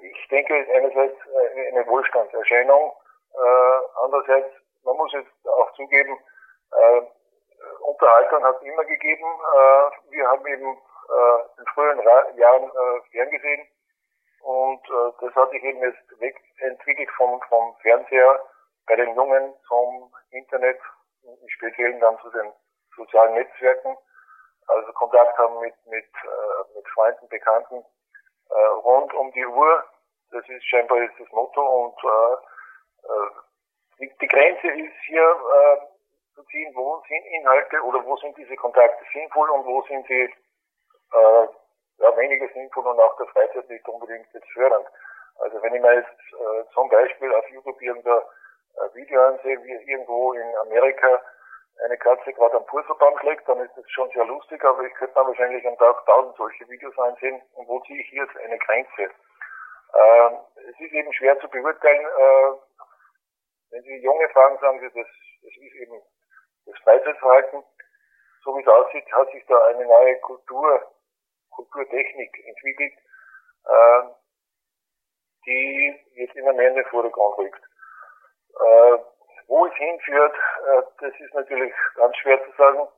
ich 0.00 0.28
denke 0.28 0.54
einerseits 0.54 1.16
äh, 1.26 1.68
eine 1.68 1.86
Wohlstandserscheinung, 1.86 2.92
äh, 3.34 3.80
andererseits, 4.02 4.50
man 4.84 4.96
muss 4.96 5.12
jetzt 5.12 5.48
auch 5.48 5.72
zugeben, 5.74 6.18
äh, 6.72 7.02
Unterhaltung 7.80 8.44
hat 8.44 8.56
es 8.56 8.62
immer 8.62 8.84
gegeben. 8.84 9.24
Äh, 9.24 10.10
wir 10.10 10.28
haben 10.28 10.46
eben 10.46 10.68
äh, 10.68 11.60
in 11.60 11.66
früheren 11.74 12.00
Ra 12.00 12.30
Jahren 12.36 12.64
äh, 12.64 13.10
ferngesehen. 13.10 13.68
Und 14.40 14.84
äh, 14.88 15.12
das 15.20 15.34
hat 15.34 15.50
sich 15.50 15.62
eben 15.62 15.80
jetzt 15.80 16.20
wegentwickelt 16.20 17.10
vom, 17.16 17.40
vom 17.48 17.76
Fernseher 17.82 18.40
bei 18.86 18.96
den 18.96 19.14
Jungen 19.14 19.54
zum 19.66 20.12
Internet, 20.30 20.78
im 21.22 21.48
Speziellen 21.48 21.98
dann 22.00 22.18
zu 22.20 22.30
den 22.30 22.52
sozialen 22.96 23.34
Netzwerken. 23.34 23.96
Also 24.68 24.92
Kontakt 24.92 25.36
haben 25.38 25.58
mit, 25.60 25.74
mit, 25.86 26.04
äh, 26.04 26.76
mit 26.76 26.88
Freunden, 26.88 27.28
Bekannten 27.28 27.84
äh, 28.50 28.66
rund 28.84 29.12
um 29.14 29.32
die 29.32 29.46
Uhr. 29.46 29.84
Das 30.30 30.48
ist 30.48 30.64
scheinbar 30.66 30.98
jetzt 31.02 31.18
das 31.20 31.30
Motto 31.30 31.60
und 31.60 31.96
äh, 32.04 32.34
äh, 33.08 34.10
die, 34.20 34.26
Grenze 34.26 34.68
ist 34.68 34.94
hier 35.06 35.22
äh, 35.22 36.34
zu 36.34 36.42
ziehen, 36.44 36.72
wo 36.74 37.02
sind 37.08 37.24
Inhalte 37.26 37.80
oder 37.82 38.04
wo 38.04 38.16
sind 38.16 38.36
diese 38.36 38.56
Kontakte 38.56 39.04
sinnvoll 39.12 39.48
und 39.50 39.64
wo 39.64 39.82
sind 39.82 40.06
sie 40.06 40.22
äh, 40.22 41.48
ja, 41.98 42.16
weniger 42.16 42.48
sinnvoll 42.52 42.86
und 42.86 43.00
auch 43.00 43.16
der 43.16 43.26
Freizeit 43.28 43.68
nicht 43.68 43.88
unbedingt 43.88 44.26
jetzt 44.32 44.50
fördernd. 44.52 44.86
Also 45.38 45.62
wenn 45.62 45.74
ich 45.74 45.82
mir 45.82 45.94
jetzt 45.94 46.32
äh, 46.32 46.72
zum 46.74 46.88
Beispiel 46.88 47.32
auf 47.34 47.48
YouTube 47.50 47.80
irgendein 47.80 48.18
äh, 48.18 48.94
Video 48.94 49.22
ansehe, 49.22 49.62
wie 49.62 49.72
irgendwo 49.90 50.32
in 50.32 50.56
Amerika 50.56 51.20
eine 51.84 51.98
Katze 51.98 52.32
gerade 52.32 52.56
am 52.56 52.66
Pulverbaum 52.66 53.18
schlägt, 53.18 53.48
dann 53.48 53.60
ist 53.60 53.76
das 53.76 53.88
schon 53.90 54.10
sehr 54.10 54.24
lustig, 54.24 54.62
aber 54.64 54.82
ich 54.82 54.94
könnte 54.94 55.18
mir 55.18 55.26
wahrscheinlich 55.26 55.66
am 55.66 55.76
Tag 55.76 56.04
tausend 56.06 56.36
solche 56.36 56.68
Videos 56.68 56.98
ansehen. 56.98 57.42
Und 57.54 57.68
wo 57.68 57.80
ziehe 57.80 58.00
ich 58.00 58.08
hier 58.08 58.24
jetzt 58.24 58.36
eine 58.36 58.58
Grenze? 58.58 59.02
Ähm, 59.94 60.38
es 60.68 60.80
ist 60.80 60.92
eben 60.92 61.12
schwer 61.12 61.38
zu 61.40 61.48
beurteilen. 61.48 62.06
Äh, 62.06 62.58
wenn 63.70 63.82
Sie 63.82 63.96
junge 64.02 64.28
fragen, 64.30 64.58
sagen 64.58 64.80
Sie, 64.80 64.86
das, 64.86 65.08
das 65.42 65.52
ist 65.52 65.74
eben 65.74 66.02
das 66.66 66.78
Freizeitverhalten. 66.82 67.62
So 68.42 68.56
wie 68.56 68.62
es 68.62 68.68
aussieht, 68.68 69.12
hat 69.12 69.30
sich 69.32 69.44
da 69.46 69.58
eine 69.66 69.84
neue 69.84 70.18
Kultur, 70.20 70.92
Kulturtechnik 71.50 72.46
entwickelt, 72.46 72.92
äh, 73.64 74.02
die 75.46 76.06
jetzt 76.14 76.36
immer 76.36 76.52
mehr 76.52 76.68
in 76.68 76.76
den 76.76 76.84
Vordergrund 76.86 77.38
rückt. 77.38 77.62
Äh, 78.54 78.98
wo 79.46 79.66
es 79.66 79.74
hinführt, 79.74 80.34
äh, 80.34 80.82
das 81.00 81.12
ist 81.20 81.34
natürlich 81.34 81.72
ganz 81.94 82.16
schwer 82.16 82.42
zu 82.44 82.50
sagen. 82.56 82.88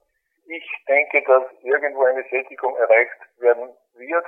Ich 0.46 0.84
denke, 0.88 1.22
dass 1.24 1.44
irgendwo 1.62 2.04
eine 2.04 2.24
Sättigung 2.30 2.76
erreicht 2.76 3.18
werden 3.38 3.76
wird, 3.94 4.24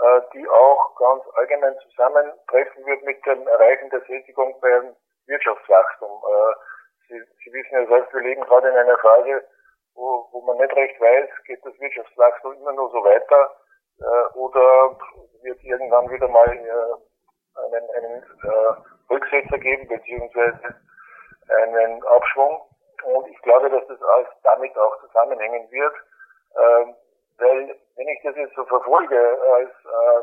äh, 0.00 0.20
die 0.32 0.48
auch 0.48 0.96
ganz 0.96 1.22
allgemein 1.34 1.76
zusammentreffen 1.80 2.86
wird 2.86 3.02
mit 3.02 3.24
dem 3.26 3.46
Erreichen 3.46 3.90
der 3.90 4.00
Sättigung 4.00 4.58
beim 4.60 4.96
Wirtschaftswachstum. 5.26 6.10
Äh, 6.10 6.54
Sie, 7.08 7.22
Sie 7.44 7.52
wissen 7.52 7.74
ja 7.74 7.86
selbst, 7.86 8.14
wir 8.14 8.22
leben 8.22 8.42
gerade 8.42 8.70
in 8.70 8.76
einer 8.76 8.96
Phase, 8.98 9.44
wo, 9.94 10.26
wo 10.32 10.40
man 10.42 10.56
nicht 10.56 10.74
recht 10.74 10.98
weiß, 10.98 11.28
geht 11.44 11.64
das 11.64 11.78
Wirtschaftswachstum 11.78 12.54
immer 12.54 12.72
nur 12.72 12.90
so 12.90 13.04
weiter 13.04 13.56
oder 14.34 14.98
wird 15.42 15.62
irgendwann 15.62 16.10
wieder 16.10 16.26
mal 16.26 16.48
einen, 16.48 17.90
einen 17.90 18.24
Rücksetzer 19.10 19.58
geben, 19.58 19.86
beziehungsweise 19.86 20.74
einen 21.56 22.04
Abschwung. 22.04 22.62
Und 23.04 23.26
ich 23.28 23.40
glaube, 23.42 23.68
dass 23.70 23.86
das 23.86 24.02
alles 24.02 24.28
damit 24.42 24.76
auch 24.78 25.00
zusammenhängen 25.00 25.70
wird, 25.70 25.94
äh, 26.54 26.94
weil 27.38 27.76
wenn 27.96 28.08
ich 28.08 28.22
das 28.22 28.36
jetzt 28.36 28.54
so 28.54 28.64
verfolge 28.64 29.40
als, 29.54 29.70
äh, 29.70 30.22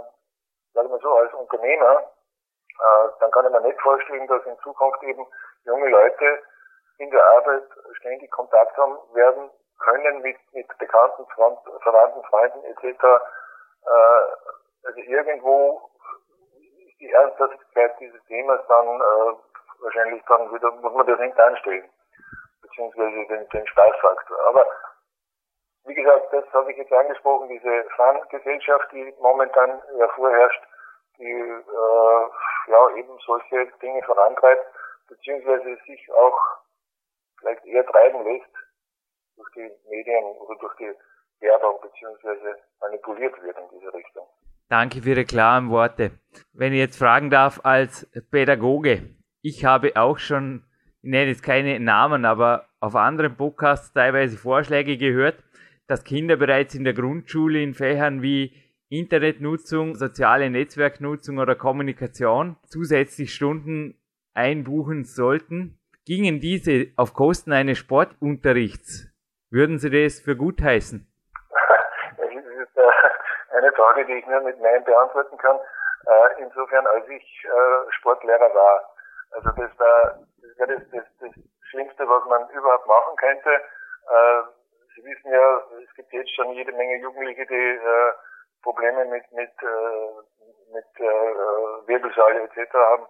sagen 0.74 0.90
wir 0.90 1.00
so, 1.00 1.14
als 1.16 1.34
Unternehmer, 1.34 2.00
äh, 2.00 3.10
dann 3.20 3.32
kann 3.32 3.46
ich 3.46 3.52
mir 3.52 3.62
nicht 3.62 3.82
vorstellen, 3.82 4.28
dass 4.28 4.46
in 4.46 4.58
Zukunft 4.60 5.04
eben 5.04 5.26
junge 5.66 5.90
Leute 5.90 6.40
in 7.00 7.10
der 7.12 7.26
Arbeit 7.26 7.64
ständig 8.00 8.32
Kontakt 8.32 8.76
haben 8.78 8.98
werden 9.14 9.50
können 9.80 10.22
mit, 10.22 10.38
mit 10.54 10.68
bekannten, 10.78 11.26
Front, 11.28 11.60
Verwandten, 11.82 12.24
Freunden 12.24 12.64
etc. 12.66 13.04
Äh, 13.04 13.20
also 14.86 15.00
irgendwo 15.00 15.90
ist 16.56 17.00
die 17.00 17.12
Ernsthaftigkeit 17.12 18.00
dieses 18.00 18.24
Themas 18.26 18.62
dann 18.68 18.88
äh, 18.88 19.34
wahrscheinlich 19.82 20.24
dann 20.28 20.54
wieder, 20.54 20.72
muss 20.72 20.94
man 20.94 21.08
das 21.08 21.20
hinten 21.20 21.40
anstellen. 21.40 21.90
Beziehungsweise 22.62 23.28
den, 23.28 23.50
den 23.50 23.68
Spaßfaktor. 23.68 24.38
Aber 24.48 24.66
wie 25.86 25.94
gesagt, 25.94 26.32
das 26.32 26.46
habe 26.54 26.72
ich 26.72 26.78
jetzt 26.78 26.92
angesprochen, 26.92 27.50
diese 27.50 27.86
Fun-Gesellschaft, 27.96 28.92
die 28.92 29.14
momentan 29.20 29.82
ja 29.98 30.08
vorherrscht, 30.10 30.62
die 31.18 31.32
äh, 31.32 32.72
ja 32.72 32.90
eben 32.96 33.18
solche 33.26 33.68
Dinge 33.82 34.02
vorantreibt, 34.04 34.66
beziehungsweise 35.08 35.78
sich 35.86 36.12
auch 36.14 36.38
vielleicht 37.40 37.66
eher 37.66 37.86
treiben 37.86 38.24
lässt 38.24 38.54
durch 39.36 39.50
die 39.56 39.72
Medien 39.90 40.26
oder 40.26 40.60
durch 40.60 40.76
die 40.76 40.94
Werbung, 41.40 41.80
beziehungsweise 41.82 42.58
manipuliert 42.82 43.42
wird 43.42 43.58
in 43.58 43.80
diese 43.80 43.94
Richtung. 43.94 44.28
Danke 44.70 45.02
für 45.02 45.10
Ihre 45.10 45.26
klaren 45.26 45.72
Worte. 45.72 46.12
Wenn 46.54 46.74
ich 46.74 46.80
jetzt 46.80 47.00
fragen 47.00 47.30
darf 47.32 47.62
als 47.64 48.08
Pädagoge, 48.30 49.19
ich 49.42 49.66
habe 49.66 49.94
auch 49.96 50.18
schon, 50.18 50.64
ich 51.02 51.10
nenne 51.10 51.30
jetzt 51.30 51.44
keine 51.44 51.80
Namen, 51.80 52.26
aber 52.26 52.68
auf 52.80 52.96
anderen 52.96 53.36
Podcasts 53.36 53.94
teilweise 53.94 54.38
Vorschläge 54.38 54.98
gehört, 54.98 55.44
dass 55.88 56.04
Kinder 56.04 56.38
bereits 56.38 56.76
in 56.76 56.84
der 56.84 56.94
Grundschule 56.94 57.62
in 57.62 57.74
Fächern 57.74 58.22
wie 58.22 58.54
Internetnutzung, 58.90 59.96
soziale 59.96 60.50
Netzwerknutzung 60.50 61.38
oder 61.38 61.56
Kommunikation 61.56 62.58
zusätzlich 62.66 63.34
Stunden 63.34 64.00
einbuchen 64.34 65.04
sollten. 65.04 65.80
Gingen 66.06 66.40
diese 66.40 66.88
auf 66.96 67.14
Kosten 67.14 67.54
eines 67.54 67.78
Sportunterrichts? 67.78 69.08
Würden 69.52 69.78
Sie 69.78 69.90
das 69.90 70.20
für 70.20 70.36
gut 70.36 70.62
heißen? 70.62 71.06
Das 72.18 72.30
ist 72.30 72.78
äh, 72.78 73.58
eine 73.58 73.72
Frage, 73.74 74.06
die 74.06 74.14
ich 74.14 74.26
nur 74.28 74.42
mit 74.42 74.60
Nein 74.60 74.84
beantworten 74.84 75.38
kann. 75.38 75.58
Äh, 75.58 76.44
insofern, 76.44 76.86
als 76.88 77.08
ich 77.10 77.46
äh, 77.46 77.92
Sportlehrer 77.92 78.54
war, 78.54 78.96
also 79.32 79.50
das 79.50 79.80
war 79.80 80.20
das, 80.42 80.60
war 80.60 80.68
das, 80.68 80.82
das, 80.92 81.06
das 81.20 81.32
Schlimmste, 81.70 82.08
was 82.08 82.26
man 82.26 82.50
überhaupt 82.50 82.88
machen 82.88 83.16
könnte. 83.18 83.62
Sie 84.96 85.04
wissen 85.04 85.32
ja, 85.32 85.64
es 85.84 85.94
gibt 85.96 86.12
jetzt 86.12 86.34
schon 86.36 86.52
jede 86.52 86.72
Menge 86.72 86.98
Jugendliche, 86.98 87.46
die 87.46 87.80
Probleme 88.62 89.06
mit, 89.06 89.32
mit, 89.32 89.52
äh, 89.62 90.74
mit 90.74 90.86
äh, 90.98 91.88
Wirbelsäule 91.88 92.42
etc. 92.42 92.74
haben. 92.74 93.06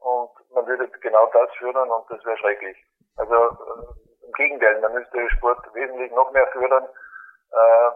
Und 0.00 0.30
man 0.54 0.66
würde 0.66 0.88
genau 1.00 1.26
das 1.32 1.50
fördern 1.56 1.90
und 1.90 2.10
das 2.10 2.24
wäre 2.24 2.36
schrecklich. 2.38 2.76
Also 3.16 3.34
äh, 3.34 4.26
im 4.26 4.32
Gegenteil, 4.32 4.80
man 4.80 4.94
müsste 4.94 5.30
Sport 5.30 5.58
wesentlich 5.74 6.10
noch 6.12 6.30
mehr 6.32 6.46
fördern. 6.48 6.84
Äh, 6.84 7.90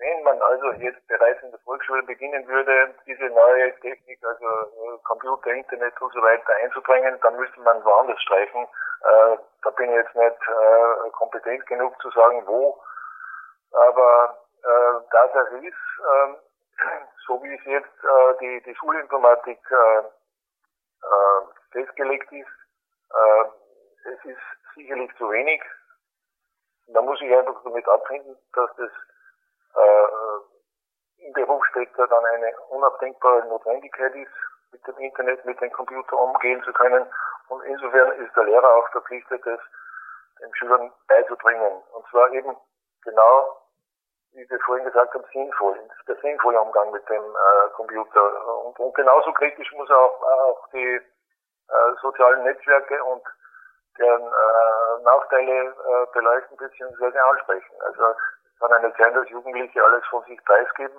wenn 0.00 0.22
man 0.22 0.40
also 0.40 0.72
jetzt 0.72 1.06
bereits 1.08 1.42
in 1.42 1.50
der 1.50 1.60
Volksschule 1.60 2.02
beginnen 2.02 2.46
würde, 2.48 2.94
diese 3.06 3.26
neue 3.26 3.78
Technik, 3.80 4.18
also 4.24 4.46
äh, 4.46 4.98
Computer, 5.04 5.50
Internet 5.50 6.00
und 6.00 6.12
so 6.12 6.22
weiter 6.22 6.54
einzubringen, 6.62 7.18
dann 7.22 7.36
müsste 7.36 7.60
man 7.60 7.84
woanders 7.84 8.20
streifen. 8.22 8.64
Äh, 8.64 9.36
da 9.62 9.70
bin 9.70 9.90
ich 9.90 9.96
jetzt 9.96 10.14
nicht 10.14 10.36
äh, 10.48 11.10
kompetent 11.10 11.66
genug 11.66 12.00
zu 12.00 12.10
sagen, 12.12 12.42
wo. 12.46 12.82
Aber 13.72 14.38
äh, 14.62 15.06
da 15.10 15.26
das 15.28 15.52
ist, 15.62 15.64
äh, 15.64 16.34
so 17.26 17.42
wie 17.42 17.54
es 17.54 17.64
jetzt 17.66 18.04
äh, 18.04 18.38
die, 18.40 18.62
die 18.62 18.74
Schulinformatik 18.74 19.60
festgelegt 21.72 22.30
ist, 22.32 22.48
es 24.04 24.24
ist 24.24 24.74
sicherlich 24.74 25.10
zu 25.16 25.30
wenig. 25.30 25.62
Da 26.88 27.00
muss 27.00 27.20
ich 27.22 27.34
einfach 27.34 27.62
damit 27.62 27.88
abfinden, 27.88 28.36
dass 28.52 28.70
das 28.76 28.90
äh, 29.74 31.26
im 31.26 31.32
Beruf 31.32 31.64
später 31.66 32.06
dann 32.06 32.24
eine 32.24 32.58
unabdingbare 32.70 33.46
Notwendigkeit 33.48 34.14
ist, 34.14 34.32
mit 34.72 34.86
dem 34.86 34.98
Internet, 34.98 35.44
mit 35.44 35.60
dem 35.60 35.72
Computer 35.72 36.18
umgehen 36.18 36.62
zu 36.64 36.72
können. 36.72 37.06
Und 37.48 37.62
insofern 37.64 38.12
ist 38.12 38.34
der 38.36 38.44
Lehrer 38.44 38.74
auch 38.76 38.88
verpflichtet, 38.90 39.44
das 39.44 39.60
den 40.40 40.54
Schülern 40.54 40.92
beizubringen. 41.08 41.82
Und 41.92 42.06
zwar 42.08 42.30
eben 42.32 42.56
genau 43.04 43.60
wie 44.32 44.48
wir 44.48 44.60
vorhin 44.60 44.84
gesagt 44.84 45.14
haben, 45.14 45.24
sinnvoll, 45.32 45.78
der 46.06 46.16
sinnvolle 46.16 46.60
Umgang 46.60 46.90
mit 46.92 47.08
dem 47.08 47.22
äh, 47.22 47.70
Computer. 47.74 48.64
Und, 48.64 48.78
und 48.78 48.94
genauso 48.94 49.32
kritisch 49.32 49.72
muss 49.72 49.90
auch, 49.90 50.22
auch 50.22 50.68
die 50.72 50.96
äh, 50.96 51.94
sozialen 52.00 52.44
Netzwerke 52.44 53.02
und 53.04 53.22
deren 53.98 54.22
äh, 54.22 55.02
Nachteile 55.02 55.68
äh, 55.68 56.06
beleuchten 56.12 56.56
bzw. 56.56 57.18
ansprechen. 57.18 57.74
Also 57.80 58.14
kann 58.60 58.82
nicht 58.82 58.96
sein, 58.98 59.14
dass 59.14 59.28
Jugendliche 59.28 59.84
alles 59.84 60.04
von 60.06 60.22
sich 60.24 60.42
preisgeben, 60.44 60.96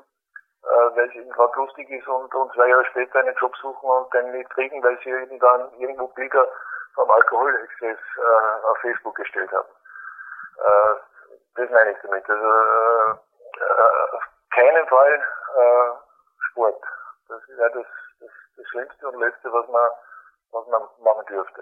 äh, 0.63 0.95
weil 0.95 1.07
es 1.09 1.15
ihnen 1.15 1.31
gerade 1.31 1.55
lustig 1.55 1.89
ist 1.89 2.07
und, 2.07 2.33
und 2.33 2.53
zwei 2.53 2.67
Jahre 2.67 2.85
später 2.85 3.19
einen 3.19 3.35
Job 3.35 3.55
suchen 3.57 3.89
und 3.89 4.13
den 4.13 4.31
nicht 4.31 4.49
kriegen, 4.51 4.83
weil 4.83 4.97
sie 5.03 5.09
eben 5.09 5.39
dann 5.39 5.71
irgendwo 5.79 6.07
Bilder 6.07 6.47
vom 6.95 7.09
Alkoholexzess 7.09 7.97
äh, 8.17 8.65
auf 8.67 8.77
Facebook 8.79 9.15
gestellt 9.15 9.51
haben. 9.51 9.67
Äh, 10.57 10.99
das 11.55 11.69
meine 11.69 11.91
ich 11.91 11.97
damit. 12.01 12.29
Also 12.29 12.45
äh, 12.45 13.11
äh, 13.11 14.19
keinen 14.51 14.87
Fall 14.87 15.13
äh, 15.13 15.91
Sport. 16.49 16.83
Das 17.29 17.41
ist 17.43 17.57
ja 17.57 17.69
das, 17.69 17.85
das, 18.19 18.29
das 18.57 18.67
Schlimmste 18.67 19.07
und 19.07 19.19
Letzte, 19.19 19.51
was 19.51 19.67
man, 19.69 19.89
was 20.51 20.67
man 20.67 20.81
machen 21.03 21.25
dürfte. 21.27 21.61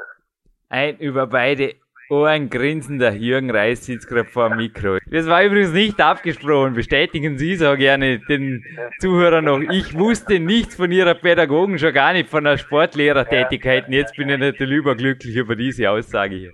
Ein 0.70 0.98
über 0.98 1.28
beide 1.28 1.76
Ohren 2.10 2.50
grinsender 2.50 3.14
Jürgen 3.14 3.52
Reis 3.52 3.86
sitzt 3.86 4.08
gerade 4.08 4.28
vor 4.28 4.50
dem 4.50 4.58
Mikro. 4.58 4.98
Das 5.12 5.28
war 5.28 5.44
übrigens 5.44 5.74
nicht 5.74 6.02
abgesprochen. 6.02 6.74
Bestätigen 6.74 7.38
Sie 7.38 7.56
so 7.56 7.76
gerne 7.76 8.18
den 8.18 8.64
Zuhörern 9.00 9.46
noch. 9.46 9.60
Ich 9.60 9.94
wusste 9.94 10.40
nichts 10.40 10.76
von 10.76 10.92
Ihrer 10.92 11.14
Pädagogen, 11.14 11.78
schon 11.78 11.94
gar 11.94 12.14
nicht 12.14 12.28
von 12.28 12.46
der 12.46 12.58
Sportlehrertätigkeit. 12.58 13.88
Und 13.88 13.94
jetzt 13.94 14.16
bin 14.16 14.30
ich 14.30 14.40
natürlich 14.40 14.78
überglücklich 14.78 15.36
über 15.36 15.56
diese 15.56 15.92
Aussage 15.92 16.36
hier. 16.36 16.52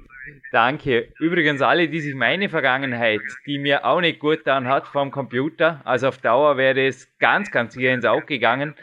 Danke. 0.51 1.09
Übrigens 1.19 1.61
alle, 1.61 1.87
die 1.87 1.99
sich 1.99 2.15
meine 2.15 2.49
Vergangenheit, 2.49 3.21
die 3.45 3.57
mir 3.57 3.85
auch 3.85 4.01
nicht 4.01 4.19
gut 4.19 4.39
getan 4.39 4.67
hat 4.67 4.87
vom 4.87 5.11
Computer, 5.11 5.81
also 5.83 6.07
auf 6.07 6.17
Dauer 6.17 6.57
wäre 6.57 6.87
es 6.87 7.09
ganz, 7.19 7.51
ganz 7.51 7.73
sicher 7.73 7.93
ins 7.93 8.05
Auge 8.05 8.25
gegangen 8.25 8.75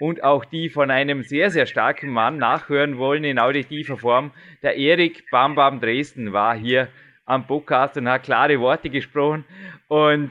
und 0.00 0.24
auch 0.24 0.44
die 0.44 0.68
von 0.68 0.90
einem 0.90 1.22
sehr, 1.22 1.50
sehr 1.50 1.66
starken 1.66 2.10
Mann 2.10 2.38
nachhören 2.38 2.98
wollen 2.98 3.24
in 3.24 3.38
auditiver 3.38 3.96
Form. 3.96 4.32
Der 4.62 4.76
Erik 4.76 5.30
Bambam 5.30 5.80
Dresden 5.80 6.32
war 6.32 6.56
hier 6.56 6.88
am 7.26 7.46
Podcast 7.46 7.96
und 7.96 8.08
hat 8.08 8.24
klare 8.24 8.58
Worte 8.60 8.90
gesprochen 8.90 9.44
und 9.88 10.30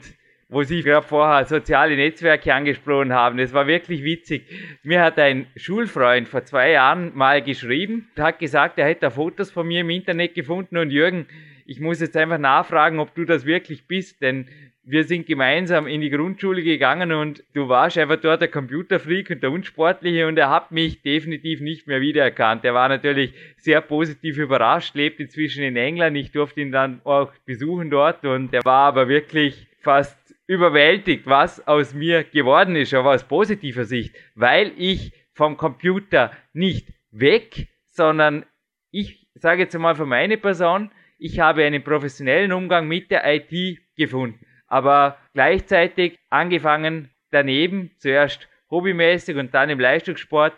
wo 0.50 0.62
Sie 0.64 0.82
gerade 0.82 1.06
vorher 1.06 1.44
soziale 1.44 1.96
Netzwerke 1.96 2.52
angesprochen 2.52 3.12
haben. 3.12 3.38
Das 3.38 3.52
war 3.52 3.66
wirklich 3.66 4.02
witzig. 4.02 4.44
Mir 4.82 5.00
hat 5.00 5.18
ein 5.18 5.46
Schulfreund 5.56 6.28
vor 6.28 6.44
zwei 6.44 6.72
Jahren 6.72 7.12
mal 7.16 7.40
geschrieben, 7.40 8.08
hat 8.18 8.40
gesagt, 8.40 8.78
er 8.78 8.86
hätte 8.86 9.10
Fotos 9.10 9.50
von 9.50 9.66
mir 9.66 9.80
im 9.80 9.90
Internet 9.90 10.34
gefunden 10.34 10.76
und 10.76 10.90
Jürgen, 10.90 11.26
ich 11.66 11.78
muss 11.78 12.00
jetzt 12.00 12.16
einfach 12.16 12.38
nachfragen, 12.38 12.98
ob 12.98 13.14
du 13.14 13.24
das 13.24 13.46
wirklich 13.46 13.86
bist, 13.86 14.20
denn 14.22 14.48
wir 14.82 15.04
sind 15.04 15.26
gemeinsam 15.26 15.86
in 15.86 16.00
die 16.00 16.10
Grundschule 16.10 16.64
gegangen 16.64 17.12
und 17.12 17.44
du 17.54 17.68
warst 17.68 17.96
einfach 17.96 18.16
dort 18.16 18.40
der 18.40 18.48
Computerfreak 18.48 19.30
und 19.30 19.42
der 19.42 19.52
Unsportliche 19.52 20.26
und 20.26 20.36
er 20.36 20.50
hat 20.50 20.72
mich 20.72 21.02
definitiv 21.02 21.60
nicht 21.60 21.86
mehr 21.86 22.00
wiedererkannt. 22.00 22.64
Er 22.64 22.74
war 22.74 22.88
natürlich 22.88 23.32
sehr 23.56 23.82
positiv 23.82 24.36
überrascht, 24.38 24.96
lebt 24.96 25.20
inzwischen 25.20 25.62
in 25.62 25.76
England. 25.76 26.16
Ich 26.16 26.32
durfte 26.32 26.60
ihn 26.60 26.72
dann 26.72 27.00
auch 27.04 27.30
besuchen 27.46 27.90
dort 27.90 28.24
und 28.24 28.52
er 28.52 28.64
war 28.64 28.88
aber 28.88 29.06
wirklich 29.06 29.68
fast 29.80 30.19
überwältigt, 30.50 31.28
was 31.28 31.64
aus 31.68 31.94
mir 31.94 32.24
geworden 32.24 32.74
ist, 32.74 32.92
aber 32.92 33.12
aus 33.12 33.22
positiver 33.22 33.84
Sicht, 33.84 34.16
weil 34.34 34.72
ich 34.76 35.12
vom 35.32 35.56
Computer 35.56 36.32
nicht 36.52 36.88
weg, 37.12 37.68
sondern 37.86 38.44
ich 38.90 39.28
sage 39.34 39.62
jetzt 39.62 39.76
einmal 39.76 39.94
für 39.94 40.06
meine 40.06 40.38
Person, 40.38 40.90
ich 41.18 41.38
habe 41.38 41.62
einen 41.62 41.84
professionellen 41.84 42.50
Umgang 42.50 42.88
mit 42.88 43.12
der 43.12 43.22
IT 43.32 43.78
gefunden, 43.94 44.44
aber 44.66 45.18
gleichzeitig 45.34 46.18
angefangen 46.30 47.10
daneben, 47.30 47.92
zuerst 47.98 48.48
hobbymäßig 48.72 49.36
und 49.36 49.54
dann 49.54 49.70
im 49.70 49.78
Leistungssport, 49.78 50.54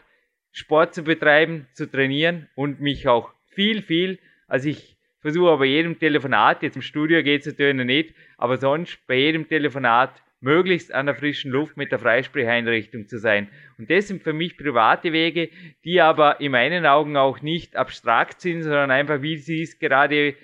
Sport 0.53 0.95
zu 0.95 1.03
betreiben, 1.03 1.67
zu 1.75 1.85
trainieren 1.85 2.49
und 2.55 2.81
mich 2.81 3.09
auch 3.09 3.35
viel, 3.45 3.83
viel, 3.83 4.19
also 4.47 4.71
ich 4.71 4.92
versuche 5.23 5.57
bei 5.57 5.65
jedem 5.65 5.99
Telefonat, 5.99 6.63
jetzt 6.63 6.77
im 6.77 6.83
Studio 6.83 7.23
geht 7.23 7.41
es 7.41 7.47
natürlich 7.47 7.87
nicht, 7.87 8.15
aber 8.37 8.59
sonst 8.59 8.99
bei 9.07 9.15
jedem 9.15 9.49
Telefonat 9.49 10.23
möglichst 10.41 10.93
an 10.93 11.07
der 11.07 11.15
frischen 11.15 11.53
Luft 11.53 11.77
mit 11.77 11.93
der 11.93 12.01
Freisprecheinrichtung 12.01 13.07
zu 13.07 13.19
sein. 13.19 13.49
Und 13.79 13.91
das 13.91 14.09
sind 14.09 14.23
für 14.23 14.33
mich 14.33 14.59
private 14.59 15.13
Wege, 15.13 15.51
die 15.85 16.01
aber 16.01 16.41
in 16.41 16.53
meinen 16.53 16.85
Augen 16.85 17.17
auch 17.17 17.41
nicht 17.41 17.77
abstrakt 17.77 18.41
sind, 18.41 18.65
sondern 18.65 18.91
einfach, 18.91 19.23
wie 19.23 19.37
Sie 19.37 19.63
es 19.63 19.79
gerade 19.79 20.35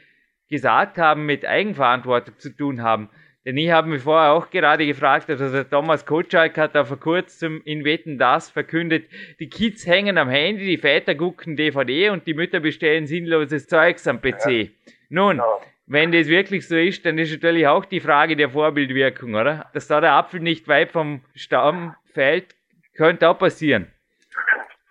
gesagt 0.48 0.98
haben, 0.98 1.26
mit 1.26 1.44
Eigenverantwortung 1.44 2.38
zu 2.38 2.56
tun 2.56 2.82
haben. 2.82 3.10
Denn 3.48 3.56
ich 3.56 3.70
habe 3.70 3.88
mich 3.88 4.02
vorher 4.02 4.32
auch 4.32 4.50
gerade 4.50 4.84
gefragt, 4.84 5.30
also 5.30 5.50
der 5.50 5.66
Thomas 5.66 6.04
Kotschalk 6.04 6.58
hat 6.58 6.74
da 6.74 6.84
vor 6.84 7.00
kurzem 7.00 7.62
in 7.64 7.82
Wetten 7.82 8.18
das 8.18 8.50
verkündet, 8.50 9.06
die 9.40 9.48
Kids 9.48 9.86
hängen 9.86 10.18
am 10.18 10.28
Handy, 10.28 10.66
die 10.66 10.76
Väter 10.76 11.14
gucken 11.14 11.56
DVD 11.56 12.10
und 12.10 12.26
die 12.26 12.34
Mütter 12.34 12.60
bestellen 12.60 13.06
sinnloses 13.06 13.66
Zeugs 13.66 14.06
am 14.06 14.20
PC. 14.20 14.50
Ja. 14.50 14.68
Nun, 15.08 15.36
genau. 15.38 15.62
wenn 15.86 16.12
das 16.12 16.28
wirklich 16.28 16.68
so 16.68 16.76
ist, 16.76 17.06
dann 17.06 17.16
ist 17.16 17.32
natürlich 17.32 17.66
auch 17.66 17.86
die 17.86 18.00
Frage 18.00 18.36
der 18.36 18.50
Vorbildwirkung, 18.50 19.34
oder? 19.34 19.64
Dass 19.72 19.88
da 19.88 20.02
der 20.02 20.12
Apfel 20.12 20.40
nicht 20.40 20.68
weit 20.68 20.92
vom 20.92 21.24
Stamm 21.34 21.96
fällt, 22.12 22.54
könnte 22.98 23.30
auch 23.30 23.38
passieren. 23.38 23.90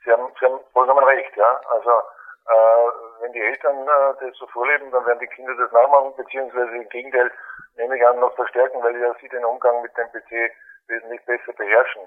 Sie 0.04 0.10
haben, 0.10 0.34
Sie 0.40 0.46
haben 0.48 0.58
vollkommen 0.74 1.04
recht, 1.04 1.38
ja. 1.38 1.62
Also, 1.76 1.92
äh, 1.92 3.22
wenn 3.22 3.34
die 3.34 3.40
Eltern 3.40 3.84
äh, 3.84 4.26
das 4.26 4.36
so 4.40 4.48
vorleben, 4.48 4.90
dann 4.90 5.06
werden 5.06 5.20
die 5.20 5.28
Kinder 5.28 5.54
das 5.60 5.72
nachmachen, 5.72 6.14
beziehungsweise 6.18 6.76
im 6.76 6.90
Gegenteil, 6.90 7.30
nehme 7.78 7.96
ich 7.98 8.06
an, 8.06 8.20
noch 8.20 8.36
verstärken, 8.36 8.82
weil 8.84 9.00
ja 9.00 9.14
sie 9.22 9.30
den 9.30 9.46
Umgang 9.46 9.82
mit 9.82 9.96
dem 9.98 10.10
PC 10.12 10.52
wesentlich 10.88 11.24
besser 11.26 11.54
beherrschen. 11.54 12.02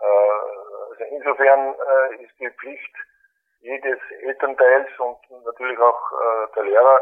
Äh, 0.00 0.40
also 0.90 1.04
insofern 1.10 1.74
äh, 1.74 2.24
ist 2.24 2.38
die 2.38 2.50
Pflicht 2.50 2.94
jedes 3.60 3.98
Elternteils 4.22 4.88
und 4.98 5.18
natürlich 5.44 5.78
auch 5.78 6.12
äh, 6.12 6.54
der 6.54 6.62
Lehrer, 6.64 7.00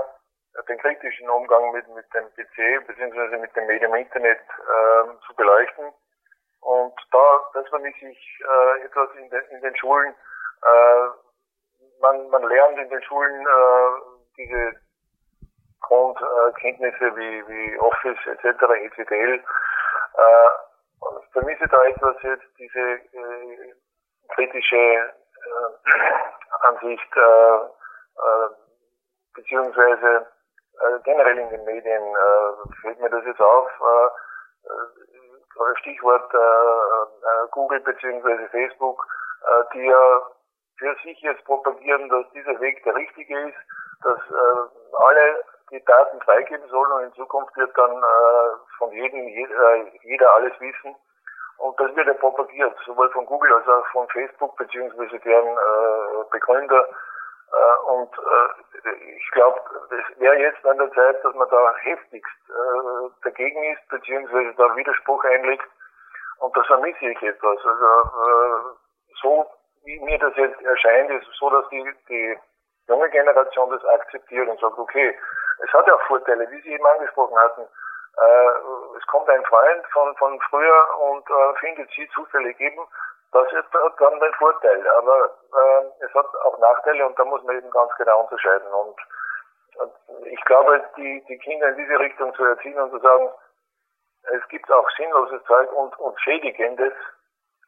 den 0.68 0.78
kritischen 0.78 1.28
Umgang 1.30 1.70
mit, 1.72 1.86
mit 1.88 2.06
dem 2.14 2.24
PC 2.34 2.86
beziehungsweise 2.86 3.36
mit 3.36 3.54
dem 3.54 3.66
Medium 3.66 3.94
Internet 3.94 4.40
äh, 4.40 5.26
zu 5.26 5.34
beleuchten. 5.36 5.92
Und 6.60 6.94
da, 7.12 7.40
das 7.54 7.68
vermisse 7.68 8.08
ich 8.08 8.40
äh, 8.40 8.84
etwas 8.84 9.08
in 9.16 9.30
den, 9.30 9.42
in 9.50 9.60
den 9.60 9.76
Schulen. 9.76 10.14
Man, 12.00 12.28
man 12.30 12.42
lernt 12.42 12.78
in 12.78 12.88
den 12.88 13.02
Schulen 13.04 13.46
diese 14.36 14.80
Grundkenntnisse 15.80 17.16
wie, 17.16 17.48
wie 17.48 17.78
Office 17.78 18.18
etc., 18.26 18.62
ECDL. 18.82 19.34
Äh, 19.34 20.48
ich 21.22 21.32
vermisse 21.32 21.68
da 21.68 21.84
etwas 21.84 22.16
jetzt 22.22 22.46
diese 22.58 22.80
äh, 22.80 23.74
kritische 24.34 24.76
äh, 24.76 25.12
Ansicht, 26.60 27.16
äh, 27.16 27.56
äh, 27.56 28.48
beziehungsweise 29.34 30.26
äh, 30.80 30.98
generell 31.04 31.38
in 31.38 31.50
den 31.50 31.64
Medien 31.64 32.02
äh, 32.02 32.80
fällt 32.82 33.00
mir 33.00 33.10
das 33.10 33.24
jetzt 33.24 33.40
auf. 33.40 33.70
Äh, 33.80 34.68
äh, 34.68 35.76
Stichwort 35.80 36.32
äh, 36.34 36.38
äh, 36.38 37.48
Google 37.50 37.80
beziehungsweise 37.80 38.48
Facebook, 38.48 39.06
äh, 39.42 39.64
die 39.74 39.86
ja 39.86 40.22
für 40.78 40.94
sich 41.02 41.20
jetzt 41.20 41.44
propagieren, 41.44 42.08
dass 42.08 42.30
dieser 42.32 42.58
Weg 42.60 42.82
der 42.84 42.94
richtige 42.94 43.48
ist, 43.48 43.56
dass 44.02 44.18
äh, 44.18 44.94
alle 44.96 45.44
die 45.70 45.84
Daten 45.84 46.20
freigeben 46.22 46.66
sollen 46.68 46.92
und 46.92 47.02
in 47.04 47.12
Zukunft 47.14 47.56
wird 47.56 47.76
dann 47.76 47.96
äh, 47.96 48.50
von 48.78 48.92
jedem 48.92 49.28
jeder, 49.28 49.74
äh, 49.74 49.90
jeder 50.02 50.32
alles 50.34 50.58
wissen. 50.60 50.94
Und 51.58 51.78
das 51.80 51.94
wird 51.96 52.06
ja 52.06 52.14
propagiert, 52.14 52.76
sowohl 52.86 53.10
von 53.10 53.26
Google 53.26 53.52
als 53.52 53.66
auch 53.68 53.86
von 53.88 54.08
Facebook 54.08 54.56
beziehungsweise 54.56 55.18
deren 55.18 55.56
äh, 55.56 56.24
Begründer. 56.30 56.88
Äh, 57.52 57.90
und 57.90 58.10
äh, 58.16 58.90
ich 59.16 59.30
glaube, 59.32 59.60
es 59.90 60.20
wäre 60.20 60.36
jetzt 60.36 60.64
an 60.64 60.78
der 60.78 60.92
Zeit, 60.92 61.24
dass 61.24 61.34
man 61.34 61.48
da 61.48 61.74
heftigst 61.78 62.50
äh, 62.50 63.10
dagegen 63.24 63.62
ist, 63.72 63.88
beziehungsweise 63.88 64.54
da 64.54 64.76
Widerspruch 64.76 65.24
einlegt. 65.24 65.68
Und 66.38 66.56
das 66.56 66.66
vermisse 66.66 67.06
ich 67.06 67.22
etwas. 67.22 67.58
Also 67.64 67.84
äh, 67.84 68.76
so 69.20 69.50
wie 69.84 69.98
mir 70.00 70.18
das 70.18 70.36
jetzt 70.36 70.60
erscheint, 70.62 71.10
ist 71.10 71.26
so, 71.38 71.50
dass 71.50 71.68
die, 71.70 71.84
die 72.08 72.38
junge 72.88 73.08
Generation 73.10 73.70
das 73.70 73.84
akzeptiert 73.84 74.48
und 74.48 74.58
sagt, 74.60 74.78
okay, 74.78 75.16
es 75.60 75.72
hat 75.72 75.86
ja 75.86 75.98
Vorteile, 76.06 76.50
wie 76.50 76.60
Sie 76.62 76.72
eben 76.72 76.86
angesprochen 76.86 77.38
hatten. 77.38 77.62
Äh, 77.62 78.48
es 78.98 79.06
kommt 79.06 79.28
ein 79.28 79.44
Freund 79.44 79.86
von, 79.92 80.16
von 80.16 80.40
früher 80.50 80.98
und 81.00 81.28
äh, 81.30 81.54
findet 81.60 81.90
Sie 81.90 82.08
zufällig 82.14 82.58
eben. 82.60 82.82
Das 83.32 83.52
ist 83.52 83.66
dann 83.72 84.22
ein 84.22 84.34
Vorteil. 84.34 84.88
Aber 84.88 85.26
äh, 85.26 86.04
es 86.04 86.14
hat 86.14 86.26
auch 86.44 86.58
Nachteile 86.58 87.06
und 87.06 87.18
da 87.18 87.24
muss 87.24 87.42
man 87.44 87.56
eben 87.56 87.70
ganz 87.70 87.92
genau 87.96 88.22
unterscheiden. 88.22 88.68
Und, 88.72 88.96
und 89.76 90.26
ich 90.26 90.42
glaube, 90.44 90.82
die, 90.96 91.24
die 91.28 91.38
Kinder 91.38 91.68
in 91.68 91.76
diese 91.76 91.98
Richtung 91.98 92.34
zu 92.34 92.44
erziehen 92.44 92.80
und 92.80 92.90
zu 92.90 92.98
sagen, 92.98 93.30
es 94.22 94.48
gibt 94.48 94.70
auch 94.72 94.88
sinnloses 94.96 95.42
Zeug 95.44 95.70
und, 95.72 95.98
und 95.98 96.20
schädigendes, 96.20 96.92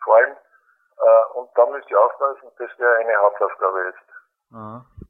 vor 0.03 0.17
allem, 0.17 0.33
äh, 0.33 1.39
und 1.39 1.51
da 1.55 1.67
müsst 1.67 1.91
ihr 1.91 2.01
aufpassen, 2.01 2.51
das 2.59 2.71
wäre 2.79 2.97
eine 2.97 3.17
Hauptaufgabe 3.17 3.85
jetzt. 3.85 4.11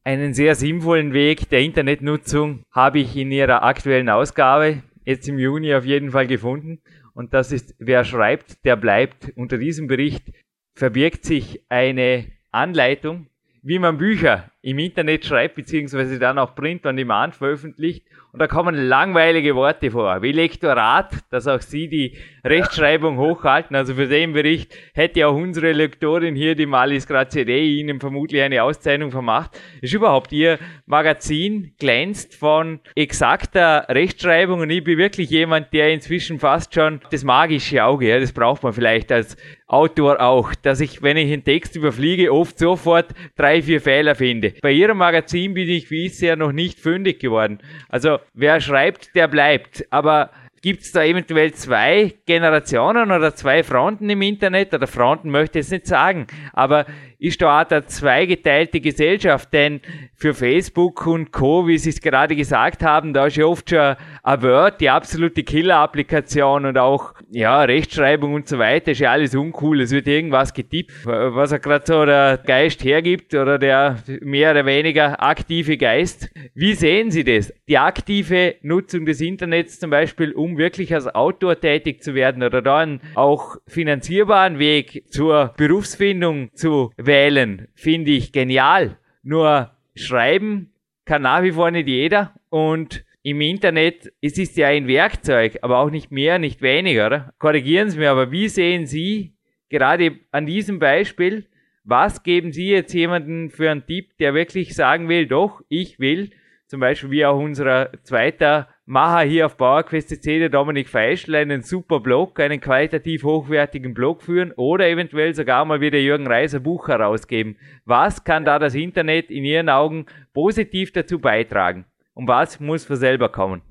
Einen 0.03 0.33
sehr 0.33 0.55
sinnvollen 0.55 1.13
Weg 1.13 1.51
der 1.51 1.61
Internetnutzung 1.61 2.65
habe 2.71 3.01
ich 3.01 3.15
in 3.19 3.31
Ihrer 3.31 3.63
aktuellen 3.63 4.09
Ausgabe 4.09 4.83
jetzt 5.05 5.29
im 5.29 5.39
Juni 5.39 5.75
auf 5.75 5.85
jeden 5.85 6.13
Fall 6.13 6.27
gefunden. 6.27 6.81
Und 7.13 7.35
das 7.35 7.53
ist, 7.53 7.75
wer 7.79 8.05
schreibt, 8.05 8.65
der 8.65 8.77
bleibt. 8.77 9.31
Unter 9.37 9.59
diesem 9.59 9.89
Bericht 9.89 10.33
verbirgt 10.75 11.27
sich 11.27 11.67
eine 11.69 12.25
Anleitung, 12.51 13.27
wie 13.63 13.79
man 13.79 13.99
Bücher 13.99 14.51
im 14.63 14.79
Internet 14.79 15.25
schreibt, 15.25 15.55
beziehungsweise 15.55 16.19
dann 16.19 16.39
auch 16.39 16.55
Print 16.55 16.85
on 16.87 16.97
Demand 16.97 17.35
veröffentlicht. 17.35 18.05
Und 18.33 18.39
da 18.39 18.47
kommen 18.47 18.77
langweilige 18.77 19.57
Worte 19.57 19.91
vor, 19.91 20.23
wie 20.23 20.31
Lektorat, 20.31 21.15
dass 21.31 21.49
auch 21.49 21.61
Sie 21.61 21.89
die 21.89 22.17
Rechtschreibung 22.45 23.19
hochhalten. 23.19 23.75
Also 23.75 23.95
für 23.95 24.07
den 24.07 24.33
Bericht 24.35 24.73
hätte 24.95 25.27
auch 25.27 25.35
unsere 25.35 25.73
Lektorin 25.73 26.37
hier, 26.37 26.55
die 26.55 26.67
Malis 26.67 27.09
Graziere, 27.09 27.59
Ihnen 27.59 27.99
vermutlich 27.99 28.41
eine 28.41 28.63
Auszeichnung 28.63 29.11
vermacht. 29.11 29.59
Ist 29.81 29.95
überhaupt 29.95 30.31
Ihr 30.33 30.59
Magazin 30.87 31.75
glänzt 31.79 32.37
von 32.37 32.79
exakter 32.95 33.87
Rechtschreibung 33.89 34.61
und 34.61 34.71
ich 34.71 34.85
bin 34.85 34.99
wirklich 34.99 35.31
jemand, 35.31 35.73
der 35.73 35.93
inzwischen 35.93 36.39
fast 36.39 36.75
schon 36.75 37.01
das 37.11 37.25
magische 37.25 37.83
Auge, 37.83 38.09
ja, 38.09 38.21
das 38.21 38.33
braucht 38.33 38.63
man 38.63 38.73
vielleicht 38.73 39.11
als 39.11 39.37
Autor 39.67 40.21
auch, 40.21 40.53
dass 40.57 40.81
ich, 40.81 41.01
wenn 41.03 41.17
ich 41.17 41.33
einen 41.33 41.45
Text 41.45 41.77
überfliege, 41.77 42.33
oft 42.33 42.59
sofort 42.59 43.07
drei, 43.37 43.63
vier 43.63 43.81
Fehler 43.81 44.17
finde. 44.17 44.50
Bei 44.61 44.73
Ihrem 44.73 44.99
Magazin 44.99 45.55
bin 45.55 45.69
ich 45.69 45.89
bisher 45.89 46.37
noch 46.37 46.53
nicht 46.53 46.79
fündig 46.79 47.21
geworden. 47.21 47.59
Also 47.89 48.19
wer 48.35 48.61
schreibt, 48.61 49.15
der 49.15 49.29
bleibt. 49.29 49.85
Aber 49.91 50.31
gibt 50.63 50.83
es 50.83 50.93
da 50.93 51.03
eventuell 51.05 51.53
zwei 51.55 52.15
Generationen 52.27 53.11
oder 53.11 53.35
zwei 53.35 53.63
Fronten 53.63 54.11
im 54.11 54.23
Internet? 54.23 54.75
Oder 54.75 54.87
Fronten 54.87 55.31
möchte 55.31 55.59
ich 55.59 55.67
jetzt 55.67 55.73
nicht 55.73 55.87
sagen. 55.87 56.27
Aber 56.53 56.87
ist 57.21 57.43
da 57.43 57.61
auch 57.61 57.71
eine 57.71 57.85
zweigeteilte 57.87 58.81
Gesellschaft, 58.81 59.53
denn 59.53 59.81
für 60.15 60.35
Facebook 60.35 61.07
und 61.07 61.33
Co., 61.33 61.67
wie 61.67 61.79
Sie 61.79 61.91
es 61.91 62.01
gerade 62.01 62.35
gesagt 62.35 62.83
haben, 62.83 63.13
da 63.13 63.27
ist 63.27 63.37
ja 63.37 63.45
oft 63.45 63.71
schon 63.71 63.97
ein 64.23 64.43
Word, 64.43 64.81
die 64.81 64.91
absolute 64.91 65.43
Killer-Applikation 65.43 66.65
und 66.65 66.79
auch, 66.79 67.15
ja, 67.31 67.63
Rechtschreibung 67.63 68.35
und 68.35 68.49
so 68.49 68.59
weiter, 68.59 68.93
ist 68.93 69.01
ja 69.01 69.13
alles 69.13 69.35
uncool, 69.35 69.81
es 69.81 69.93
wird 69.93 70.09
irgendwas 70.09 70.55
getippt, 70.55 70.93
was 71.05 71.53
er 71.53 71.59
gerade 71.59 71.85
so 71.87 72.05
der 72.05 72.39
Geist 72.45 72.85
hergibt 72.85 73.35
oder 73.35 73.59
der 73.59 73.99
mehr 74.23 74.53
oder 74.53 74.65
weniger 74.65 75.23
aktive 75.23 75.77
Geist. 75.77 76.31
Wie 76.55 76.75
sehen 76.75 77.11
Sie 77.11 77.25
das? 77.25 77.53
Die 77.69 77.79
aktive 77.79 78.57
Nutzung 78.63 79.05
des 79.05 79.21
Internets 79.21 79.79
zum 79.79 79.91
Beispiel, 79.91 80.33
um 80.33 80.57
wirklich 80.57 80.95
als 80.95 81.07
Autor 81.15 81.61
tätig 81.61 82.03
zu 82.03 82.15
werden 82.15 82.43
oder 82.43 82.63
da 82.63 82.79
einen 82.79 83.01
auch 83.15 83.57
finanzierbaren 83.67 84.59
Weg 84.59 85.05
zur 85.11 85.53
Berufsfindung 85.57 86.51
zu 86.55 86.93
wählen, 87.11 87.67
finde 87.75 88.13
ich 88.13 88.31
genial. 88.31 88.97
Nur 89.25 89.73
schreiben 89.97 90.73
kann 91.05 91.23
nach 91.23 91.43
wie 91.43 91.51
vor 91.51 91.73
nicht 91.73 91.89
jeder 91.89 92.33
und 92.51 93.05
im 93.25 93.41
Internet, 93.41 94.13
es 94.23 94.39
ist 94.39 94.57
ja 94.57 94.69
ein 94.69 94.87
Werkzeug, 94.87 95.59
aber 95.63 95.79
auch 95.79 95.91
nicht 95.91 96.13
mehr, 96.13 96.39
nicht 96.39 96.63
weniger. 96.63 97.35
Korrigieren 97.39 97.91
Sie 97.91 97.99
mir, 97.99 98.13
aber 98.13 98.31
wie 98.31 98.49
sehen 98.49 98.87
Sie 98.87 99.35
gerade 99.69 100.21
an 100.31 100.47
diesem 100.47 100.79
Beispiel, 100.79 101.47
was 101.83 102.23
geben 102.23 102.53
Sie 102.53 102.69
jetzt 102.69 102.95
jemanden 102.95 103.51
für 103.51 103.71
einen 103.71 103.85
Tipp, 103.85 104.17
der 104.19 104.33
wirklich 104.33 104.77
sagen 104.77 105.09
will, 105.09 105.27
doch, 105.27 105.63
ich 105.69 105.99
will, 105.99 106.31
zum 106.69 106.79
Beispiel 106.79 107.11
wie 107.11 107.27
auch 107.27 107.41
unser 107.41 107.91
zweiter 108.05 108.69
Macher 108.93 109.21
hier 109.21 109.47
auf 109.47 109.57
PowerQuest.cc, 109.57 110.41
der 110.41 110.49
Dominik 110.49 110.89
Feischl, 110.89 111.37
einen 111.37 111.63
super 111.63 112.01
Blog, 112.01 112.41
einen 112.41 112.61
qualitativ 112.61 113.23
hochwertigen 113.23 113.95
Blog 113.95 114.21
führen 114.21 114.53
oder 114.57 114.89
eventuell 114.89 115.33
sogar 115.33 115.65
mal 115.65 115.81
wie 115.81 115.93
der 115.93 116.01
Jürgen 116.01 116.27
Reiser 116.27 116.59
Buch 116.59 116.89
herausgeben. 116.89 117.57
Was 117.87 118.25
kann 118.25 118.45
da 118.45 118.59
das 118.59 118.75
Internet 118.75 119.31
in 119.31 119.45
Ihren 119.45 119.69
Augen 119.69 120.07
positiv 120.35 120.93
dazu 120.93 121.21
beitragen? 121.21 121.87
Und 122.17 122.27
was 122.27 122.59
muss 122.59 122.85
für 122.85 122.97
selber 122.97 123.29
kommen? 123.29 123.63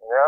Ja, 0.00 0.26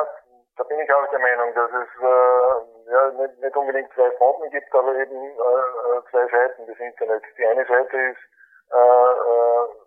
da 0.59 0.65
bin 0.65 0.77
ich 0.79 0.93
auch 0.93 1.09
der 1.11 1.21
Meinung, 1.21 1.55
dass 1.55 1.71
es 1.73 1.89
äh, 1.97 2.93
ja, 2.93 3.25
nicht, 3.25 3.41
nicht 3.41 3.57
unbedingt 3.57 3.89
zwei 3.95 4.11
Fronten 4.19 4.51
gibt, 4.51 4.69
aber 4.75 5.01
eben 5.01 5.17
äh, 5.17 6.11
zwei 6.11 6.29
Seiten 6.29 6.67
des 6.67 6.79
Internets. 6.79 7.25
Die 7.39 7.47
eine 7.47 7.65
Seite 7.65 7.97
ist 7.97 8.21
äh, 8.69 8.77
äh, 8.77 9.82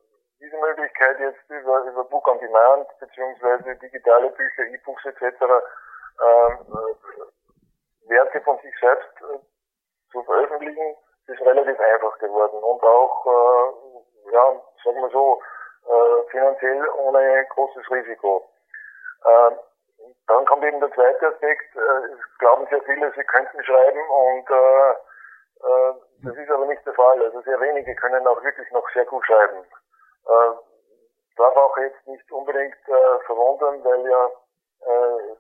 diese 0.46 0.58
Möglichkeit 0.58 1.20
jetzt 1.20 1.50
über, 1.50 1.84
über 1.86 2.04
Book 2.06 2.28
on 2.28 2.40
Demand 2.40 2.88
beziehungsweise 3.00 3.76
digitale 3.78 4.30
Bücher, 4.30 4.64
E-Books 4.64 5.06
etc. 5.06 5.42
Ähm, 6.22 6.58
äh, 6.70 8.10
Werke 8.10 8.42
von 8.42 8.58
sich 8.60 8.74
selbst 8.80 9.10
äh, 9.22 9.40
zu 10.12 10.24
veröffentlichen, 10.24 10.96
ist 11.28 11.42
relativ 11.42 11.80
einfach 11.80 12.18
geworden 12.20 12.64
und 12.64 12.84
auch, 12.84 13.26
äh, 13.26 14.32
ja, 14.32 14.62
sagen 14.84 15.02
wir 15.02 15.10
so, 15.10 15.42
äh, 15.88 16.30
finanziell 16.30 16.88
ohne 16.90 17.46
großes 17.50 17.90
Risiko. 17.90 18.48
Ähm, 19.26 19.58
dann 20.28 20.46
kommt 20.46 20.64
eben 20.64 20.80
der 20.80 20.92
zweite 20.92 21.28
Aspekt, 21.28 21.76
äh, 21.76 22.14
es 22.14 22.38
glauben 22.38 22.68
sehr 22.70 22.82
viele, 22.84 23.12
sie 23.16 23.24
könnten 23.24 23.64
schreiben 23.64 24.10
und 24.10 24.50
äh, 24.50 24.92
äh, 24.92 25.94
das 26.24 26.38
ist 26.38 26.52
aber 26.52 26.66
nicht 26.68 26.86
der 26.86 26.94
Fall. 26.94 27.22
Also 27.24 27.42
sehr 27.42 27.60
wenige 27.60 27.96
können 27.96 28.28
auch 28.28 28.44
wirklich 28.44 28.70
noch 28.72 28.88
sehr 28.94 29.06
gut 29.06 29.26
schreiben. 29.26 29.66
Äh, 30.28 30.56
darf 31.38 31.56
auch 31.56 31.78
jetzt 31.78 32.08
nicht 32.08 32.32
unbedingt 32.32 32.78
äh, 32.88 33.20
verwundern, 33.26 33.84
weil 33.84 34.10
ja 34.10 34.26
äh, 34.82 35.36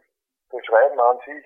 das 0.51 0.65
Schreiben 0.65 0.99
an 0.99 1.19
sich, 1.25 1.45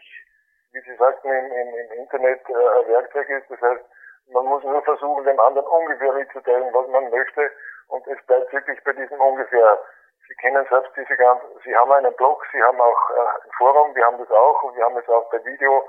wie 0.72 0.82
Sie 0.82 0.96
sagten, 0.98 1.30
im, 1.30 1.52
im, 1.52 1.74
im 1.76 1.92
Internet 2.00 2.42
äh, 2.50 2.54
ein 2.54 2.88
Werkzeug 2.88 3.30
ist. 3.30 3.50
Das 3.50 3.62
heißt, 3.62 3.86
man 4.32 4.46
muss 4.46 4.64
nur 4.64 4.82
versuchen, 4.84 5.26
dem 5.26 5.40
anderen 5.40 5.68
ungefähr 5.68 6.14
mitzuteilen, 6.14 6.74
was 6.74 6.88
man 6.88 7.10
möchte. 7.10 7.52
Und 7.88 8.06
es 8.08 8.24
bleibt 8.26 8.52
wirklich 8.54 8.84
bei 8.84 8.94
diesem 8.94 9.20
ungefähr. 9.20 9.80
Sie 10.28 10.36
kennen 10.36 10.66
selbst 10.70 10.92
diese 10.96 11.16
ganzen, 11.18 11.48
Sie 11.64 11.76
haben 11.76 11.92
einen 11.92 12.14
Blog, 12.16 12.46
Sie 12.52 12.62
haben 12.62 12.80
auch 12.80 13.10
äh, 13.10 13.46
ein 13.46 13.52
Forum, 13.58 13.96
wir 13.96 14.06
haben 14.06 14.20
das 14.20 14.30
auch 14.30 14.64
und 14.64 14.76
wir 14.76 14.86
haben 14.86 14.98
es 14.98 15.10
auch 15.10 15.30
bei 15.32 15.44
Video, 15.44 15.88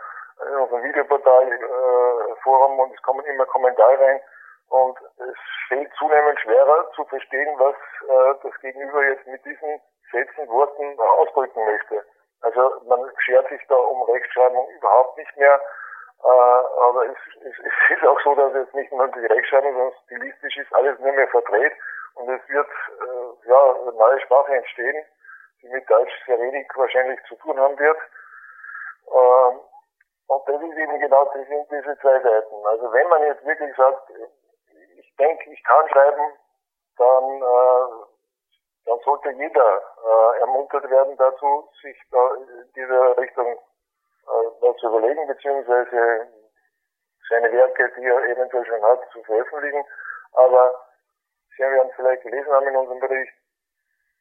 in 0.48 0.56
unserem 0.56 0.82
Videoportal 0.82 1.52
äh, 1.52 2.35
Forum 2.43 2.78
und 2.81 2.94
es 2.94 3.02
kommen 3.02 3.24
immer 3.27 3.44
Kommentare 3.47 4.01
rein. 4.01 4.20
Und 4.70 4.97
es 5.18 5.36
fällt 5.68 5.92
zunehmend 5.98 6.38
schwerer 6.40 6.90
zu 6.94 7.05
verstehen, 7.05 7.59
was 7.59 7.74
äh, 8.09 8.34
das 8.42 8.60
Gegenüber 8.60 9.02
jetzt 9.05 9.26
mit 9.26 9.44
diesen 9.44 9.80
Sätzen, 10.12 10.48
Worten 10.48 10.98
ausdrücken 10.98 11.64
möchte. 11.64 12.05
Also 12.42 12.80
man 12.86 13.10
schert 13.18 13.48
sich 13.48 13.60
da 13.68 13.74
um 13.74 14.02
Rechtschreibung 14.02 14.68
überhaupt 14.70 15.18
nicht 15.18 15.36
mehr. 15.36 15.60
Äh, 16.22 16.28
aber 16.28 17.06
es, 17.06 17.18
es, 17.42 17.59
es 17.59 17.72
ist 17.97 18.06
auch 18.06 18.20
so, 18.22 18.34
dass 18.34 18.55
jetzt 18.55 18.74
nicht 18.74 18.92
nur 18.92 19.09
die 19.09 19.26
Rechtschreibung, 19.26 19.72
sondern 19.72 19.98
stilistisch 20.05 20.56
ist 20.56 20.74
alles 20.74 20.98
nur 21.01 21.12
mehr 21.12 21.28
verdreht 21.28 21.72
und 22.14 22.28
es 22.28 22.48
wird 22.48 22.68
äh, 22.68 23.48
ja 23.48 23.74
eine 23.74 23.92
neue 23.92 24.20
Sprache 24.20 24.55
entstehen, 24.55 25.05
die 25.62 25.68
mit 25.68 25.88
Deutsch 25.90 26.12
sehr 26.26 26.38
wenig 26.38 26.68
wahrscheinlich 26.74 27.20
zu 27.28 27.34
tun 27.36 27.59
haben 27.59 27.78
wird. 27.78 27.98
Ähm, 29.09 29.60
und 30.28 30.48
das 30.48 30.62
ist 30.62 30.76
eben 30.76 31.01
genau, 31.01 31.24
das 31.24 31.47
sind 31.48 31.66
diese 31.70 31.98
zwei 31.98 32.20
Seiten. 32.20 32.66
Also 32.66 32.92
wenn 32.92 33.09
man 33.09 33.22
jetzt 33.24 33.44
wirklich 33.44 33.74
sagt, 33.76 34.10
denke, 35.20 35.51
ich 35.51 35.62
kann 35.64 35.88
schreiben, 35.88 36.32
dann, 36.97 37.24
äh, 37.42 37.86
dann 38.86 38.98
sollte 39.05 39.30
jeder 39.30 39.82
äh, 40.05 40.40
ermuntert 40.40 40.88
werden 40.90 41.16
dazu, 41.16 41.70
sich 41.82 41.97
da 42.10 42.34
in 42.34 42.72
dieser 42.74 43.16
Richtung 43.18 43.47
äh, 43.52 44.74
zu 44.80 44.86
überlegen, 44.88 45.26
beziehungsweise 45.26 46.28
seine 47.28 47.52
Werke, 47.52 47.92
die 47.97 48.06
er 48.06 48.24
eventuell 48.24 48.66
schon 48.66 48.82
hat, 48.82 49.01
zu 49.12 49.22
veröffentlichen. 49.22 49.84
Aber 50.32 50.74
Sie 51.56 51.62
werden 51.62 51.90
vielleicht 51.94 52.22
gelesen 52.22 52.52
haben 52.52 52.66
in 52.68 52.76
unserem 52.76 53.01
Bericht, 53.01 53.32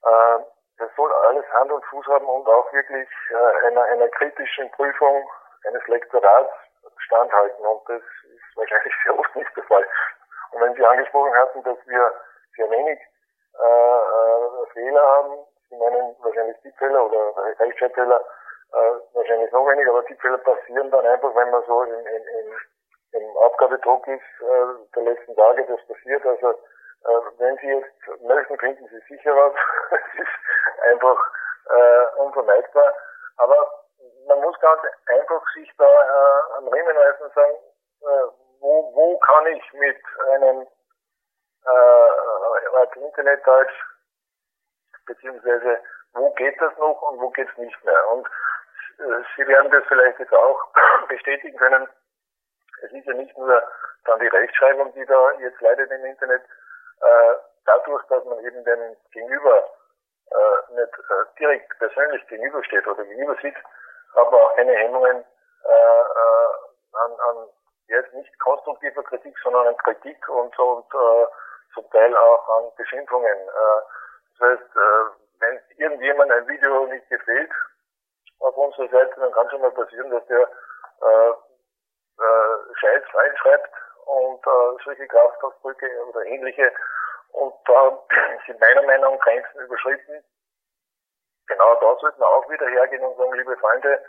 äh, 0.04 0.40
das 0.78 0.90
soll 0.96 1.12
alles 1.28 1.46
Hand 1.54 1.72
und 1.72 1.86
Fuß 1.86 2.06
haben 2.08 2.26
und 2.26 2.48
auch 2.48 2.72
wirklich 2.74 3.10
äh, 3.32 3.68
einer, 3.68 3.84
einer 3.84 4.08
kritischen 4.10 4.70
Prüfung 4.72 5.30
eines 5.68 5.86
Lektorats 5.88 6.52
standhalten. 6.98 7.66
Und 7.66 7.82
das 7.88 8.02
ist 8.02 8.56
wahrscheinlich 8.58 8.94
sehr 9.04 9.20
oft 9.20 9.36
nicht 9.36 9.56
der 9.56 9.64
Fall. 9.64 9.86
Und 10.52 10.62
wenn 10.62 10.74
Sie 10.76 10.86
angesprochen 10.86 11.34
hatten, 11.36 11.64
dass 11.64 11.78
wir 11.86 12.12
sehr 12.56 12.70
wenig 12.70 13.00
äh, 13.00 13.98
äh, 13.98 14.74
Fehler 14.74 15.02
haben, 15.02 15.46
Sie 15.70 15.78
meinen 15.78 16.16
wahrscheinlich 16.22 16.58
Tippfehler 16.62 17.06
oder 17.06 17.34
Rechtschreibfehler, 17.60 18.20
äh, 18.74 18.94
wahrscheinlich 19.14 19.52
noch 19.52 19.68
weniger, 19.68 19.92
aber 19.92 20.06
Tippfehler 20.06 20.38
passieren 20.40 20.90
dann 20.92 21.06
einfach, 21.06 21.34
wenn 21.36 21.52
man 21.52 21.64
so 21.66 21.84
in, 21.84 21.94
in, 21.94 22.24
in, 22.24 23.22
im 23.22 23.38
Abgabedruck 23.38 24.08
ist 24.08 24.22
äh, 24.42 24.96
der 24.96 25.04
letzten 25.04 25.36
Tage, 25.36 25.66
das 25.66 25.86
passiert. 25.88 26.26
Also 26.26 26.50
äh, 26.52 27.22
wenn 27.38 27.58
Sie 27.58 27.68
jetzt 27.68 28.22
möchten, 28.22 28.58
finden 28.58 28.88
Sie 28.88 29.16
sicher 29.16 29.36
was. 29.36 29.54
es 29.92 30.22
ist 30.22 30.86
einfach 30.86 31.18
äh, 31.70 32.22
unvermeidbar. 32.22 32.94
Aber 33.38 33.86
man 34.28 34.42
muss 34.42 34.60
ganz 34.60 34.82
einfach 35.08 35.44
sich 35.54 35.72
da 35.78 35.86
äh, 35.86 36.58
am 36.58 36.68
Riemen 36.68 36.98
reißen 36.98 37.26
und 37.26 37.34
sagen, 37.34 37.56
äh, 38.02 38.49
wo, 38.60 38.94
wo 38.94 39.18
kann 39.20 39.48
ich 39.48 39.74
mit 39.74 39.98
einem 40.32 40.68
äh, 41.66 42.20
Internetdeutsch 43.20 43.74
beziehungsweise 45.06 45.82
wo 46.14 46.32
geht 46.34 46.60
das 46.62 46.76
noch 46.78 47.02
und 47.02 47.20
wo 47.20 47.30
geht 47.32 47.50
es 47.50 47.58
nicht 47.58 47.84
mehr. 47.84 48.08
Und 48.10 48.28
äh, 49.00 49.24
Sie 49.36 49.48
werden 49.48 49.72
das 49.72 49.84
vielleicht 49.88 50.20
jetzt 50.20 50.34
auch 50.34 50.60
bestätigen 51.10 51.58
können. 51.58 51.88
Es 52.82 52.92
ist 52.92 53.06
ja 53.06 53.14
nicht 53.14 53.38
nur 53.38 53.62
dann 54.06 54.20
die 54.20 54.28
Rechtschreibung, 54.28 54.94
die 54.94 55.06
da 55.06 55.32
jetzt 55.40 55.60
leidet 55.62 55.92
im 55.92 56.06
Internet, 56.06 56.42
äh, 57.02 57.36
dadurch, 57.66 58.06
dass 58.08 58.24
man 58.26 58.40
eben 58.40 58.64
dem 58.64 58.96
Gegenüber 59.12 59.70
äh, 60.32 60.74
nicht 60.74 60.94
äh, 60.94 61.38
direkt 61.40 61.78
persönlich 61.78 62.26
gegenübersteht 62.28 62.88
oder 62.88 63.04
gegenüber 63.04 63.36
sieht, 63.42 63.58
aber 64.16 64.46
auch 64.46 64.56
keine 64.56 64.74
Hemmungen 64.74 65.26
äh, 65.66 66.02
äh, 66.02 66.98
an, 66.98 67.12
an 67.20 67.48
jetzt 67.90 68.14
nicht 68.14 68.40
konstruktiver 68.40 69.04
Kritik, 69.04 69.36
sondern 69.44 69.68
an 69.68 69.78
Kritik 69.78 70.28
und, 70.30 70.58
und 70.58 70.86
äh, 70.94 71.28
zum 71.74 71.90
Teil 71.92 72.16
auch 72.16 72.58
an 72.58 72.72
Beschimpfungen. 72.78 73.38
Äh, 73.38 73.82
das 74.40 74.50
heißt, 74.50 74.76
äh, 74.76 75.40
wenn 75.40 75.60
irgendjemand 75.78 76.32
ein 76.32 76.48
Video 76.48 76.86
nicht 76.88 77.08
gefällt 77.10 77.52
auf 78.40 78.56
unserer 78.56 78.88
Seite, 78.90 79.20
dann 79.20 79.32
kann 79.32 79.50
schon 79.50 79.62
mal 79.62 79.72
passieren, 79.72 80.10
dass 80.10 80.26
der 80.28 80.42
äh, 80.42 81.30
äh, 82.20 82.76
Scheiß 82.80 83.04
reinschreibt 83.14 83.74
und 84.06 84.46
äh, 84.46 84.84
solche 84.84 85.08
Kraftausdrücke 85.08 85.88
oder 86.08 86.26
ähnliche. 86.26 86.72
Und 87.32 87.54
da 87.66 88.00
sind 88.48 88.60
meiner 88.60 88.84
Meinung 88.84 89.16
nach 89.16 89.26
Grenzen 89.26 89.62
überschritten. 89.62 90.24
Genau 91.48 91.76
da 91.76 91.98
sollten 92.00 92.20
wir 92.20 92.28
auch 92.28 92.48
wieder 92.50 92.68
hergehen 92.68 93.04
und 93.04 93.18
sagen, 93.18 93.34
liebe 93.34 93.58
Freunde 93.58 94.00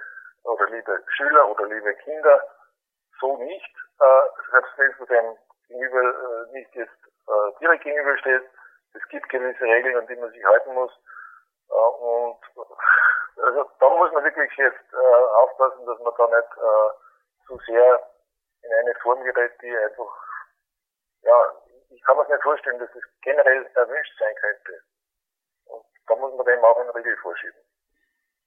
oder 0.44 0.66
liebe 0.66 1.02
Schüler 1.16 1.48
oder 1.48 1.66
liebe 1.66 1.94
Kinder, 1.96 2.40
so 3.20 3.36
nicht, 3.38 3.74
äh, 4.00 4.50
selbst 4.50 4.72
wenn 4.76 4.94
du 4.98 5.04
dem 5.06 5.36
gegenüber 5.68 6.00
äh, 6.00 6.52
nicht 6.52 6.74
jetzt 6.74 7.00
äh, 7.28 7.58
direkt 7.60 7.84
gegenübersteht, 7.84 8.42
es 8.94 9.08
gibt 9.08 9.28
gewisse 9.28 9.64
Regeln, 9.64 9.96
an 9.96 10.06
die 10.06 10.16
man 10.16 10.30
sich 10.30 10.44
halten 10.44 10.74
muss. 10.74 10.92
Äh, 11.68 11.74
und 11.74 12.40
also 13.42 13.70
da 13.78 13.88
muss 13.88 14.12
man 14.12 14.24
wirklich 14.24 14.50
jetzt 14.56 14.92
äh, 14.92 15.24
aufpassen, 15.36 15.86
dass 15.86 15.98
man 16.00 16.14
da 16.16 16.26
nicht 16.26 16.52
äh, 16.56 17.46
zu 17.46 17.58
sehr 17.66 18.10
in 18.62 18.72
eine 18.72 18.94
Form 19.02 19.22
gerät, 19.22 19.52
die 19.62 19.76
einfach, 19.76 20.12
ja, 21.22 21.54
ich 21.88 22.02
kann 22.02 22.16
mir 22.16 22.28
nicht 22.28 22.42
vorstellen, 22.42 22.78
dass 22.78 22.94
es 22.94 23.04
generell 23.22 23.66
erwünscht 23.74 24.18
sein 24.18 24.34
könnte. 24.36 24.82
Und 25.66 25.84
da 26.06 26.14
muss 26.16 26.34
man 26.34 26.46
dem 26.46 26.64
auch 26.64 26.78
einen 26.78 26.90
Riegel 26.90 27.16
vorschieben. 27.18 27.62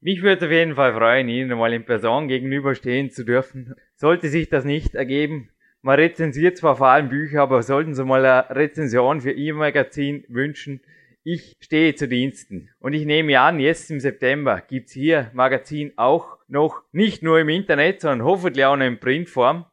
Mich 0.05 0.21
würde 0.21 0.47
auf 0.47 0.51
jeden 0.51 0.75
Fall 0.75 0.93
freuen, 0.93 1.29
Ihnen 1.29 1.57
mal 1.57 1.71
in 1.71 1.85
Person 1.85 2.27
gegenüberstehen 2.27 3.09
zu 3.09 3.23
dürfen. 3.23 3.73
Sollte 3.95 4.27
sich 4.27 4.49
das 4.49 4.65
nicht 4.65 4.95
ergeben, 4.95 5.49
man 5.81 5.95
rezensiert 5.95 6.57
zwar 6.57 6.75
vor 6.75 6.87
allem 6.87 7.07
Bücher, 7.07 7.41
aber 7.41 7.63
sollten 7.63 7.93
Sie 7.93 8.03
mal 8.03 8.25
eine 8.25 8.53
Rezension 8.53 9.21
für 9.21 9.31
Ihr 9.31 9.53
Magazin 9.53 10.25
wünschen, 10.27 10.81
ich 11.23 11.53
stehe 11.61 11.95
zu 11.95 12.09
Diensten. 12.09 12.69
Und 12.79 12.91
ich 12.91 13.05
nehme 13.05 13.39
an, 13.39 13.61
jetzt 13.61 13.89
im 13.91 14.01
September 14.01 14.61
gibt's 14.67 14.91
hier 14.91 15.31
Magazin 15.31 15.93
auch 15.95 16.37
noch 16.49 16.81
nicht 16.91 17.23
nur 17.23 17.39
im 17.39 17.47
Internet, 17.47 18.01
sondern 18.01 18.27
hoffentlich 18.27 18.65
auch 18.65 18.75
noch 18.75 18.85
in 18.85 18.99
Printform. 18.99 19.65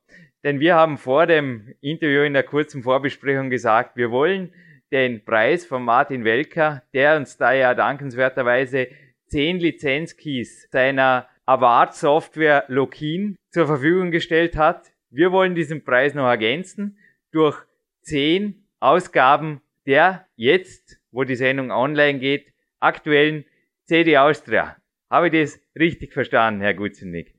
Denn 0.44 0.61
wir 0.61 0.77
haben 0.77 0.97
vor 0.97 1.27
dem 1.27 1.74
Interview 1.81 2.23
in 2.23 2.35
der 2.35 2.44
kurzen 2.44 2.85
Vorbesprechung 2.85 3.51
gesagt, 3.51 3.97
wir 3.97 4.12
wollen 4.12 4.52
den 4.93 5.24
Preis 5.24 5.66
von 5.66 5.85
Martin 5.85 6.24
Welker, 6.24 6.85
der 6.94 7.16
uns 7.16 7.36
da 7.36 7.52
ja 7.52 7.74
dankenswerterweise 7.74 8.86
zehn 9.31 9.59
Lizenzkeys 9.59 10.69
seiner 10.70 11.28
Award-Software 11.47 12.65
Lokin 12.69 13.36
zur 13.51 13.66
Verfügung 13.66 14.11
gestellt 14.11 14.57
hat. 14.57 14.93
Wir 15.09 15.32
wollen 15.32 15.55
diesen 15.55 15.85
Preis 15.85 16.15
noch 16.15 16.27
ergänzen 16.27 16.98
durch 17.32 17.57
zehn 18.02 18.66
Ausgaben 18.81 19.62
der 19.86 20.27
jetzt, 20.36 21.01
wo 21.11 21.24
die 21.24 21.36
Sendung 21.36 21.70
online 21.70 22.19
geht, 22.19 22.52
aktuellen 22.81 23.44
CD 23.85 24.19
Austria. 24.19 24.77
Habe 25.11 25.28
ich 25.28 25.32
das 25.32 25.61
richtig 25.78 26.12
verstanden, 26.12 26.61
Herr 26.61 26.74
Gutzennig? 26.74 27.35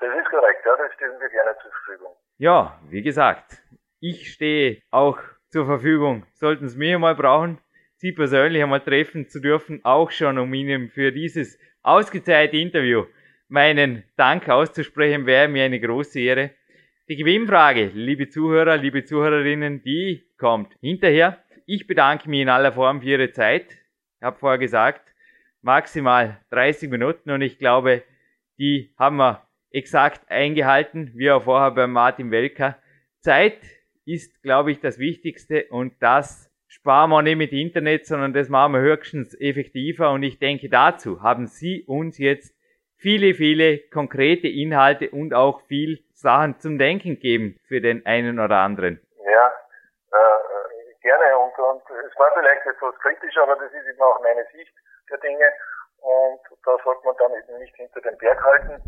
Das 0.00 0.10
ist 0.18 0.30
korrekt, 0.30 0.62
ja, 0.64 0.76
das 0.76 0.92
stellen 0.94 1.20
wir 1.20 1.28
gerne 1.28 1.56
zur 1.62 1.70
Verfügung. 1.70 2.12
Ja, 2.38 2.80
wie 2.88 3.02
gesagt, 3.02 3.62
ich 4.00 4.32
stehe 4.32 4.82
auch 4.90 5.18
zur 5.48 5.66
Verfügung. 5.66 6.26
Sollten 6.32 6.68
Sie 6.68 6.78
mir 6.78 6.98
mal 6.98 7.14
brauchen, 7.14 7.58
Sie 8.04 8.12
persönlich 8.12 8.62
einmal 8.62 8.82
treffen 8.82 9.30
zu 9.30 9.40
dürfen, 9.40 9.82
auch 9.82 10.10
schon, 10.10 10.36
um 10.36 10.52
Ihnen 10.52 10.90
für 10.90 11.10
dieses 11.10 11.58
ausgezeichnete 11.82 12.58
Interview 12.58 13.06
meinen 13.48 14.04
Dank 14.18 14.46
auszusprechen, 14.50 15.24
wäre 15.24 15.48
mir 15.48 15.64
eine 15.64 15.80
große 15.80 16.20
Ehre. 16.20 16.50
Die 17.08 17.16
Gewinnfrage, 17.16 17.92
liebe 17.94 18.28
Zuhörer, 18.28 18.76
liebe 18.76 19.04
Zuhörerinnen, 19.04 19.82
die 19.84 20.22
kommt 20.36 20.76
hinterher. 20.82 21.42
Ich 21.64 21.86
bedanke 21.86 22.28
mich 22.28 22.42
in 22.42 22.50
aller 22.50 22.74
Form 22.74 23.00
für 23.00 23.08
Ihre 23.08 23.32
Zeit. 23.32 23.68
Ich 23.70 24.22
habe 24.22 24.38
vorher 24.38 24.58
gesagt, 24.58 25.14
maximal 25.62 26.42
30 26.50 26.90
Minuten 26.90 27.30
und 27.30 27.40
ich 27.40 27.58
glaube, 27.58 28.02
die 28.58 28.92
haben 28.98 29.16
wir 29.16 29.48
exakt 29.70 30.30
eingehalten, 30.30 31.12
wie 31.14 31.30
auch 31.30 31.44
vorher 31.44 31.70
bei 31.70 31.86
Martin 31.86 32.30
Welker. 32.30 32.76
Zeit 33.20 33.60
ist, 34.04 34.42
glaube 34.42 34.72
ich, 34.72 34.80
das 34.80 34.98
Wichtigste 34.98 35.68
und 35.70 35.94
das 36.00 36.53
sparen 36.74 37.10
wir 37.10 37.22
nicht 37.22 37.38
mit 37.38 37.52
Internet, 37.52 38.06
sondern 38.06 38.32
das 38.32 38.48
machen 38.48 38.72
wir 38.74 38.80
höchstens 38.80 39.34
effektiver 39.40 40.10
und 40.10 40.22
ich 40.22 40.38
denke, 40.38 40.68
dazu 40.68 41.22
haben 41.22 41.46
Sie 41.46 41.84
uns 41.86 42.18
jetzt 42.18 42.52
viele, 42.98 43.34
viele 43.34 43.78
konkrete 43.92 44.48
Inhalte 44.48 45.10
und 45.10 45.34
auch 45.34 45.60
viel 45.62 46.02
Sachen 46.14 46.58
zum 46.58 46.78
Denken 46.78 47.18
geben 47.20 47.56
für 47.68 47.80
den 47.80 48.04
einen 48.06 48.40
oder 48.40 48.56
anderen. 48.56 49.00
Ja, 49.24 49.46
äh, 50.12 50.94
gerne 51.00 51.38
und, 51.38 51.56
und 51.58 51.82
es 52.06 52.18
war 52.18 52.32
vielleicht 52.34 52.66
etwas 52.66 52.94
kritisch, 53.00 53.36
aber 53.38 53.54
das 53.54 53.72
ist 53.72 53.86
eben 53.86 54.02
auch 54.02 54.20
meine 54.22 54.44
Sicht 54.52 54.74
der 55.10 55.18
Dinge 55.18 55.46
und 56.00 56.40
da 56.64 56.76
sollte 56.82 57.06
man 57.06 57.14
dann 57.18 57.32
eben 57.38 57.58
nicht 57.58 57.74
hinter 57.76 58.00
den 58.00 58.18
Berg 58.18 58.42
halten. 58.42 58.82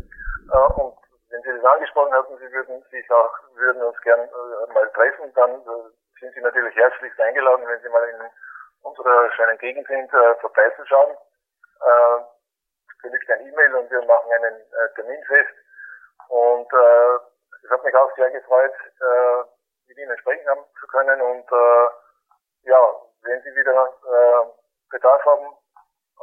Äh, 0.51 0.81
und 0.81 0.93
wenn 1.29 1.41
Sie 1.41 1.55
das 1.55 1.63
angesprochen 1.63 2.13
hatten, 2.13 2.37
Sie 2.37 2.51
würden 2.51 2.83
sich 2.91 3.09
auch, 3.11 3.31
würden 3.55 3.81
uns 3.81 3.99
gern 4.01 4.19
äh, 4.19 4.73
mal 4.73 4.89
treffen, 4.93 5.31
dann 5.35 5.51
äh, 5.51 5.87
sind 6.19 6.33
Sie 6.33 6.41
natürlich 6.41 6.75
herzlichst 6.75 7.19
eingeladen, 7.19 7.67
wenn 7.67 7.81
Sie 7.81 7.89
mal 7.89 8.07
in 8.09 8.21
unserer 8.81 9.31
schönen 9.33 9.57
Gegend 9.57 9.87
sind, 9.87 10.11
äh, 10.13 10.35
vorbeizuschauen. 10.41 11.15
Äh, 11.81 12.19
genügt 13.01 13.29
ein 13.29 13.47
E-Mail 13.47 13.75
und 13.75 13.91
wir 13.91 14.01
machen 14.03 14.31
einen 14.31 14.55
äh, 14.61 14.93
Termin 14.95 15.23
fest. 15.27 15.53
Und 16.29 16.67
äh, 16.73 17.15
es 17.63 17.69
hat 17.69 17.83
mich 17.83 17.95
auch 17.95 18.13
sehr 18.15 18.31
gefreut, 18.31 18.73
äh, 18.73 19.43
mit 19.87 19.97
Ihnen 19.97 20.17
sprechen 20.17 20.47
haben 20.47 20.61
zu 20.79 20.87
können. 20.87 21.21
Und 21.21 21.45
äh, 21.51 22.69
ja, 22.69 22.81
wenn 23.23 23.41
Sie 23.41 23.55
wieder 23.55 23.73
äh, 23.73 24.47
Bedarf 24.89 25.23
haben 25.25 25.55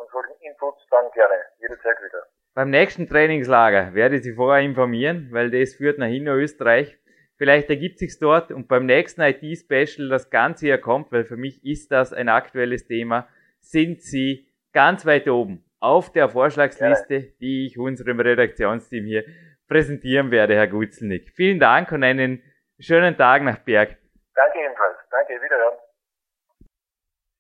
an 0.00 0.06
solchen 0.10 0.34
Inputs, 0.40 0.84
dann 0.90 1.10
gerne, 1.12 1.44
jederzeit 1.58 2.00
wieder. 2.02 2.26
Beim 2.54 2.70
nächsten 2.70 3.08
Trainingslager 3.08 3.94
werde 3.94 4.16
ich 4.16 4.22
Sie 4.22 4.34
vorher 4.34 4.62
informieren, 4.64 5.28
weil 5.32 5.50
das 5.50 5.74
führt 5.74 5.98
nach 5.98 6.08
Innerösterreich. 6.08 6.98
Vielleicht 7.36 7.68
ergibt 7.68 7.98
sich's 7.98 8.18
dort 8.18 8.52
und 8.52 8.68
beim 8.68 8.86
nächsten 8.86 9.20
IT-Special 9.20 10.08
das 10.08 10.30
Ganze 10.30 10.66
hier 10.66 10.78
kommt, 10.78 11.10
weil 11.10 11.24
für 11.24 11.36
mich 11.36 11.64
ist 11.64 11.90
das 11.90 12.12
ein 12.12 12.28
aktuelles 12.28 12.86
Thema, 12.86 13.28
sind 13.60 14.02
Sie 14.02 14.46
ganz 14.72 15.04
weit 15.04 15.28
oben 15.28 15.64
auf 15.80 16.12
der 16.12 16.28
Vorschlagsliste, 16.28 17.14
ja. 17.14 17.22
die 17.40 17.66
ich 17.66 17.78
unserem 17.78 18.20
Redaktionsteam 18.20 19.04
hier 19.04 19.24
präsentieren 19.68 20.30
werde, 20.30 20.54
Herr 20.54 20.68
Gutzelnick. 20.68 21.32
Vielen 21.34 21.58
Dank 21.58 21.90
und 21.92 22.04
einen 22.04 22.42
schönen 22.78 23.16
Tag 23.16 23.42
nach 23.42 23.58
Berg. 23.58 23.96
Danke 24.34 24.58
ebenfalls. 24.64 24.96
Danke, 25.10 25.42
wiederhören. 25.42 25.78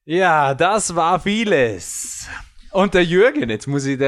Ja, 0.04 0.54
das 0.54 0.94
war 0.94 1.20
vieles. 1.20 2.28
Und 2.72 2.94
der 2.94 3.04
Jürgen, 3.04 3.48
jetzt 3.48 3.66
muss 3.66 3.86
ich 3.86 3.98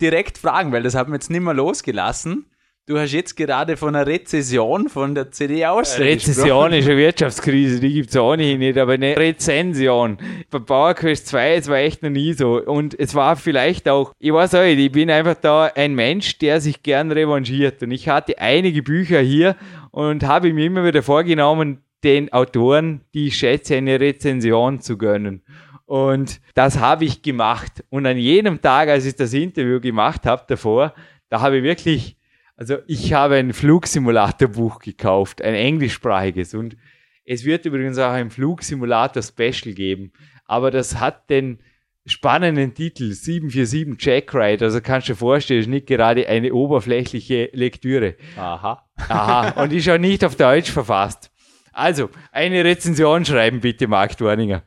direkt 0.00 0.38
fragen, 0.38 0.72
weil 0.72 0.82
das 0.82 0.94
hat 0.94 1.08
mir 1.08 1.14
jetzt 1.14 1.30
nicht 1.30 1.40
mehr 1.40 1.54
losgelassen. 1.54 2.50
Du 2.90 2.98
hast 2.98 3.12
jetzt 3.12 3.36
gerade 3.36 3.76
von 3.76 3.94
einer 3.94 4.04
Rezession 4.04 4.88
von 4.88 5.14
der 5.14 5.30
CD 5.30 5.64
aus. 5.64 5.96
Rezession 5.96 6.72
ist 6.72 6.88
eine 6.88 6.96
Wirtschaftskrise, 6.96 7.78
die 7.78 7.92
gibt 7.92 8.10
es 8.10 8.16
auch 8.16 8.34
nicht, 8.34 8.76
aber 8.76 8.94
eine 8.94 9.16
Rezension. 9.16 10.18
Bei 10.50 10.58
PowerQuest 10.58 11.28
2, 11.28 11.54
es 11.54 11.68
war 11.68 11.76
echt 11.76 12.02
noch 12.02 12.10
nie 12.10 12.32
so. 12.32 12.60
Und 12.60 12.98
es 12.98 13.14
war 13.14 13.36
vielleicht 13.36 13.88
auch, 13.88 14.12
ich 14.18 14.32
weiß 14.32 14.56
auch 14.56 14.64
nicht, 14.64 14.80
ich 14.80 14.90
bin 14.90 15.08
einfach 15.08 15.36
da 15.36 15.66
ein 15.66 15.94
Mensch, 15.94 16.38
der 16.38 16.60
sich 16.60 16.82
gern 16.82 17.12
revanchiert. 17.12 17.80
Und 17.84 17.92
ich 17.92 18.08
hatte 18.08 18.36
einige 18.40 18.82
Bücher 18.82 19.20
hier 19.20 19.54
und 19.92 20.24
habe 20.24 20.52
mir 20.52 20.66
immer 20.66 20.84
wieder 20.84 21.04
vorgenommen, 21.04 21.84
den 22.02 22.32
Autoren, 22.32 23.02
die 23.14 23.28
ich 23.28 23.36
schätze, 23.36 23.76
eine 23.76 24.00
Rezension 24.00 24.80
zu 24.80 24.98
gönnen. 24.98 25.44
Und 25.86 26.40
das 26.54 26.80
habe 26.80 27.04
ich 27.04 27.22
gemacht. 27.22 27.84
Und 27.88 28.04
an 28.06 28.16
jedem 28.16 28.60
Tag, 28.60 28.88
als 28.88 29.06
ich 29.06 29.14
das 29.14 29.32
Interview 29.32 29.78
gemacht 29.78 30.26
habe 30.26 30.42
davor, 30.48 30.92
da 31.28 31.40
habe 31.40 31.58
ich 31.58 31.62
wirklich 31.62 32.16
also 32.60 32.76
ich 32.86 33.14
habe 33.14 33.36
ein 33.36 33.54
Flugsimulatorbuch 33.54 34.80
gekauft, 34.80 35.40
ein 35.40 35.54
englischsprachiges 35.54 36.52
und 36.52 36.76
es 37.24 37.46
wird 37.46 37.64
übrigens 37.64 37.96
auch 37.96 38.12
ein 38.12 38.30
Flugsimulator 38.30 39.22
Special 39.22 39.74
geben, 39.74 40.12
aber 40.44 40.70
das 40.70 41.00
hat 41.00 41.30
den 41.30 41.60
spannenden 42.04 42.74
Titel 42.74 43.12
747 43.12 43.96
Jackride, 44.04 44.66
also 44.66 44.82
kannst 44.82 45.08
du 45.08 45.12
dir 45.14 45.16
vorstellen, 45.16 45.60
ist 45.60 45.68
nicht 45.68 45.86
gerade 45.86 46.28
eine 46.28 46.52
oberflächliche 46.52 47.48
Lektüre. 47.54 48.16
Aha. 48.36 48.86
Aha, 49.08 49.62
und 49.62 49.72
ist 49.72 49.88
auch 49.88 49.96
nicht 49.96 50.22
auf 50.22 50.36
Deutsch 50.36 50.70
verfasst. 50.70 51.30
Also, 51.72 52.10
eine 52.30 52.62
Rezension 52.62 53.24
schreiben 53.24 53.60
bitte, 53.60 53.88
Mark 53.88 54.18
Dorninger. 54.18 54.64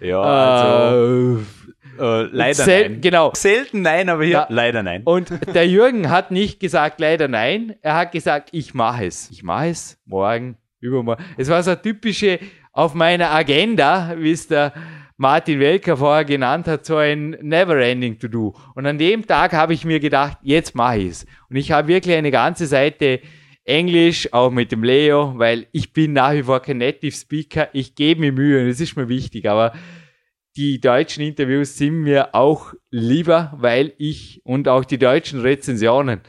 Ja, 0.00 0.20
also... 0.20 1.38
Äh, 1.38 1.55
äh, 1.98 2.22
leider 2.32 2.54
Sel 2.64 2.88
nein. 2.90 3.00
Genau. 3.00 3.32
Selten 3.34 3.82
nein, 3.82 4.08
aber 4.08 4.24
hier 4.24 4.32
Ja. 4.32 4.46
leider 4.48 4.82
nein. 4.82 5.02
Und 5.04 5.30
der 5.54 5.66
Jürgen 5.68 6.10
hat 6.10 6.30
nicht 6.30 6.60
gesagt, 6.60 7.00
leider 7.00 7.28
nein. 7.28 7.74
Er 7.82 7.94
hat 7.96 8.12
gesagt, 8.12 8.48
ich 8.52 8.74
mache 8.74 9.06
es. 9.06 9.30
Ich 9.30 9.42
mache 9.42 9.68
es 9.68 9.98
morgen, 10.06 10.56
übermorgen. 10.80 11.24
Es 11.36 11.48
war 11.48 11.62
so 11.62 11.70
eine 11.72 11.82
typische 11.82 12.38
auf 12.72 12.94
meiner 12.94 13.30
Agenda, 13.30 14.14
wie 14.18 14.32
es 14.32 14.48
der 14.48 14.72
Martin 15.16 15.60
Welker 15.60 15.96
vorher 15.96 16.26
genannt 16.26 16.68
hat, 16.68 16.84
so 16.84 16.96
ein 16.98 17.30
Never-Ending 17.40 18.18
to 18.18 18.28
do. 18.28 18.54
Und 18.74 18.84
an 18.86 18.98
dem 18.98 19.26
Tag 19.26 19.54
habe 19.54 19.72
ich 19.72 19.84
mir 19.86 19.98
gedacht, 19.98 20.36
jetzt 20.42 20.74
mache 20.74 20.98
ich 20.98 21.10
es. 21.10 21.26
Und 21.48 21.56
ich 21.56 21.72
habe 21.72 21.88
wirklich 21.88 22.14
eine 22.16 22.30
ganze 22.30 22.66
Seite 22.66 23.20
Englisch, 23.64 24.32
auch 24.32 24.50
mit 24.50 24.70
dem 24.72 24.84
Leo, 24.84 25.32
weil 25.38 25.66
ich 25.72 25.92
bin 25.92 26.12
nach 26.12 26.34
wie 26.34 26.42
vor 26.42 26.60
kein 26.60 26.78
Native 26.78 27.12
Speaker. 27.16 27.68
Ich 27.72 27.94
gebe 27.94 28.20
mir 28.20 28.30
Mühe 28.32 28.60
und 28.60 28.68
das 28.68 28.78
ist 28.80 28.94
mir 28.96 29.08
wichtig, 29.08 29.48
aber 29.48 29.72
die 30.56 30.80
deutschen 30.80 31.22
Interviews 31.22 31.76
sind 31.76 32.00
mir 32.00 32.34
auch 32.34 32.72
lieber, 32.90 33.52
weil 33.58 33.92
ich 33.98 34.40
und 34.44 34.68
auch 34.68 34.84
die 34.84 34.98
deutschen 34.98 35.40
Rezensionen, 35.40 36.20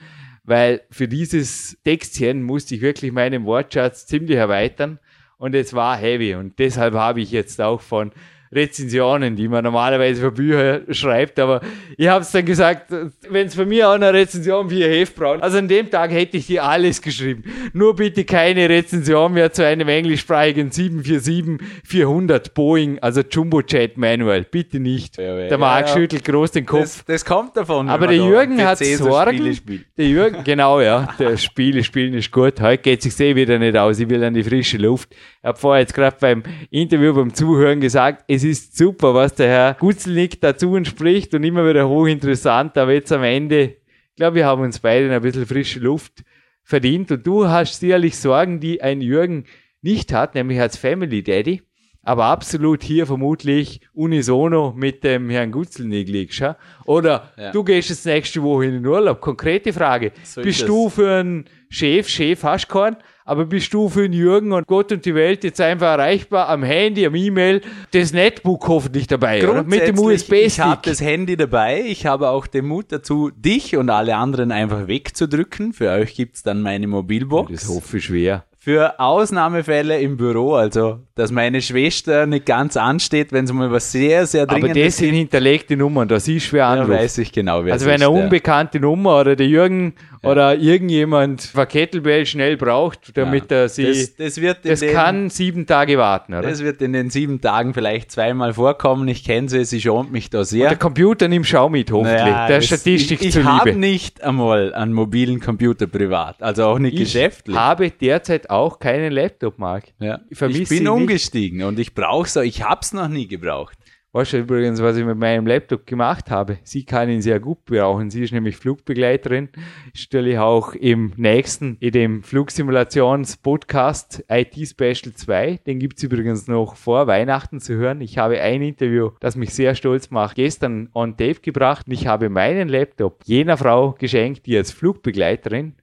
weil 0.44 0.82
für 0.92 1.08
dieses 1.08 1.78
Textchen 1.84 2.44
musste 2.44 2.76
ich 2.76 2.82
wirklich 2.82 3.12
meinen 3.12 3.46
Wortschatz 3.46 4.06
ziemlich 4.06 4.38
erweitern 4.38 5.00
und 5.38 5.56
es 5.56 5.74
war 5.74 5.98
heavy 5.98 6.36
und 6.36 6.60
deshalb 6.60 6.94
habe 6.94 7.22
ich 7.22 7.32
jetzt 7.32 7.62
auch 7.62 7.80
von 7.80 8.12
Rezensionen, 8.58 9.36
die 9.36 9.48
man 9.48 9.64
normalerweise 9.64 10.22
für 10.22 10.32
Bücher 10.32 10.82
schreibt, 10.92 11.40
aber 11.40 11.62
ich 11.98 12.08
habe 12.08 12.22
es 12.22 12.32
dann 12.32 12.46
gesagt, 12.46 12.92
wenn 13.30 13.48
es 13.48 13.56
von 13.56 13.68
mir 13.68 13.90
auch 13.90 13.94
eine 13.94 14.14
Rezension 14.14 14.70
ihr 14.70 14.88
Heft 14.88 15.16
braucht, 15.16 15.42
also 15.42 15.58
an 15.58 15.68
dem 15.68 15.90
Tag 15.90 16.12
hätte 16.12 16.38
ich 16.38 16.48
dir 16.48 16.64
alles 16.64 17.02
geschrieben. 17.02 17.44
Nur 17.74 17.96
bitte 17.96 18.26
keine 18.26 18.70
Rezension 18.70 19.34
mehr 19.34 19.52
zu 19.52 19.66
einem 19.66 19.88
englischsprachigen 19.88 20.72
747-400 20.72 22.54
Boeing, 22.54 23.00
also 23.00 23.22
Jumbo 23.22 23.62
Jet 23.62 23.98
Manual. 23.98 24.44
Bitte 24.44 24.80
nicht. 24.80 25.18
Ja, 25.18 25.38
ja, 25.38 25.48
der 25.48 25.58
Marc 25.58 25.88
ja, 25.88 25.88
ja. 25.88 26.00
schüttelt 26.00 26.26
groß 26.26 26.52
den 26.52 26.66
Kopf. 26.66 26.82
Das, 26.82 27.06
das 27.06 27.26
kommt 27.26 27.56
davon. 27.58 27.90
Aber 27.90 28.08
der 28.08 28.18
Jürgen 28.18 28.64
hat 28.64 28.78
Sorgen. 28.80 29.58
Der 29.98 30.06
Jürgen, 30.06 30.44
genau, 30.44 30.82
ja. 30.82 31.10
Der 31.20 31.38
Spiele 31.38 31.84
spielen 31.84 32.14
ist 32.14 32.32
gut. 32.32 32.60
Heute 32.62 32.82
geht 32.82 33.02
sich 33.02 33.20
eh 33.20 33.36
wieder 33.36 33.60
nicht 33.60 33.78
aus. 33.78 34.00
Ich 34.00 34.10
will 34.10 34.24
an 34.24 34.34
die 34.34 34.44
frische 34.44 34.78
Luft. 34.78 35.16
Ich 35.48 35.50
habe 35.50 35.60
vorher 35.60 35.80
jetzt 35.80 35.94
gerade 35.94 36.18
beim 36.20 36.44
Interview, 36.72 37.14
beim 37.14 37.34
Zuhören 37.34 37.80
gesagt, 37.80 38.26
es 38.28 38.44
ist 38.44 38.76
super, 38.76 39.14
was 39.14 39.34
der 39.34 39.48
Herr 39.48 39.74
Gutzelnick 39.76 40.42
dazu 40.42 40.78
spricht 40.84 41.34
und 41.34 41.46
immer 41.46 41.66
wieder 41.66 41.88
hochinteressant. 41.88 42.78
Aber 42.78 42.92
jetzt 42.92 43.14
am 43.14 43.24
Ende, 43.24 43.62
ich 43.62 44.16
glaube, 44.18 44.36
wir 44.36 44.46
haben 44.46 44.62
uns 44.62 44.80
beide 44.80 45.10
ein 45.10 45.22
bisschen 45.22 45.46
frische 45.46 45.80
Luft 45.80 46.26
verdient. 46.64 47.14
Und 47.14 47.26
du 47.26 47.48
hast 47.48 47.80
sicherlich 47.80 48.18
Sorgen, 48.18 48.60
die 48.60 48.82
ein 48.82 49.00
Jürgen 49.00 49.46
nicht 49.82 50.12
hat, 50.12 50.36
nämlich 50.36 50.60
als 50.60 50.76
Family 50.76 51.24
Daddy. 51.24 51.62
Aber 52.04 52.26
absolut 52.26 52.84
hier 52.84 53.06
vermutlich 53.08 53.80
unisono 53.94 54.74
mit 54.76 55.06
dem 55.06 55.30
Herrn 55.30 55.54
Gutzelnick 55.54 56.10
liegst. 56.10 56.40
Ja? 56.40 56.58
Oder 56.84 57.32
Ja. 57.38 57.52
du 57.54 57.64
gehst 57.64 57.90
jetzt 57.90 58.06
nächste 58.06 58.44
Woche 58.44 58.66
in 58.66 58.74
den 58.74 58.86
Urlaub. 58.86 59.22
Konkrete 59.22 59.72
Frage. 59.72 60.12
So 60.24 60.42
ist 60.42 60.46
bist 60.46 60.68
du 60.68 60.90
für 60.90 61.10
einen 61.10 61.46
Chef, 61.70 62.10
Chef 62.10 62.44
hast 62.44 62.68
keinen, 62.68 62.98
aber 63.28 63.46
bist 63.46 63.74
du 63.74 63.90
für 63.90 64.06
einen 64.06 64.14
Jürgen 64.14 64.54
und 64.54 64.66
Gott 64.66 64.92
und 64.92 65.06
die 65.06 65.14
Welt 65.14 65.44
jetzt 65.44 65.60
einfach 65.62 65.88
erreichbar 65.88 66.48
am 66.50 66.64
Handy, 66.64 67.06
am 67.06 67.14
E-Mail, 67.14 67.62
das 67.92 68.14
Netbook 68.14 68.68
hoffentlich 68.68 69.06
dabei, 69.08 69.48
oder? 69.48 69.64
Mit 69.64 69.86
dem 69.86 69.96
Grundsätzlich, 69.98 70.46
Ich 70.46 70.60
habe 70.60 70.72
USB-Stick. 70.78 70.92
das 70.92 71.02
Handy 71.02 71.38
dabei. 71.38 71.84
Ich 71.86 72.06
habe 72.06 72.30
auch 72.30 72.48
den 72.48 72.66
Mut 72.66 72.86
dazu, 72.90 73.30
dich 73.36 73.76
und 73.76 73.90
alle 73.90 74.16
anderen 74.16 74.52
einfach 74.52 74.88
wegzudrücken. 74.88 75.74
Für 75.74 75.92
euch 75.92 76.16
gibt's 76.16 76.42
dann 76.42 76.62
meine 76.62 76.88
Mobilbox. 76.88 77.52
Das 77.52 77.68
hoffe 77.70 77.98
ich 77.98 78.06
schwer. 78.06 78.46
Für 78.60 79.00
Ausnahmefälle 79.00 80.00
im 80.02 80.18
Büro, 80.18 80.56
also 80.56 81.00
dass 81.16 81.32
meine 81.32 81.62
Schwester 81.62 82.26
nicht 82.26 82.46
ganz 82.46 82.76
ansteht, 82.76 83.32
wenn 83.32 83.46
es 83.46 83.54
mal 83.54 83.72
was 83.72 83.94
sehr, 83.94 84.26
sehr 84.26 84.44
Aber 84.44 84.60
Dringendes 84.60 84.86
das 84.88 84.98
sind 84.98 85.14
hinterlegte 85.14 85.78
Nummern, 85.78 86.08
das 86.10 86.28
ist 86.28 86.44
schwer 86.44 86.60
ja, 86.60 86.70
anrufen. 86.74 86.92
weiß 86.92 87.18
ich 87.20 87.32
genau, 87.32 87.64
wer 87.64 87.74
Also 87.74 87.86
es 87.86 87.88
wenn 87.90 88.02
ist, 88.02 88.08
eine 88.08 88.18
ja. 88.18 88.24
unbekannte 88.24 88.80
Nummer 88.82 89.22
oder 89.22 89.38
der 89.38 89.48
Jürgen 89.48 89.94
oder 90.24 90.56
irgendjemand 90.58 91.52
eine 91.56 91.66
Kettlebell 91.68 92.26
schnell 92.26 92.58
braucht, 92.58 93.16
damit 93.18 93.52
er 93.52 93.70
sie, 93.70 93.86
das, 93.86 94.16
das, 94.16 94.36
das 94.36 94.42
wird 94.42 94.66
in 94.66 94.76
den, 94.76 94.94
kann 94.94 95.30
sieben 95.30 95.66
Tage 95.66 95.98
warten, 95.98 96.34
oder? 96.34 96.50
das 96.50 96.64
wird 96.64 96.82
in 96.82 96.94
den 96.94 97.10
sieben 97.10 97.42
Tagen 97.42 97.74
vielleicht 97.74 98.12
zweimal 98.12 98.54
vorkommen. 98.54 99.08
Ich 99.08 99.24
kenne 99.24 99.50
sie, 99.50 99.66
sie 99.66 99.82
schont 99.82 100.12
mich 100.12 100.30
da 100.30 100.44
sehr. 100.46 100.70
Der 100.70 100.78
Computer 100.78 101.28
nimmt 101.28 101.46
Schau 101.48 101.70
mit, 101.70 101.92
hoffentlich. 101.92 102.22
Naja, 102.22 102.48
der 102.48 102.58
das- 102.58 102.66
Statistik 102.66 103.22
ich, 103.22 103.28
ich 103.28 103.34
zuliebe. 103.34 103.52
habe 103.52 103.74
nicht 103.76 104.22
einmal 104.24 104.74
einen 104.74 104.94
mobilen 104.94 105.40
Computer 105.40 105.88
privat, 105.88 106.42
also 106.42 106.66
auch 106.66 106.80
nicht 106.80 106.94
ich 106.94 107.00
geschäftlich. 107.02 107.56
habe 107.56 107.90
derzeit 107.92 108.50
auch 108.50 108.80
keinen 108.80 109.12
Laptop, 109.12 109.58
Marc. 109.60 109.86
Ja. 110.00 110.20
Ich 110.30 110.42
Ich 110.42 110.54
bin 110.58 110.66
sie 110.66 110.80
nicht. 110.82 110.90
umgestiegen 110.90 111.64
und 111.64 111.80
ich 111.80 111.94
brauche 111.94 112.28
so, 112.30 112.42
ich 112.42 112.64
hab's 112.64 112.94
noch 112.94 113.08
nie 113.08 113.28
gebraucht. 113.28 113.78
Weißt 114.14 114.32
du 114.32 114.38
übrigens, 114.38 114.82
was 114.82 114.96
ich 114.96 115.04
mit 115.04 115.18
meinem 115.18 115.46
Laptop 115.46 115.86
gemacht 115.86 116.32
habe? 116.32 116.60
Sie 116.64 116.86
kann 116.86 117.10
ihn 117.10 117.22
sehr 117.22 117.42
gut 117.42 117.66
brauchen. 117.66 118.10
Sie 118.10 118.24
ist 118.24 118.32
nämlich 118.32 118.56
Flugbegleiterin. 118.56 119.50
Stelle 119.94 120.32
ich 120.32 120.40
auch 120.40 120.74
im 120.74 121.12
nächsten, 121.18 121.76
in 121.82 121.92
dem 121.92 122.24
Flugsimulations-Podcast 122.24 124.24
IT 124.30 124.56
Special 124.66 125.14
2. 125.14 125.60
Den 125.68 125.80
gibt's 125.80 126.04
übrigens 126.04 126.48
noch 126.48 126.78
vor 126.78 127.08
Weihnachten 127.08 127.60
zu 127.60 127.76
hören. 127.76 128.00
Ich 128.00 128.18
habe 128.18 128.40
ein 128.40 128.62
Interview, 128.62 129.12
das 129.20 129.36
mich 129.36 129.54
sehr 129.54 129.76
stolz 129.76 130.10
macht, 130.10 130.38
gestern 130.38 130.90
on 130.94 131.18
tape 131.18 131.42
gebracht. 131.42 131.86
Und 131.86 131.94
ich 131.94 132.08
habe 132.08 132.30
meinen 132.30 132.70
Laptop 132.70 133.24
jener 133.26 133.58
Frau 133.58 133.92
geschenkt, 133.92 134.46
die 134.46 134.56
als 134.56 134.72
Flugbegleiterin 134.72 135.76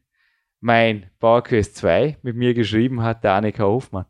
mein 0.61 1.11
PowerQuest 1.21 1.77
2 1.77 2.17
mit 2.23 2.37
mir 2.37 2.55
geschrieben 2.55 3.03
hat, 3.03 3.23
der 3.23 3.35
Annika 3.35 3.65
Hofmann. 3.65 4.07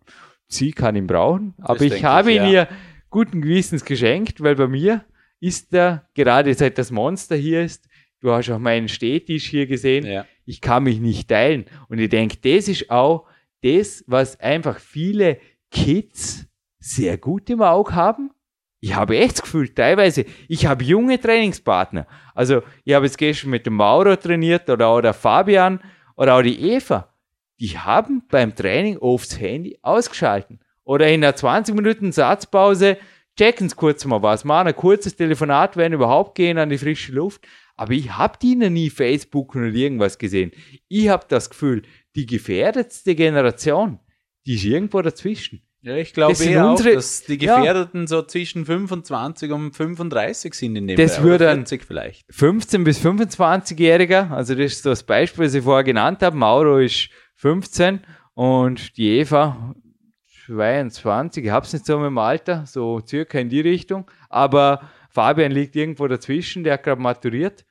Sie 0.46 0.70
kann 0.70 0.94
ihn 0.94 1.08
brauchen, 1.08 1.54
aber 1.60 1.80
ich 1.80 1.90
denke 1.90 2.08
habe 2.08 2.30
ich, 2.30 2.36
ihn 2.36 2.44
ja. 2.44 2.50
ihr 2.50 2.68
guten 3.14 3.40
Gewissens 3.40 3.84
geschenkt, 3.84 4.42
weil 4.42 4.56
bei 4.56 4.66
mir 4.66 5.04
ist 5.40 5.72
er, 5.72 6.08
gerade 6.14 6.52
seit 6.54 6.78
das 6.78 6.90
Monster 6.90 7.36
hier 7.36 7.62
ist, 7.62 7.88
Du 8.24 8.32
hast 8.32 8.48
auch 8.48 8.58
meinen 8.58 8.88
Stehtisch 8.88 9.44
hier 9.50 9.66
gesehen. 9.66 10.06
Ja. 10.06 10.24
Ich 10.46 10.62
kann 10.62 10.84
mich 10.84 10.98
nicht 10.98 11.28
teilen. 11.28 11.66
Und 11.90 11.98
ich 11.98 12.08
denke, 12.08 12.38
das 12.38 12.68
ist 12.68 12.90
auch 12.90 13.26
das, 13.62 14.02
was 14.06 14.40
einfach 14.40 14.78
viele 14.78 15.38
Kids 15.70 16.46
sehr 16.78 17.18
gut 17.18 17.50
im 17.50 17.60
Auge 17.60 17.94
haben. 17.94 18.30
Ich 18.80 18.94
habe 18.94 19.18
echt 19.18 19.32
das 19.32 19.42
Gefühl, 19.42 19.68
teilweise, 19.68 20.24
ich 20.48 20.64
habe 20.64 20.82
junge 20.84 21.20
Trainingspartner. 21.20 22.06
Also, 22.34 22.62
ich 22.84 22.94
habe 22.94 23.04
jetzt 23.04 23.18
gestern 23.18 23.50
mit 23.50 23.66
dem 23.66 23.74
Mauro 23.74 24.16
trainiert 24.16 24.70
oder 24.70 24.88
auch 24.88 25.02
der 25.02 25.12
Fabian 25.12 25.80
oder 26.16 26.36
auch 26.36 26.42
die 26.42 26.72
Eva. 26.72 27.12
Die 27.60 27.78
haben 27.78 28.22
beim 28.30 28.54
Training 28.54 28.96
oft 28.96 29.30
das 29.30 29.38
Handy 29.38 29.78
ausgeschalten. 29.82 30.60
Oder 30.84 31.08
in 31.08 31.24
einer 31.24 31.34
20 31.34 31.74
Minuten 31.74 32.12
Satzpause 32.12 32.98
checken 33.38 33.68
sie 33.68 33.74
kurz 33.74 34.04
mal 34.04 34.22
was, 34.22 34.44
machen 34.44 34.68
ein 34.68 34.76
kurzes 34.76 35.16
Telefonat, 35.16 35.76
wenn 35.76 35.92
überhaupt 35.92 36.34
gehen 36.36 36.58
an 36.58 36.68
die 36.70 36.78
frische 36.78 37.12
Luft. 37.12 37.46
Aber 37.76 37.92
ich 37.92 38.12
habe 38.16 38.38
die 38.40 38.54
noch 38.54 38.70
nie 38.70 38.90
Facebook 38.90 39.56
oder 39.56 39.66
irgendwas 39.66 40.18
gesehen. 40.18 40.52
Ich 40.88 41.08
habe 41.08 41.24
das 41.28 41.50
Gefühl, 41.50 41.82
die 42.14 42.26
gefährdetste 42.26 43.14
Generation, 43.16 43.98
die 44.46 44.54
ist 44.54 44.64
irgendwo 44.64 45.02
dazwischen. 45.02 45.62
Ja, 45.82 45.96
ich 45.96 46.14
glaube 46.14 46.32
Das 46.32 46.38
sind 46.38 46.52
eher 46.52 46.66
unsere- 46.68 46.90
auch, 46.90 46.94
dass 46.94 47.24
die 47.24 47.36
Ja. 47.44 47.56
Gefährdeten 47.56 48.06
so 48.06 48.22
zwischen 48.22 48.64
25 48.64 49.50
und 49.52 49.72
35 49.74 50.54
sind 50.54 50.76
in 50.76 50.86
dem 50.86 50.96
Das 50.96 51.22
würde 51.22 51.46
40 51.46 51.84
vielleicht. 51.84 52.24
15 52.30 52.84
bis 52.84 52.98
25-Jähriger, 53.04 54.30
also 54.30 54.54
das 54.54 54.72
ist 54.72 54.86
das 54.86 55.02
Beispiel, 55.02 55.44
das 55.44 55.54
ich 55.54 55.64
vorher 55.64 55.84
genannt 55.84 56.22
habe. 56.22 56.36
Mauro 56.36 56.78
ist 56.78 57.08
15 57.34 58.00
und 58.34 58.96
die 58.96 59.18
Eva 59.18 59.74
22. 60.46 61.44
Ich 61.44 61.50
habe 61.50 61.66
es 61.66 61.72
nicht 61.72 61.86
so 61.86 61.98
mit 61.98 62.06
dem 62.06 62.18
Alter, 62.18 62.66
so 62.66 63.00
circa 63.06 63.38
in 63.38 63.48
die 63.48 63.60
Richtung. 63.60 64.10
Aber 64.28 64.90
Fabian 65.10 65.52
liegt 65.52 65.76
irgendwo 65.76 66.06
dazwischen, 66.06 66.64
der 66.64 66.74
hat 66.74 66.82
gerade 66.82 67.00
maturiert. 67.00 67.64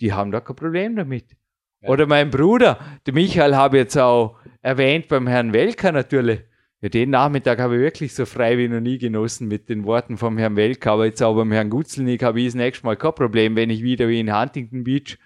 Die 0.00 0.12
haben 0.12 0.30
da 0.30 0.40
kein 0.40 0.56
Problem 0.56 0.96
damit. 0.96 1.36
Oder 1.82 2.06
mein 2.06 2.30
Bruder, 2.30 2.78
der 3.06 3.14
Michael, 3.14 3.54
habe 3.54 3.76
ich 3.76 3.84
jetzt 3.84 3.98
auch 3.98 4.38
erwähnt 4.60 5.08
beim 5.08 5.26
Herrn 5.26 5.52
Welker 5.52 5.92
natürlich. 5.92 6.40
Ja, 6.80 6.88
den 6.88 7.10
Nachmittag 7.10 7.58
habe 7.58 7.76
ich 7.76 7.80
wirklich 7.80 8.14
so 8.14 8.26
frei 8.26 8.58
wie 8.58 8.68
noch 8.68 8.80
nie 8.80 8.98
genossen 8.98 9.48
mit 9.48 9.68
den 9.68 9.84
Worten 9.84 10.18
vom 10.18 10.36
Herrn 10.36 10.56
Welker. 10.56 10.92
Aber 10.92 11.06
jetzt 11.06 11.22
auch 11.22 11.34
beim 11.34 11.52
Herrn 11.52 11.70
Gutzelnik 11.70 12.22
habe 12.22 12.40
ich 12.40 12.46
das 12.46 12.54
nächste 12.54 12.84
Mal 12.84 12.96
kein 12.96 13.14
Problem, 13.14 13.56
wenn 13.56 13.70
ich 13.70 13.82
wieder 13.82 14.08
wie 14.08 14.20
in 14.20 14.36
Huntington 14.36 14.84
Beach, 14.84 15.18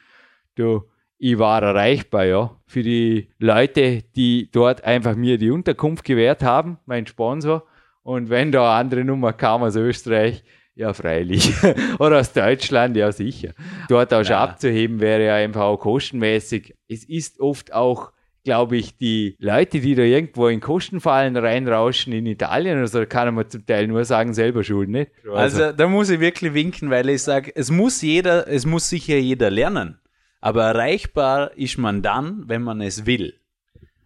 du, 0.55 0.85
ich 1.23 1.39
war 1.39 1.63
erreichbar, 1.63 2.25
ja, 2.25 2.57
für 2.67 2.83
die 2.83 3.29
Leute, 3.39 4.03
die 4.17 4.49
dort 4.51 4.85
einfach 4.85 5.15
mir 5.15 5.37
die 5.37 5.51
Unterkunft 5.51 6.03
gewährt 6.05 6.43
haben, 6.43 6.79
mein 6.87 7.07
Sponsor. 7.07 7.65
Und 8.03 8.31
wenn 8.31 8.51
da 8.51 8.63
eine 8.63 8.81
andere 8.81 9.05
Nummer 9.05 9.35
kam 9.35 9.63
aus 9.63 9.77
Österreich, 9.77 10.43
ja, 10.75 10.95
freilich. 10.95 11.53
Oder 11.99 12.21
aus 12.21 12.33
Deutschland, 12.33 12.97
ja, 12.97 13.13
sicher. 13.13 13.51
Dort 13.91 14.15
auch 14.15 14.25
schon 14.25 14.33
Ja. 14.33 14.45
abzuheben 14.45 14.99
wäre 15.01 15.27
ja 15.27 15.35
einfach 15.35 15.61
auch 15.61 15.77
kostenmäßig. 15.77 16.75
Es 16.89 17.05
ist 17.05 17.39
oft 17.39 17.75
auch, 17.75 18.13
glaube 18.43 18.79
ich, 18.79 18.97
die 18.97 19.37
Leute, 19.39 19.81
die 19.81 19.95
da 19.95 20.03
irgendwo 20.03 20.49
in 20.49 20.61
Kostenfallen 20.61 21.37
reinrauschen 21.37 22.15
in 22.15 22.25
Italien 22.25 22.79
oder 22.79 22.87
so, 22.87 23.01
da 23.01 23.05
kann 23.05 23.35
man 23.35 23.51
zum 23.51 23.67
Teil 23.67 23.89
nur 23.89 24.07
sagen, 24.07 24.33
selber 24.33 24.65
schuld, 24.65 24.89
nicht? 24.89 25.11
Also 25.31 25.73
da 25.73 25.87
muss 25.87 26.09
ich 26.09 26.21
wirklich 26.21 26.55
winken, 26.55 26.89
weil 26.89 27.11
ich 27.11 27.23
sage, 27.23 27.53
es 27.55 27.71
muss 27.71 28.01
jeder, 28.01 28.49
es 28.49 28.65
muss 28.65 28.89
sicher 28.89 29.19
jeder 29.19 29.51
lernen. 29.51 29.99
Aber 30.41 30.65
erreichbar 30.65 31.57
ist 31.57 31.79
man 31.79 32.03
dann, 32.03 32.45
wenn 32.47 32.63
man 32.63 32.81
es 32.81 33.07
will. 33.07 33.35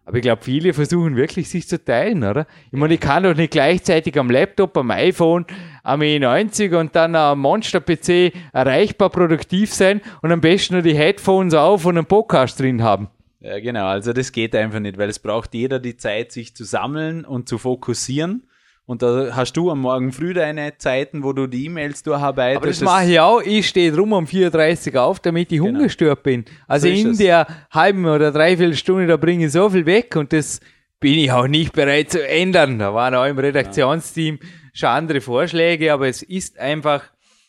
Aber 0.06 0.18
ich 0.18 0.22
glaube, 0.22 0.42
viele 0.42 0.74
versuchen 0.74 1.16
wirklich, 1.16 1.48
sich 1.48 1.66
zu 1.66 1.82
teilen, 1.82 2.24
oder? 2.24 2.46
Ich 2.70 2.78
meine, 2.78 2.94
ich 2.94 3.00
kann 3.00 3.22
doch 3.22 3.34
nicht 3.34 3.52
gleichzeitig 3.52 4.18
am 4.18 4.30
Laptop, 4.30 4.76
am 4.76 4.90
iPhone, 4.90 5.46
am 5.82 6.00
E90 6.02 6.78
und 6.78 6.94
dann 6.94 7.14
am 7.14 7.40
Monster-PC 7.40 8.34
erreichbar 8.52 9.08
produktiv 9.08 9.72
sein 9.72 10.02
und 10.20 10.30
am 10.30 10.42
besten 10.42 10.74
nur 10.74 10.82
die 10.82 10.94
Headphones 10.94 11.54
auf 11.54 11.86
und 11.86 11.96
einen 11.96 12.06
Podcast 12.06 12.60
drin 12.60 12.82
haben. 12.82 13.08
Ja, 13.40 13.58
genau. 13.60 13.86
Also 13.86 14.12
das 14.12 14.32
geht 14.32 14.54
einfach 14.54 14.80
nicht, 14.80 14.98
weil 14.98 15.08
es 15.08 15.18
braucht 15.18 15.54
jeder 15.54 15.78
die 15.78 15.96
Zeit, 15.96 16.32
sich 16.32 16.54
zu 16.54 16.64
sammeln 16.64 17.24
und 17.24 17.48
zu 17.48 17.56
fokussieren. 17.56 18.46
Und 18.86 19.00
da 19.02 19.34
hast 19.34 19.54
du 19.54 19.70
am 19.70 19.80
Morgen 19.80 20.12
früh 20.12 20.34
deine 20.34 20.76
Zeiten, 20.76 21.22
wo 21.22 21.32
du 21.32 21.46
die 21.46 21.64
E-Mails 21.66 22.02
durcharbeitest. 22.02 22.56
Aber 22.58 22.66
das 22.66 22.80
mache 22.82 23.10
ich 23.12 23.18
auch. 23.20 23.40
Ich 23.40 23.66
stehe 23.68 23.90
drum 23.90 24.12
um 24.12 24.26
4.30 24.26 24.94
Uhr 24.94 25.02
auf, 25.02 25.20
damit 25.20 25.50
ich 25.52 25.58
Genau. 25.60 25.78
ungestört 25.78 26.22
bin. 26.22 26.44
Also 26.68 26.88
So 26.88 26.92
in 26.92 27.10
es. 27.12 27.18
der 27.18 27.46
halben 27.70 28.04
oder 28.04 28.30
dreiviertel 28.30 28.76
Stunde, 28.76 29.06
da 29.06 29.16
bringe 29.16 29.46
ich 29.46 29.52
so 29.52 29.70
viel 29.70 29.86
weg 29.86 30.14
und 30.16 30.34
das 30.34 30.60
bin 31.00 31.14
ich 31.18 31.32
auch 31.32 31.46
nicht 31.46 31.72
bereit 31.72 32.10
zu 32.10 32.26
ändern. 32.26 32.78
Da 32.78 32.92
waren 32.92 33.14
auch 33.14 33.24
im 33.24 33.38
Redaktionsteam 33.38 34.38
schon 34.74 34.88
andere 34.90 35.22
Vorschläge, 35.22 35.90
aber 35.92 36.08
es 36.08 36.22
ist 36.22 36.58
einfach 36.58 37.04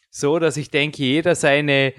so, 0.10 0.40
dass 0.40 0.56
ich 0.56 0.70
denke, 0.72 1.04
jeder 1.04 1.36
seine 1.36 1.94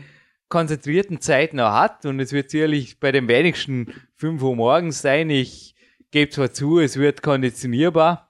konzentrierten 0.49 1.21
Zeiten 1.21 1.61
auch 1.61 1.73
hat 1.73 2.07
und 2.07 2.21
es 2.21 2.33
wird 2.33 2.51
sicherlich 2.51 3.01
bei 3.01 3.13
den 3.13 3.29
wenigsten 3.29 3.93
5 4.17 4.43
Uhr 4.43 4.57
morgens 4.57 5.03
sein. 5.03 5.29
Ich 5.29 5.75
gebe 6.11 6.31
zwar 6.31 6.53
zu, 6.53 6.79
es 6.79 6.97
wird 6.99 7.21
konditionierbar. 7.23 8.26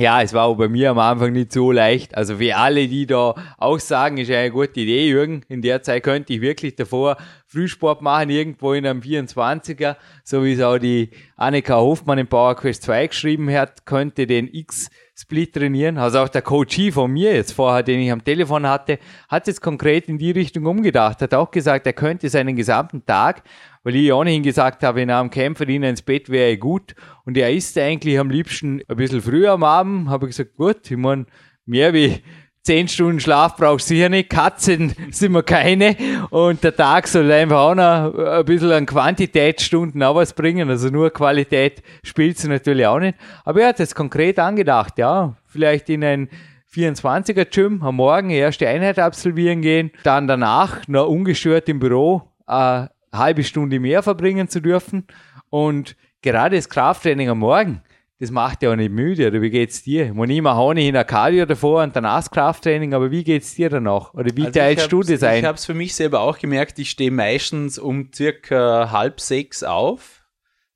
Ja, 0.00 0.22
es 0.22 0.32
war 0.32 0.46
auch 0.46 0.54
bei 0.54 0.66
mir 0.66 0.92
am 0.92 0.98
Anfang 0.98 1.34
nicht 1.34 1.52
so 1.52 1.72
leicht. 1.72 2.16
Also 2.16 2.36
für 2.38 2.56
alle, 2.56 2.88
die 2.88 3.04
da 3.04 3.34
auch 3.58 3.78
sagen, 3.78 4.16
ist 4.16 4.30
eine 4.30 4.50
gute 4.50 4.80
Idee, 4.80 5.06
Jürgen. 5.06 5.42
In 5.50 5.60
der 5.60 5.82
Zeit 5.82 6.04
könnte 6.04 6.32
ich 6.32 6.40
wirklich 6.40 6.74
davor 6.74 7.18
Frühsport 7.46 8.00
machen, 8.00 8.30
irgendwo 8.30 8.72
in 8.72 8.86
einem 8.86 9.02
24er, 9.02 9.96
so 10.24 10.42
wie 10.42 10.54
es 10.54 10.62
auch 10.62 10.78
die 10.78 11.10
Annika 11.36 11.76
Hofmann 11.76 12.16
im 12.16 12.28
Power 12.28 12.56
Quest 12.56 12.84
2 12.84 13.08
geschrieben 13.08 13.52
hat, 13.52 13.84
könnte 13.84 14.26
den 14.26 14.48
X-Split 14.48 15.52
trainieren. 15.52 15.98
Also 15.98 16.20
auch 16.20 16.30
der 16.30 16.40
Coachie 16.40 16.92
von 16.92 17.10
mir 17.10 17.34
jetzt 17.34 17.52
vorher, 17.52 17.82
den 17.82 18.00
ich 18.00 18.10
am 18.10 18.24
Telefon 18.24 18.66
hatte, 18.66 18.98
hat 19.28 19.48
jetzt 19.48 19.60
konkret 19.60 20.08
in 20.08 20.16
die 20.16 20.30
Richtung 20.30 20.64
umgedacht, 20.64 21.20
hat 21.20 21.34
auch 21.34 21.50
gesagt, 21.50 21.84
er 21.86 21.92
könnte 21.92 22.30
seinen 22.30 22.56
gesamten 22.56 23.04
Tag 23.04 23.42
weil 23.82 23.96
ich 23.96 24.12
ohnehin 24.12 24.42
gesagt 24.42 24.82
habe, 24.82 25.06
nach 25.06 25.20
dem 25.20 25.30
Camp 25.30 25.56
verdienen 25.56 25.90
ins 25.90 26.02
Bett 26.02 26.28
wäre 26.28 26.56
gut. 26.58 26.94
Und 27.24 27.36
er 27.36 27.52
isst 27.52 27.78
eigentlich 27.78 28.18
am 28.18 28.30
liebsten 28.30 28.82
ein 28.88 28.96
bisschen 28.96 29.22
früher 29.22 29.52
am 29.52 29.62
Abend. 29.62 30.08
Habe 30.08 30.26
ich 30.26 30.36
gesagt, 30.36 30.56
gut, 30.56 30.90
ich 30.90 30.96
meine, 30.96 31.26
mehr 31.64 31.94
wie 31.94 32.22
zehn 32.62 32.88
Stunden 32.88 33.20
Schlaf 33.20 33.56
brauchst 33.56 33.88
du 33.88 33.94
sicher 33.94 34.08
nicht. 34.08 34.30
Katzen 34.30 34.94
sind 35.10 35.32
wir 35.32 35.42
keine. 35.42 35.96
Und 36.30 36.62
der 36.62 36.76
Tag 36.76 37.08
soll 37.08 37.30
einfach 37.32 37.58
auch 37.58 37.74
noch 37.74 38.14
ein 38.14 38.44
bisschen 38.44 38.72
an 38.72 38.86
Quantitätsstunden 38.86 40.02
auch 40.02 40.14
was 40.14 40.34
bringen. 40.34 40.68
Also 40.68 40.88
nur 40.88 41.10
Qualität 41.10 41.82
spielt 42.02 42.38
sie 42.38 42.48
natürlich 42.48 42.86
auch 42.86 42.98
nicht. 42.98 43.16
Aber 43.44 43.62
er 43.62 43.68
hat 43.68 43.78
jetzt 43.78 43.94
konkret 43.94 44.38
angedacht, 44.38 44.98
ja, 44.98 45.36
vielleicht 45.46 45.88
in 45.88 46.04
ein 46.04 46.28
24er 46.72 47.46
Gym 47.46 47.82
am 47.82 47.96
Morgen 47.96 48.30
erste 48.30 48.68
Einheit 48.68 48.98
absolvieren 48.98 49.60
gehen, 49.60 49.90
dann 50.04 50.28
danach 50.28 50.86
noch 50.86 51.08
ungestört 51.08 51.68
im 51.68 51.80
Büro 51.80 52.22
äh, 52.46 52.86
halbe 53.12 53.44
Stunde 53.44 53.80
mehr 53.80 54.02
verbringen 54.02 54.48
zu 54.48 54.60
dürfen. 54.60 55.06
Und 55.48 55.96
gerade 56.22 56.56
das 56.56 56.68
Krafttraining 56.68 57.28
am 57.28 57.38
Morgen, 57.38 57.82
das 58.20 58.30
macht 58.30 58.62
ja 58.62 58.70
auch 58.70 58.76
nicht 58.76 58.92
müde. 58.92 59.28
Oder 59.28 59.40
wie 59.40 59.50
geht's 59.50 59.82
dir? 59.82 60.06
Ich 60.06 60.12
meine, 60.12 60.34
ich 60.34 60.42
mache 60.42 60.60
ohnehin 60.60 60.94
ein 60.96 61.06
Cardio 61.06 61.46
davor 61.46 61.82
und 61.82 61.96
danach 61.96 62.18
das 62.18 62.30
Krafttraining, 62.30 62.92
aber 62.92 63.10
wie 63.10 63.24
geht's 63.24 63.54
dir 63.54 63.70
danach? 63.70 64.12
Oder 64.12 64.36
wie 64.36 64.46
Also 64.46 64.58
teilst 64.58 64.92
du 64.92 65.02
das 65.02 65.22
ein? 65.22 65.38
Ich 65.38 65.44
habe 65.44 65.56
es 65.56 65.64
für 65.64 65.74
mich 65.74 65.94
selber 65.94 66.20
auch 66.20 66.38
gemerkt, 66.38 66.78
ich 66.78 66.90
stehe 66.90 67.10
meistens 67.10 67.78
um 67.78 68.10
circa 68.14 68.90
halb 68.92 69.20
sechs 69.20 69.62
auf. 69.62 70.18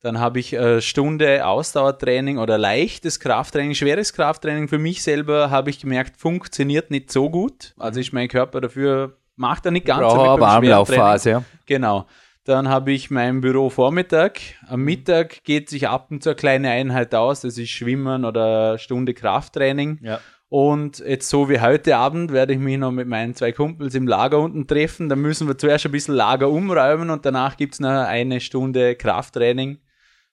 Dann 0.00 0.20
habe 0.20 0.38
ich 0.38 0.58
eine 0.58 0.82
Stunde 0.82 1.46
Ausdauertraining 1.46 2.36
oder 2.36 2.58
leichtes 2.58 3.20
Krafttraining, 3.20 3.74
schweres 3.74 4.12
Krafttraining. 4.12 4.68
Für 4.68 4.78
mich 4.78 5.02
selber 5.02 5.50
habe 5.50 5.70
ich 5.70 5.80
gemerkt, 5.80 6.18
funktioniert 6.18 6.90
nicht 6.90 7.10
so 7.10 7.30
gut. 7.30 7.74
Also 7.78 8.00
ist 8.00 8.12
mein 8.12 8.28
Körper 8.28 8.60
dafür, 8.60 9.16
macht 9.36 9.64
er 9.66 9.72
nicht 9.72 9.86
ganz 9.86 10.00
Brauche 10.00 10.20
schweren 10.20 10.40
Warmlaufphase, 10.40 11.30
ja. 11.30 11.44
Genau. 11.66 12.06
Dann 12.44 12.68
habe 12.68 12.92
ich 12.92 13.10
mein 13.10 13.40
Büro 13.40 13.70
Vormittag. 13.70 14.38
Am 14.68 14.82
Mittag 14.82 15.44
geht 15.44 15.70
sich 15.70 15.88
ab 15.88 16.08
und 16.10 16.22
zu 16.22 16.30
eine 16.30 16.36
kleine 16.36 16.70
Einheit 16.70 17.14
aus. 17.14 17.40
Das 17.40 17.56
ist 17.56 17.70
Schwimmen 17.70 18.26
oder 18.26 18.76
Stunde 18.76 19.14
Krafttraining. 19.14 19.98
Ja. 20.02 20.20
Und 20.50 20.98
jetzt 20.98 21.30
so 21.30 21.48
wie 21.48 21.60
heute 21.60 21.96
Abend 21.96 22.32
werde 22.32 22.52
ich 22.52 22.58
mich 22.58 22.76
noch 22.76 22.92
mit 22.92 23.08
meinen 23.08 23.34
zwei 23.34 23.50
Kumpels 23.50 23.94
im 23.94 24.06
Lager 24.06 24.38
unten 24.38 24.66
treffen. 24.66 25.08
Da 25.08 25.16
müssen 25.16 25.48
wir 25.48 25.56
zuerst 25.56 25.86
ein 25.86 25.92
bisschen 25.92 26.14
Lager 26.14 26.50
umräumen 26.50 27.08
und 27.08 27.24
danach 27.24 27.56
gibt 27.56 27.74
es 27.74 27.80
noch 27.80 27.88
eine 27.88 28.40
Stunde 28.40 28.94
Krafttraining 28.94 29.78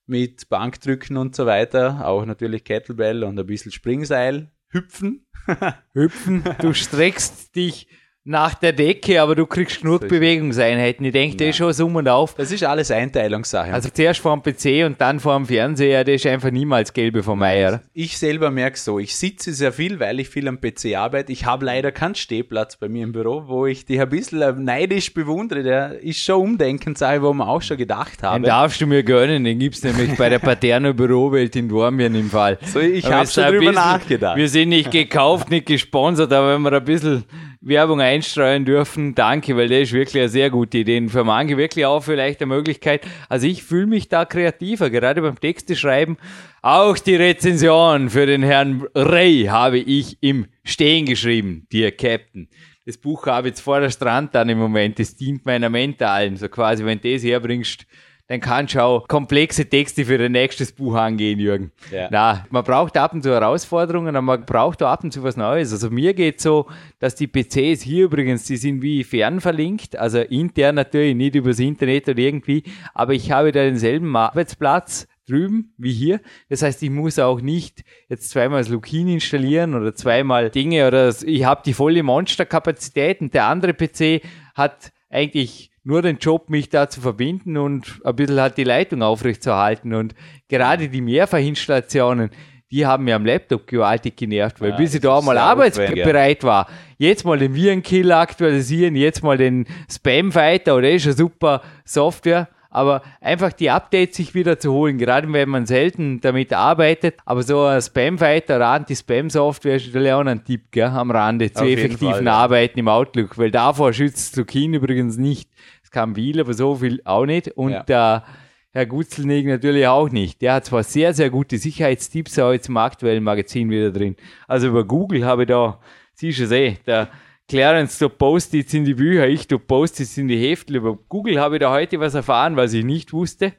mit 0.05 0.49
Bankdrücken 0.49 1.15
und 1.15 1.35
so 1.35 1.45
weiter. 1.45 2.05
Auch 2.05 2.25
natürlich 2.25 2.65
Kettlebell 2.65 3.23
und 3.23 3.39
ein 3.39 3.45
bisschen 3.45 3.71
Springseil. 3.71 4.51
Hüpfen. 4.67 5.25
Hüpfen, 5.93 6.43
du 6.59 6.73
streckst 6.73 7.55
dich 7.55 7.87
nach 8.23 8.53
der 8.53 8.71
Decke, 8.73 9.19
aber 9.19 9.33
du 9.35 9.47
kriegst 9.47 9.81
genug 9.81 10.03
es. 10.03 10.07
Bewegungseinheiten. 10.09 11.03
Ich 11.05 11.11
denke, 11.11 11.37
das 11.37 11.47
ist 11.49 11.55
schon 11.57 11.73
Summ 11.73 11.95
und 11.95 12.07
auf. 12.07 12.35
Das 12.35 12.51
ist 12.51 12.63
alles 12.63 12.91
Einteilungssache. 12.91 13.73
Also 13.73 13.89
zuerst 13.89 14.19
vor 14.19 14.37
dem 14.37 14.43
PC 14.43 14.85
und 14.85 15.01
dann 15.01 15.19
vor 15.19 15.35
dem 15.35 15.47
Fernseher, 15.47 16.03
das 16.03 16.15
ist 16.15 16.27
einfach 16.27 16.51
niemals 16.51 16.93
gelbe 16.93 17.23
vom 17.23 17.41
Ei, 17.41 17.67
oder? 17.67 17.81
Ich 17.93 18.19
selber 18.19 18.51
merke 18.51 18.77
so, 18.77 18.99
ich 18.99 19.15
sitze 19.15 19.53
sehr 19.53 19.71
viel, 19.71 19.99
weil 19.99 20.19
ich 20.19 20.29
viel 20.29 20.47
am 20.47 20.61
PC 20.61 20.95
arbeite. 20.95 21.31
Ich 21.31 21.45
habe 21.47 21.65
leider 21.65 21.91
keinen 21.91 22.13
Stehplatz 22.13 22.75
bei 22.77 22.89
mir 22.89 23.03
im 23.05 23.11
Büro, 23.11 23.45
wo 23.47 23.65
ich 23.65 23.85
dich 23.85 23.99
ein 23.99 24.09
bisschen 24.09 24.63
neidisch 24.63 25.13
bewundere. 25.15 25.63
Der 25.63 25.99
ist 26.03 26.19
schon 26.19 26.41
umdenkend, 26.41 26.99
sage 26.99 27.23
wo 27.23 27.33
man 27.33 27.47
auch 27.47 27.63
schon 27.63 27.77
gedacht 27.77 28.21
Den 28.21 28.29
habe. 28.29 28.43
darfst 28.45 28.79
du 28.81 28.85
mir 28.85 29.01
gönnen, 29.01 29.43
den 29.43 29.57
gibt's 29.57 29.81
nämlich 29.83 30.15
bei 30.15 30.29
der 30.29 30.39
Paterno 30.39 30.93
Bürowelt 30.93 31.55
in 31.55 31.69
Dormien 31.69 32.13
im 32.13 32.29
Fall. 32.29 32.59
So, 32.65 32.79
ich 32.79 33.03
habe 33.11 33.23
es 33.23 33.33
schon 33.33 33.45
drüber 33.45 33.57
bisschen- 33.59 33.73
nachgedacht. 33.75 34.37
Wir 34.37 34.47
sind 34.47 34.69
nicht 34.69 34.91
gekauft, 34.91 35.49
nicht 35.49 35.65
gesponsert, 35.65 36.31
aber 36.31 36.53
wenn 36.53 36.61
wir 36.61 36.73
ein 36.73 36.83
bisschen 36.85 37.23
Werbung 37.61 38.01
einstreuen 38.01 38.65
dürfen. 38.65 39.13
Danke, 39.13 39.55
weil 39.55 39.69
das 39.69 39.81
ist 39.81 39.93
wirklich 39.93 40.19
eine 40.19 40.29
sehr 40.29 40.49
gute 40.49 40.79
Idee. 40.79 41.07
Für 41.09 41.23
manche 41.23 41.57
wirklich 41.57 41.85
auch 41.85 42.03
vielleicht 42.03 42.41
eine 42.41 42.47
Möglichkeit. 42.47 43.05
Also 43.29 43.45
ich 43.45 43.63
fühle 43.63 43.85
mich 43.85 44.09
da 44.09 44.25
kreativer, 44.25 44.89
gerade 44.89 45.21
beim 45.21 45.39
Texte 45.39 45.75
schreiben. 45.75 46.17
Auch 46.63 46.97
die 46.97 47.15
Rezension 47.15 48.09
für 48.09 48.25
den 48.25 48.41
Herrn 48.41 48.87
Ray 48.95 49.45
habe 49.45 49.77
ich 49.77 50.17
im 50.21 50.47
Stehen 50.63 51.05
geschrieben, 51.05 51.67
Dear 51.71 51.91
Captain. 51.91 52.49
Das 52.87 52.97
Buch 52.97 53.27
habe 53.27 53.47
ich 53.47 53.51
jetzt 53.51 53.61
vor 53.61 53.79
der 53.79 53.91
Strand 53.91 54.33
dann 54.33 54.49
im 54.49 54.57
Moment. 54.57 54.97
Das 54.97 55.15
dient 55.15 55.45
meiner 55.45 55.69
Mentalen. 55.69 56.37
So 56.37 56.49
quasi, 56.49 56.83
wenn 56.83 56.99
du 56.99 57.13
das 57.13 57.23
herbringst, 57.23 57.85
dann 58.31 58.39
kannst 58.39 58.75
du 58.75 58.81
auch 58.81 59.09
komplexe 59.09 59.65
Texte 59.65 60.05
für 60.05 60.17
dein 60.17 60.31
nächstes 60.31 60.71
Buch 60.71 60.95
angehen, 60.95 61.37
Jürgen. 61.37 61.73
Ja. 61.91 62.07
Na, 62.09 62.45
man 62.49 62.63
braucht 62.63 62.95
ab 62.95 63.13
und 63.13 63.23
zu 63.23 63.29
Herausforderungen, 63.29 64.15
aber 64.15 64.21
man 64.21 64.45
braucht 64.45 64.81
auch 64.81 64.87
ab 64.87 65.03
und 65.03 65.11
zu 65.11 65.21
was 65.21 65.35
Neues. 65.35 65.73
Also 65.73 65.89
mir 65.89 66.13
geht 66.13 66.39
so, 66.39 66.67
dass 66.99 67.15
die 67.15 67.27
PCs 67.27 67.81
hier 67.81 68.05
übrigens, 68.05 68.45
die 68.45 68.55
sind 68.55 68.81
wie 68.81 69.03
fernverlinkt, 69.03 69.97
also 69.97 70.19
intern 70.19 70.75
natürlich, 70.75 71.13
nicht 71.13 71.35
übers 71.35 71.59
Internet 71.59 72.07
oder 72.07 72.19
irgendwie, 72.19 72.63
aber 72.93 73.11
ich 73.11 73.33
habe 73.33 73.51
da 73.51 73.63
denselben 73.63 74.15
Arbeitsplatz 74.15 75.09
drüben 75.27 75.73
wie 75.77 75.91
hier. 75.91 76.21
Das 76.47 76.61
heißt, 76.61 76.81
ich 76.83 76.89
muss 76.89 77.19
auch 77.19 77.41
nicht 77.41 77.83
jetzt 78.07 78.29
zweimal 78.29 78.61
das 78.61 78.69
Lookin 78.69 79.09
installieren 79.09 79.75
oder 79.75 79.93
zweimal 79.93 80.49
Dinge 80.49 80.87
oder 80.87 81.13
ich 81.21 81.43
habe 81.43 81.63
die 81.65 81.73
volle 81.73 82.01
Monsterkapazität 82.01 83.19
und 83.19 83.33
der 83.33 83.47
andere 83.47 83.73
PC 83.73 84.23
hat 84.55 84.93
eigentlich 85.09 85.70
nur 85.83 86.01
den 86.01 86.17
Job, 86.17 86.49
mich 86.49 86.69
da 86.69 86.89
zu 86.89 87.01
verbinden 87.01 87.57
und 87.57 88.01
ein 88.03 88.15
bisschen 88.15 88.39
halt 88.39 88.57
die 88.57 88.63
Leitung 88.63 89.01
aufrechtzuerhalten. 89.01 89.93
Und 89.93 90.13
gerade 90.47 90.89
die 90.89 91.01
Mehrfachinstallationen, 91.01 92.29
die 92.71 92.85
haben 92.85 93.03
mir 93.03 93.15
am 93.15 93.25
Laptop 93.25 93.67
gewaltig 93.67 94.15
genervt, 94.15 94.61
weil 94.61 94.71
ja, 94.71 94.77
bis 94.77 94.93
ich 94.93 95.01
da 95.01 95.19
mal 95.21 95.37
arbeitsbereit 95.37 96.43
war, 96.43 96.67
jetzt 96.97 97.25
mal 97.25 97.37
den 97.37 97.53
Virenkill 97.53 98.11
aktualisieren, 98.11 98.95
jetzt 98.95 99.23
mal 99.23 99.37
den 99.37 99.65
Spam-Fighter 99.89 100.77
oder 100.77 100.89
ist 100.89 101.05
eine 101.05 101.13
super 101.13 101.61
Software, 101.83 102.47
aber 102.71 103.03
einfach 103.19 103.51
die 103.53 103.69
Updates 103.69 104.15
sich 104.15 104.33
wieder 104.33 104.57
zu 104.57 104.71
holen, 104.71 104.97
gerade 104.97 105.31
wenn 105.31 105.49
man 105.49 105.65
selten 105.65 106.21
damit 106.21 106.53
arbeitet, 106.53 107.15
aber 107.25 107.43
so 107.43 107.65
ein 107.65 107.81
Spam-Fighter 107.81 108.55
oder 108.55 108.69
Anti-Spam-Software 108.69 109.75
ist 109.75 109.87
natürlich 109.87 110.13
auch 110.13 110.25
ein 110.25 110.43
Tipp 110.43 110.71
gell, 110.71 110.85
am 110.85 111.11
Rande 111.11 111.51
zu 111.51 111.65
effektiven 111.65 112.13
Fall, 112.13 112.25
ja. 112.25 112.33
Arbeiten 112.33 112.79
im 112.79 112.87
Outlook, 112.87 113.37
weil 113.37 113.51
davor 113.51 113.91
schützt 113.91 114.35
Zucchini 114.35 114.77
übrigens 114.77 115.17
nicht. 115.17 115.49
Es 115.83 115.91
kam 115.91 116.15
viel, 116.15 116.39
aber 116.39 116.53
so 116.53 116.75
viel 116.75 117.01
auch 117.03 117.25
nicht. 117.25 117.49
Und 117.49 117.71
ja. 117.73 117.83
der 117.83 118.23
Herr 118.71 118.85
Gutzelnig 118.85 119.45
natürlich 119.45 119.85
auch 119.85 120.09
nicht. 120.09 120.41
Der 120.41 120.53
hat 120.53 120.65
zwar 120.65 120.83
sehr, 120.83 121.13
sehr 121.13 121.29
gute 121.29 121.57
Sicherheitstipps 121.57 122.39
auch 122.39 122.53
jetzt 122.53 122.69
im 122.69 122.77
aktuellen 122.77 123.23
Magazin 123.23 123.69
wieder 123.69 123.91
drin. 123.91 124.15
Also 124.47 124.69
über 124.69 124.85
Google 124.85 125.25
habe 125.25 125.43
ich 125.43 125.49
da, 125.49 125.77
siehst 126.13 126.39
du 126.39 126.43
es 126.45 126.51
eh, 126.51 126.77
der 126.87 127.09
Clarence, 127.51 127.99
du 127.99 128.07
Post-its 128.07 128.73
in 128.73 128.85
die 128.85 128.93
Bücher, 128.93 129.27
ich 129.27 129.45
du 129.45 129.59
Post-its 129.59 130.17
in 130.17 130.29
die 130.29 130.37
Heftel. 130.37 130.77
Über 130.77 130.95
Google 131.09 131.37
habe 131.37 131.57
ich 131.57 131.59
da 131.59 131.69
heute 131.69 131.99
was 131.99 132.13
erfahren, 132.13 132.55
was 132.55 132.71
ich 132.71 132.85
nicht 132.85 133.11
wusste. 133.11 133.51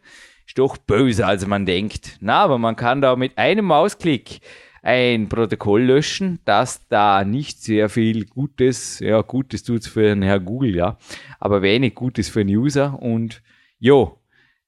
Ist 0.47 0.57
doch 0.57 0.79
böser, 0.79 1.27
als 1.27 1.47
man 1.47 1.67
denkt. 1.67 2.17
Na, 2.21 2.41
aber 2.43 2.57
man 2.57 2.75
kann 2.75 3.03
da 3.03 3.17
mit 3.17 3.37
einem 3.37 3.67
Mausklick 3.67 4.41
ein 4.81 5.29
Protokoll 5.29 5.83
löschen, 5.83 6.39
das 6.47 6.89
da 6.89 7.23
nicht 7.23 7.63
sehr 7.63 7.91
viel 7.91 8.25
Gutes, 8.25 8.99
ja, 9.01 9.21
Gutes 9.21 9.63
tut 9.63 9.85
für 9.85 10.05
den 10.05 10.23
Herr 10.23 10.41
Google, 10.41 10.75
ja, 10.75 10.97
aber 11.39 11.61
wenig 11.61 11.95
Gutes 11.95 12.31
für 12.31 12.47
den 12.47 12.57
User 12.57 12.99
und 12.99 13.43
jo, 13.79 14.19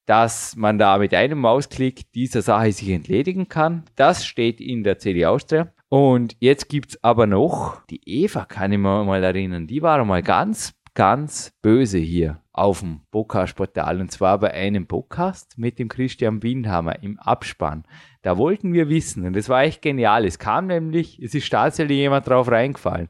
dass 0.05 0.55
man 0.55 0.77
da 0.77 0.99
mit 0.99 1.15
einem 1.15 1.39
Mausklick 1.39 2.11
dieser 2.11 2.43
Sache 2.43 2.71
sich 2.71 2.89
entledigen 2.89 3.49
kann. 3.49 3.85
Das 3.95 4.23
steht 4.23 4.61
in 4.61 4.83
der 4.83 4.99
CD 4.99 5.25
Austria. 5.25 5.73
Und 5.89 6.35
jetzt 6.39 6.67
gibt's 6.67 7.01
aber 7.03 7.27
noch, 7.27 7.85
die 7.87 8.01
Eva 8.05 8.45
kann 8.45 8.71
ich 8.71 8.79
mir 8.79 9.03
mal 9.03 9.23
erinnern, 9.23 9.67
die 9.67 9.81
war 9.81 10.03
mal 10.03 10.23
ganz, 10.23 10.73
ganz 10.95 11.51
böse 11.61 11.99
hier 11.99 12.41
auf 12.53 12.79
dem 12.79 13.01
Podcast-Portal 13.11 14.01
und 14.01 14.11
zwar 14.11 14.39
bei 14.39 14.51
einem 14.51 14.87
Podcast 14.87 15.57
mit 15.57 15.77
dem 15.77 15.89
Christian 15.89 16.41
Windhammer 16.41 17.03
im 17.03 17.19
Abspann. 17.19 17.83
Da 18.23 18.37
wollten 18.37 18.73
wir 18.73 18.89
wissen, 18.89 19.25
und 19.25 19.35
das 19.35 19.49
war 19.49 19.63
echt 19.63 19.81
genial. 19.81 20.25
Es 20.25 20.39
kam 20.39 20.67
nämlich, 20.67 21.21
es 21.21 21.35
ist 21.35 21.49
tatsächlich 21.51 21.97
jemand 21.97 22.27
drauf 22.27 22.49
reingefallen. 22.49 23.09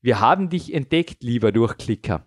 Wir 0.00 0.20
haben 0.20 0.48
dich 0.48 0.72
entdeckt, 0.74 1.22
lieber 1.22 1.52
Durchklicker. 1.52 2.24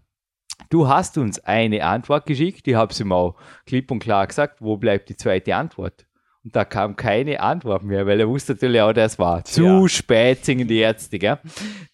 Du 0.69 0.87
hast 0.87 1.17
uns 1.17 1.39
eine 1.39 1.83
Antwort 1.83 2.25
geschickt, 2.25 2.67
ich 2.67 2.75
habe 2.75 2.91
es 2.91 2.99
ihm 2.99 3.11
auch 3.11 3.35
klipp 3.65 3.89
und 3.91 3.99
klar 3.99 4.27
gesagt, 4.27 4.61
wo 4.61 4.77
bleibt 4.77 5.09
die 5.09 5.17
zweite 5.17 5.55
Antwort? 5.55 6.05
Da 6.51 6.65
kam 6.65 6.95
keine 6.95 7.39
Antwort 7.39 7.83
mehr, 7.83 8.05
weil 8.07 8.19
er 8.19 8.27
wusste 8.27 8.53
natürlich 8.53 8.81
auch, 8.81 8.93
das 8.93 9.19
war 9.19 9.43
zu 9.43 9.63
ja. 9.63 9.87
spät, 9.87 10.45
singen 10.45 10.67
die 10.67 10.79
Ärzte, 10.79 11.19
gell? 11.19 11.39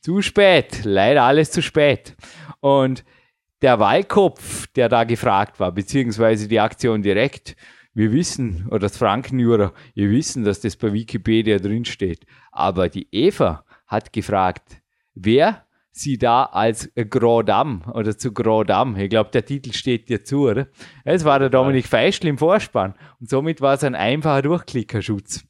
Zu 0.02 0.22
spät, 0.22 0.84
leider 0.84 1.24
alles 1.24 1.52
zu 1.52 1.62
spät. 1.62 2.16
Und 2.60 3.04
der 3.62 3.80
Wahlkopf, 3.80 4.68
der 4.76 4.90
da 4.90 5.04
gefragt 5.04 5.60
war, 5.60 5.72
beziehungsweise 5.72 6.48
die 6.48 6.60
Aktion 6.60 7.02
direkt, 7.02 7.56
wir 7.94 8.12
wissen, 8.12 8.68
oder 8.68 8.80
das 8.80 8.98
Frankenjura, 8.98 9.74
wir 9.94 10.10
wissen, 10.12 10.44
dass 10.44 10.60
das 10.60 10.76
bei 10.76 10.92
Wikipedia 10.92 11.58
drinsteht. 11.58 12.26
Aber 12.52 12.90
die 12.90 13.08
Eva 13.12 13.64
hat 13.88 14.12
gefragt, 14.12 14.82
wer 15.14 15.65
sie 15.96 16.18
da 16.18 16.44
als 16.44 16.92
Grand 17.10 17.50
Dame 17.50 17.82
oder 17.94 18.18
zu 18.18 18.34
Grand 18.34 18.70
Dame. 18.70 19.04
Ich 19.04 19.10
glaube, 19.10 19.32
der 19.32 19.46
Titel 19.46 19.72
steht 19.74 20.10
dir 20.10 20.24
zu, 20.24 20.50
oder? 20.50 20.68
Es 21.04 21.24
war 21.24 21.40
der 21.40 21.50
Dominik 21.50 21.88
Feischl 21.88 22.28
im 22.28 22.38
Vorspann. 22.38 22.96
Und 23.20 23.30
somit 23.30 23.62
war 23.62 23.76
es 23.76 23.84
ein 23.84 23.96
einfacher 23.96 24.42
Durchklickerschutz. 24.42 25.46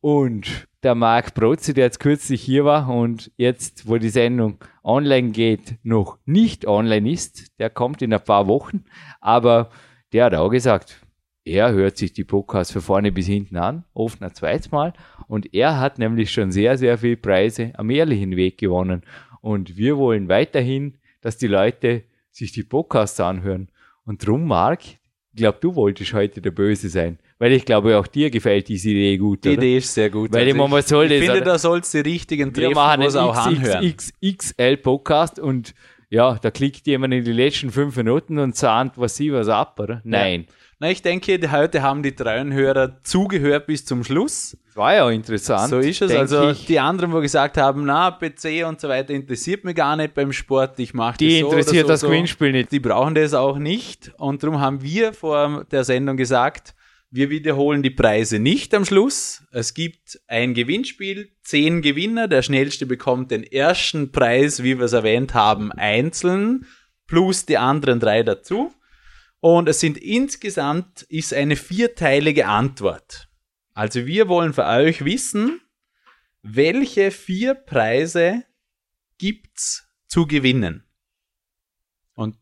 Und 0.00 0.66
der 0.82 0.94
Marc 0.94 1.34
Protze, 1.34 1.74
der 1.74 1.84
jetzt 1.84 2.00
kürzlich 2.00 2.40
hier 2.40 2.64
war 2.64 2.88
und 2.88 3.30
jetzt, 3.36 3.86
wo 3.86 3.98
die 3.98 4.08
Sendung 4.08 4.56
online 4.82 5.30
geht, 5.30 5.76
noch 5.82 6.18
nicht 6.24 6.66
online 6.66 7.10
ist, 7.10 7.58
der 7.58 7.68
kommt 7.68 8.00
in 8.00 8.14
ein 8.14 8.24
paar 8.24 8.48
Wochen. 8.48 8.84
Aber 9.20 9.68
der 10.14 10.24
hat 10.24 10.34
auch 10.34 10.48
gesagt, 10.48 11.02
er 11.44 11.72
hört 11.72 11.98
sich 11.98 12.14
die 12.14 12.24
Podcasts 12.24 12.72
von 12.72 12.82
vorne 12.82 13.12
bis 13.12 13.26
hinten 13.26 13.58
an, 13.58 13.84
oft 13.92 14.22
ein 14.22 14.34
zweites 14.34 14.70
Mal. 14.70 14.94
Und 15.26 15.52
er 15.52 15.78
hat 15.78 15.98
nämlich 15.98 16.30
schon 16.30 16.52
sehr, 16.52 16.78
sehr 16.78 16.96
viele 16.98 17.16
Preise 17.16 17.72
am 17.74 17.90
ehrlichen 17.90 18.36
Weg 18.36 18.56
gewonnen. 18.58 19.02
Und 19.40 19.76
wir 19.76 19.96
wollen 19.96 20.28
weiterhin, 20.28 20.98
dass 21.20 21.38
die 21.38 21.46
Leute 21.46 22.04
sich 22.30 22.52
die 22.52 22.62
Podcasts 22.62 23.20
anhören. 23.20 23.70
Und 24.04 24.26
drum, 24.26 24.46
Marc, 24.46 24.82
ich 24.84 25.36
glaube, 25.36 25.58
du 25.60 25.74
wolltest 25.74 26.12
heute 26.12 26.40
der 26.40 26.50
Böse 26.50 26.88
sein. 26.88 27.18
Weil 27.38 27.52
ich 27.52 27.64
glaube, 27.64 27.96
auch 27.98 28.06
dir 28.06 28.30
gefällt 28.30 28.68
diese 28.68 28.90
Idee 28.90 29.16
gut. 29.16 29.44
Die 29.44 29.50
oder? 29.50 29.58
Idee 29.58 29.78
ist 29.78 29.94
sehr 29.94 30.10
gut. 30.10 30.32
Weil 30.32 30.46
also 30.46 30.68
man 30.68 30.82
soll 30.82 31.10
ich, 31.10 31.20
das, 31.20 31.28
finde, 31.28 31.44
da 31.44 31.58
sollst 31.58 31.94
du 31.94 32.02
die 32.02 32.10
richtigen 32.10 32.52
treffen, 32.52 32.68
wir 32.68 32.74
machen 32.74 33.02
einen 33.02 33.16
auch 33.16 33.36
anhören. 33.36 33.96
XXL 33.96 34.76
Podcast 34.76 35.38
und 35.38 35.74
ja, 36.10 36.34
da 36.34 36.50
klickt 36.50 36.86
jemand 36.88 37.14
in 37.14 37.24
die 37.24 37.32
letzten 37.32 37.70
fünf 37.70 37.96
Minuten 37.96 38.38
und 38.38 38.56
sagt, 38.56 38.98
was 38.98 39.16
sie 39.16 39.32
was 39.32 39.48
ab, 39.48 39.78
oder? 39.78 40.00
Nein. 40.04 40.46
Ja. 40.48 40.54
Na, 40.82 40.90
ich 40.90 41.02
denke, 41.02 41.38
heute 41.52 41.82
haben 41.82 42.02
die 42.02 42.14
treuen 42.14 42.54
Hörer 42.54 43.02
zugehört 43.02 43.66
bis 43.66 43.84
zum 43.84 44.02
Schluss. 44.02 44.56
Das 44.68 44.76
war 44.76 44.94
ja 44.94 45.10
interessant. 45.10 45.68
So 45.68 45.78
ist 45.78 46.00
es. 46.00 46.10
Also 46.10 46.52
ich. 46.52 46.64
die 46.64 46.80
anderen, 46.80 47.12
wo 47.12 47.20
gesagt 47.20 47.58
haben, 47.58 47.84
na, 47.84 48.10
PC 48.10 48.66
und 48.66 48.80
so 48.80 48.88
weiter 48.88 49.12
interessiert 49.12 49.62
mich 49.62 49.76
gar 49.76 49.94
nicht 49.96 50.14
beim 50.14 50.32
Sport, 50.32 50.78
ich 50.78 50.94
mache 50.94 51.12
das 51.12 51.18
Die 51.18 51.40
so 51.40 51.48
interessiert 51.48 51.82
so, 51.82 51.88
das 51.88 52.00
so. 52.00 52.06
Gewinnspiel 52.06 52.52
nicht. 52.52 52.72
Die 52.72 52.80
brauchen 52.80 53.14
das 53.14 53.34
auch 53.34 53.58
nicht. 53.58 54.10
Und 54.16 54.42
darum 54.42 54.58
haben 54.58 54.80
wir 54.80 55.12
vor 55.12 55.66
der 55.70 55.84
Sendung 55.84 56.16
gesagt, 56.16 56.74
wir 57.10 57.28
wiederholen 57.28 57.82
die 57.82 57.90
Preise 57.90 58.38
nicht 58.38 58.72
am 58.72 58.86
Schluss. 58.86 59.42
Es 59.52 59.74
gibt 59.74 60.18
ein 60.28 60.54
Gewinnspiel, 60.54 61.28
zehn 61.42 61.82
Gewinner. 61.82 62.26
Der 62.26 62.40
schnellste 62.40 62.86
bekommt 62.86 63.32
den 63.32 63.42
ersten 63.42 64.12
Preis, 64.12 64.62
wie 64.62 64.78
wir 64.78 64.86
es 64.86 64.94
erwähnt 64.94 65.34
haben, 65.34 65.72
einzeln, 65.72 66.64
plus 67.06 67.44
die 67.44 67.58
anderen 67.58 68.00
drei 68.00 68.22
dazu. 68.22 68.72
Und 69.40 69.68
es 69.68 69.80
sind 69.80 69.96
insgesamt 69.96 71.02
ist 71.02 71.32
eine 71.32 71.56
vierteilige 71.56 72.46
Antwort. 72.46 73.28
Also 73.72 74.06
wir 74.06 74.28
wollen 74.28 74.52
für 74.52 74.66
euch 74.66 75.04
wissen, 75.04 75.60
welche 76.42 77.10
vier 77.10 77.54
Preise 77.54 78.44
gibt's 79.18 79.88
zu 80.06 80.26
gewinnen? 80.26 80.84
Und 82.14 82.36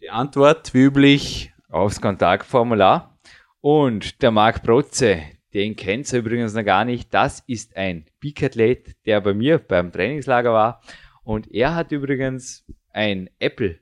die 0.00 0.10
Antwort 0.10 0.74
wie 0.74 0.82
üblich 0.82 1.52
aufs 1.68 2.00
Kontaktformular. 2.00 3.18
Und 3.60 4.20
der 4.22 4.30
Marc 4.30 4.62
Protze, 4.62 5.22
den 5.54 5.76
kennt 5.76 6.12
ihr 6.12 6.18
übrigens 6.18 6.52
noch 6.54 6.64
gar 6.64 6.84
nicht. 6.84 7.14
Das 7.14 7.42
ist 7.46 7.76
ein 7.76 8.06
Peak-Athlet, 8.20 8.96
der 9.06 9.20
bei 9.20 9.32
mir 9.32 9.58
beim 9.58 9.92
Trainingslager 9.92 10.52
war. 10.52 10.82
Und 11.22 11.50
er 11.50 11.74
hat 11.74 11.92
übrigens 11.92 12.64
ein 12.90 13.30
Apple 13.38 13.81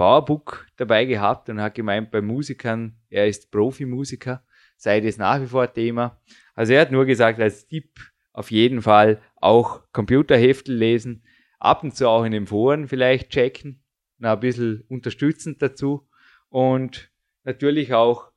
Powerbook 0.00 0.66
dabei 0.78 1.04
gehabt 1.04 1.50
und 1.50 1.60
hat 1.60 1.74
gemeint, 1.74 2.10
bei 2.10 2.22
Musikern, 2.22 2.96
er 3.10 3.26
ist 3.26 3.50
Profimusiker, 3.50 4.42
sei 4.78 4.98
das 5.02 5.18
nach 5.18 5.42
wie 5.42 5.46
vor 5.46 5.70
Thema. 5.70 6.18
Also 6.54 6.72
er 6.72 6.80
hat 6.80 6.90
nur 6.90 7.04
gesagt, 7.04 7.38
als 7.38 7.66
Tipp 7.66 8.00
auf 8.32 8.50
jeden 8.50 8.80
Fall 8.80 9.20
auch 9.36 9.82
Computerheftel 9.92 10.74
lesen, 10.74 11.22
ab 11.58 11.84
und 11.84 11.94
zu 11.94 12.08
auch 12.08 12.24
in 12.24 12.32
den 12.32 12.46
Foren 12.46 12.88
vielleicht 12.88 13.28
checken, 13.28 13.82
ein 14.22 14.40
bisschen 14.40 14.84
unterstützend 14.88 15.60
dazu 15.60 16.08
und 16.48 17.10
natürlich 17.44 17.92
auch 17.92 18.30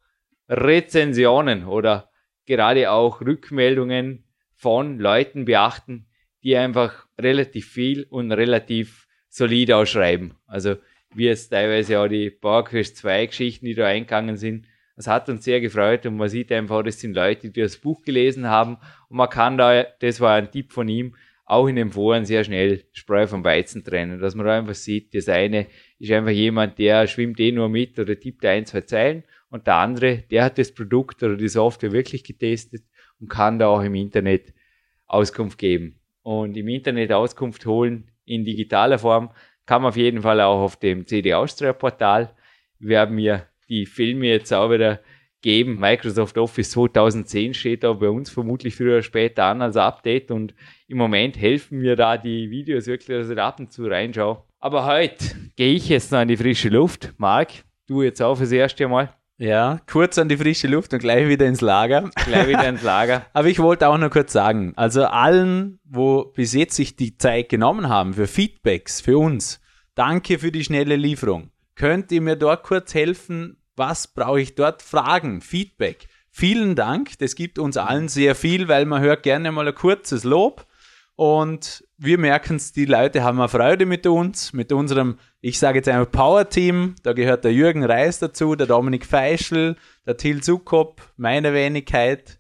Rezensionen 0.50 1.66
oder 1.66 2.10
gerade 2.46 2.92
auch 2.92 3.22
Rückmeldungen 3.22 4.26
von 4.54 5.00
Leuten 5.00 5.46
beachten, 5.46 6.08
die 6.44 6.58
einfach 6.58 7.08
relativ 7.18 7.70
viel 7.70 8.06
und 8.10 8.34
relativ 8.34 9.08
solid 9.30 9.72
ausschreiben. 9.72 10.34
Also 10.46 10.76
wie 11.16 11.26
jetzt 11.26 11.50
teilweise 11.50 12.00
auch 12.00 12.08
die 12.08 12.30
PowerQuest 12.30 12.98
2 12.98 13.28
Geschichten, 13.28 13.66
die 13.66 13.76
da 13.76 13.88
eingegangen 13.88 14.38
sind. 14.38 14.66
Das 14.96 15.08
hat 15.08 15.30
uns 15.30 15.44
sehr 15.44 15.60
gefreut 15.60 16.06
und 16.06 16.18
man 16.18 16.30
sieht 16.30 16.52
einfach, 16.52 16.84
das 16.84 17.00
sind 17.00 17.16
Leute, 17.16 17.50
die 17.50 17.62
das 17.62 17.78
Buch 17.78 18.04
gelesen 18.04 18.48
haben 18.48 18.78
und 19.10 19.18
man 19.18 19.30
kann 19.30 19.58
da, 19.58 19.84
das 19.84 20.20
war 20.20 20.36
ein 20.36 20.52
Tipp 20.52 20.72
von 20.72 20.88
ihm, 20.88 21.16
auch 21.46 21.68
in 21.68 21.76
den 21.76 21.92
Foren 21.92 22.26
sehr 22.26 22.44
schnell 22.44 22.84
Spreu 22.94 23.28
vom 23.28 23.44
Weizen 23.44 23.84
trennen, 23.84 24.20
dass 24.20 24.36
man 24.36 24.46
da 24.46 24.58
einfach 24.58 24.76
sieht, 24.76 25.14
das 25.16 25.28
eine 25.30 25.68
ist 26.00 26.12
einfach 26.12 26.32
jemand, 26.32 26.78
der 26.78 27.08
schwimmt 27.08 27.40
eh 27.40 27.52
nur 27.52 27.70
mit 27.70 27.98
oder 28.00 28.20
tippt 28.20 28.46
ein, 28.46 28.66
zwei 28.66 28.82
Zeilen 28.82 29.24
und 29.50 29.68
der 29.68 29.76
andere, 29.76 30.24
der 30.30 30.46
hat 30.46 30.58
das 30.58 30.74
Produkt 30.74 31.22
oder 31.24 31.38
die 31.38 31.48
Software 31.48 31.92
wirklich 31.92 32.24
getestet 32.24 32.84
und 33.20 33.30
kann 33.30 33.60
da 33.60 33.68
auch 33.68 33.82
im 33.82 33.96
Internet 33.96 34.54
Auskunft 35.06 35.58
geben. 35.58 36.00
Und 36.24 36.56
im 36.58 36.68
Internet 36.68 37.12
Auskunft 37.12 37.66
holen 37.66 38.10
in 38.26 38.46
digitaler 38.46 38.98
Form 38.98 39.32
kann 39.66 39.82
man 39.82 39.90
auf 39.90 39.98
jeden 39.98 40.22
Fall 40.22 40.42
auch 40.42 40.62
auf 40.62 40.76
dem 40.76 41.06
CD 41.06 41.34
Austria 41.34 41.74
Portal. 41.74 42.34
Wir 42.80 43.00
haben 43.00 43.16
mir 43.16 43.48
die 43.70 43.86
Filme 43.86 44.28
jetzt 44.28 44.54
auch 44.54 44.70
wieder 44.70 45.00
geben. 45.42 45.80
Microsoft 45.80 46.38
Office 46.38 46.72
2010 46.72 47.54
steht 47.54 47.84
da 47.84 47.94
bei 47.94 48.10
uns 48.10 48.30
vermutlich 48.30 48.76
früher 48.76 48.94
oder 48.94 49.04
später 49.04 49.46
an 49.46 49.62
als 49.62 49.78
Update 49.78 50.32
und 50.32 50.54
im 50.88 50.98
Moment 50.98 51.38
helfen 51.38 51.80
mir 51.80 51.96
da 51.96 52.18
die 52.18 52.50
Videos 52.50 52.88
wirklich, 52.88 53.18
dass 53.18 53.30
ich 53.30 53.36
da 53.36 53.48
ab 53.48 53.60
und 53.60 53.72
zu 53.72 53.86
reinschaue. 53.86 54.44
Aber 54.60 54.86
heute 54.86 55.26
gehe 55.56 55.74
ich 55.74 55.90
jetzt 55.90 56.12
noch 56.12 56.20
an 56.20 56.28
die 56.28 56.38
frische 56.38 56.70
Luft. 56.70 57.14
Marc, 57.18 57.52
du 57.88 58.02
jetzt 58.02 58.22
auch 58.22 58.36
fürs 58.36 58.52
erste 58.52 58.88
Mal. 58.88 59.14
Ja, 59.38 59.80
kurz 59.92 60.18
an 60.18 60.30
die 60.30 60.38
frische 60.38 60.68
Luft 60.68 60.94
und 60.94 61.00
gleich 61.00 61.28
wieder 61.28 61.48
ins 61.48 61.62
Lager. 61.62 62.12
Gleich 62.26 62.48
wieder 62.48 62.68
ins 62.70 62.84
Lager. 62.84 63.26
Aber 63.34 63.48
ich 63.48 63.60
wollte 63.60 63.88
auch 63.88 63.98
noch 63.98 64.12
kurz 64.12 64.32
sagen, 64.32 64.74
also 64.76 65.06
allen, 65.06 65.80
wo 65.84 66.26
bis 66.26 66.54
jetzt 66.54 66.76
sich 66.76 66.96
die 66.96 67.18
Zeit 67.18 67.50
genommen 67.50 67.90
haben 67.90 68.14
für 68.14 68.28
Feedbacks, 68.28 69.02
für 69.02 69.18
uns, 69.18 69.60
danke 69.96 70.38
für 70.38 70.52
die 70.52 70.64
schnelle 70.64 70.96
Lieferung. 70.96 71.50
Könnt 71.76 72.12
ihr 72.12 72.22
mir 72.22 72.36
dort 72.36 72.64
kurz 72.64 72.94
helfen? 72.94 73.58
Was 73.76 74.08
brauche 74.08 74.40
ich 74.40 74.54
dort? 74.54 74.84
Fragen, 74.84 75.42
Feedback. 75.42 76.08
Vielen 76.30 76.76
Dank, 76.76 77.18
das 77.18 77.36
gibt 77.36 77.58
uns 77.60 77.78
allen 77.78 78.08
sehr 78.08 78.36
viel, 78.36 78.68
weil 78.68 78.86
man 78.86 79.02
hört 79.02 79.24
gerne 79.24 79.52
mal 79.52 79.68
ein 79.68 79.76
kurzes 79.76 80.24
Lob 80.24 80.66
und 81.16 81.84
wir 81.98 82.18
merken 82.18 82.56
es, 82.56 82.74
die 82.74 82.86
Leute 82.86 83.24
haben 83.24 83.40
eine 83.40 83.48
Freude 83.48 83.86
mit 83.86 84.08
uns, 84.08 84.52
mit 84.52 84.72
unserem, 84.72 85.18
ich 85.42 85.60
sage 85.60 85.78
jetzt 85.78 85.88
einmal 85.88 86.08
Power-Team. 86.08 86.96
Da 87.04 87.14
gehört 87.14 87.44
der 87.44 87.54
Jürgen 87.54 87.84
Reis 87.84 88.20
dazu, 88.20 88.56
der 88.56 88.68
Dominik 88.68 89.06
Feischl, 89.06 89.76
der 90.08 90.18
Till 90.18 90.42
Zuckop, 90.42 91.02
meine 91.16 91.54
Wenigkeit. 91.54 92.40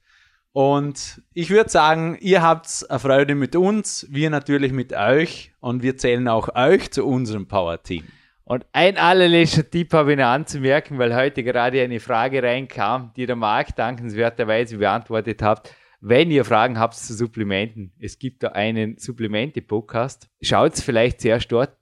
Und 0.53 1.21
ich 1.33 1.49
würde 1.49 1.69
sagen, 1.69 2.17
ihr 2.19 2.41
habt 2.41 2.85
eine 2.89 2.99
Freude 2.99 3.35
mit 3.35 3.55
uns, 3.55 4.07
wir 4.09 4.29
natürlich 4.29 4.71
mit 4.71 4.93
euch 4.93 5.53
und 5.59 5.81
wir 5.81 5.97
zählen 5.97 6.27
auch 6.27 6.55
euch 6.55 6.91
zu 6.91 7.05
unserem 7.05 7.47
Power-Team. 7.47 8.03
Und 8.45 8.65
ein 8.73 8.97
allerletzter 8.97 9.69
Tipp 9.69 9.93
habe 9.93 10.11
ich 10.11 10.17
noch 10.17 10.25
anzumerken, 10.25 10.99
weil 10.99 11.15
heute 11.15 11.43
gerade 11.43 11.81
eine 11.81 11.99
Frage 11.99 12.43
reinkam, 12.43 13.11
die 13.15 13.25
der 13.25 13.35
Marc 13.35 13.75
dankenswerterweise 13.75 14.77
beantwortet 14.77 15.41
hat. 15.41 15.73
Wenn 16.05 16.31
ihr 16.31 16.43
Fragen 16.43 16.77
habt 16.79 16.95
zu 16.95 17.13
Supplementen, 17.13 17.93
es 17.97 18.19
gibt 18.19 18.43
da 18.43 18.49
einen 18.49 18.97
Supplemente-Podcast. 18.97 20.29
Schaut 20.41 20.75
vielleicht 20.75 21.21
zuerst 21.21 21.49
dort 21.49 21.77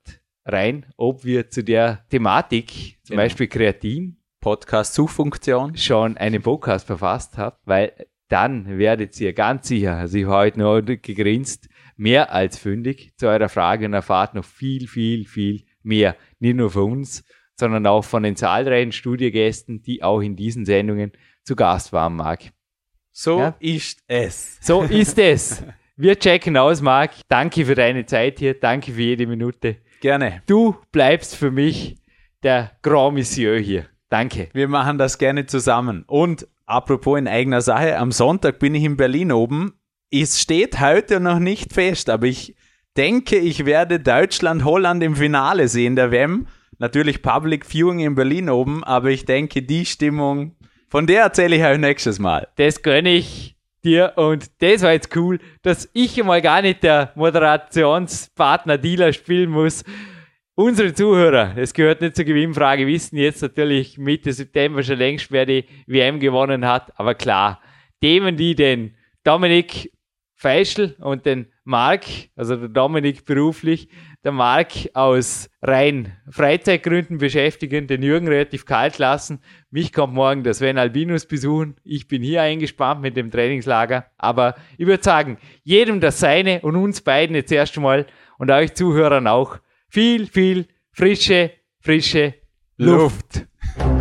rein, 0.46 0.86
ob 0.96 1.26
wir 1.26 1.50
zu 1.50 1.64
der 1.64 2.06
Thematik, 2.08 3.00
zum 3.02 3.16
genau. 3.16 3.24
Beispiel 3.24 3.48
Kreatin, 3.48 4.18
Podcast-Suchfunktion, 4.40 5.76
schon 5.76 6.18
einen 6.18 6.44
Podcast 6.44 6.86
verfasst 6.86 7.40
habt, 7.40 7.66
weil 7.66 7.94
dann 8.28 8.78
werdet 8.78 9.20
ihr 9.20 9.34
ganz 9.34 9.70
sicher, 9.70 9.96
also 9.96 10.20
ich 10.20 10.26
habe 10.26 10.36
heute 10.36 10.60
noch 10.60 10.82
gegrinst, 10.84 11.68
mehr 11.98 12.32
als 12.32 12.60
fündig 12.60 13.14
zu 13.18 13.26
eurer 13.26 13.50
Frage 13.50 13.88
und 13.88 13.94
erfahrt 13.94 14.36
noch 14.36 14.46
viel, 14.46 14.88
viel, 14.88 15.26
viel 15.26 15.64
mehr. 15.82 16.16
Nicht 16.38 16.58
nur 16.58 16.70
von 16.70 16.92
uns, 16.92 17.26
sondern 17.56 17.88
auch 17.88 18.04
von 18.04 18.22
den 18.22 18.36
zahlreichen 18.36 18.92
Studiegästen, 18.92 19.82
die 19.82 20.04
auch 20.04 20.22
in 20.22 20.36
diesen 20.36 20.66
Sendungen 20.66 21.12
zu 21.44 21.56
Gast 21.56 21.92
waren, 21.92 22.18
Marc. 22.18 22.52
So 23.12 23.40
ja? 23.40 23.56
ist 23.60 24.00
es. 24.08 24.58
So 24.62 24.84
ist 24.84 25.18
es. 25.20 25.64
Wir 25.98 26.18
checken 26.18 26.58
aus, 26.58 26.82
Marc. 26.82 27.12
Danke 27.28 27.66
für 27.66 27.76
deine 27.76 28.06
Zeit 28.06 28.40
hier. 28.40 28.54
Danke 28.54 28.94
für 28.94 29.02
jede 29.02 29.28
Minute. 29.28 29.78
Gerne. 30.00 30.42
Du 30.48 30.76
bleibst 30.92 31.36
für 31.36 31.52
mich 31.52 31.98
der 32.44 32.72
Grand 32.82 33.16
Monsieur 33.16 33.60
hier. 33.60 33.86
Danke. 34.10 34.50
Wir 34.54 34.68
machen 34.68 34.98
das 34.98 35.18
gerne 35.18 35.46
zusammen. 35.46 36.04
Und 36.08 36.48
apropos 36.66 37.20
in 37.20 37.28
eigener 37.28 37.62
Sache, 37.62 37.98
am 37.98 38.12
Sonntag 38.12 38.60
bin 38.60 38.74
ich 38.74 38.84
in 38.84 38.98
Berlin 38.98 39.32
oben. 39.32 39.74
Es 40.10 40.42
steht 40.42 40.80
heute 40.80 41.20
noch 41.20 41.40
nicht 41.40 41.74
fest, 41.74 42.10
aber 42.10 42.28
ich 42.28 42.56
denke, 42.98 43.38
ich 43.38 43.66
werde 43.66 44.00
Deutschland-Holland 44.00 45.04
im 45.04 45.16
Finale 45.16 45.68
sehen, 45.68 45.96
der 45.96 46.12
WM. 46.12 46.48
Natürlich 46.80 47.22
Public 47.22 47.66
Viewing 47.66 48.00
in 48.00 48.16
Berlin 48.16 48.50
oben, 48.50 48.84
aber 48.84 49.10
ich 49.10 49.26
denke, 49.26 49.62
die 49.62 49.86
Stimmung 49.86 50.56
von 50.92 51.08
der 51.08 51.22
erzähle 51.24 51.56
ich 51.56 51.64
euch 51.64 51.78
nächstes 51.78 52.20
Mal. 52.20 52.50
Das 52.58 52.84
gönne 52.84 53.14
ich 53.14 53.56
dir 53.82 54.12
und 54.18 54.52
das 54.62 54.82
war 54.82 54.92
jetzt 54.92 55.16
cool, 55.16 55.40
dass 55.62 55.90
ich 55.94 56.22
mal 56.22 56.42
gar 56.42 56.62
nicht 56.62 56.84
der 56.84 57.14
Moderationspartner 57.16 58.78
Dealer 58.78 59.14
spielen 59.14 59.50
muss. 59.50 59.86
Unsere 60.54 60.94
Zuhörer, 60.94 61.54
es 61.56 61.74
gehört 61.74 62.02
nicht 62.02 62.18
zur 62.18 62.26
Gewinnfrage, 62.26 62.86
wissen 62.86 63.16
jetzt 63.16 63.42
natürlich 63.42 63.98
Mitte 63.98 64.34
September 64.34 64.84
schon 64.84 64.98
längst, 64.98 65.32
wer 65.32 65.46
die 65.46 65.64
WM 65.88 66.20
gewonnen 66.20 66.68
hat. 66.68 66.92
Aber 67.00 67.16
klar, 67.16 67.62
Themen, 68.02 68.36
die 68.36 68.54
den 68.54 68.94
Dominik 69.24 69.94
Feischl 70.36 70.98
und 71.00 71.26
den 71.26 71.51
Marc, 71.64 72.06
also 72.36 72.56
der 72.56 72.70
Dominik 72.70 73.26
beruflich, 73.26 73.88
der 74.24 74.32
Marc 74.32 74.90
aus 74.94 75.50
rein 75.62 76.14
Freizeitgründen 76.30 77.20
beschäftigen, 77.20 77.88
den 77.88 78.02
Jürgen 78.02 78.28
relativ 78.28 78.66
kalt 78.66 78.98
lassen. 78.98 79.40
Mich 79.70 79.94
kommt 79.94 80.14
morgen 80.14 80.44
der 80.44 80.54
Sven 80.54 80.78
Albinus 80.78 81.26
besuchen. 81.26 81.76
Ich 81.84 82.08
bin 82.08 82.24
hier 82.24 82.42
eingespannt 82.42 83.02
mit 83.02 83.16
dem 83.16 83.32
Trainingslager. 83.32 84.06
Aber 84.18 84.56
ich 84.78 84.88
würde 84.88 85.04
sagen, 85.04 85.38
jedem 85.64 86.00
das 86.00 86.20
Seine 86.20 86.62
und 86.62 86.76
uns 86.76 87.02
beiden 87.02 87.36
jetzt 87.36 87.52
erst 87.52 87.78
einmal 87.78 88.06
und 88.38 88.50
euch 88.50 88.74
Zuhörern 88.74 89.28
auch 89.28 89.58
viel, 89.88 90.28
viel 90.28 90.68
frische, 90.92 91.52
frische 91.80 92.34
Luft. 92.78 93.46
Luft. 93.78 94.01